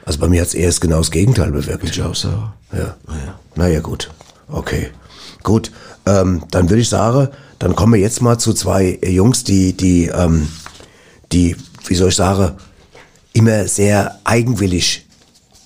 Also 0.05 0.18
bei 0.18 0.28
mir 0.28 0.43
hat's 0.43 0.53
erst 0.55 0.80
genau 0.82 0.99
das 0.99 1.11
Gegenteil 1.11 1.51
bewirkt. 1.51 1.89
Ich 1.89 2.03
auch 2.03 2.14
so. 2.14 2.28
Ja. 2.72 2.95
Naja, 3.55 3.80
gut. 3.80 4.11
Okay. 4.49 4.89
Gut. 5.49 5.72
Ähm, 6.05 6.42
dann 6.51 6.68
würde 6.68 6.82
ich 6.82 6.90
sagen, 6.90 7.28
dann 7.59 7.74
kommen 7.74 7.94
wir 7.94 8.01
jetzt 8.01 8.20
mal 8.20 8.36
zu 8.38 8.53
zwei 8.53 8.99
äh, 9.01 9.11
Jungs, 9.11 9.44
die, 9.44 9.72
die, 9.72 10.05
ähm, 10.07 10.46
die, 11.32 11.57
wie 11.86 11.94
soll 11.94 12.11
ich 12.11 12.16
sagen, 12.16 12.53
immer 13.32 13.66
sehr 13.66 14.18
eigenwillig 14.24 15.07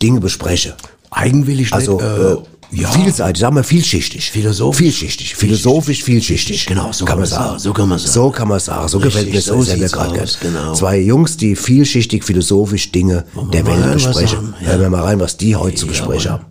Dinge 0.00 0.20
besprechen. 0.20 0.74
Eigenwillig 1.10 1.72
Also, 1.72 1.96
nicht, 1.96 2.04
äh, 2.04 2.80
ja. 2.82 2.90
vielseitig, 2.92 3.40
sagen 3.40 3.56
wir 3.56 3.64
vielschichtig. 3.64 4.30
Philosophisch. 4.30 4.78
Vielschichtig. 4.78 5.34
Philosophisch, 5.34 6.04
vielschichtig. 6.04 6.66
Genau, 6.66 6.92
so 6.92 7.04
kann 7.04 7.18
man 7.18 7.26
sagen, 7.26 7.58
so 7.58 7.72
kann 7.72 7.88
man 7.88 7.98
sagen. 7.98 8.12
So 8.12 8.30
kann 8.30 8.48
man 8.48 8.60
sagen. 8.60 8.86
So 8.88 8.98
Richtig, 8.98 9.14
gefällt 9.14 9.34
mir 9.34 9.40
so 9.42 9.56
das 9.56 9.66
sehr 9.66 9.88
gerade. 9.88 10.22
aus, 10.22 10.38
genau. 10.40 10.74
Zwei 10.74 10.98
Jungs, 11.00 11.36
die 11.36 11.56
vielschichtig, 11.56 12.22
philosophisch 12.22 12.92
Dinge 12.92 13.24
der 13.52 13.66
Welt 13.66 13.92
besprechen. 13.94 14.54
ja. 14.60 14.68
Hören 14.68 14.80
wir 14.80 14.90
mal 14.90 15.02
rein, 15.02 15.18
was 15.18 15.36
die 15.36 15.56
heute 15.56 15.74
zu 15.76 15.86
Jawohl. 15.86 15.98
besprechen 16.14 16.30
haben. 16.30 16.44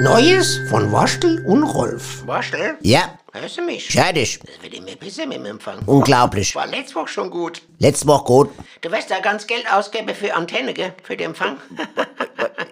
Neues 0.00 0.58
von 0.68 0.92
Waschel 0.92 1.40
und 1.40 1.62
Rolf. 1.62 2.26
Waschel? 2.26 2.76
Ja, 2.80 3.18
Hörst 3.34 3.56
du 3.56 3.62
mich? 3.62 3.88
fertig. 3.88 4.40
Das 4.44 4.62
wird 4.62 4.74
immer 4.74 4.94
besser 4.96 5.26
mit 5.26 5.38
dem 5.38 5.46
Empfang. 5.46 5.78
Unglaublich. 5.86 6.54
War 6.54 6.66
letzte 6.66 6.96
Woche 6.96 7.08
schon 7.08 7.30
gut. 7.30 7.62
Letzte 7.78 8.06
Woche 8.06 8.24
gut. 8.24 8.50
Du 8.82 8.92
wirst 8.92 9.10
da 9.10 9.20
ganz 9.20 9.46
Geld 9.46 9.64
ausgeben 9.72 10.14
für 10.14 10.34
Antenne, 10.34 10.74
gell? 10.74 10.92
Für 11.02 11.16
den 11.16 11.28
Empfang. 11.30 11.56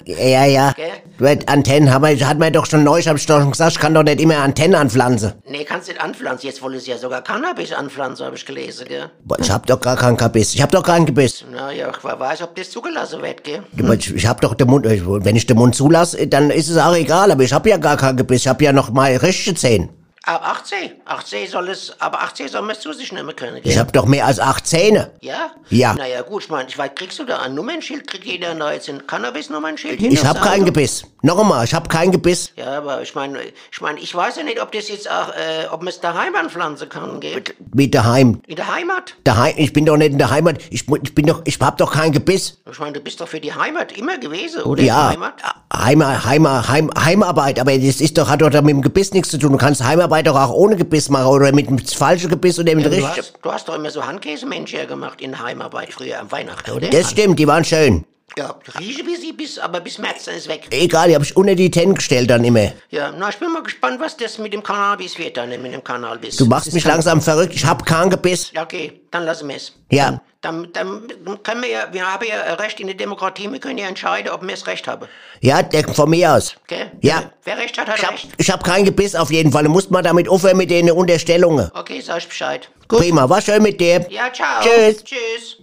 Ja, 0.04 0.44
ja. 0.44 0.72
Gell? 0.72 0.90
Mit 1.18 1.48
Antennen 1.48 1.92
haben 1.92 2.04
wir, 2.04 2.28
hat 2.28 2.38
man 2.38 2.52
doch 2.52 2.66
schon 2.66 2.84
neu, 2.84 2.98
ich 2.98 3.04
doch 3.06 3.40
schon 3.40 3.50
gesagt, 3.50 3.72
ich 3.72 3.78
kann 3.78 3.94
doch 3.94 4.02
nicht 4.02 4.20
immer 4.20 4.38
Antennen 4.38 4.74
anpflanzen. 4.74 5.32
nee, 5.48 5.64
kannst 5.64 5.88
nicht 5.88 6.00
anpflanzen. 6.00 6.48
Jetzt 6.48 6.60
wollen 6.60 6.78
sie 6.78 6.90
ja 6.90 6.98
sogar 6.98 7.22
Cannabis 7.22 7.72
anpflanzen, 7.72 8.26
habe 8.26 8.36
ich 8.36 8.44
gelesen, 8.44 8.86
gell? 8.86 9.10
Boah, 9.24 9.38
Ich 9.40 9.50
hab 9.50 9.66
doch 9.66 9.80
gar 9.80 9.96
keinen 9.96 10.16
Gebiss. 10.18 10.54
Ich 10.54 10.60
hab 10.60 10.72
doch 10.72 10.82
keinen 10.82 11.06
Gebiss. 11.06 11.44
Na 11.50 11.70
ja, 11.72 11.90
ich 11.90 12.04
weiß, 12.04 12.42
ob 12.42 12.54
das 12.56 12.70
zugelassen 12.70 13.22
wird, 13.22 13.44
gell? 13.44 13.62
Ich, 13.98 14.14
ich 14.14 14.26
hab 14.26 14.40
doch 14.42 14.54
den 14.54 14.68
Mund, 14.68 14.84
äh, 14.84 15.00
wenn 15.04 15.36
ich 15.36 15.46
den 15.46 15.56
Mund 15.56 15.74
zulasse, 15.74 16.26
dann 16.26 16.50
ist 16.50 16.68
es 16.68 16.76
auch 16.76 16.94
egal, 16.94 17.30
aber 17.30 17.44
ich 17.44 17.52
hab 17.52 17.66
ja 17.66 17.76
gar 17.78 17.96
keinen 17.96 18.16
Gebiss. 18.16 18.42
Ich 18.42 18.48
hab 18.48 18.60
ja 18.60 18.72
noch 18.72 18.90
mal 18.90 19.14
richtige 19.16 19.54
Zähne. 19.56 19.88
Ab 20.24 20.42
18. 20.44 21.00
18 21.06 21.48
soll 21.48 21.70
es, 21.70 21.94
aber 21.98 22.20
18 22.20 22.48
soll 22.48 22.60
man 22.60 22.72
es 22.72 22.80
zu 22.80 22.92
sich 22.92 23.10
nehmen 23.10 23.34
können, 23.34 23.54
gell? 23.62 23.72
Ich 23.72 23.78
hab 23.78 23.90
doch 23.92 24.04
mehr 24.04 24.26
als 24.26 24.38
acht 24.38 24.66
Zähne. 24.66 25.12
ja? 25.22 25.50
Ja. 25.70 25.94
Naja, 25.94 26.20
gut, 26.22 26.42
ich 26.44 26.50
meine, 26.50 26.68
ich 26.68 26.76
weiß, 26.76 26.90
kriegst 26.94 27.18
du 27.18 27.24
da 27.24 27.38
ein 27.38 27.54
Nummernschild? 27.54 28.06
Kriegt 28.06 28.24
jeder 28.26 28.54
da 28.54 28.72
jetzt 28.72 28.88
ein 28.90 29.06
Cannabis-Nummernschild? 29.06 29.94
Ich 30.00 30.08
hinter 30.08 30.28
hab 30.28 30.42
kein? 30.42 30.64
Gebiss. 30.64 31.04
Noch 31.22 31.38
einmal, 31.38 31.64
ich 31.64 31.72
hab 31.72 31.88
kein 31.88 32.10
Gebiss. 32.12 32.52
Ja, 32.56 32.78
aber 32.78 33.00
ich 33.00 33.14
meine, 33.14 33.38
ich 33.72 33.80
meine, 33.80 33.98
ich 33.98 34.14
weiß 34.14 34.36
ja 34.36 34.42
nicht, 34.42 34.60
ob 34.60 34.72
das 34.72 34.88
jetzt 34.88 35.10
auch, 35.10 35.30
äh, 35.30 35.66
ob 35.70 35.80
man 35.80 35.88
es 35.88 36.00
daheim 36.00 36.34
anpflanzen 36.34 36.88
kann, 36.88 37.20
gell? 37.20 37.42
Wie 37.72 37.88
daheim. 37.88 38.42
In 38.46 38.56
der 38.56 38.74
Heimat? 38.74 39.14
Daheim, 39.24 39.54
ich 39.56 39.72
bin 39.72 39.86
doch 39.86 39.96
nicht 39.96 40.12
in 40.12 40.18
der 40.18 40.30
Heimat. 40.30 40.58
Ich, 40.70 40.86
ich 41.02 41.14
bin 41.14 41.26
doch, 41.26 41.40
ich 41.44 41.58
hab 41.60 41.78
doch 41.78 41.92
kein 41.92 42.12
Gebiss. 42.12 42.58
Ich 42.70 42.78
meine, 42.78 42.92
du 42.92 43.00
bist 43.00 43.20
doch 43.20 43.28
für 43.28 43.40
die 43.40 43.54
Heimat 43.54 43.92
immer 43.96 44.18
gewesen, 44.18 44.62
oder? 44.64 44.82
Ja, 44.82 45.08
Heimat? 45.10 45.34
Heim, 45.72 46.04
Heim, 46.04 46.68
Heim, 46.68 46.90
Heimarbeit, 46.98 47.58
aber 47.58 47.72
das 47.78 48.00
ist 48.00 48.18
doch, 48.18 48.28
hat 48.28 48.42
doch 48.42 48.50
mit 48.50 48.70
dem 48.70 48.82
Gebiss 48.82 49.12
nichts 49.12 49.30
zu 49.30 49.38
tun. 49.38 49.52
Du 49.52 49.58
kannst 49.58 49.82
Heimarbeit 49.82 50.09
doch 50.22 50.36
auch 50.36 50.52
ohne 50.52 50.76
Gebiss 50.76 51.08
machen 51.08 51.26
oder 51.26 51.52
mit 51.52 51.68
dem 51.68 51.78
falschen 51.78 52.28
Gebiss 52.28 52.58
oder 52.58 52.74
mit 52.74 52.84
dem 52.84 52.90
Du 52.92 52.96
richtigen. 52.98 53.26
du 53.42 53.52
hast 53.52 53.68
doch 53.68 53.74
immer 53.74 53.90
so 53.90 54.04
Handkäsemensch 54.04 54.72
gemacht 54.86 55.20
in 55.20 55.40
Heimarbeit 55.42 55.92
früher 55.92 56.20
am 56.20 56.30
Weihnachten, 56.30 56.70
oder? 56.72 56.88
Das 56.90 57.10
stimmt, 57.10 57.38
die 57.38 57.46
waren 57.46 57.64
schön. 57.64 58.04
Ja, 58.38 58.54
rieche 58.78 59.04
wie 59.06 59.16
sie, 59.16 59.32
bis, 59.32 59.58
aber 59.58 59.80
bis 59.80 59.98
März, 59.98 60.24
dann 60.24 60.34
ist 60.36 60.48
weg. 60.48 60.68
Egal, 60.70 61.08
die 61.08 61.14
hab 61.14 61.22
ich 61.22 61.36
unter 61.36 61.54
die 61.54 61.70
Tennen 61.70 61.94
gestellt 61.94 62.30
dann 62.30 62.44
immer. 62.44 62.72
Ja, 62.90 63.12
na, 63.16 63.28
ich 63.28 63.36
bin 63.36 63.52
mal 63.52 63.62
gespannt, 63.62 64.00
was 64.00 64.16
das 64.16 64.38
mit 64.38 64.52
dem 64.52 64.62
Cannabis 64.62 65.18
wird 65.18 65.36
dann, 65.36 65.50
mit 65.50 65.72
dem 65.72 65.82
Cannabis. 65.82 66.36
Du 66.36 66.46
machst 66.46 66.68
Das 66.68 66.74
mich 66.74 66.84
langsam 66.84 67.20
verrückt, 67.20 67.54
ich 67.54 67.64
hab 67.64 67.84
kein 67.84 68.08
Gebiss. 68.10 68.52
Ja, 68.52 68.62
okay, 68.62 69.00
dann 69.10 69.24
lassen 69.24 69.48
wir 69.48 69.56
es. 69.56 69.72
Ja. 69.90 70.20
Dann, 70.42 70.72
dann 70.72 71.06
können 71.42 71.62
wir 71.62 71.68
ja, 71.68 71.88
wir 71.92 72.10
haben 72.10 72.24
ja 72.26 72.54
Recht 72.54 72.80
in 72.80 72.86
der 72.86 72.96
Demokratie, 72.96 73.50
wir 73.52 73.58
können 73.60 73.76
ja 73.76 73.86
entscheiden, 73.88 74.30
ob 74.30 74.40
wir 74.40 74.48
das 74.50 74.66
Recht 74.66 74.88
haben. 74.88 75.06
Ja, 75.40 75.62
der, 75.62 75.86
von 75.92 76.08
mir 76.08 76.32
aus. 76.32 76.54
Gell? 76.66 76.90
Ja. 77.02 77.30
Wer 77.44 77.58
Recht 77.58 77.76
hat, 77.78 77.88
hat 77.88 77.98
Ich 77.98 78.04
hab, 78.04 78.12
Recht. 78.12 78.28
ich 78.38 78.50
hab 78.50 78.64
kein 78.64 78.84
Gebiss 78.86 79.14
auf 79.14 79.30
jeden 79.30 79.52
Fall. 79.52 79.64
Du 79.64 79.70
musst 79.70 79.90
mal 79.90 80.02
damit 80.02 80.28
aufhören 80.30 80.56
mit 80.56 80.70
den 80.70 80.90
Unterstellungen. 80.90 81.70
Okay, 81.74 82.00
sag 82.00 82.18
ich 82.18 82.28
Bescheid. 82.28 82.70
Prima, 82.88 83.28
war 83.28 83.42
schön 83.42 83.62
mit 83.62 83.78
dir. 83.80 84.06
Ja, 84.08 84.32
ciao. 84.32 84.62
Tschüss. 84.62 85.04
Tschüss. 85.04 85.58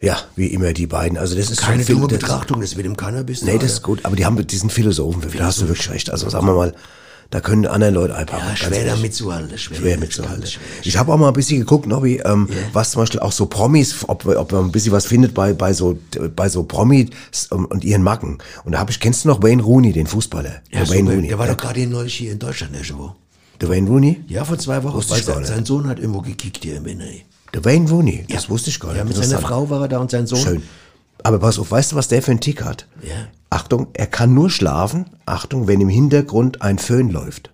Ja, 0.00 0.16
wie 0.36 0.46
immer 0.46 0.72
die 0.72 0.86
beiden. 0.86 1.18
Also 1.18 1.34
das 1.34 1.50
ist 1.50 1.60
Keine 1.60 1.84
dumme 1.84 2.06
das- 2.06 2.18
Betrachtung, 2.20 2.60
das 2.60 2.76
mit 2.76 2.84
dem 2.86 2.96
Cannabis. 2.96 3.42
Nee, 3.42 3.58
das 3.58 3.72
ist 3.72 3.82
gut, 3.82 4.04
aber 4.04 4.14
die 4.14 4.24
haben 4.24 4.46
diesen 4.46 4.70
Philosophen, 4.70 5.22
da 5.36 5.46
hast 5.46 5.60
du 5.60 5.66
wirklich 5.68 5.90
recht. 5.90 6.10
Also 6.10 6.28
sagen 6.30 6.46
wir 6.46 6.54
mal, 6.54 6.72
da 7.30 7.40
können 7.40 7.66
andere 7.66 7.90
Leute 7.90 8.14
einfach. 8.14 8.38
Ja, 8.38 8.56
schwer 8.56 8.86
da 8.86 8.96
mitzuhalten. 8.96 9.58
Schwer, 9.58 9.76
Schwer 9.76 9.98
mitzuhalten. 9.98 10.44
Ich 10.84 10.96
habe 10.96 11.12
auch 11.12 11.18
mal 11.18 11.26
ein 11.28 11.34
bisschen 11.34 11.58
geguckt, 11.58 11.86
Nobby, 11.86 12.22
ähm, 12.24 12.48
was 12.72 12.92
zum 12.92 13.02
Beispiel 13.02 13.20
auch 13.20 13.32
so 13.32 13.46
Promis, 13.46 14.08
ob, 14.08 14.24
ob 14.24 14.52
man 14.52 14.66
ein 14.66 14.72
bisschen 14.72 14.92
was 14.92 15.04
findet 15.04 15.34
bei, 15.34 15.52
bei 15.52 15.72
so, 15.74 15.98
bei 16.34 16.48
so 16.48 16.62
Promis 16.62 17.08
und, 17.50 17.66
und 17.66 17.84
ihren 17.84 18.02
Macken. 18.04 18.38
Und 18.64 18.72
da 18.72 18.78
habe 18.78 18.92
ich, 18.92 19.00
kennst 19.00 19.24
du 19.24 19.28
noch 19.28 19.42
Wayne 19.42 19.62
Rooney, 19.62 19.92
den 19.92 20.06
Fußballer? 20.06 20.62
Ja, 20.70 20.84
der 20.84 20.88
Wayne. 20.90 21.10
Rooney. 21.12 21.28
Der 21.28 21.38
war 21.38 21.46
der, 21.46 21.56
doch 21.56 21.62
gerade 21.64 21.86
neulich 21.88 22.14
hier 22.14 22.32
in 22.32 22.38
Deutschland 22.38 22.72
irgendwo. 22.74 23.14
der 23.60 23.68
Wayne 23.68 23.90
Rooney? 23.90 24.22
Ja, 24.28 24.44
vor 24.44 24.58
zwei 24.58 24.82
Wochen. 24.84 25.02
Sein, 25.02 25.44
sein 25.44 25.64
Sohn 25.66 25.88
hat 25.88 25.98
irgendwo 25.98 26.20
gekickt 26.22 26.62
hier 26.62 26.76
im 26.76 26.86
Inneren. 26.86 27.22
Der 27.54 27.64
Wayne 27.64 27.88
Rooney, 27.88 28.26
das 28.28 28.50
wusste 28.50 28.70
ich 28.70 28.78
gar 28.78 28.88
nicht. 28.88 28.98
Ja, 28.98 29.04
mit 29.04 29.16
seiner. 29.16 29.38
Frau 29.38 29.70
war 29.70 29.82
er 29.82 29.88
da 29.88 29.98
und 29.98 30.10
sein 30.10 30.26
Sohn. 30.26 30.38
Schön. 30.38 30.62
Aber 31.22 31.38
pass 31.38 31.58
auf, 31.58 31.70
weißt 31.70 31.92
du, 31.92 31.96
was 31.96 32.08
der 32.08 32.22
für 32.22 32.30
einen 32.30 32.40
Tick 32.40 32.62
hat? 32.62 32.86
Ja. 33.02 33.14
Achtung, 33.50 33.88
er 33.94 34.06
kann 34.06 34.34
nur 34.34 34.50
schlafen, 34.50 35.06
Achtung, 35.26 35.66
wenn 35.66 35.80
im 35.80 35.88
Hintergrund 35.88 36.62
ein 36.62 36.78
Föhn 36.78 37.10
läuft. 37.10 37.50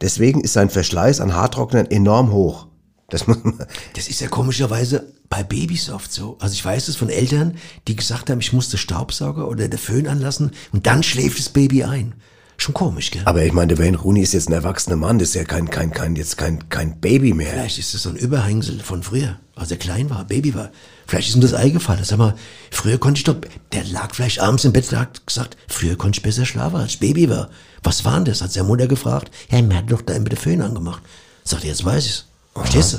Deswegen 0.00 0.40
ist 0.40 0.52
sein 0.52 0.70
Verschleiß 0.70 1.20
an 1.20 1.34
Haartrocknern 1.34 1.86
enorm 1.90 2.32
hoch. 2.32 2.66
Das 3.10 3.26
muss 3.26 3.42
man, 3.42 3.58
Das 3.94 4.08
ist 4.08 4.20
ja 4.20 4.28
komischerweise 4.28 5.12
bei 5.28 5.42
Babys 5.42 5.90
oft 5.90 6.12
so. 6.12 6.36
Also 6.40 6.54
ich 6.54 6.64
weiß 6.64 6.88
es 6.88 6.96
von 6.96 7.08
Eltern, 7.08 7.56
die 7.88 7.96
gesagt 7.96 8.30
haben, 8.30 8.40
ich 8.40 8.52
muss 8.52 8.68
den 8.68 8.78
Staubsauger 8.78 9.48
oder 9.48 9.68
den 9.68 9.78
Föhn 9.78 10.06
anlassen 10.06 10.52
und 10.72 10.86
dann 10.86 11.02
schläft 11.02 11.38
das 11.38 11.48
Baby 11.48 11.84
ein. 11.84 12.14
Schon 12.60 12.74
komisch, 12.74 13.12
gell? 13.12 13.22
aber 13.24 13.44
ich 13.44 13.52
meine, 13.52 13.74
der 13.74 13.78
Wayne 13.78 13.96
Rooney 13.96 14.20
ist 14.20 14.34
jetzt 14.34 14.48
ein 14.48 14.52
erwachsener 14.52 14.96
Mann, 14.96 15.20
das 15.20 15.28
ist 15.28 15.34
ja 15.36 15.44
kein, 15.44 15.70
kein, 15.70 15.92
kein, 15.92 16.16
jetzt 16.16 16.36
kein, 16.36 16.68
kein 16.68 17.00
Baby 17.00 17.32
mehr. 17.32 17.52
Vielleicht 17.52 17.78
ist 17.78 17.94
es 17.94 18.02
so 18.02 18.10
ein 18.10 18.16
Überhängsel 18.16 18.80
von 18.80 19.04
früher, 19.04 19.38
als 19.54 19.70
er 19.70 19.76
klein 19.76 20.10
war, 20.10 20.24
Baby 20.24 20.54
war. 20.56 20.70
Vielleicht 21.06 21.28
ist 21.28 21.36
ihm 21.36 21.40
das 21.40 21.54
eingefallen. 21.54 22.02
Sag 22.02 22.18
mal, 22.18 22.34
früher 22.72 22.98
konnte 22.98 23.18
ich 23.18 23.24
doch, 23.24 23.36
der 23.72 23.84
lag 23.84 24.12
vielleicht 24.12 24.40
abends 24.40 24.64
im 24.64 24.72
Bett, 24.72 24.90
der 24.90 25.00
hat 25.00 25.24
gesagt, 25.24 25.56
früher 25.68 25.96
konnte 25.96 26.18
ich 26.18 26.22
besser 26.24 26.44
schlafen, 26.44 26.76
als 26.80 26.94
ich 26.94 26.98
Baby 26.98 27.30
war. 27.30 27.48
Was 27.84 28.04
war 28.04 28.16
denn 28.16 28.24
das? 28.24 28.42
Hat 28.42 28.52
seine 28.52 28.66
Mutter 28.66 28.88
gefragt. 28.88 29.30
Ja, 29.50 29.62
mir 29.62 29.76
hat 29.76 29.90
doch 29.90 30.02
da 30.02 30.14
immer 30.14 30.28
den 30.28 30.36
Föhn 30.36 30.60
angemacht. 30.60 31.02
Sagt 31.44 31.62
er, 31.62 31.70
jetzt 31.70 31.84
weiß 31.84 32.06
ich's. 32.06 32.24
Verstehst 32.54 32.92
du? 32.94 32.98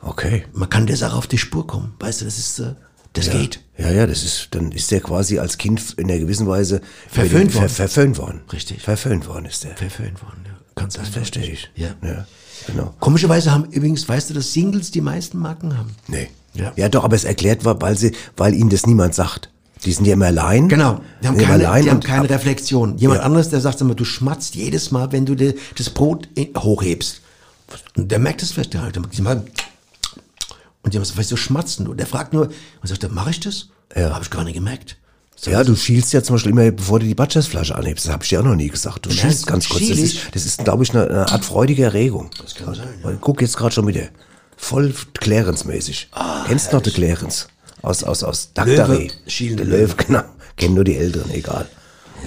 Okay. 0.00 0.46
Man 0.54 0.70
kann 0.70 0.86
der 0.86 0.96
Sache 0.96 1.16
auf 1.16 1.26
die 1.26 1.38
Spur 1.38 1.66
kommen. 1.66 1.94
Weißt 2.00 2.22
du, 2.22 2.24
das 2.24 2.38
ist, 2.38 2.58
äh, 2.58 2.74
das 3.14 3.30
geht. 3.30 3.60
Ja, 3.78 3.90
ja, 3.90 4.06
das 4.06 4.22
ist, 4.22 4.48
dann 4.52 4.70
ist 4.70 4.90
der 4.90 5.00
quasi 5.00 5.38
als 5.38 5.58
Kind 5.58 5.94
in 5.96 6.10
einer 6.10 6.18
gewissen 6.20 6.46
Weise 6.46 6.80
Verföhnt 7.10 7.50
ver, 7.52 7.60
worden. 7.62 7.70
verföhnt 7.70 8.18
worden. 8.18 8.40
Richtig. 8.52 8.82
Verföhnt 8.82 9.26
worden 9.26 9.46
ist 9.46 9.64
der. 9.64 9.76
Verföhnt 9.76 10.22
worden, 10.22 10.42
ja. 10.46 10.52
Kannst 10.76 10.98
Das 10.98 11.08
verstehe 11.08 11.50
ich. 11.50 11.70
Ja. 11.74 11.94
Ja, 12.02 12.26
genau. 12.66 12.94
Komischerweise 13.00 13.50
haben 13.52 13.64
übrigens, 13.70 14.08
weißt 14.08 14.30
du, 14.30 14.34
dass 14.34 14.52
Singles 14.52 14.90
die 14.90 15.00
meisten 15.00 15.38
Marken 15.38 15.76
haben. 15.78 15.94
Nee. 16.08 16.28
Ja. 16.54 16.72
Ja, 16.76 16.88
doch, 16.88 17.02
aber 17.04 17.16
es 17.16 17.24
erklärt 17.24 17.64
war, 17.64 17.80
weil 17.82 17.96
sie, 17.96 18.12
weil 18.36 18.54
ihnen 18.54 18.70
das 18.70 18.86
niemand 18.86 19.14
sagt. 19.14 19.50
Die 19.84 19.92
sind 19.92 20.06
ja 20.06 20.14
immer 20.14 20.26
allein. 20.26 20.68
Genau, 20.68 21.00
die 21.22 21.26
haben 21.28 21.36
keine, 21.36 21.58
die 21.82 21.90
haben 21.90 22.00
keine 22.00 22.24
ab- 22.24 22.30
Reflexion. 22.30 22.96
Jemand 22.96 23.20
Ja. 23.20 23.26
anderes, 23.26 23.50
der 23.50 23.60
sagt 23.60 23.80
immer, 23.80 23.94
du 23.94 24.04
schmatzt 24.04 24.54
jedes 24.54 24.90
Mal, 24.92 25.10
wenn 25.12 25.26
du 25.26 25.34
dir 25.34 25.54
das 25.76 25.90
Brot 25.90 26.28
hochhebst. 26.56 27.20
Und 27.96 28.10
der 28.10 28.18
merkt 28.18 28.40
das 28.42 28.52
vielleicht 28.52 28.74
halt. 28.76 28.98
Die 29.16 29.22
machen- 29.22 29.42
Und 30.84 30.92
die 30.94 30.98
haben 30.98 31.02
gesagt, 31.02 31.18
wieso 31.18 31.36
schmatzen 31.36 31.84
du? 31.86 31.94
Der 31.94 32.06
fragt 32.06 32.32
nur, 32.32 32.46
und 32.46 32.88
sagt, 32.88 33.04
mach 33.10 33.28
ich 33.28 33.40
das? 33.40 33.68
Ja. 33.96 34.10
Habe 34.14 34.22
ich 34.24 34.30
gar 34.30 34.44
nicht 34.44 34.54
gemerkt. 34.54 34.96
So, 35.36 35.50
Ja, 35.50 35.64
du 35.64 35.74
schielst 35.74 36.12
ja 36.12 36.22
zum 36.22 36.36
Beispiel 36.36 36.52
immer, 36.52 36.70
bevor 36.70 37.00
du 37.00 37.06
die 37.06 37.14
Batschers-Flasche 37.14 37.74
anhebst. 37.74 38.04
Das 38.06 38.12
habe 38.12 38.22
ich 38.22 38.28
dir 38.28 38.40
auch 38.40 38.44
noch 38.44 38.54
nie 38.54 38.68
gesagt. 38.68 39.04
Du 39.06 39.10
schielst 39.10 39.46
ganz 39.46 39.68
kurz. 39.68 39.88
Das 39.88 39.98
ist, 39.98 40.14
ich? 40.14 40.30
das 40.30 40.46
ist 40.46 40.62
glaube 40.62 40.84
ich, 40.84 40.90
eine, 40.94 41.08
eine 41.08 41.28
Art 41.28 41.44
freudige 41.44 41.84
Erregung. 41.84 42.30
Das 42.40 42.54
kann 42.54 42.74
sein, 42.74 42.86
Weil, 43.02 43.16
Guck 43.20 43.40
jetzt 43.42 43.56
gerade 43.56 43.74
schon 43.74 43.86
wieder. 43.86 44.08
Voll 44.56 44.94
Clarence-mäßig. 45.14 46.10
Kennst 46.46 46.70
du 46.72 46.76
noch 46.76 46.82
den 46.82 46.92
Clarence? 46.92 47.48
Aus, 47.82 48.04
aus, 48.04 48.22
aus 48.22 48.50
Dagdare. 48.54 48.94
Löwe, 48.94 49.08
schielende 49.26 49.66
Der 49.66 49.80
Löwe, 49.80 49.94
genau. 50.06 50.22
Kennen 50.56 50.74
nur 50.74 50.84
die 50.84 50.96
Älteren, 50.96 51.30
egal. 51.32 51.66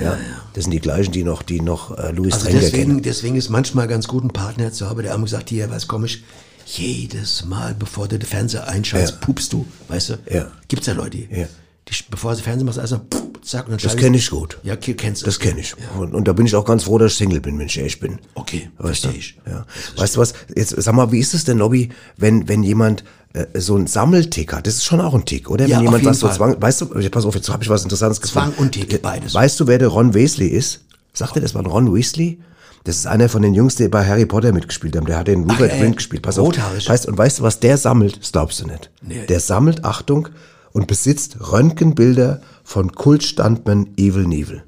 Ja, 0.02 0.18
Das 0.54 0.66
sind 0.66 0.72
die 0.72 0.80
gleichen, 0.80 1.12
die 1.12 1.24
noch, 1.24 1.42
die 1.42 1.62
noch 1.62 1.98
äh, 1.98 2.12
Louis 2.12 2.34
Also 2.34 2.46
Trenker 2.48 2.60
deswegen, 2.62 2.88
kennen. 2.90 3.02
deswegen 3.02 3.36
ist 3.36 3.50
manchmal 3.50 3.88
ganz 3.88 4.08
gut, 4.08 4.22
einen 4.22 4.32
Partner 4.32 4.72
zu 4.72 4.88
haben, 4.90 5.02
der 5.02 5.14
haben 5.14 5.24
gesagt, 5.24 5.50
hier, 5.50 5.72
was 5.72 5.88
komisch, 5.88 6.24
jedes 6.68 7.46
Mal, 7.46 7.74
bevor 7.78 8.08
du 8.08 8.20
den 8.20 8.28
Fernseher 8.28 8.68
einschaltest, 8.68 9.14
Ja. 9.16 9.26
pupst 9.26 9.54
du, 9.54 9.66
weißt 9.88 10.10
du? 10.10 10.14
Ja. 10.32 10.48
Gibt's 10.68 10.88
ja 10.88 10.94
Leute, 10.94 11.12
die, 11.18 11.28
Ja. 11.32 11.48
die 11.88 11.94
bevor 12.12 12.36
sie 12.36 12.42
Fernsehen 12.44 12.66
machst, 12.66 12.78
also, 12.80 12.98
pff, 12.98 13.22
zack, 13.42 13.68
und 13.68 13.72
dann 13.72 13.80
Das 13.82 13.96
kenne 13.96 14.18
ich 14.18 14.30
gut. 14.30 14.58
Ja, 14.64 14.76
kennst 14.76 15.22
du. 15.22 15.26
Das 15.26 15.40
kenne 15.40 15.62
ich. 15.62 15.74
Und, 15.98 16.14
und 16.14 16.28
da 16.28 16.34
bin 16.34 16.46
ich 16.46 16.56
auch 16.56 16.66
ganz 16.66 16.84
froh, 16.84 16.98
dass 16.98 17.14
ich 17.14 17.18
Single 17.18 17.40
bin, 17.40 17.58
wenn 17.58 17.68
ich 17.68 17.78
ehrlich 17.78 18.00
bin. 18.02 18.20
Okay, 18.36 18.70
Weißt 18.78 19.06
du? 19.06 19.10
verstehe 19.10 19.12
ich. 19.20 19.38
Ja. 19.50 19.66
Weißt 19.96 20.16
du 20.16 20.20
was? 20.20 20.34
Jetzt 20.56 20.76
sag 20.78 20.94
mal, 20.94 21.12
wie 21.14 21.20
ist 21.20 21.34
es 21.34 21.46
denn, 21.46 21.58
Lobby, 21.60 21.90
wenn, 22.18 22.48
wenn 22.50 22.64
jemand 22.64 23.06
äh, 23.34 23.46
so 23.60 23.76
einen 23.76 23.88
Sammeltick 23.88 24.52
hat? 24.52 24.68
Das 24.68 24.76
ist 24.76 24.84
schon 24.84 25.00
auch 25.00 25.14
ein 25.14 25.24
Tick, 25.24 25.50
oder? 25.50 25.66
Ja, 25.66 25.78
wenn 25.80 25.88
auf 25.88 25.94
jemand 26.02 26.06
was 26.06 26.20
so. 26.20 26.28
Zwang, 26.30 26.62
weißt 26.62 26.82
du, 26.82 27.10
pass 27.10 27.24
auf, 27.26 27.34
jetzt 27.36 27.48
habe 27.50 27.64
ich 27.64 27.70
was 27.70 27.84
Interessantes 27.84 28.20
Zwang 28.20 28.50
gefunden. 28.50 28.62
und 28.64 28.72
Tick, 28.90 29.02
beides. 29.02 29.34
Weißt 29.34 29.58
du, 29.60 29.68
wer 29.68 29.78
der 29.78 29.88
Ron 29.88 30.14
Weasley 30.14 30.48
ist? 30.48 30.82
Sagt 31.14 31.36
er 31.38 31.42
das 31.42 31.54
mal, 31.54 31.66
Ron 31.66 31.96
Weasley? 31.96 32.40
Das 32.88 32.96
ist 32.96 33.06
einer 33.06 33.28
von 33.28 33.42
den 33.42 33.54
Jungs, 33.54 33.76
die 33.76 33.90
bei 33.90 34.06
Harry 34.08 34.26
Potter 34.26 34.54
mitgespielt 34.54 34.96
haben. 34.96 35.06
Der 35.06 35.18
hat 35.18 35.28
den 35.28 35.42
Rupert 35.42 35.74
äh, 35.74 35.80
Grint 35.80 35.98
gespielt. 35.98 36.22
Pass 36.22 36.40
auf. 36.40 36.56
Weißt, 36.56 37.06
und 37.06 37.18
weißt 37.18 37.40
du, 37.40 37.44
was 37.44 37.60
der 37.60 37.78
sammelt? 37.78 38.20
Das 38.22 38.32
glaubst 38.32 38.62
du 38.62 38.68
nicht. 38.68 38.90
Nee. 39.02 39.26
Der 39.28 39.42
sammelt, 39.42 39.84
Achtung, 39.84 40.30
und 40.72 40.88
besitzt 40.88 41.52
Röntgenbilder 41.52 42.40
von 42.64 42.94
Kultstandmann 42.94 43.90
Evil 43.98 44.26
Neville. 44.26 44.64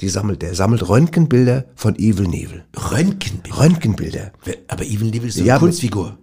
Die 0.00 0.08
sammelt, 0.08 0.42
der 0.42 0.54
sammelt 0.54 0.88
Röntgenbilder 0.88 1.66
von 1.76 1.94
Evil. 1.96 2.64
Röntgenbild. 2.90 3.56
Röntgenbilder. 3.58 4.32
Wer- 4.44 4.56
Aber 4.68 4.84
Evil 4.84 5.10
Neville 5.10 5.28
ist 5.28 5.36
so 5.36 5.44
Ja, 5.44 5.54
eine 5.54 5.60
Kunstfigur. 5.60 6.18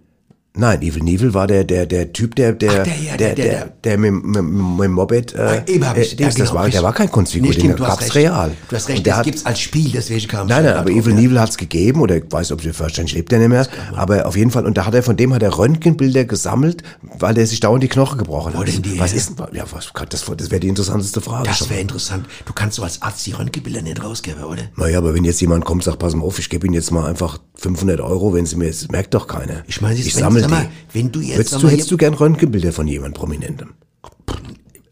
Nein, 0.58 0.82
Evil 0.82 1.04
Neville 1.04 1.34
war 1.34 1.46
der, 1.46 1.62
der, 1.62 1.86
der 1.86 2.12
Typ, 2.12 2.34
der, 2.34 2.52
der, 2.52 2.82
der, 2.82 2.84
der, 2.84 3.16
der, 3.16 3.16
der, 3.16 3.34
der, 3.34 3.66
der, 3.84 3.98
mit, 3.98 4.10
dem 4.24 4.90
Moped, 4.92 5.32
äh, 5.34 5.38
Ah, 5.38 5.62
eben 5.68 5.88
hab 5.88 5.96
ich, 5.96 6.12
äh, 6.12 6.16
Dings, 6.16 6.34
das 6.34 6.48
genau, 6.48 6.60
war, 6.60 6.68
der 6.68 6.82
war 6.82 6.92
kein 6.92 7.10
Kunstfigur, 7.10 7.50
Nee, 7.50 7.56
den 7.56 7.76
gab's 7.76 8.12
real. 8.16 8.50
Du 8.68 8.74
hast 8.74 8.88
recht, 8.88 9.06
der 9.06 9.16
das 9.18 9.24
gibt's 9.24 9.46
als 9.46 9.60
Spiel, 9.60 9.90
deswegen 9.92 10.26
kam 10.26 10.46
ich 10.46 10.50
Nein, 10.50 10.64
nein, 10.64 10.74
aber 10.74 10.90
Evil. 10.90 11.14
Neville 11.14 11.40
hat's 11.40 11.56
gegeben, 11.56 12.00
oder 12.00 12.16
ich 12.16 12.24
weiß, 12.28 12.50
ob 12.50 12.64
wahrscheinlich 12.80 13.14
lebt 13.14 13.32
er 13.32 13.38
nicht 13.38 13.48
mehr, 13.48 13.68
aber 13.94 14.26
auf 14.26 14.36
jeden 14.36 14.50
Fall, 14.50 14.66
und 14.66 14.76
da 14.76 14.84
hat 14.84 14.94
er, 14.94 15.04
von 15.04 15.16
dem 15.16 15.32
hat 15.32 15.44
er 15.44 15.56
Röntgenbilder 15.56 16.24
gesammelt, 16.24 16.82
weil 17.02 17.38
er 17.38 17.46
sich 17.46 17.60
dauernd 17.60 17.84
die 17.84 17.88
Knochen 17.88 18.18
gebrochen 18.18 18.54
hat. 18.54 18.66
was 18.98 19.12
ist 19.12 19.38
denn, 19.38 19.46
ja, 19.52 19.62
was, 19.70 19.92
das, 20.08 20.24
das 20.24 20.50
wäre 20.50 20.60
die 20.60 20.68
interessanteste 20.68 21.20
Frage 21.20 21.48
Das 21.48 21.70
wäre 21.70 21.80
interessant. 21.80 22.26
Du 22.46 22.52
kannst 22.52 22.74
so 22.76 22.82
als 22.82 23.00
Arzt 23.00 23.24
die 23.26 23.32
Röntgenbilder 23.32 23.82
nicht 23.82 24.02
rausgeben, 24.02 24.42
oder? 24.42 24.62
Naja, 24.76 24.98
aber 24.98 25.14
wenn 25.14 25.22
jetzt 25.24 25.40
jemand 25.40 25.64
kommt, 25.64 25.84
sagt, 25.84 26.00
pass 26.00 26.16
mal 26.16 26.24
auf, 26.24 26.40
ich 26.40 26.48
gebe 26.50 26.66
Ihnen 26.66 26.74
jetzt 26.74 26.90
mal 26.90 27.06
einfach 27.06 27.38
500 27.54 28.00
Euro, 28.00 28.34
wenn 28.34 28.44
Sie 28.44 28.56
mir, 28.56 28.66
das 28.66 28.88
merkt 28.88 29.14
doch 29.14 29.28
keiner. 29.28 29.62
Ich 29.68 29.80
meine, 29.80 29.94
ich 29.94 30.14
wenn- 30.16 30.20
sammle 30.20 30.47
sag 30.48 30.64
mal, 30.64 30.70
wenn 30.92 31.12
du 31.12 31.20
jetzt, 31.20 31.52
du, 31.52 31.68
hättest 31.68 31.90
du 31.90 31.96
gern 31.96 32.14
Röntgenbilder 32.14 32.72
von 32.72 32.86
jemand 32.88 33.14
Prominentem? 33.14 33.74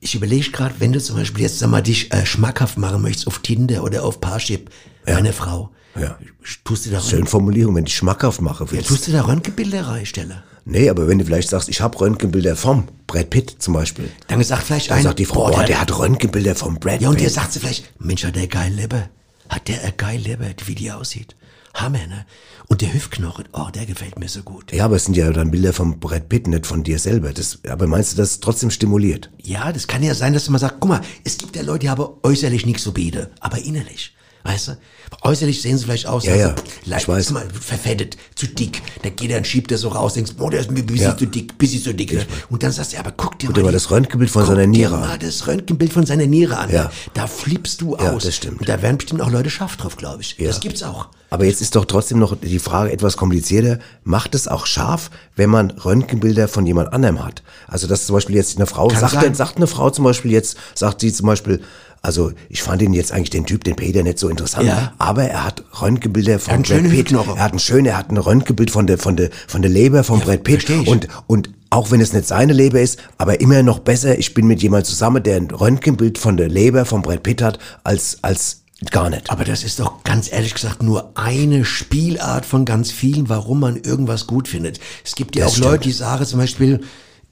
Ich 0.01 0.15
überlege 0.15 0.51
gerade, 0.51 0.75
wenn 0.79 0.93
du 0.93 1.01
zum 1.01 1.17
Beispiel 1.17 1.43
jetzt 1.43 1.59
sag 1.59 1.71
mal 1.71 1.83
dich 1.83 2.13
äh, 2.13 2.25
schmackhaft 2.25 2.79
machen 2.79 3.03
möchtest 3.03 3.27
auf 3.27 3.41
Tinder 3.41 3.83
oder 3.83 4.05
auf 4.05 4.21
Parship, 4.21 4.71
eine 5.05 5.33
Frau, 5.33 5.71
Ja. 5.99 6.19
tust 6.65 6.87
du 6.87 6.91
da 6.91 7.01
Schöne 7.01 7.27
Formulierung, 7.27 7.75
wenn 7.77 7.87
ich 7.87 7.95
schmackhaft 7.97 8.41
mache. 8.41 8.67
ja, 8.75 8.83
tust 8.83 9.09
du 9.09 9.13
da 9.13 9.23
Röntgenbilder 9.23 9.87
reinstellen? 9.89 10.43
Nee, 10.65 10.91
aber 10.91 11.07
wenn 11.07 11.19
du 11.21 11.25
vielleicht 11.25 11.49
sagst, 11.49 11.69
ich 11.69 11.81
habe 11.81 11.99
Röntgenbilder 12.01 12.57
vom 12.57 12.89
Brad 13.07 13.31
Pitt 13.31 13.55
zum 13.61 13.75
Beispiel. 13.75 14.09
Dann 14.27 14.43
sagt 14.43 14.65
vielleicht 14.65 14.91
Dann 14.91 14.97
einer, 14.99 15.05
sagt 15.11 15.21
die 15.21 15.25
Frau, 15.25 15.49
boah, 15.51 15.63
der, 15.65 15.81
hat 15.81 15.97
Röntgenbilder 15.97 16.57
vom 16.57 16.75
Brad 16.81 17.01
Ja, 17.01 17.09
und 17.09 17.15
Pitt. 17.17 17.25
der 17.25 17.31
sagt 17.31 17.53
sie 17.53 17.61
vielleicht, 17.61 17.93
Mensch, 18.01 18.25
hat 18.25 18.35
der 18.35 18.49
geil 18.49 18.73
Leber. 18.73 19.09
Hat 19.49 19.69
der 19.69 19.81
eine 19.83 19.93
geil 19.93 20.21
Leber, 20.21 20.47
wie 20.67 20.75
die 20.75 20.91
aussieht. 20.91 21.37
Hammer, 21.81 22.07
ne? 22.07 22.27
Und 22.69 22.81
der 22.81 22.93
Hüftknochen, 22.93 23.45
oh, 23.53 23.69
der 23.73 23.87
gefällt 23.87 24.19
mir 24.19 24.29
so 24.29 24.43
gut. 24.43 24.73
ja, 24.73 24.85
aber 24.85 24.97
es 24.97 25.05
sind 25.05 25.17
ja 25.17 25.31
dann 25.31 25.53
Bilder 25.53 25.73
vom 25.73 26.01
Brad 26.01 26.29
Pitt, 26.29 26.49
nicht 26.49 26.67
von 26.67 26.83
dir 26.83 26.99
selber. 26.99 27.33
Das, 27.33 27.61
aber 27.69 27.87
meinst 27.87 28.13
du, 28.13 28.17
das 28.17 28.33
ist 28.33 28.43
trotzdem 28.43 28.71
stimuliert? 28.71 29.31
Ja, 29.41 29.73
das 29.73 29.87
kann 29.87 30.03
ja 30.03 30.15
sein, 30.15 30.33
dass 30.33 30.49
man 30.49 30.59
sagt, 30.59 30.81
guck 30.81 30.91
mal, 30.91 31.01
es 31.23 31.39
gibt 31.39 31.55
ja 31.55 31.63
Leute, 31.63 31.81
die 31.81 31.91
haben 31.91 32.05
äußerlich 32.23 32.67
nichts 32.67 32.83
so 32.83 32.93
biete, 32.93 33.31
aber 33.41 33.59
innerlich. 33.59 34.16
Weißt 34.47 34.69
du? 34.69 34.79
Äußerlich 35.23 35.61
sehen 35.63 35.77
sie 35.79 35.85
vielleicht 35.85 36.07
aus, 36.07 36.25
Ja, 36.25 36.33
also, 36.33 36.45
ja, 36.49 36.55
leicht, 36.85 37.03
ich 37.03 37.09
weiß. 37.09 37.31
Mal 37.31 37.47
verfettet, 37.51 38.17
zu 38.35 38.47
dick. 38.47 38.83
Dann 39.03 39.15
geht 39.17 39.31
er 39.31 39.39
und 39.39 39.47
schiebt 39.47 39.71
er 39.73 39.79
so 39.79 39.89
raus, 39.89 40.15
denkst, 40.15 40.33
boah, 40.37 40.51
der 40.51 40.61
ist 40.61 40.71
mir 40.71 40.81
ein 40.81 40.87
bisschen 40.87 41.07
Ja. 41.07 41.17
zu 41.17 41.27
dick, 41.27 41.57
bisschen 41.59 41.83
zu 41.83 41.95
dick. 41.95 42.13
ne? 42.13 42.27
Und 42.51 42.63
dann 42.63 42.73
sagst 42.73 42.93
du, 42.93 42.97
ja, 42.97 43.01
aber 43.03 43.13
guck 43.17 43.39
dir 43.39 43.47
Guck 43.47 43.57
mal, 43.57 43.61
dir 43.63 43.67
mal 43.67 43.73
das 43.73 43.91
Röntgenbild 43.91 44.31
von 44.31 44.43
guck 44.43 44.49
seiner 44.51 44.63
dir 44.63 44.69
Niere 44.69 44.97
mal 44.99 45.11
an. 45.13 45.19
das 45.21 45.47
Röntgenbild 45.47 45.93
von 45.93 46.07
seiner 46.07 46.27
Niere 46.27 46.59
an. 46.59 46.71
Ja. 46.71 46.91
Da 47.15 47.27
flippst 47.27 47.81
du 47.81 47.97
Ja, 47.97 48.13
aus. 48.13 48.25
das 48.25 48.37
stimmt. 48.37 48.61
Und 48.61 48.69
da 48.69 48.81
werden 48.83 48.99
bestimmt 48.99 49.21
auch 49.23 49.31
Leute 49.31 49.51
scharf 49.51 49.77
drauf, 49.77 49.97
glaube 49.97 50.23
ich. 50.23 50.37
Ja. 50.39 50.49
Das 50.49 50.61
gibt's 50.61 50.83
auch. 50.83 51.09
Aber 51.31 51.45
jetzt 51.45 51.61
ist 51.61 51.75
doch 51.75 51.85
trotzdem 51.85 52.19
noch 52.21 52.37
die 52.41 52.61
Frage 52.61 52.93
etwas 52.93 53.17
komplizierter. 53.17 53.81
Macht 54.05 54.35
es 54.37 54.47
auch 54.47 54.65
scharf, 54.67 55.11
wenn 55.35 55.51
man 55.51 55.71
Röntgenbilder 55.73 56.47
von 56.47 56.67
jemand 56.67 56.93
anderem 56.93 57.25
hat? 57.25 57.43
Also, 57.67 57.87
dass 57.89 58.07
zum 58.07 58.15
Beispiel 58.15 58.37
jetzt 58.37 58.57
eine 58.57 58.67
Frau, 58.67 58.87
Kann 58.89 59.01
sagt, 59.01 59.37
sagt 59.37 59.57
eine 59.57 59.67
Frau 59.67 59.91
zum 59.91 60.05
Beispiel 60.05 60.31
jetzt, 60.31 60.57
sagt 60.77 61.01
sie 61.01 61.13
zum 61.13 61.27
Beispiel, 61.27 61.63
also 62.07 62.33
ich 62.49 62.63
fand 62.63 62.81
ihn 62.83 62.95
jetzt 62.95 63.13
eigentlich 63.13 63.31
den 63.31 63.45
Typ, 63.47 63.65
den 63.65 63.75
Peter, 63.77 64.03
nicht 64.05 64.19
so 64.19 64.29
interessant, 64.29 64.67
Ja. 64.69 64.93
aber 64.99 65.25
er 65.25 65.45
hat 65.45 65.65
Röntgenbilder 65.83 66.39
von 66.39 66.63
Brad 66.63 66.89
Pitt. 66.89 67.13
Er 67.13 67.39
hat 67.39 67.51
einen 67.51 67.59
schönen, 67.59 67.87
er 67.87 67.99
hat 67.99 68.11
ein 68.11 68.17
Röntgenbild 68.17 68.71
von 68.71 68.87
der, 68.87 68.97
von 68.99 69.17
der, 69.17 69.31
von 69.49 69.61
der 69.61 69.71
Leber 69.71 70.05
von 70.05 70.21
Brad 70.21 70.45
Pitt. 70.45 70.71
Und, 70.87 71.09
und 71.27 71.51
auch 71.71 71.91
wenn 71.91 72.01
es 72.01 72.13
nicht 72.13 72.27
seine 72.27 72.53
Leber 72.53 72.81
ist, 72.81 73.01
aber 73.19 73.41
immer 73.41 73.63
noch 73.65 73.81
besser, 73.81 74.17
ich 74.19 74.35
bin 74.35 74.47
mit 74.47 74.63
jemandem 74.63 74.87
zusammen, 74.89 75.23
der 75.23 75.37
ein 75.37 75.51
Röntgenbild 75.51 76.17
von 76.17 76.37
der 76.37 76.49
Leber 76.49 76.85
von 76.85 77.03
Brad 77.03 77.25
Pitt 77.25 77.43
hat, 77.43 77.59
als, 77.83 78.19
als 78.23 78.63
gar 78.93 79.11
nicht. 79.11 79.29
Aber 79.31 79.43
das 79.45 79.65
ist 79.65 79.81
doch 79.81 80.05
ganz 80.05 80.31
ehrlich 80.31 80.55
gesagt 80.55 80.83
nur 80.85 81.11
eine 81.17 81.65
Spielart 81.65 82.47
von 82.47 82.65
ganz 82.65 82.93
vielen, 82.93 83.29
warum 83.29 83.59
man 83.61 83.77
irgendwas 83.83 84.27
gut 84.29 84.47
findet. 84.47 84.79
Es 85.05 85.17
gibt 85.17 85.35
ja 85.35 85.43
Das 85.45 85.53
auch 85.53 85.57
stimmt. 85.57 85.71
Leute, 85.73 85.83
die 85.85 85.93
sagen 85.93 86.25
zum 86.25 86.39
Beispiel, 86.39 86.81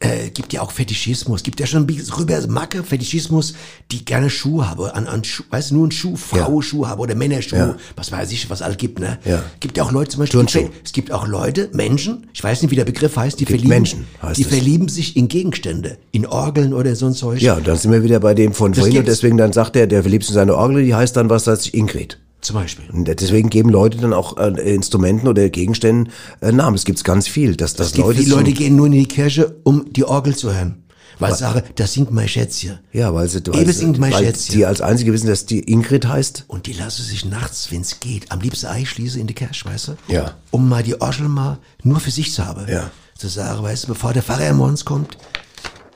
äh, 0.04 0.30
gibt 0.30 0.52
ja 0.52 0.60
auch 0.60 0.70
Fetischismus, 0.70 1.42
gibt 1.42 1.60
ja 1.60 1.66
schon 1.66 1.86
rüber 2.18 2.40
Macke 2.48 2.82
Fetischismus, 2.84 3.54
die 3.90 4.04
gerne 4.04 4.30
Schuhe 4.30 4.68
haben, 4.68 4.84
an, 4.84 5.06
an 5.06 5.24
Schuh, 5.24 5.44
weißt 5.50 5.70
du, 5.70 5.74
nur 5.74 5.84
einen 5.84 5.92
Schuh, 5.92 6.16
Frauenschuh 6.16 6.86
haben 6.86 7.00
oder 7.00 7.14
Männerschuh, 7.14 7.56
Ja. 7.56 7.76
was 7.96 8.12
weiß 8.12 8.30
ich, 8.32 8.50
was 8.50 8.62
all 8.62 8.76
gibt, 8.76 8.98
ne? 9.00 9.18
Ja. 9.24 9.42
Gibt 9.60 9.76
ja 9.76 9.84
auch 9.84 9.92
Leute 9.92 10.10
zum 10.10 10.20
Beispiel, 10.20 10.40
Turnschuh. 10.40 10.68
es 10.84 10.92
gibt 10.92 11.10
auch 11.12 11.26
Leute, 11.26 11.70
Menschen, 11.72 12.26
ich 12.32 12.42
weiß 12.44 12.62
nicht, 12.62 12.70
wie 12.70 12.76
der 12.76 12.84
Begriff 12.84 13.16
heißt, 13.16 13.38
die 13.40 13.44
Gibt 13.44 13.60
verlieben, 13.60 13.68
Menschen, 13.70 14.06
die 14.36 14.42
es. 14.42 14.48
verlieben 14.48 14.88
sich 14.88 15.16
in 15.16 15.28
Gegenstände, 15.28 15.98
in 16.12 16.26
Orgeln 16.26 16.74
oder 16.74 16.94
so 16.96 17.06
ein 17.06 17.14
Zeug. 17.14 17.40
Ja, 17.40 17.58
dann 17.60 17.76
sind 17.76 17.90
wir 17.92 18.02
wieder 18.04 18.20
bei 18.20 18.34
dem 18.34 18.52
von 18.52 18.72
Das 18.72 18.80
vorhin 18.80 18.98
und 18.98 19.08
deswegen 19.08 19.36
dann 19.36 19.52
sagt 19.52 19.76
er, 19.76 19.86
der 19.86 20.02
verliebt 20.02 20.24
sich 20.24 20.30
in 20.30 20.34
seine 20.34 20.56
Orgel, 20.56 20.84
die 20.84 20.94
heißt 20.94 21.16
dann 21.16 21.30
was, 21.30 21.46
heißt 21.46 21.72
Ingrid. 21.74 22.18
Zum 22.44 22.56
Beispiel. 22.56 22.84
Und 22.92 23.06
deswegen 23.06 23.48
geben 23.48 23.70
Leute 23.70 23.96
dann 23.98 24.12
auch 24.12 24.36
äh, 24.36 24.48
Instrumenten 24.74 25.26
oder 25.28 25.48
Gegenständen 25.48 26.12
äh, 26.42 26.52
Namen. 26.52 26.76
Das 26.76 26.84
gibt's 26.84 27.02
ganz 27.02 27.26
viel, 27.26 27.56
dass 27.56 27.72
das 27.74 27.88
Es 27.88 27.92
gibt 27.94 28.06
Leute 28.06 28.20
zum- 28.22 28.30
Leute 28.32 28.52
gehen 28.52 28.76
nur 28.76 28.86
in 28.86 28.92
die 28.92 29.06
Kirche, 29.08 29.56
um 29.64 29.90
die 29.92 30.04
Orgel 30.04 30.36
zu 30.36 30.52
hören. 30.54 30.84
Weil 31.18 31.32
sie 31.32 31.38
sagen, 31.38 31.62
das 31.76 31.92
singt 31.92 32.10
mein 32.10 32.28
Schätzchen. 32.28 32.80
ja, 32.92 33.14
weil 33.14 33.28
sie, 33.28 33.40
weil, 33.46 33.72
singt 33.72 33.98
mein 33.98 34.12
weil 34.12 34.24
Schätzchen. 34.24 34.56
die 34.56 34.66
als 34.66 34.80
einzige 34.80 35.12
wissen, 35.12 35.28
dass 35.28 35.46
die 35.46 35.60
Ingrid 35.60 36.06
heißt. 36.08 36.44
Und 36.48 36.66
die 36.66 36.72
lassen 36.72 37.02
sich 37.04 37.24
nachts, 37.24 37.70
wenn's 37.70 38.00
geht, 38.00 38.30
am 38.32 38.40
liebsten 38.40 38.66
einschließen 38.66 39.20
in 39.20 39.26
die 39.28 39.34
Kirche, 39.34 39.64
weißt 39.64 39.88
du? 39.88 39.92
Ja. 40.08 40.34
Um 40.50 40.68
mal 40.68 40.82
die 40.82 41.00
Orgel 41.00 41.28
mal 41.28 41.58
nur 41.82 42.00
für 42.00 42.10
sich 42.10 42.32
zu 42.34 42.44
haben. 42.44 42.66
Ja. 42.68 42.90
Zu 43.16 43.28
sagen, 43.28 43.62
weißt 43.62 43.84
du, 43.84 43.88
bevor 43.88 44.12
der 44.12 44.24
Pfarrer 44.24 44.52
morgens 44.54 44.84
kommt, 44.84 45.16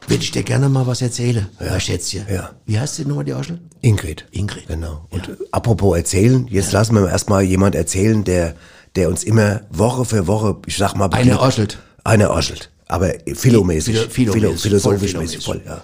würde 0.08 0.22
ich 0.22 0.30
dir 0.30 0.42
gerne 0.42 0.68
mal 0.68 0.86
was 0.86 1.02
erzählen, 1.02 1.46
mein 1.60 1.80
Schätzchen. 1.80 2.24
Ja. 2.32 2.50
Wie 2.66 2.78
heißt 2.78 2.98
die 2.98 3.04
nochmal, 3.04 3.24
die 3.24 3.32
Orgel? 3.34 3.60
Ingrid. 3.80 4.24
Ingrid. 4.30 4.66
Genau. 4.66 5.06
Und 5.10 5.28
äh, 5.28 5.32
apropos 5.52 5.96
erzählen, 5.96 6.46
jetzt 6.48 6.72
lassen 6.72 6.94
wir 6.94 7.08
erstmal 7.08 7.42
jemand 7.42 7.74
erzählen, 7.74 8.24
der, 8.24 8.54
der 8.96 9.08
uns 9.08 9.22
immer 9.24 9.60
Woche 9.70 10.04
für 10.04 10.26
Woche, 10.26 10.56
ich 10.66 10.76
sag 10.76 10.94
mal, 10.94 11.06
Einer 11.06 11.34
beglückt- 11.34 11.40
orschelt. 11.40 11.78
Einer 12.04 12.30
orschelt. 12.30 12.70
Aber 12.86 13.12
philomäßig. 13.34 13.98
Philo- 14.08 14.32
philomäßig, 14.32 14.62
philosophisch 14.62 15.12
voll 15.12 15.20
mäßig 15.22 15.44
voll, 15.44 15.60
ja. 15.66 15.82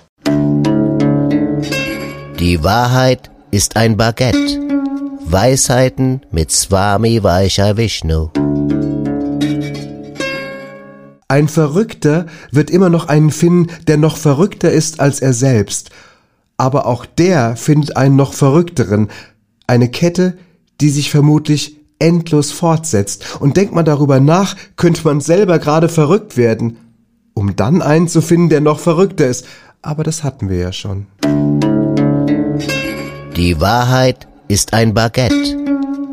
Die 2.39 2.63
Wahrheit 2.65 3.31
ist 3.51 3.77
ein 3.77 3.97
Baguette. 3.97 4.61
Weisheiten 5.27 6.21
mit 6.31 6.51
Swami 6.51 7.23
Vaishya 7.23 7.77
Vishnu. 7.77 8.29
Ein 11.35 11.49
Verrückter 11.49 12.27
wird 12.53 12.71
immer 12.71 12.91
noch 12.91 13.09
einen 13.09 13.33
finden, 13.33 13.67
der 13.89 13.97
noch 13.97 14.19
verrückter 14.19 14.71
ist 14.71 15.01
als 15.01 15.19
er 15.19 15.33
selbst. 15.33 15.91
Aber 16.57 16.87
auch 16.87 17.07
der 17.07 17.57
findet 17.57 17.97
einen 17.97 18.15
noch 18.15 18.35
verrückteren. 18.35 19.09
Eine 19.67 19.89
Kette, 19.89 20.39
die 20.81 20.91
sich 20.91 21.11
vermutlich 21.11 21.81
endlos 21.99 22.53
fortsetzt. 22.53 23.41
Und 23.41 23.57
denkt 23.57 23.75
man 23.75 23.85
darüber 23.85 24.21
nach, 24.21 24.55
könnte 24.77 25.01
man 25.03 25.21
selber 25.21 25.59
gerade 25.59 25.89
verrückt 25.89 26.37
werden. 26.37 26.77
Um 27.35 27.57
dann 27.57 27.83
einen 27.83 28.07
zu 28.07 28.21
finden, 28.21 28.49
der 28.49 28.61
noch 28.61 28.79
verrückter 28.79 29.27
ist. 29.27 29.45
Aber 29.83 30.05
das 30.05 30.23
hatten 30.23 30.49
wir 30.49 30.59
ja 30.59 30.73
schon. 30.73 31.09
Die 33.35 33.61
Wahrheit 33.61 34.29
ist 34.47 34.73
ein 34.73 34.95
Baguette. 34.95 35.35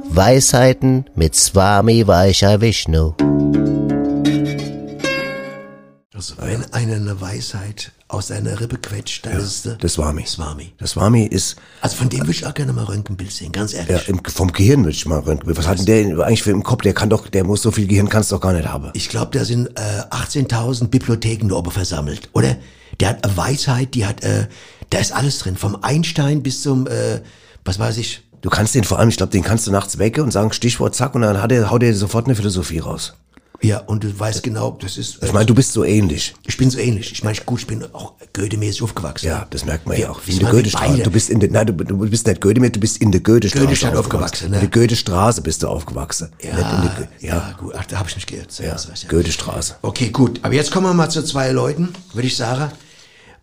Weisheiten 0.10 1.06
mit 1.14 1.36
Swami 1.36 2.08
Vaishya 2.08 2.60
Vishnu. 2.60 3.14
Also, 6.22 6.36
wenn 6.40 6.72
einer 6.72 6.98
eine 6.98 7.20
Weisheit 7.20 7.92
aus 8.08 8.28
seiner 8.28 8.60
Rippe 8.60 8.78
quetscht, 8.78 9.26
dann 9.26 9.38
ist 9.38 9.44
es 9.44 9.62
der 9.64 9.76
Das 9.78 9.94
Swami. 9.94 10.24
Swami. 10.28 10.72
Das 10.78 10.92
Swami 10.92 11.24
ist, 11.26 11.56
Also 11.82 11.96
von 11.96 12.10
dem 12.10 12.20
würde 12.20 12.32
ich 12.32 12.46
auch 12.46 12.54
gerne 12.54 12.74
mal 12.74 12.84
Röntgenbild 12.84 13.32
sehen, 13.32 13.52
ganz 13.52 13.74
ehrlich. 13.74 13.90
ja, 13.90 13.98
im, 14.08 14.22
vom 14.24 14.52
Gehirn 14.54 14.82
würde 14.82 14.92
ich 14.92 15.06
mal 15.08 15.18
röntgen. 15.18 15.58
Was 15.58 15.66
hat 15.68 15.80
denn 15.80 15.86
der 15.88 16.20
eigentlich 16.24 16.44
für 16.44 16.52
im 16.52 16.62
Kopf? 16.62 16.84
Der 16.84 16.94
kann 16.94 17.10
doch, 17.10 17.28
der 17.28 17.44
muss 17.44 17.64
so 17.64 17.72
viel 17.72 17.88
Gehirn 17.88 18.08
kannst 18.08 18.32
doch 18.32 18.40
gar 18.40 18.54
nicht 18.54 18.68
haben. 18.68 18.92
Ich 18.94 19.10
glaube, 19.10 19.36
da 19.36 19.46
sind 19.46 19.70
äh, 19.80 20.02
18.000 20.12 20.90
Bibliotheken 20.90 21.48
da 21.50 21.56
oben 21.56 21.72
versammelt, 21.72 22.30
oder? 22.34 22.56
Der 23.00 23.10
hat 23.10 23.24
eine 23.26 23.36
Weisheit, 23.36 23.96
die 23.96 24.06
hat, 24.06 24.24
äh, 24.24 24.48
da 24.92 25.00
ist 25.00 25.14
alles 25.14 25.40
drin, 25.40 25.58
vom 25.58 25.76
Einstein 25.82 26.44
bis 26.44 26.62
zum, 26.62 26.86
äh, 26.86 27.22
was 27.66 27.80
weiß 27.80 27.98
ich. 27.98 28.22
Du 28.42 28.50
kannst 28.50 28.76
den 28.76 28.84
vor 28.84 29.00
allem, 29.00 29.10
ich 29.10 29.18
glaube, 29.18 29.32
den 29.32 29.42
kannst 29.44 29.66
du 29.66 29.72
nachts 29.72 29.98
wecken 29.98 30.24
und 30.24 30.32
sagen 30.32 30.52
Stichwort 30.54 30.94
zack 30.94 31.16
und 31.16 31.22
dann 31.24 31.42
hat 31.42 31.52
er, 31.52 31.72
haut 31.72 31.82
er 31.82 31.96
sofort 31.96 32.26
eine 32.26 32.36
Philosophie 32.36 32.80
raus. 32.80 33.16
Ja, 33.64 33.78
und 33.82 34.04
du 34.04 34.20
weißt 34.20 34.42
genau, 34.42 34.78
das 34.82 34.98
ist. 34.98 35.22
Äh, 35.22 35.28
Ich 35.28 35.34
meine, 35.34 35.46
du 35.46 35.54
bist 35.54 35.72
so 35.74 35.84
ähnlich. 35.84 36.34
ich 36.48 36.58
bin 36.58 36.70
so 36.72 36.80
ähnlich. 36.80 37.12
Ich 37.12 37.24
meine, 37.24 37.38
gut, 37.46 37.60
ich 37.62 37.68
bin 37.68 37.84
auch 37.94 38.14
Goethe-mäßig 38.34 38.82
aufgewachsen. 38.82 39.28
Ja, 39.28 39.46
das 39.50 39.66
merkt 39.66 39.86
man 39.86 39.98
Wir- 39.98 40.06
ja 40.06 40.10
auch. 40.12 40.20
In 40.26 40.40
der 40.40 40.50
Goethestraße. 40.50 41.04
Du 41.04 41.12
bist 41.12 41.30
in 41.30 41.40
der, 41.40 41.52
nein, 41.52 41.68
du, 41.68 41.74
du 41.74 41.98
bist 42.10 42.26
nicht 42.26 42.42
Goethe 42.42 42.60
mehr, 42.60 42.72
du 42.72 42.80
bist 42.80 42.98
in 42.98 43.12
der 43.12 43.22
Goethestraße 43.22 43.66
Goethestadt 43.66 43.96
aufgewachsen, 43.96 44.50
ne? 44.50 44.56
In 44.62 44.62
der 44.62 44.70
Goethestraße 44.82 45.42
bist 45.42 45.62
du 45.62 45.68
aufgewachsen. 45.68 46.30
Ja, 46.42 46.56
Nicht 46.56 46.72
in 46.72 46.82
der 46.82 46.90
Go 46.96 47.08
ja, 47.20 47.28
ja, 47.36 47.56
gut. 47.60 47.74
Ach, 47.78 47.86
da 47.86 48.00
habe 48.00 48.10
ich 48.10 48.16
nicht 48.16 48.28
gehört. 48.28 48.58
ja, 48.60 48.76
ich 48.94 49.08
Goethestraße. 49.08 49.76
Okay, 49.84 50.10
gut. 50.10 50.40
Aber 50.44 50.54
jetzt 50.56 50.72
kommen 50.72 50.88
wir 50.88 50.94
mal 50.94 51.10
zu 51.10 51.24
zwei 51.24 51.52
Leuten, 51.52 51.90
würde 52.14 52.28
ich 52.28 52.36
sagen. 52.38 52.72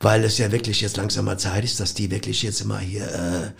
Weil 0.00 0.22
es 0.24 0.38
ja 0.38 0.52
wirklich 0.52 0.80
jetzt 0.80 0.96
langsam 0.96 1.24
mal 1.24 1.38
Zeit 1.38 1.64
ist, 1.64 1.80
dass 1.80 1.92
die 1.94 2.08
wirklich 2.10 2.42
jetzt 2.42 2.60
immer 2.60 2.78
hier 2.78 3.02
äh, 3.02 3.50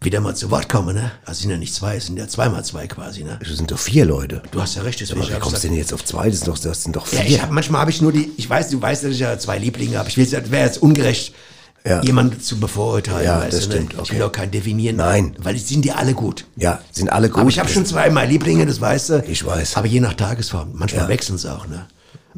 wieder 0.00 0.20
mal 0.20 0.34
zu 0.36 0.50
Wort 0.50 0.68
kommen, 0.68 0.94
ne? 0.94 1.10
Also 1.24 1.32
es 1.32 1.38
sind 1.40 1.50
ja 1.50 1.56
nicht 1.56 1.74
zwei, 1.74 1.96
es 1.96 2.06
sind 2.06 2.18
ja 2.18 2.28
zweimal 2.28 2.64
zwei 2.64 2.86
quasi, 2.86 3.24
ne? 3.24 3.38
Das 3.40 3.56
sind 3.56 3.70
doch 3.70 3.78
vier 3.78 4.04
Leute. 4.04 4.42
Du 4.50 4.60
hast 4.60 4.76
ja 4.76 4.82
recht, 4.82 5.00
deswegen 5.00 5.20
Aber 5.20 5.28
wie 5.30 5.32
ich 5.34 5.40
kommst 5.40 5.64
du 5.64 5.68
denn 5.68 5.76
jetzt 5.76 5.92
auf 5.92 6.04
zwei? 6.04 6.28
Das 6.30 6.40
sind 6.40 6.48
doch, 6.48 6.58
das 6.58 6.82
sind 6.82 6.94
doch 6.96 7.06
vier. 7.06 7.20
Ja, 7.20 7.24
ich 7.24 7.42
hab, 7.42 7.50
manchmal 7.50 7.80
habe 7.80 7.90
ich 7.90 8.00
nur 8.02 8.12
die, 8.12 8.30
ich 8.36 8.48
weiß, 8.48 8.68
du 8.70 8.80
weißt, 8.80 9.04
dass 9.04 9.10
ich 9.12 9.20
ja 9.20 9.38
zwei 9.38 9.58
Lieblinge 9.58 9.98
habe. 9.98 10.08
Ich 10.08 10.16
will, 10.16 10.30
wäre 10.50 10.64
jetzt 10.66 10.82
ungerecht, 10.82 11.34
Ja. 11.84 12.02
jemanden 12.02 12.40
zu 12.40 12.58
bevorurteilen. 12.60 13.24
Ja, 13.24 13.40
weißt 13.40 13.52
das 13.56 13.62
du, 13.64 13.68
ne? 13.70 13.74
stimmt, 13.76 13.92
Ich 13.94 13.98
okay. 14.00 14.14
will 14.16 14.22
auch 14.24 14.32
kein 14.32 14.50
definieren. 14.50 14.96
Nein. 14.96 15.34
Weil 15.38 15.54
die 15.54 15.60
sind 15.60 15.84
die 15.84 15.92
alle 15.92 16.14
gut. 16.14 16.44
ja, 16.56 16.80
sind 16.92 17.10
alle 17.10 17.28
gut. 17.30 17.40
Aber 17.40 17.48
ich 17.48 17.58
habe 17.58 17.68
schon 17.68 17.86
zweimal 17.86 18.26
Lieblinge, 18.28 18.66
das 18.66 18.80
weißt 18.80 19.10
du. 19.10 19.24
Ich 19.26 19.44
weiß. 19.46 19.76
Aber 19.76 19.86
je 19.86 20.00
nach 20.00 20.14
Tagesform. 20.14 20.70
Manchmal 20.74 21.04
Ja. 21.04 21.08
wechseln 21.08 21.38
sie 21.38 21.52
auch, 21.52 21.66
ne? 21.66 21.86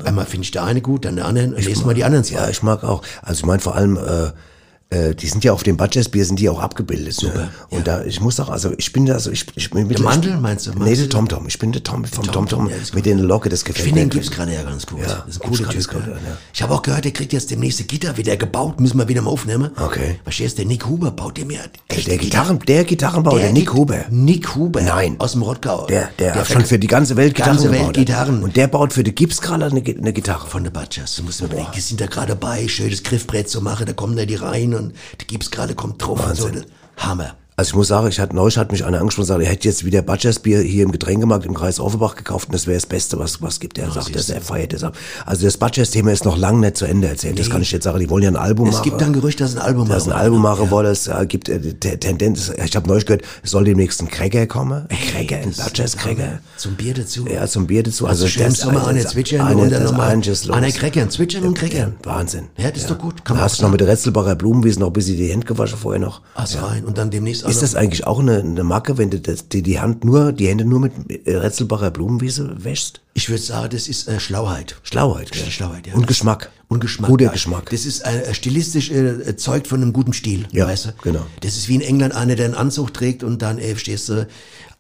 Einmal 0.05 0.27
finde 0.27 0.45
ich 0.45 0.53
der 0.53 0.63
eine 0.63 0.81
gut, 0.81 1.05
dann 1.05 1.17
der 1.17 1.25
andere, 1.25 1.47
und 1.47 1.55
nächstes 1.55 1.85
Mal 1.85 1.93
die 1.95 2.05
anderen 2.05 2.23
zwei. 2.25 2.37
Ja, 2.37 2.49
ich 2.49 2.63
mag 2.63 2.85
auch. 2.85 3.03
Also 3.21 3.41
ich 3.41 3.47
meine 3.47 3.59
vor 3.61 3.75
allem, 3.75 3.97
äh, 3.97 4.31
äh, 4.91 5.15
die 5.15 5.27
sind 5.27 5.45
ja 5.45 5.53
auf 5.53 5.63
dem 5.63 5.77
Budgetbier 5.77 6.25
sind 6.25 6.39
die 6.41 6.49
auch 6.49 6.61
abgebildet. 6.61 7.23
ne? 7.23 7.51
Und 7.71 7.87
da, 7.87 8.05
ich 8.05 8.21
muss 8.21 8.41
auch, 8.41 8.49
also 8.49 8.73
ich 8.79 8.91
bin 8.93 9.05
da, 9.07 9.15
also 9.15 9.31
ich, 9.31 9.45
ich 9.55 9.69
bin 9.71 9.87
Der 9.89 10.01
Mandel, 10.01 10.37
meinst 10.39 10.67
du? 10.67 10.71
Nee, 10.71 10.79
Meinst 10.79 11.01
der 11.01 11.09
du? 11.09 11.17
TomTom. 11.17 11.47
Ich 11.47 11.59
bin 11.59 11.73
der 11.73 11.83
Tom 11.83 12.05
vom 12.07 12.25
Tom-Tom, 12.25 12.49
TomTom 12.49 12.71
ja, 12.71 12.77
mit 12.95 13.05
den 13.05 13.19
Locke, 13.19 13.49
das 13.51 13.61
Ich 13.61 13.65
gefällt 13.67 13.85
finde 13.85 14.01
den 14.01 14.09
mir. 14.09 14.13
gibt's 14.15 14.31
gerade 14.31 14.55
ja 14.55 14.63
ganz 14.63 14.87
gut. 14.87 15.01
Ja, 15.01 15.25
das 15.27 15.37
ist 15.37 15.43
ein 15.45 15.49
cooler 15.51 15.69
Typ. 15.69 15.89
gut, 15.89 16.03
ja. 16.07 16.13
ja. 16.13 16.19
Ich 16.55 16.63
habe 16.63 16.73
auch 16.75 16.81
gehört, 16.83 17.05
der 17.05 17.13
kriegt 17.13 17.33
jetzt 17.35 17.51
demnächst 17.51 17.81
ein 17.81 17.87
Gitter 17.87 18.17
wieder 18.17 18.37
gebaut. 18.39 18.81
Müssen 18.81 18.99
wir 18.99 19.09
wieder 19.09 19.21
mal 19.21 19.31
aufnehmen. 19.31 19.71
Okay. 19.77 20.21
Verstehst 20.23 20.55
du, 20.57 20.63
der 20.63 20.67
Nick 20.67 20.87
Huber 20.87 21.11
baut 21.11 21.37
dem 21.37 21.51
ja 21.51 21.61
echt 21.89 22.07
Der 22.07 22.17
Gitarren, 22.17 22.59
der 22.67 22.85
Gitarrenbauer, 22.85 23.39
der, 23.41 23.53
Nick 23.53 23.67
Git- 23.69 23.75
Huber. 23.75 24.05
Nick 24.11 24.55
Huber. 24.55 24.81
Nein. 24.81 25.17
Aus 25.19 25.33
dem 25.33 25.43
Rottgau. 25.43 25.87
Der, 25.87 26.09
der, 26.19 26.35
hat 26.35 26.47
schon 26.47 26.65
für 26.65 26.79
die 26.79 26.87
ganze 26.87 27.17
Welt 27.17 27.35
Gitarren 27.35 27.57
ganze 27.57 27.71
Welt 27.71 27.81
gebaut. 27.81 27.95
Gitarren. 27.95 28.43
Und 28.43 28.57
der 28.57 28.69
baut 28.69 28.95
für 28.95 29.05
die 29.05 29.15
Gipskralle 29.15 29.67
eine, 29.67 29.83
eine 29.85 30.13
Gitarre. 30.15 30.47
von 30.47 30.65
der 30.65 30.71
Butchers. 30.71 31.17
Du 31.17 31.25
musst 31.25 31.41
mir 31.43 31.49
überlegen, 31.49 31.69
die 31.77 31.81
sind 31.81 32.01
da 32.01 32.07
gerade 32.07 32.29
dabei, 32.29 32.67
schönes 32.69 33.03
Griffbrett 33.03 33.51
zu 33.51 33.61
machen, 33.61 33.85
da 33.85 33.93
kommen 33.93 34.17
da 34.17 34.25
die 34.25 34.35
rein 34.37 34.75
und 34.79 34.95
die 35.21 35.27
gibt's 35.27 35.51
gerade, 35.51 35.75
kommt 35.75 36.03
drauf 36.03 36.25
und 36.27 36.37
so. 36.37 36.51
Hammer. 36.97 37.37
Also 37.59 37.71
ich 37.71 37.75
muss 37.75 37.89
sagen, 37.89 38.07
ich 38.07 38.21
hatte 38.21 38.37
neulich 38.37 38.57
hat 38.57 38.71
mich 38.71 38.85
einer 38.85 39.01
angesprochen 39.01 39.23
und 39.33 39.39
gesagt, 39.39 39.43
er 39.43 39.51
hätte 39.51 39.67
jetzt 39.67 39.85
wieder 39.85 40.01
Butchers 40.01 40.39
Bier 40.39 40.61
hier 40.61 40.85
im 40.85 40.93
Getränkemarkt 40.93 41.45
im 41.45 41.55
Kreis 41.55 41.81
Offenbach 41.81 42.15
gekauft 42.15 42.47
und 42.47 42.55
das 42.55 42.69
wäre 42.69 42.77
das 42.77 42.87
Beste, 42.87 43.19
was 43.19 43.43
was 43.43 43.59
gibt. 43.59 43.79
Er 43.79 43.91
sagt, 43.91 44.15
das 44.15 44.31
er 44.31 44.41
feiert 44.41 44.73
das 44.75 44.85
ab. 44.85 44.97
Also 45.27 45.45
das 45.45 45.57
Butchers 45.57 45.91
Thema 45.91 46.13
ist 46.13 46.25
noch 46.25 46.39
lange 46.39 46.61
nicht 46.61 46.77
zu 46.77 46.85
Ende 46.85 47.09
erzählt. 47.09 47.37
Das 47.37 47.51
kann 47.51 47.61
ich 47.61 47.73
jetzt 47.73 47.83
sagen. 47.83 47.99
Die 47.99 48.09
wollen 48.11 48.23
ja 48.23 48.31
ein 48.31 48.37
Album 48.37 48.69
Es 48.69 48.75
machen. 48.77 48.85
gibt 48.85 49.01
dann 49.01 49.13
Gerücht, 49.13 49.41
dass 49.41 49.57
ein 49.57 49.61
Album 49.61 49.89
dass 49.89 50.05
ein 50.05 50.11
machen. 50.11 50.21
Album 50.21 50.43
machen 50.43 50.71
wollen. 50.71 50.87
Es 50.87 51.09
äh, 51.09 51.27
gibt 51.27 51.49
äh, 51.49 51.59
Te- 51.75 51.99
Tendenz. 51.99 52.53
Ich 52.65 52.77
habe 52.77 52.87
neulich 52.87 53.07
gehört, 53.07 53.23
es 53.43 53.51
soll 53.51 53.65
demnächst 53.65 54.01
ein 54.03 54.09
Cracker 54.09 54.47
kommen. 54.47 54.87
Ein 54.89 54.97
Cracker, 55.11 55.43
ein 55.43 55.53
Das- 55.57 55.65
Butchers 55.67 55.97
Cracker. 55.97 56.39
Zum 56.59 56.77
Bier 56.77 56.95
dazu. 56.95 57.27
Ja, 57.27 57.45
zum 57.49 57.67
Bier 57.67 57.83
dazu. 57.83 58.07
Also, 58.07 58.29
schön 58.29 58.47
im 58.47 58.55
Sommer 58.55 58.87
eine 58.87 59.05
zwitschern 59.05 59.41
eine, 59.45 59.57
und 59.63 59.73
dann 59.73 59.83
das 59.83 59.91
nochmal 59.91 60.11
eine 60.63 60.71
Crackern, 60.73 61.11
zwitschern 61.11 61.43
und 61.43 61.55
Crackern. 61.59 61.97
Wahnsinn. 62.05 62.45
Ja, 62.57 62.71
das 62.71 62.83
ist 62.83 62.91
doch 62.91 62.99
gut. 62.99 63.25
Kann 63.25 63.41
hast 63.41 63.59
du 63.59 63.65
noch 63.65 63.73
mit 63.73 63.81
der 63.81 63.89
Retzelbacher 63.89 64.37
Blumenwiese 64.37 64.79
noch 64.79 64.87
ein 64.87 64.93
bisschen 64.93 65.17
die 65.17 65.27
Hände 65.29 65.45
gewaschen 65.45 65.77
vorher 65.77 66.01
noch. 66.01 66.21
Also 66.37 66.61
rein 66.61 66.85
und 66.85 66.97
dann 66.99 67.11
demnächst 67.11 67.48
auch 67.49 67.53
Ist 67.53 67.63
das 67.63 67.75
eigentlich 67.75 68.07
auch 68.07 68.21
eine, 68.21 68.39
eine 68.41 68.65
Macke, 68.65 68.99
wenn 68.99 69.11
du 69.11 69.21
das, 69.21 69.49
die, 69.49 69.63
die 69.63 69.81
Hand 69.81 70.05
nur, 70.05 70.33
die 70.33 70.49
Hände 70.49 70.65
nur 70.65 70.81
mit 70.81 70.93
äh, 71.27 71.37
Retzelbacher 71.37 71.91
Blumenwiese 71.91 72.55
wäschst? 72.63 73.01
Ich 73.15 73.29
würde 73.29 73.43
sagen, 73.43 73.71
das 73.71 73.89
ist 73.89 74.09
äh, 74.09 74.21
Schlauheit. 74.21 74.77
Schlauheit. 74.83 75.35
Ist 75.35 75.53
Schlauheit, 75.53 75.87
ja. 75.87 75.95
Und 75.95 76.07
Geschmack. 76.07 76.51
Und 76.69 76.81
Geschmack. 76.81 77.11
Guter 77.11 77.25
ja. 77.27 77.33
Geschmack. 77.33 77.71
Das 77.71 77.85
ist 77.87 78.01
äh, 78.01 78.33
stilistisch 78.35 78.91
äh, 78.91 79.37
zeugt 79.37 79.67
von 79.67 79.83
einem 79.83 79.93
guten 79.93 80.13
Stil, 80.13 80.47
Ja, 80.53 80.67
weißt 80.67 80.87
du? 80.87 80.91
genau. 81.03 81.27
Das 81.41 81.57
ist 81.57 81.69
wie 81.69 81.75
in 81.75 81.81
England 81.81 82.15
einer, 82.15 82.37
der 82.37 82.45
einen 82.47 82.55
Anzug 82.55 82.95
trägt 82.95 83.25
und 83.25 83.43
dann, 83.43 83.59
äh, 83.59 83.77
stehst 83.77 84.09
du, 84.09 84.27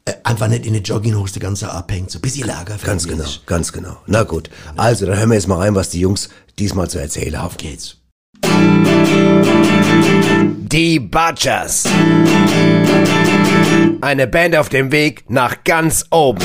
äh, 0.05 0.13
einfach 0.25 0.49
nicht 0.49 0.65
in 0.67 0.75
eine 0.75 0.83
Jogginghose 0.83 1.35
die 1.35 1.41
ganze 1.41 1.71
abhängt. 1.71 2.11
So 2.11 2.19
ein 2.19 2.23
bisschen 2.23 2.47
Lager. 2.47 2.77
Ganz 2.83 3.07
genau, 3.07 3.25
ganz 3.47 3.73
genau. 3.73 3.97
Na 4.07 4.23
gut. 4.23 4.51
Also, 4.77 5.07
dann 5.07 5.19
hören 5.19 5.31
wir 5.31 5.35
jetzt 5.35 5.49
mal 5.49 5.59
rein, 5.59 5.75
was 5.75 5.91
die 5.91 6.01
Jungs 6.01 6.29
diesmal 6.59 6.89
zu 6.89 6.99
erzählen 6.99 7.37
haben. 7.39 7.47
Auf 7.47 7.57
geht's. 7.57 7.98
Die 10.71 11.01
Butchers. 11.01 11.85
Eine 14.01 14.27
Band 14.27 14.57
auf 14.57 14.69
dem 14.69 14.93
Weg 14.93 15.25
nach 15.29 15.65
ganz 15.65 16.05
oben. 16.11 16.45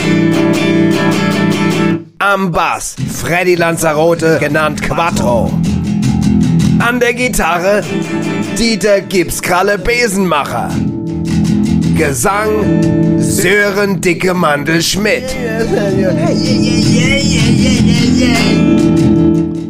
Am 2.19 2.51
Bass 2.51 2.95
Freddy 3.13 3.55
Lanzarote, 3.55 4.37
genannt 4.39 4.81
Quattro. 4.81 5.51
An 6.79 6.99
der 6.99 7.13
Gitarre 7.13 7.83
Dieter 8.57 9.01
Gipskralle 9.01 9.77
Besenmacher. 9.77 10.69
Gesang 11.95 13.19
Sören 13.19 14.01
Dicke 14.01 14.33
Mandel 14.33 14.81
Schmidt. 14.81 15.35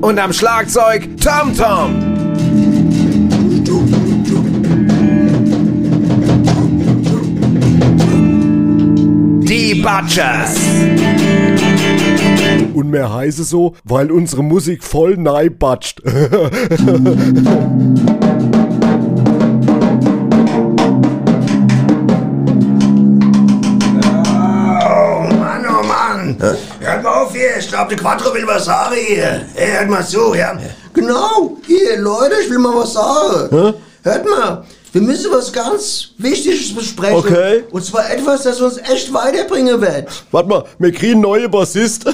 Und 0.01 0.19
am 0.19 0.33
Schlagzeug 0.33 1.09
Tom 1.21 1.55
Tom. 1.55 2.12
Die 9.53 9.75
Butchers. 9.75 10.55
Und 12.73 12.89
mehr 12.89 13.13
heiße 13.13 13.43
so, 13.43 13.75
weil 13.83 14.11
unsere 14.11 14.43
Musik 14.43 14.83
voll 14.83 15.15
nei 15.15 15.49
batscht. 15.49 16.03
Mann, 16.03 16.25
oh 25.69 25.85
Mann. 25.85 26.35
Hört 26.79 27.03
mal 27.03 27.21
auf 27.21 27.35
hier. 27.35 27.57
Ich 27.59 27.67
glaube, 27.67 27.89
der 27.89 27.97
Quattro 27.99 28.33
will 28.33 28.47
was 28.47 28.65
sagen 28.65 28.95
hier. 29.07 29.45
Hey, 29.53 29.77
hört 29.77 29.87
mal 29.87 30.03
zu, 30.03 30.33
ja. 30.33 30.57
Genau. 30.95 31.57
Hier, 31.67 31.99
Leute, 31.99 32.37
ich 32.43 32.49
will 32.49 32.57
mal 32.57 32.73
was 32.75 32.93
sagen. 32.93 33.75
Hört 34.01 34.25
mal. 34.25 34.65
Wir 34.93 35.01
müssen 35.01 35.31
was 35.31 35.51
ganz 35.51 36.09
Wichtiges 36.19 36.73
besprechen. 36.75 37.15
Okay. 37.17 37.63
Und 37.71 37.83
zwar 37.83 38.11
etwas, 38.11 38.43
das 38.43 38.61
uns 38.61 38.77
echt 38.77 39.11
weiterbringen 39.11 39.81
wird. 39.81 40.07
Warte 40.29 40.47
mal, 40.47 40.65
wir 40.77 40.91
kriegen 40.91 41.19
neue 41.19 41.49
Bassist. 41.49 42.03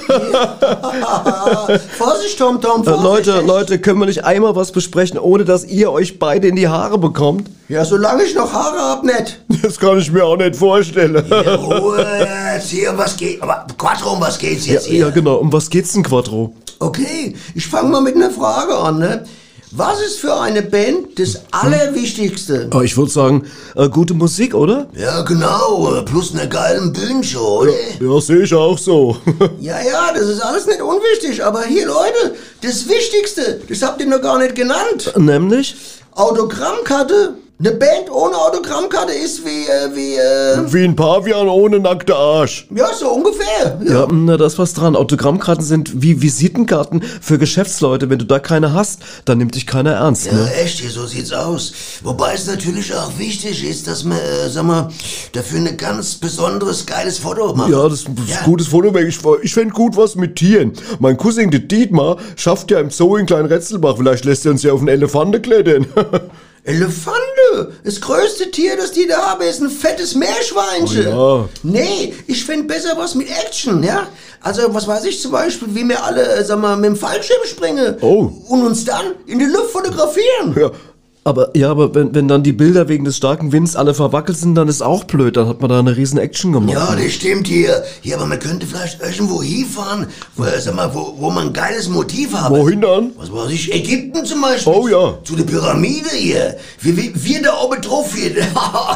Vorsicht, 1.98 2.38
Tom, 2.38 2.58
Tom, 2.60 2.80
Äh, 2.80 2.84
Vorsicht. 2.86 3.02
Leute, 3.26 3.40
Leute, 3.46 3.78
können 3.80 4.00
wir 4.00 4.06
nicht 4.06 4.24
einmal 4.24 4.56
was 4.56 4.72
besprechen, 4.72 5.18
ohne 5.18 5.44
dass 5.44 5.64
ihr 5.64 5.92
euch 5.92 6.18
beide 6.18 6.48
in 6.48 6.56
die 6.56 6.68
Haare 6.68 6.96
bekommt? 6.96 7.50
Ja, 7.68 7.84
solange 7.84 8.24
ich 8.24 8.34
noch 8.34 8.50
Haare 8.52 8.78
hab, 8.78 9.04
nicht. 9.04 9.40
Das 9.62 9.78
kann 9.78 9.98
ich 9.98 10.10
mir 10.10 10.24
auch 10.24 10.36
nicht 10.38 10.56
vorstellen. 10.56 11.16
Ruhe 11.16 11.98
jetzt 12.54 12.70
hier, 12.70 12.96
was 12.96 13.14
geht. 13.16 13.42
Aber 13.42 13.66
Quattro, 13.76 14.14
um 14.14 14.20
was 14.22 14.38
geht's 14.38 14.66
Ja, 14.66 14.72
jetzt 14.74 14.86
hier? 14.86 15.00
ja, 15.00 15.10
genau. 15.10 15.36
Um 15.36 15.52
was 15.52 15.68
geht's 15.68 15.92
denn, 15.92 16.02
Quattro? 16.02 16.54
Okay, 16.78 17.34
ich 17.54 17.66
fange 17.66 17.90
mal 17.90 18.00
mit 18.00 18.16
einer 18.16 18.30
Frage 18.30 18.74
an. 18.74 18.98
Ne? 18.98 19.24
Was 19.72 20.00
ist 20.00 20.18
für 20.18 20.34
eine 20.34 20.62
Band 20.62 21.16
das 21.20 21.42
Allerwichtigste? 21.52 22.68
Oh, 22.74 22.80
ich 22.80 22.96
würde 22.96 23.12
sagen, 23.12 23.46
äh, 23.76 23.88
gute 23.88 24.14
Musik, 24.14 24.52
oder? 24.52 24.88
Ja, 24.96 25.22
genau, 25.22 25.94
äh, 25.94 26.02
plus 26.02 26.34
eine 26.34 26.48
geile 26.48 26.88
Bühnenshow, 26.88 27.60
oder? 27.60 27.72
Ja, 28.00 28.20
sehe 28.20 28.42
ich 28.42 28.52
auch 28.52 28.76
so. 28.76 29.16
Ja, 29.60 29.80
ja, 29.80 30.12
das 30.12 30.26
ist 30.28 30.40
alles 30.40 30.66
nicht 30.66 30.82
unwichtig, 30.82 31.44
aber 31.44 31.62
hier, 31.62 31.86
Leute, 31.86 32.34
das 32.62 32.88
Wichtigste, 32.88 33.60
das 33.68 33.82
habt 33.82 34.00
ihr 34.00 34.08
noch 34.08 34.20
gar 34.20 34.38
nicht 34.38 34.56
genannt. 34.56 35.12
Nämlich? 35.16 35.76
Autogrammkarte 36.16 37.34
Eine 37.62 37.72
Band 37.72 38.10
ohne 38.10 38.38
Autogrammkarte 38.38 39.12
ist 39.12 39.44
wie, 39.44 39.66
äh, 39.66 39.94
wie, 39.94 40.14
äh, 40.14 40.72
Wie 40.72 40.82
ein 40.82 40.96
Pavian 40.96 41.46
ohne 41.46 41.78
nackte 41.78 42.16
Arsch. 42.16 42.66
ja, 42.74 42.86
so 42.94 43.10
ungefähr. 43.10 43.78
Ja, 43.84 44.08
na, 44.10 44.38
da 44.38 44.46
ist 44.46 44.58
was 44.58 44.72
dran. 44.72 44.96
Autogrammkarten 44.96 45.62
sind 45.62 46.00
wie 46.00 46.22
Visitenkarten 46.22 47.02
für 47.02 47.36
Geschäftsleute. 47.36 48.08
Wenn 48.08 48.18
du 48.18 48.24
da 48.24 48.38
keine 48.38 48.72
hast, 48.72 49.00
dann 49.26 49.36
nimmt 49.36 49.56
dich 49.56 49.66
keiner 49.66 49.92
ernst, 49.92 50.24
Ja, 50.24 50.32
ne? 50.32 50.50
echt, 50.54 50.78
hier, 50.80 50.88
so 50.88 51.04
sieht's 51.04 51.32
aus. 51.32 51.74
Wobei 52.02 52.32
es 52.32 52.46
natürlich 52.46 52.94
auch 52.94 53.18
wichtig 53.18 53.62
ist, 53.68 53.86
dass 53.86 54.04
man, 54.04 54.16
äh, 54.16 54.48
sag 54.48 54.64
mal, 54.64 54.88
dafür 55.32 55.58
ein 55.58 55.76
ganz 55.76 56.14
besonderes, 56.14 56.86
geiles 56.86 57.18
Foto 57.18 57.54
macht. 57.54 57.68
Ja, 57.68 57.82
das 57.90 58.00
ist 58.00 58.08
ein 58.08 58.16
gutes 58.46 58.68
Foto. 58.68 58.96
Ich, 58.96 59.18
ich 59.42 59.52
fände 59.52 59.74
gut 59.74 59.98
was 59.98 60.14
mit 60.14 60.36
Tieren. 60.36 60.72
Mein 60.98 61.18
Cousin, 61.18 61.50
der 61.50 61.60
Dietmar, 61.60 62.16
schafft 62.36 62.70
ja 62.70 62.80
im 62.80 62.88
Zoo 62.88 63.18
in 63.18 63.26
Kleinretzelbach. 63.26 63.98
Vielleicht 63.98 64.24
lässt 64.24 64.46
er 64.46 64.52
uns 64.52 64.62
ja 64.62 64.72
auf 64.72 64.78
einen 64.80 64.88
Elefante 64.88 65.42
klettern. 65.42 65.84
Elefante! 66.64 67.72
Das 67.84 68.00
größte 68.00 68.50
Tier, 68.50 68.76
das 68.76 68.92
die 68.92 69.06
da 69.06 69.30
haben, 69.30 69.42
ist 69.42 69.60
ein 69.60 69.70
fettes 69.70 70.14
Meerschweinchen. 70.14 71.08
Oh 71.08 71.48
Nee, 71.62 72.14
ich 72.26 72.44
fänd 72.44 72.68
besser 72.68 72.96
was 72.96 73.14
mit 73.14 73.28
Action, 73.30 73.82
ja? 73.82 74.06
Also, 74.42 74.72
was 74.74 74.86
weiß 74.86 75.04
ich 75.04 75.20
zum 75.20 75.32
Beispiel, 75.32 75.68
wie 75.74 75.88
wir 75.88 76.02
alle, 76.02 76.22
äh, 76.22 76.44
sag 76.44 76.58
mal, 76.58 76.76
mit 76.76 76.86
dem 76.86 76.96
Fallschirm 76.96 77.44
springen. 77.44 77.96
Oh. 78.00 78.30
Und 78.48 78.64
uns 78.64 78.84
dann 78.84 79.14
in 79.26 79.38
die 79.38 79.46
Luft 79.46 79.70
fotografieren. 79.70 80.54
ja. 80.56 80.70
Aber, 81.22 81.50
ja, 81.54 81.70
aber 81.70 81.94
wenn, 81.94 82.14
wenn 82.14 82.28
dann 82.28 82.42
die 82.42 82.52
Bilder 82.52 82.88
wegen 82.88 83.04
des 83.04 83.18
starken 83.18 83.52
Winds 83.52 83.76
alle 83.76 83.92
verwackelt 83.92 84.38
sind, 84.38 84.54
dann 84.54 84.68
ist 84.68 84.80
auch 84.80 85.04
blöd. 85.04 85.36
Dann 85.36 85.48
hat 85.48 85.60
man 85.60 85.68
da 85.68 85.78
eine 85.78 85.94
riesen 85.94 86.18
Action 86.18 86.52
gemacht. 86.52 86.72
Ja, 86.72 86.96
das 86.96 87.12
stimmt 87.12 87.46
hier. 87.46 87.84
Ja, 88.02 88.16
aber 88.16 88.24
man 88.24 88.38
könnte 88.38 88.66
vielleicht 88.66 89.02
irgendwo 89.02 89.42
hinfahren, 89.42 90.06
wo, 90.36 90.44
sag 90.58 90.74
mal, 90.74 90.94
wo, 90.94 91.14
wo 91.18 91.30
man 91.30 91.48
ein 91.48 91.52
geiles 91.52 91.90
Motiv 91.90 92.32
haben. 92.32 92.56
Wohin 92.56 92.80
dann? 92.80 93.10
Was 93.18 93.30
weiß 93.30 93.50
ich, 93.50 93.72
Ägypten 93.74 94.24
zum 94.24 94.40
Beispiel. 94.40 94.72
Oh 94.72 94.88
ja. 94.88 95.18
Zu 95.22 95.36
der 95.36 95.44
Pyramide 95.44 96.08
hier. 96.10 96.56
Wir, 96.80 96.96
wir, 96.96 97.12
wir 97.14 97.42
da 97.42 97.60
oben 97.60 97.82
drauf 97.82 98.14
hier. 98.14 98.30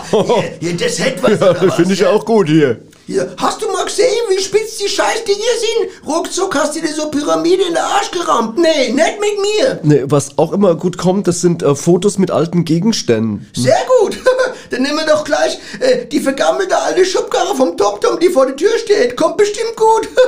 hier, 0.10 0.44
hier 0.60 0.76
das 0.78 0.98
hätte 0.98 1.22
was. 1.22 1.38
Ja, 1.38 1.52
das 1.52 1.74
finde 1.74 1.92
ich 1.92 2.00
ja? 2.00 2.10
auch 2.10 2.24
gut 2.24 2.48
hier. 2.48 2.80
Hier, 3.06 3.34
hast 3.36 3.60
du 3.60 3.70
mal 3.70 3.84
gesehen, 3.84 4.06
wie 4.30 4.42
spitz 4.42 4.78
die 4.78 4.88
Scheißdinger 4.88 5.38
sind? 5.38 6.08
Ruckzuck 6.08 6.54
hast 6.54 6.74
du 6.74 6.80
dir 6.80 6.94
so 6.94 7.10
Pyramide 7.10 7.62
in 7.62 7.74
den 7.74 7.76
Arsch 7.76 8.10
gerammt. 8.10 8.56
Nee, 8.56 8.92
nicht 8.92 9.20
mit 9.20 9.40
mir. 9.40 9.80
Nee, 9.82 10.04
was 10.06 10.38
auch 10.38 10.52
immer 10.52 10.74
gut 10.74 10.96
kommt, 10.96 11.28
das 11.28 11.42
sind 11.42 11.62
äh, 11.62 11.74
Fotos 11.74 12.16
mit 12.16 12.30
alten 12.30 12.64
Gegenständen. 12.64 13.46
Sehr 13.54 13.76
gut. 14.00 14.18
Dann 14.70 14.82
nehmen 14.82 14.96
wir 14.96 15.06
doch 15.06 15.24
gleich 15.24 15.58
äh, 15.80 16.06
die 16.06 16.18
vergammelte 16.20 16.78
alte 16.78 17.04
Schubkarre 17.04 17.54
vom 17.54 17.76
TomTom, 17.76 18.18
die 18.20 18.30
vor 18.30 18.46
der 18.46 18.56
Tür 18.56 18.70
steht. 18.78 19.16
Kommt 19.18 19.36
bestimmt 19.36 19.76
gut. 19.76 20.08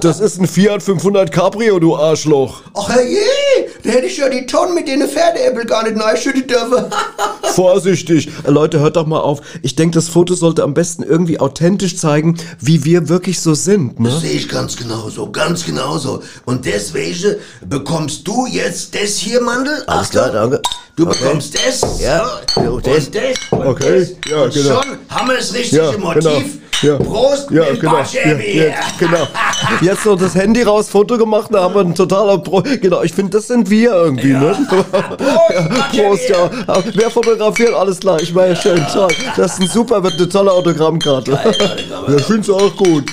Das 0.00 0.20
ist 0.20 0.38
ein 0.38 0.46
Fiat 0.46 0.82
500 0.82 1.32
Cabrio, 1.32 1.78
du 1.78 1.96
Arschloch. 1.96 2.62
Ach 2.74 2.94
je, 3.00 3.20
da 3.84 3.90
hätte 3.90 4.06
ich 4.06 4.16
ja 4.18 4.28
die 4.28 4.44
Tonnen 4.44 4.74
mit 4.74 4.88
den 4.88 5.06
Pferdeäppel 5.08 5.64
gar 5.64 5.84
nicht 5.84 5.96
neischütten 5.96 6.46
dürfen. 6.46 6.86
Vorsichtig. 7.54 8.28
Äh, 8.44 8.50
Leute, 8.50 8.80
hört 8.80 8.96
doch 8.96 9.06
mal 9.06 9.20
auf. 9.20 9.40
Ich 9.62 9.76
denke, 9.76 9.94
das 9.94 10.08
Foto 10.08 10.34
sollte 10.34 10.62
am 10.62 10.74
besten 10.74 11.02
irgendwie 11.02 11.38
authentisch 11.40 11.96
zeigen, 11.96 12.23
wie 12.60 12.84
wir 12.84 13.08
wirklich 13.08 13.40
so 13.40 13.54
sind, 13.54 13.94
Das 13.98 14.14
ne? 14.14 14.20
sehe 14.20 14.32
ich 14.32 14.48
ganz 14.48 14.76
genauso, 14.76 15.30
ganz 15.30 15.64
genauso. 15.64 16.22
Und 16.44 16.64
deswegen 16.64 17.36
bekommst 17.68 18.26
du 18.26 18.46
jetzt 18.46 18.94
das 18.94 19.16
hier, 19.18 19.40
Mandel. 19.40 19.82
Alles 19.86 20.10
klar, 20.10 20.30
danke. 20.30 20.60
Du 20.96 21.06
Okay. 21.08 21.18
bekommst 21.24 21.54
das. 21.54 22.00
Ja, 22.00 22.40
das. 22.46 22.56
Und 22.66 22.86
das. 22.86 23.34
Und 23.50 23.66
Okay, 23.66 24.00
das. 24.00 24.30
ja, 24.30 24.42
und 24.44 24.54
genau. 24.54 24.82
Schon 24.82 24.98
haben 25.08 25.28
wir 25.28 25.36
das 25.36 25.52
richtige 25.54 25.76
Ja, 25.82 25.98
Motiv. 25.98 26.22
genau. 26.22 26.40
Ja. 26.84 26.98
Prost, 26.98 27.50
Ja, 27.50 27.70
mit 27.70 27.80
genau. 27.80 27.96
Ja, 28.12 28.38
ja, 28.38 28.74
genau. 28.98 29.26
Jetzt 29.80 30.04
noch 30.04 30.18
das 30.18 30.34
Handy 30.34 30.62
raus, 30.62 30.90
Foto 30.90 31.16
gemacht, 31.16 31.48
da 31.50 31.62
haben 31.62 31.74
wir 31.74 31.80
ein 31.80 31.94
totaler 31.94 32.36
Pro. 32.38 32.60
Genau, 32.60 33.02
ich 33.02 33.12
finde, 33.12 33.30
das 33.30 33.46
sind 33.46 33.70
wir 33.70 33.92
irgendwie, 33.92 34.32
ne? 34.32 34.54
Prost, 35.90 36.28
ja. 36.28 36.50
Wer 36.94 37.10
fotografiert, 37.10 37.72
alles 37.72 38.00
klar. 38.00 38.20
Ich 38.20 38.34
meine, 38.34 38.54
schön, 38.54 38.84
toll. 38.92 39.08
Das 39.36 39.54
ist 39.54 39.62
ein 39.62 39.68
super, 39.68 40.02
wird 40.02 40.14
eine 40.14 40.28
tolle 40.28 40.52
Autogrammkarte. 40.52 41.30
Ja, 41.32 42.14
ich 42.16 42.22
finde 42.26 42.42
es 42.42 42.50
auch 42.50 42.76
gut. 42.76 43.04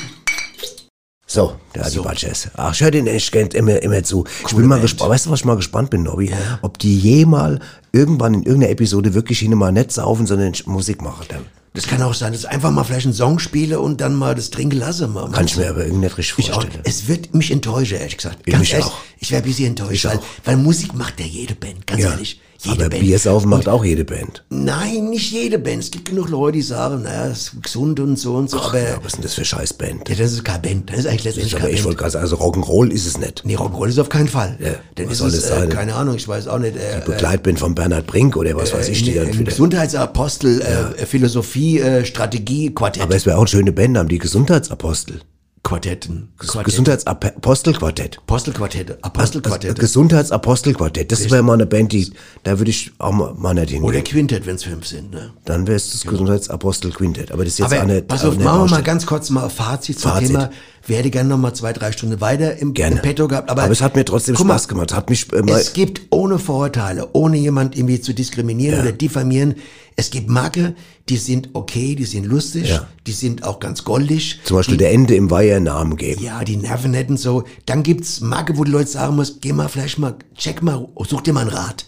So, 1.26 1.53
der 1.73 1.89
die 1.89 1.99
Batschers. 1.99 2.49
Ach, 2.57 2.73
ich 2.73 2.81
höre 2.81 2.91
den 2.91 3.07
echt 3.07 3.31
gern 3.31 3.48
immer, 3.48 3.81
immer 3.81 4.03
zu. 4.03 4.26
ich 4.45 4.53
bin 4.53 4.65
mal 4.65 4.81
gespannt. 4.81 5.11
Weißt 5.11 5.27
du, 5.27 5.31
was 5.31 5.39
ich 5.39 5.45
mal 5.45 5.56
gespannt 5.56 5.89
bin, 5.89 6.03
Nobby? 6.03 6.30
Ob 6.61 6.77
die 6.77 6.98
je 6.98 7.26
mal 7.26 7.60
irgendwann 7.93 8.34
in 8.34 8.43
irgendeiner 8.43 8.73
Episode 8.73 9.14
wirklich 9.14 9.39
hin 9.39 9.57
mal 9.57 9.72
nicht 9.72 9.93
saufen, 9.93 10.27
sondern 10.27 10.52
Musik 10.65 11.02
machen. 11.02 11.26
Dann 11.30 11.45
Das 11.73 11.88
kann 11.88 12.02
auch 12.02 12.14
sein, 12.14 12.34
dass 12.34 12.41
ich 12.41 12.49
einfach 12.49 12.69
mal 12.69 12.84
vielleicht 12.84 13.06
einen 13.06 13.14
Song 13.14 13.39
spiele 13.39 13.80
und 13.80 14.02
dann 14.02 14.14
mal 14.15 14.35
das 14.35 14.49
Trinken 14.49 14.77
lasse. 14.77 15.07
Mal. 15.07 15.31
kann 15.31 15.45
ich 15.45 15.56
mir 15.56 15.69
aber 15.69 15.85
irgendwie 15.85 16.06
nicht 16.06 16.18
richtig 16.18 16.39
Ich 16.45 16.52
auch, 16.52 16.56
vorstellen. 16.61 16.84
es 16.85 17.07
wird 17.07 17.34
mich 17.34 17.49
enttäuschen, 17.49 17.98
ehrlich 17.98 18.18
gesagt. 18.18 18.39
Ich 18.45 18.52
Ganz 18.52 18.60
mich 18.61 18.73
ehrlich, 18.73 18.88
auch. 18.88 18.98
Ich 19.19 19.31
wäre 19.31 19.41
ein 19.41 19.48
bisschen 19.48 19.68
enttäuscht, 19.68 19.93
Ich 19.93 20.06
weil, 20.06 20.19
weil 20.43 20.57
Musik 20.57 20.93
macht 20.93 21.19
ja 21.22 21.26
jede 21.26 21.56
Band, 21.56 21.88
ganz 21.88 22.02
Ja. 22.02 22.11
ehrlich. 22.11 22.41
Jede 22.64 22.82
Aber 22.86 22.90
Band. 22.90 23.02
Biersaufen 23.02 23.50
macht 23.50 23.68
Und- 23.68 23.74
auch 23.74 23.84
jede 23.84 24.06
Band. 24.06 24.44
Nein, 24.50 25.10
nicht 25.10 25.32
jede 25.32 25.58
Band. 25.58 25.84
Es 25.84 25.90
gibt 25.92 26.10
genug 26.10 26.30
Leute, 26.30 26.58
die 26.58 26.62
sagen, 26.62 27.02
naja, 27.04 27.28
es 27.28 27.54
ist 27.54 27.64
gesund 27.64 28.00
und 28.00 28.18
so 28.20 28.36
und 28.36 28.50
so, 28.52 28.60
aber, 28.60 28.80
Ja, 28.80 28.98
was 28.98 29.06
ist 29.08 29.16
denn 29.16 29.24
das 29.24 29.34
für 29.34 29.46
Scheißband? 29.46 30.08
ja, 30.10 30.16
das 30.16 30.32
ist 30.34 30.44
keine 30.46 30.60
Band. 30.60 30.90
Das 30.92 31.00
ist 31.00 31.06
eigentlich 31.08 31.24
letztendlich 31.24 31.54
keine 31.56 31.70
ich 31.70 31.76
Band. 31.78 31.86
wollte 31.86 31.98
gerade 32.00 32.12
sagen, 32.12 32.24
also 32.24 32.36
Rock'n'Roll 32.38 32.92
ist 32.92 33.08
es 33.08 33.18
nicht. 33.18 33.42
Nee, 33.46 33.56
Rock'n'Roll 33.56 33.88
ist 33.90 33.98
auf 34.00 34.10
keinen 34.10 34.28
Fall. 34.28 34.58
Ja, 34.60 34.74
Dann 34.96 35.06
was 35.08 35.14
ist 35.14 35.18
soll 35.20 35.30
es, 35.30 35.44
äh, 35.46 35.48
sein? 35.48 35.70
keine 35.70 35.96
Ahnung, 35.96 36.16
ich 36.16 36.28
weiß 36.28 36.48
auch 36.48 36.60
nicht. 36.60 36.76
Äh, 36.76 37.00
äh, 37.00 37.02
Begleitband 37.06 37.58
von 37.60 37.74
Bernhard 37.74 38.06
Brink 38.06 38.36
oder 38.38 38.56
was 38.56 38.74
weiß 38.74 38.90
ich, 38.90 39.04
die 39.04 39.16
dann 39.16 39.28
ein 39.28 39.34
wieder. 39.34 39.46
Gesundheitsapostel, 39.46 40.62
äh, 40.62 41.06
Philosophie, 41.06 41.80
äh, 41.80 42.06
Strategie, 42.06 42.74
Quartett. 42.74 43.02
Aber 43.04 43.16
es 43.16 43.26
wäre 43.26 43.38
auch 43.38 43.42
eine 43.42 43.48
schöne 43.48 43.72
Band, 43.72 43.98
haben 43.98 44.08
die 44.10 44.20
Gesundheitsapostel. 44.20 45.22
Quartetten. 45.64 46.34
Quartett. 46.38 46.66
Gesundheitsapostelquartett. 46.66 48.18
Apostelquartette. 48.18 48.98
Apostelquartette. 49.02 49.80
Gesundheitsapostelquartett. 49.80 51.12
Das 51.12 51.30
wäre 51.30 51.44
mal 51.44 51.54
eine 51.54 51.68
Band, 51.68 51.92
die, 51.92 52.12
da 52.44 52.58
würde 52.58 52.72
ich 52.72 52.92
auch 52.98 53.12
mal, 53.12 53.34
mal 53.36 53.54
nicht 53.54 53.70
hingehen. 53.70 53.88
Oder 53.88 54.02
Quintett, 54.02 54.48
wenn 54.48 54.56
es 54.56 54.64
fünf 54.64 54.88
sind. 54.88 55.12
Ne? 55.12 55.32
Dann 55.46 55.68
wäre 55.68 55.78
es 55.78 55.92
das 55.92 56.02
Gesundheitsapostelquintett. 56.02 57.32
Aber 57.32 57.44
das 57.44 57.54
ist 57.54 57.60
jetzt 57.60 57.74
Aber 57.74 57.84
auch 57.84 57.86
nicht, 57.86 58.08
pass 58.08 58.26
auf, 58.26 58.36
nicht 58.36 58.44
machen 58.44 58.62
wir 58.64 58.70
mal 58.72 58.84
ganz 58.84 59.06
kurz 59.06 59.30
mal 59.30 59.50
Fazit 59.50 60.00
zum 60.00 60.12
Fazit. 60.12 60.28
Thema. 60.30 60.50
Wir 60.88 60.98
hätten 60.98 61.12
gerne 61.12 61.30
noch 61.30 61.38
mal 61.38 61.53
zwei, 61.53 61.74
drei 61.74 61.91
Stunden 61.91 62.20
weiter 62.22 62.58
im, 62.58 62.74
Gerne. 62.74 62.95
im 62.98 63.02
Petto 63.02 63.28
gehabt. 63.28 63.49
Aber, 63.49 63.64
Aber 63.64 63.72
es 63.72 63.82
hat 63.82 63.95
mir 63.95 64.03
trotzdem 64.06 64.34
mal, 64.34 64.40
Spaß 64.45 64.68
gemacht. 64.68 64.94
Hat 64.94 65.10
mich, 65.10 65.32
äh, 65.32 65.41
Es 65.52 65.74
gibt 65.74 66.02
ohne 66.10 66.40
Vorurteile, 66.40 67.10
ohne 67.14 67.38
jemand 67.38 67.78
irgendwie 67.78 68.02
zu 68.02 68.14
diskriminieren 68.14 68.78
Ja. 68.78 68.82
oder 68.82 68.91
diffamieren, 68.91 69.56
es 69.95 70.10
gibt 70.10 70.30
Marke, 70.30 70.74
die 71.10 71.18
sind 71.18 71.49
okay, 71.53 71.95
die 71.95 72.06
sind 72.06 72.26
lustig, 72.26 72.70
Ja. 72.70 72.88
die 73.06 73.12
sind 73.12 73.44
auch 73.44 73.60
ganz 73.60 73.84
goldig. 73.84 74.40
zum 74.44 74.58
Beispiel 74.58 74.76
die, 74.78 74.84
der 74.86 74.91
Ende 74.94 75.16
im 75.16 75.30
Weiher 75.30 75.60
Namen 75.60 75.98
geben. 75.98 76.24
Ja, 76.24 76.44
die 76.44 76.58
nerven 76.58 76.95
und 77.10 77.18
so. 77.20 77.44
Dann 77.66 77.84
gibt's 77.84 78.22
Marke, 78.22 78.58
wo 78.58 78.64
die 78.64 78.72
Leute 78.72 78.90
sagen 78.90 79.16
muss, 79.16 79.40
geh 79.41 79.53
mal 79.53 79.68
vielleicht 79.68 79.99
mal, 79.99 80.16
check 80.36 80.62
mal, 80.64 80.88
such 81.08 81.22
dir 81.22 81.34
mal 81.34 81.41
einen 81.41 81.49
Rat. 81.49 81.86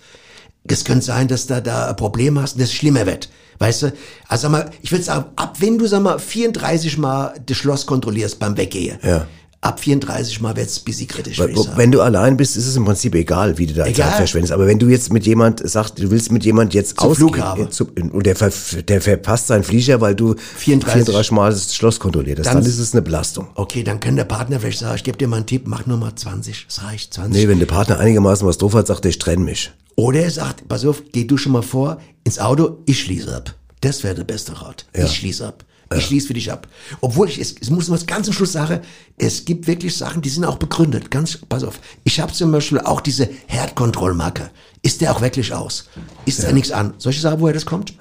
Es 0.68 0.86
könnte 0.86 1.06
sein, 1.06 1.28
dass 1.28 1.46
da 1.48 1.62
da 1.62 1.90
ein 1.90 1.96
Problem 1.96 2.40
hast 2.40 2.54
und 2.54 2.62
das 2.62 2.74
schlimmer 2.74 3.06
wird. 3.06 3.30
Weißt 3.60 3.84
du? 3.84 3.94
Also 4.28 4.44
sag 4.44 4.52
mal, 4.52 4.70
ich 4.82 4.92
würde 4.92 5.04
sagen, 5.04 5.26
ab 5.36 5.58
wenn 5.60 5.78
du, 5.78 5.86
sag 5.88 6.02
mal, 6.02 6.20
34 6.20 6.98
Mal 6.98 7.34
das 7.46 7.58
Schloss 7.58 7.86
kontrollierst 7.86 8.40
beim 8.40 8.58
Weggehen, 8.58 8.98
Ja. 9.04 9.28
Ab 9.64 9.80
34 9.80 10.42
Mal 10.42 10.56
wird's 10.56 10.80
ein 10.80 10.84
bisschen 10.84 11.08
kritisch, 11.08 11.38
sagen. 11.38 11.56
wenn 11.76 11.92
du 11.92 12.02
allein 12.02 12.38
bist, 12.38 12.58
ist 12.58 12.68
es 12.68 12.76
im 12.76 12.86
Prinzip 12.86 13.16
egal, 13.16 13.58
wie 13.58 13.66
du 13.66 13.74
deine 13.74 13.90
Egal. 13.90 14.10
Zeit 14.10 14.18
verschwendest. 14.18 14.52
Aber 14.54 14.68
wenn 14.68 14.78
du 14.80 14.88
jetzt 14.90 15.12
mit 15.14 15.26
jemand 15.26 15.68
sagst, 15.68 15.98
du 16.00 16.12
willst 16.12 16.32
mit 16.32 16.44
jemand 16.46 16.74
jetzt 16.74 17.00
Zum 17.00 17.10
ausgehen, 17.10 17.30
Flughafen. 17.30 17.72
zu- 17.72 17.88
und 17.96 18.26
der, 18.26 18.36
ver, 18.36 18.52
der 18.84 19.02
verpasst 19.02 19.48
seinen 19.48 19.64
Flieger, 19.64 20.02
weil 20.02 20.16
du 20.16 20.36
34. 20.58 21.04
34 21.06 21.32
Mal 21.32 21.52
das 21.52 21.74
Schloss 21.76 22.00
kontrolliert 22.00 22.40
hast, 22.40 22.48
Dann- 22.48 22.58
dann, 22.58 22.66
ist 22.66 22.78
es 22.80 22.94
eine 22.94 23.02
Belastung. 23.02 23.48
Okay, 23.56 23.84
dann 23.84 24.00
kann 24.00 24.16
der 24.16 24.26
Partner 24.26 24.60
vielleicht 24.60 24.80
sagen, 24.80 24.96
ich 24.96 25.04
gebe 25.04 25.18
dir 25.18 25.28
mal 25.28 25.38
einen 25.38 25.46
Tipp, 25.46 25.64
mach 25.66 25.86
nur 25.86 25.98
mal 25.98 26.14
20, 26.16 26.66
das 26.68 26.84
reicht, 26.84 27.14
20. 27.14 27.34
Nee, 27.42 27.48
wenn 27.48 27.60
der 27.60 27.66
Partner 27.66 28.00
einigermaßen 28.00 28.46
was 28.48 28.58
drauf 28.58 28.74
hat, 28.74 28.88
sagt 28.88 29.06
er, 29.06 29.10
ich 29.10 29.20
trenne 29.20 29.44
mich. 29.44 29.72
Oder 29.96 30.22
er 30.22 30.32
sagt, 30.32 30.68
pass 30.68 30.86
auf, 30.86 31.04
geh 31.12 31.24
du 31.26 31.38
schon 31.38 31.52
mal 31.52 31.62
vor, 31.62 32.00
ins 32.24 32.40
Auto, 32.40 32.80
ich 32.86 33.00
schließe 33.02 33.34
ab. 33.34 33.54
Das 33.82 34.04
wäre 34.04 34.16
der 34.16 34.24
beste 34.24 34.62
Rat. 34.62 34.86
Ja. 34.96 35.06
Ich 35.06 35.12
schließe 35.16 35.46
ab. 35.48 35.64
Ich 35.98 36.06
schließe 36.06 36.28
für 36.28 36.34
dich 36.34 36.52
ab. 36.52 36.68
Obwohl 37.02 37.30
ich, 37.30 37.40
es, 37.40 37.56
es 37.60 37.70
muss 37.70 37.88
man 37.90 38.04
ganz 38.06 38.26
zum 38.26 38.34
Schluss 38.34 38.54
sagen, 38.54 38.82
es 39.18 39.46
gibt 39.46 39.68
wirklich 39.68 39.96
Sachen, 39.96 40.22
die 40.22 40.30
sind 40.30 40.46
auch 40.46 40.58
begründet. 40.58 41.12
Ganz, 41.12 41.38
pass 41.38 41.64
auf. 41.64 41.80
Ich 42.04 42.20
habe 42.20 42.34
zum 42.34 42.52
Beispiel 42.52 42.80
auch 42.80 43.02
diese 43.02 43.30
Herdkontrollmarke. 43.48 44.52
Ist 44.82 45.02
der 45.02 45.16
auch 45.16 45.22
wirklich 45.22 45.54
aus? 45.54 45.90
Ist 46.26 46.44
da 46.44 46.52
nichts 46.52 46.72
an? 46.72 46.94
Soll 46.98 47.12
ich 47.12 47.22
sagen, 47.22 47.40
woher 47.42 47.54
das 47.54 47.66
kommt? 47.66 47.94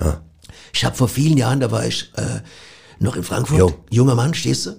Ich 0.72 0.84
habe 0.84 0.96
vor 0.96 1.08
vielen 1.08 1.36
Jahren, 1.36 1.60
da 1.60 1.70
war 1.70 1.86
ich 1.86 2.10
äh, 2.16 2.40
noch 3.02 3.16
in 3.16 3.22
Frankfurt, 3.22 3.58
Jo. 3.58 3.74
junger 3.90 4.14
Mann, 4.14 4.32
stehst 4.34 4.66
du? 4.66 4.70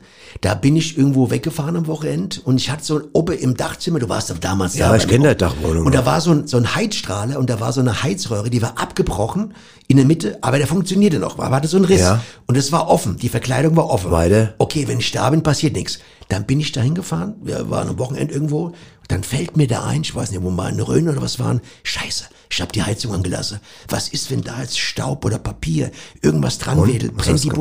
Da 0.41 0.55
bin 0.55 0.75
ich 0.75 0.97
irgendwo 0.97 1.29
weggefahren 1.29 1.75
am 1.75 1.85
Wochenende 1.87 2.37
und 2.43 2.57
ich 2.57 2.69
hatte 2.71 2.83
so 2.83 2.95
ein 2.97 3.03
oben 3.13 3.37
im 3.37 3.55
Dachzimmer, 3.55 3.99
du 3.99 4.09
warst 4.09 4.29
doch 4.31 4.39
damals 4.39 4.75
Ja, 4.75 4.89
da. 4.89 4.95
ich 4.95 5.03
beim- 5.03 5.09
kenne 5.11 5.23
der 5.25 5.35
Dachwohnung. 5.35 5.85
Und 5.85 5.93
da 5.93 6.05
war 6.05 6.21
so 6.21 6.31
ein, 6.31 6.47
so 6.47 6.57
ein 6.57 6.73
Heizstrahler 6.75 7.37
und 7.37 7.49
da 7.49 7.59
war 7.59 7.71
so 7.71 7.81
eine 7.81 8.01
Heizröhre, 8.03 8.49
die 8.49 8.61
war 8.61 8.77
abgebrochen 8.79 9.53
in 9.87 9.97
der 9.97 10.05
Mitte, 10.05 10.37
aber 10.41 10.57
der 10.57 10.65
funktionierte 10.67 11.19
noch, 11.19 11.37
aber 11.37 11.55
hatte 11.55 11.67
so 11.67 11.77
einen 11.77 11.85
Riss. 11.85 12.01
Ja. 12.01 12.21
Und 12.47 12.57
es 12.57 12.71
war 12.71 12.89
offen, 12.89 13.17
die 13.17 13.29
Verkleidung 13.29 13.75
war 13.75 13.89
offen. 13.89 14.09
Weiter. 14.11 14.53
Okay, 14.57 14.87
wenn 14.87 14.99
ich 14.99 15.11
da 15.11 15.29
bin, 15.29 15.43
passiert 15.43 15.75
nichts. 15.75 15.99
Dann 16.29 16.45
bin 16.45 16.59
ich 16.59 16.71
da 16.71 16.81
hingefahren, 16.81 17.35
wir 17.43 17.69
waren 17.69 17.89
am 17.89 17.99
Wochenende 17.99 18.33
irgendwo, 18.33 18.73
dann 19.07 19.23
fällt 19.23 19.57
mir 19.57 19.67
da 19.67 19.83
ein, 19.85 20.01
ich 20.01 20.15
weiß 20.15 20.31
nicht, 20.31 20.41
wo 20.41 20.49
mal 20.49 20.71
eine 20.71 20.87
Rhön 20.87 21.07
oder 21.09 21.21
was 21.21 21.39
waren, 21.39 21.61
scheiße, 21.83 22.25
ich 22.49 22.61
habe 22.61 22.71
die 22.71 22.83
Heizung 22.83 23.13
angelassen. 23.13 23.59
Was 23.89 24.07
ist, 24.07 24.31
wenn 24.31 24.41
da 24.41 24.61
jetzt 24.61 24.79
Staub 24.79 25.25
oder 25.25 25.37
Papier, 25.39 25.91
irgendwas 26.21 26.57
dran 26.59 26.79
Und? 26.79 26.87
wedelt, 26.93 27.15
brennt 27.15 27.33
hast 27.35 27.43
die 27.43 27.49
du- 27.49 27.55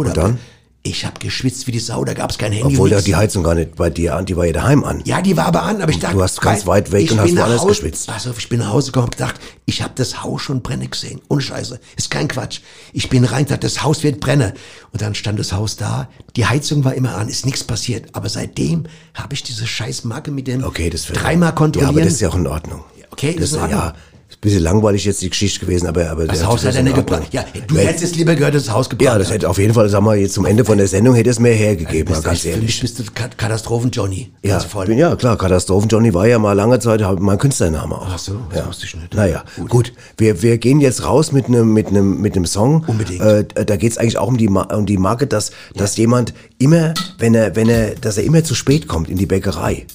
Ich 0.85 1.07
habe 1.07 1.21
geschwitzt 1.21 1.69
wie 1.69 1.71
die 1.71 1.79
Sau, 1.79 2.05
da 2.05 2.13
gab 2.13 2.31
es 2.33 2.39
kein 2.39 2.51
Handy. 2.51 2.75
Obwohl 2.75 2.91
da 2.91 3.01
die 3.01 3.15
Heizung 3.15 3.45
gar 3.45 3.55
nicht 3.55 3.77
bei 3.77 3.89
dir 3.89 4.17
an, 4.17 4.27
die 4.27 4.37
war 4.37 4.47
ja 4.47 4.53
daheim 4.53 4.83
an. 4.83 5.01
Ja, 5.05 5.23
die 5.23 5.37
war 5.37 5.47
aber 5.47 5.63
an, 5.63 5.81
aber 5.81 5.93
ich 5.93 6.01
dachte... 6.01 6.17
Du 6.17 6.23
hast 6.23 6.41
ganz 6.41 6.67
weit 6.67 6.91
weg 6.91 7.09
und 7.13 7.21
hast 7.21 7.37
woanders 7.37 7.61
Hause- 7.61 7.69
geschwitzt. 7.69 8.09
Auf, 8.09 8.39
ich 8.39 8.49
bin 8.49 8.59
nach 8.59 8.73
Hause 8.73 8.87
gekommen 8.87 9.05
und 9.05 9.17
gedacht, 9.17 9.37
ich 9.65 9.81
habe 9.81 9.93
das 9.95 10.25
Haus 10.25 10.43
schon 10.43 10.61
brennen 10.61 10.91
gesehen. 10.91 11.21
Ohne 11.29 11.41
Scheiße. 11.41 11.79
Ist 11.97 12.11
kein 12.11 12.27
Quatsch. 12.27 12.63
Ich 12.93 13.09
bin 13.09 13.25
rein, 13.25 13.47
dachte, 13.47 13.61
das 13.61 13.85
Haus 13.85 14.03
wird 14.03 14.19
brennen. 14.19 14.55
Und 14.91 15.01
dann 15.01 15.15
stand 15.15 15.39
das 15.39 15.53
Haus 15.53 15.77
da, 15.77 16.09
die 16.35 16.47
Heizung 16.47 16.83
war 16.83 16.95
immer 16.95 17.15
an, 17.17 17.29
ist 17.29 17.47
nichts 17.47 17.63
passiert. 17.63 18.09
Aber 18.15 18.29
seitdem 18.29 18.87
habe 19.15 19.35
ich 19.35 19.45
diese 19.45 19.69
scheiß 19.69 20.03
Marke 20.03 20.33
mit 20.33 20.49
dem 20.49 20.65
Okay, 20.65 20.91
das 20.91 21.05
dreimal 21.07 21.55
kontrollieren. 21.55 21.95
Ja, 21.95 22.01
aber 22.01 22.05
das 22.05 22.15
ist 22.15 22.21
ja 22.23 22.29
auch 22.29 22.35
in 22.35 22.49
Ordnung. 22.49 22.83
Okay, 23.13 23.37
das 23.37 23.51
ist 23.51 23.53
in 23.53 23.61
Ordnung. 23.61 23.79
Ja, 23.79 23.95
bisschen 24.43 24.62
langweilig 24.62 25.05
jetzt 25.06 25.23
die 25.23 25.31
Geschichte 25.31 25.60
gewesen, 25.64 25.86
aber... 25.86 26.10
aber 26.10 26.27
Das 26.27 26.40
ja, 26.40 26.47
Haus 26.48 26.64
hat 26.66 26.74
er 26.74 26.82
nicht 26.82 26.97
gebracht. 26.97 27.28
Ja, 27.32 27.44
du 27.66 27.74
Wenn- 27.77 27.86
hättest 27.86 28.05
es 28.05 28.14
lieber 28.16 28.35
gehört, 28.35 28.55
das 28.55 28.70
Haus 28.70 28.90
gebracht. 28.90 29.06
Ja, 29.06 29.16
das 29.19 29.31
hätte 29.31 29.48
auf 29.48 29.56
jeden 29.56 29.73
Fall, 29.73 29.89
sagen 29.89 30.05
wir, 30.05 30.16
jetzt 30.16 30.35
zum 30.35 30.44
Ende 30.44 30.64
von 30.64 30.77
der 30.78 30.89
Sendung 30.89 31.14
hätte 31.14 31.31
es 31.31 31.39
mehr 31.39 31.55
hergegeben, 31.55 32.12
mal 32.12 32.20
ganz 32.20 32.40
Für 32.40 32.48
ehrlich. 32.48 32.64
mich 32.66 32.81
bist 32.82 32.98
du 32.98 33.05
Ka- 33.14 33.31
Katastrophen-Johnny. 33.36 34.32
Ja, 34.43 34.55
Ganz 34.59 34.64
voll. 34.64 34.86
bin, 34.86 34.98
ja, 34.98 35.14
klar, 35.16 35.39
Katastrophen 35.39 35.89
Johnny 35.89 36.12
war 36.12 36.27
ja 36.27 36.39
mal 36.39 36.52
lange 36.55 36.78
Zeit 36.81 37.01
mein 37.20 37.39
Künstlername 37.39 37.94
auch. 37.94 38.09
Ach 38.10 38.19
so, 38.19 38.35
das 38.51 38.59
ja. 38.59 38.66
wusste 38.66 38.86
ich 38.86 38.94
nicht. 38.97 39.14
Naja, 39.14 39.44
gut. 39.69 39.93
Wir, 40.19 40.43
wir 40.43 40.59
gehen 40.59 40.81
jetzt 40.81 41.05
raus 41.05 41.31
mit 41.32 41.47
einem 41.47 41.73
mit 41.73 41.86
einem 41.89 42.20
mit 42.20 42.35
einem 42.35 42.47
Song. 42.47 42.85
Unbedingt. 42.86 43.20
Äh, 43.20 43.44
da 43.64 43.77
geht's 43.77 43.97
eigentlich 43.97 44.19
auch 44.19 44.27
um 44.28 44.36
die 44.39 44.48
Ma 44.48 44.62
um 44.74 44.86
die 44.86 44.97
Marke, 44.98 45.27
dass 45.28 45.52
dass 45.77 45.97
jemand 45.97 46.35
immer, 46.63 46.95
wenn 47.19 47.35
er 47.35 47.55
wenn 47.57 47.69
er, 47.69 47.95
dass 47.97 48.17
er 48.19 48.25
immer 48.25 48.43
zu 48.45 48.55
spät 48.55 48.87
kommt 48.89 49.09
in 49.09 49.17
die 49.19 49.27
Bäckerei 49.27 49.87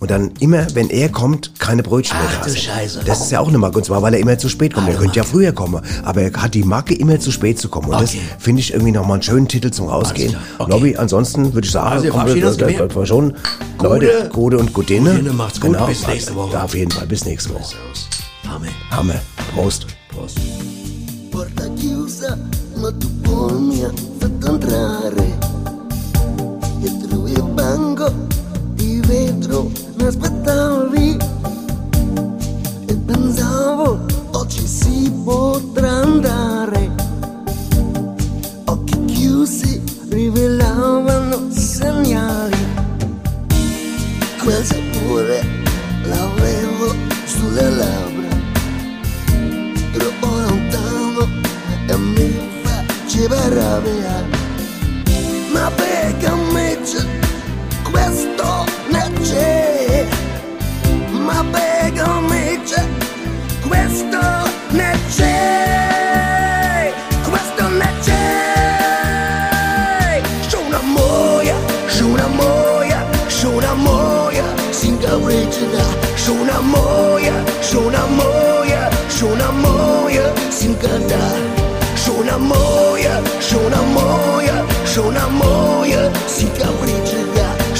und 0.00 0.10
dann 0.10 0.30
immer, 0.40 0.66
wenn 0.74 0.90
er 0.90 1.08
kommt, 1.08 1.58
keine 1.58 1.82
Brötchen 1.82 2.16
mehr 2.18 2.26
Mm. 2.28 2.32
Ach, 2.32 2.38
da 2.40 2.44
du 2.44 2.50
sind. 2.50 2.62
Scheiße. 2.62 3.00
Das 3.04 3.20
ist 3.20 3.32
ja 3.32 3.40
auch 3.40 3.48
eine 3.48 3.58
Marke 3.58 3.78
und 3.78 3.84
zwar, 3.84 4.02
weil 4.02 4.14
er 4.14 4.20
immer 4.20 4.38
zu 4.38 4.48
spät 4.48 4.74
kommt. 4.74 4.88
er 4.88 4.94
könnte 4.94 5.16
ja 5.16 5.24
früher 5.24 5.52
kommen, 5.52 5.80
aber 6.04 6.22
er 6.22 6.32
hat 6.32 6.54
die 6.54 6.62
Marke 6.64 6.94
immer 6.94 7.18
zu 7.18 7.30
spät 7.32 7.58
zu 7.58 7.68
kommen. 7.68 7.88
Und 7.88 7.94
Okay. 7.94 8.04
das 8.36 8.42
finde 8.42 8.60
ich 8.60 8.72
irgendwie 8.72 8.92
nochmal 8.92 9.14
einen 9.14 9.22
schönen 9.22 9.48
Titel 9.48 9.70
zum 9.70 9.88
Rausgehen. 9.88 10.36
Okay. 10.58 10.70
Lobby, 10.70 10.96
ansonsten 10.96 11.52
würde 11.54 11.66
ich 11.66 11.72
sagen, 11.72 11.88
Also, 11.88 12.04
wir 12.04 12.10
kommen 12.12 12.40
das, 12.40 12.56
das, 12.56 12.72
das 12.94 13.08
schon. 13.08 13.34
Leute, 13.80 14.30
Gute 14.32 14.58
und 14.58 14.72
Gutine. 14.72 15.10
Gutine, 15.10 15.32
macht's 15.32 15.60
gut. 15.60 15.72
Genau. 15.72 15.86
Bis 15.86 16.06
nächste 16.06 16.34
Woche. 16.34 16.52
Ja, 16.52 16.64
auf 16.64 16.74
jeden 16.74 16.90
Fall. 16.90 17.06
Bis 17.06 17.24
nächste 17.24 17.54
Woche. 17.54 17.74
Amen. 18.48 18.70
Hammer. 18.90 19.20
Prost. 19.54 19.86
Prost. 20.08 20.38
Porta 21.30 21.64
chiusa, 21.76 22.36
ma 22.76 22.90
tu 22.92 23.08
poi 23.22 23.52
mi 23.60 23.80
fatto 24.20 24.54
entrare. 24.54 25.71
Dietro 26.82 27.28
il 27.28 27.42
banco 27.54 28.12
di 28.74 29.00
vetro 29.06 29.70
mi 29.98 30.04
aspettavi. 30.04 31.16
E 32.86 32.94
pensavo, 32.96 34.00
oggi 34.32 34.66
si 34.66 35.08
potrà 35.22 35.90
andare. 35.90 36.90
Occhi 38.64 39.04
chiusi 39.04 39.80
rivelavano 40.08 41.50
segnali. 41.50 42.66
Quel 44.42 44.64
sapore 44.64 45.40
l'avevo 46.02 46.94
sulle 47.26 47.70
labbra 47.70 48.36
troppo 49.92 50.26
lontano 50.26 51.28
e 51.86 51.96
mi 51.96 52.34
faceva 52.64 53.48
rabbia. 53.50 54.40
Ma 55.52 55.70
perché 55.76 56.41
c'è? 59.22 60.06
Ma 61.10 61.38
a 61.38 61.42
me 61.42 62.60
c'è 62.64 62.84
questo 63.66 64.18
ne? 64.70 64.92
Questo 67.28 67.68
ne 67.68 67.92
c'è? 68.02 68.20
Moia, 70.84 71.54
c'è 71.86 72.02
moia, 72.26 73.06
c'è 73.26 73.46
moia, 73.74 74.44
si 74.70 74.88
incapriccia, 74.88 75.84
c'è 76.14 76.30
moia, 76.60 77.32
c'è 77.60 77.76
moia, 78.06 78.88
c'è 79.06 79.24
moia, 79.52 80.32
si 80.48 80.66
incanta. 80.66 81.16
C'è 81.94 82.10
una 82.10 82.36
moia, 82.36 83.22
c'è 83.38 83.56
una 83.56 83.82
moia, 83.82 84.64
c'è 84.84 85.00
una 85.00 85.26
moia, 85.28 86.10
si 86.26 86.50
capriccia. 86.50 86.91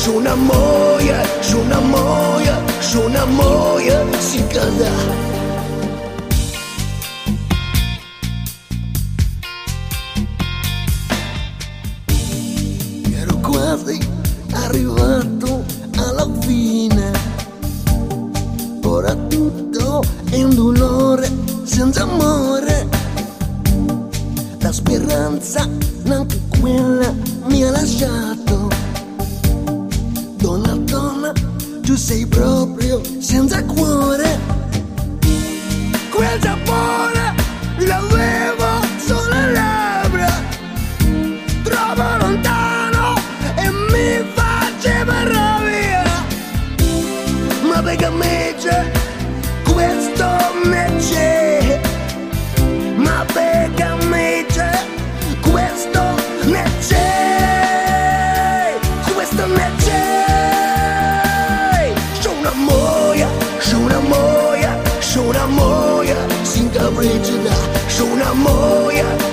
C'è 0.03 0.09
una 0.09 0.35
moia, 0.35 1.21
c'è 1.39 1.55
una 1.55 3.25
moia, 3.25 4.05
si 4.19 4.39
incanta. 4.39 4.91
Ero 13.15 13.37
quasi 13.37 14.01
arrivato 14.51 15.63
alla 15.97 16.29
fine. 16.41 17.13
Ora 18.83 19.15
tutto 19.15 20.03
è 20.31 20.43
un 20.43 20.53
dolore 20.53 21.31
senza 21.63 22.03
amore. 22.03 22.89
La 24.59 24.73
speranza, 24.73 25.69
neanche 26.03 26.41
quella 26.59 27.15
mi 27.47 27.63
ha 27.63 27.71
lasciato. 27.71 28.52
Donna, 30.43 30.75
donna, 30.75 31.33
tu 31.83 31.95
sei 31.95 32.27
proprio 32.27 33.01
senza 33.21 33.63
cuore. 33.63 34.41
Quel 36.11 36.39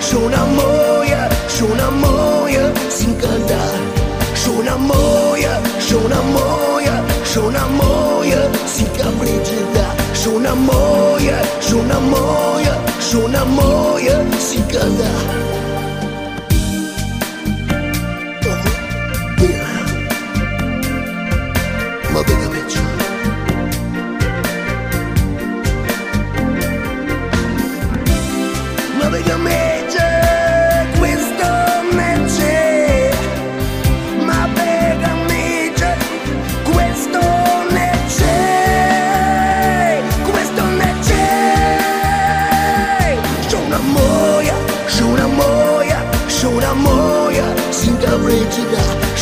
Și 0.09 0.15
una 0.15 0.43
moia, 0.43 1.23
și 1.55 1.63
una 1.71 1.89
moia 1.89 2.71
Sin 2.97 3.15
cantar 3.21 3.79
Și 4.41 4.49
una 4.59 4.75
moia, 4.75 5.55
și 5.85 5.93
una 6.05 6.21
moia 6.35 7.03
Și 7.31 7.37
una 7.37 7.65
moia 7.79 8.41
Sin 8.73 8.87
capricita 8.97 9.87
Și 10.21 10.27
una 10.35 10.53
moia, 10.53 11.39
și 11.65 11.73
una 11.73 11.99
moia 12.13 12.75
Și 13.07 13.15
una 13.25 13.43
moia 13.43 14.17
Sin 14.47 14.65
cantar 14.71 15.58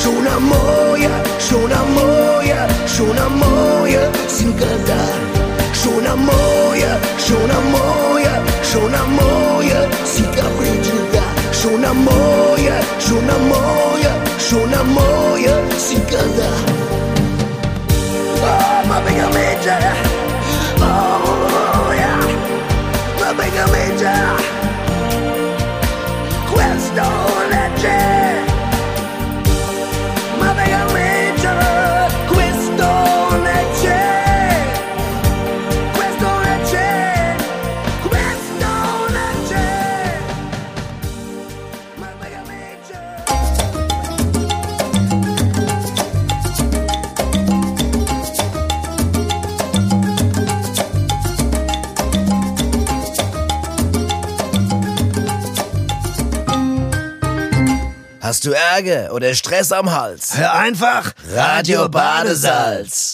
Żona 0.07 0.39
moja, 0.39 1.09
żona 1.49 1.81
moja, 1.95 2.67
żona 2.97 3.29
moja 3.29 3.99
Synka 4.27 4.65
daj 4.87 5.19
Żona 5.83 6.15
moja, 6.15 6.91
żona 7.27 7.59
moja, 7.73 8.31
żona 8.73 9.03
moja 9.17 9.79
Synka 10.05 10.43
Brigida 10.57 11.23
Żona 11.61 11.93
moja, 11.93 12.75
żona 12.99 13.37
moja, 13.51 14.13
żona 14.49 14.83
moja 14.83 15.55
Synka 15.77 16.23
daj 16.37 16.73
Oh, 18.43 18.87
ma 18.87 19.01
bella 19.01 19.29
mecha 19.29 19.77
Oh, 20.79 21.93
Ma 23.19 23.33
bella 23.33 23.65
mecha 23.73 24.15
Questo 26.51 27.03
legge 27.51 28.26
Hast 58.37 58.45
du 58.45 58.51
Ärger 58.51 59.13
oder 59.15 59.33
Stress 59.33 59.71
am 59.71 59.91
Hals? 59.91 60.37
Hör 60.37 60.53
einfach 60.53 61.11
Radio 61.33 61.89
Badesalz. 61.89 63.06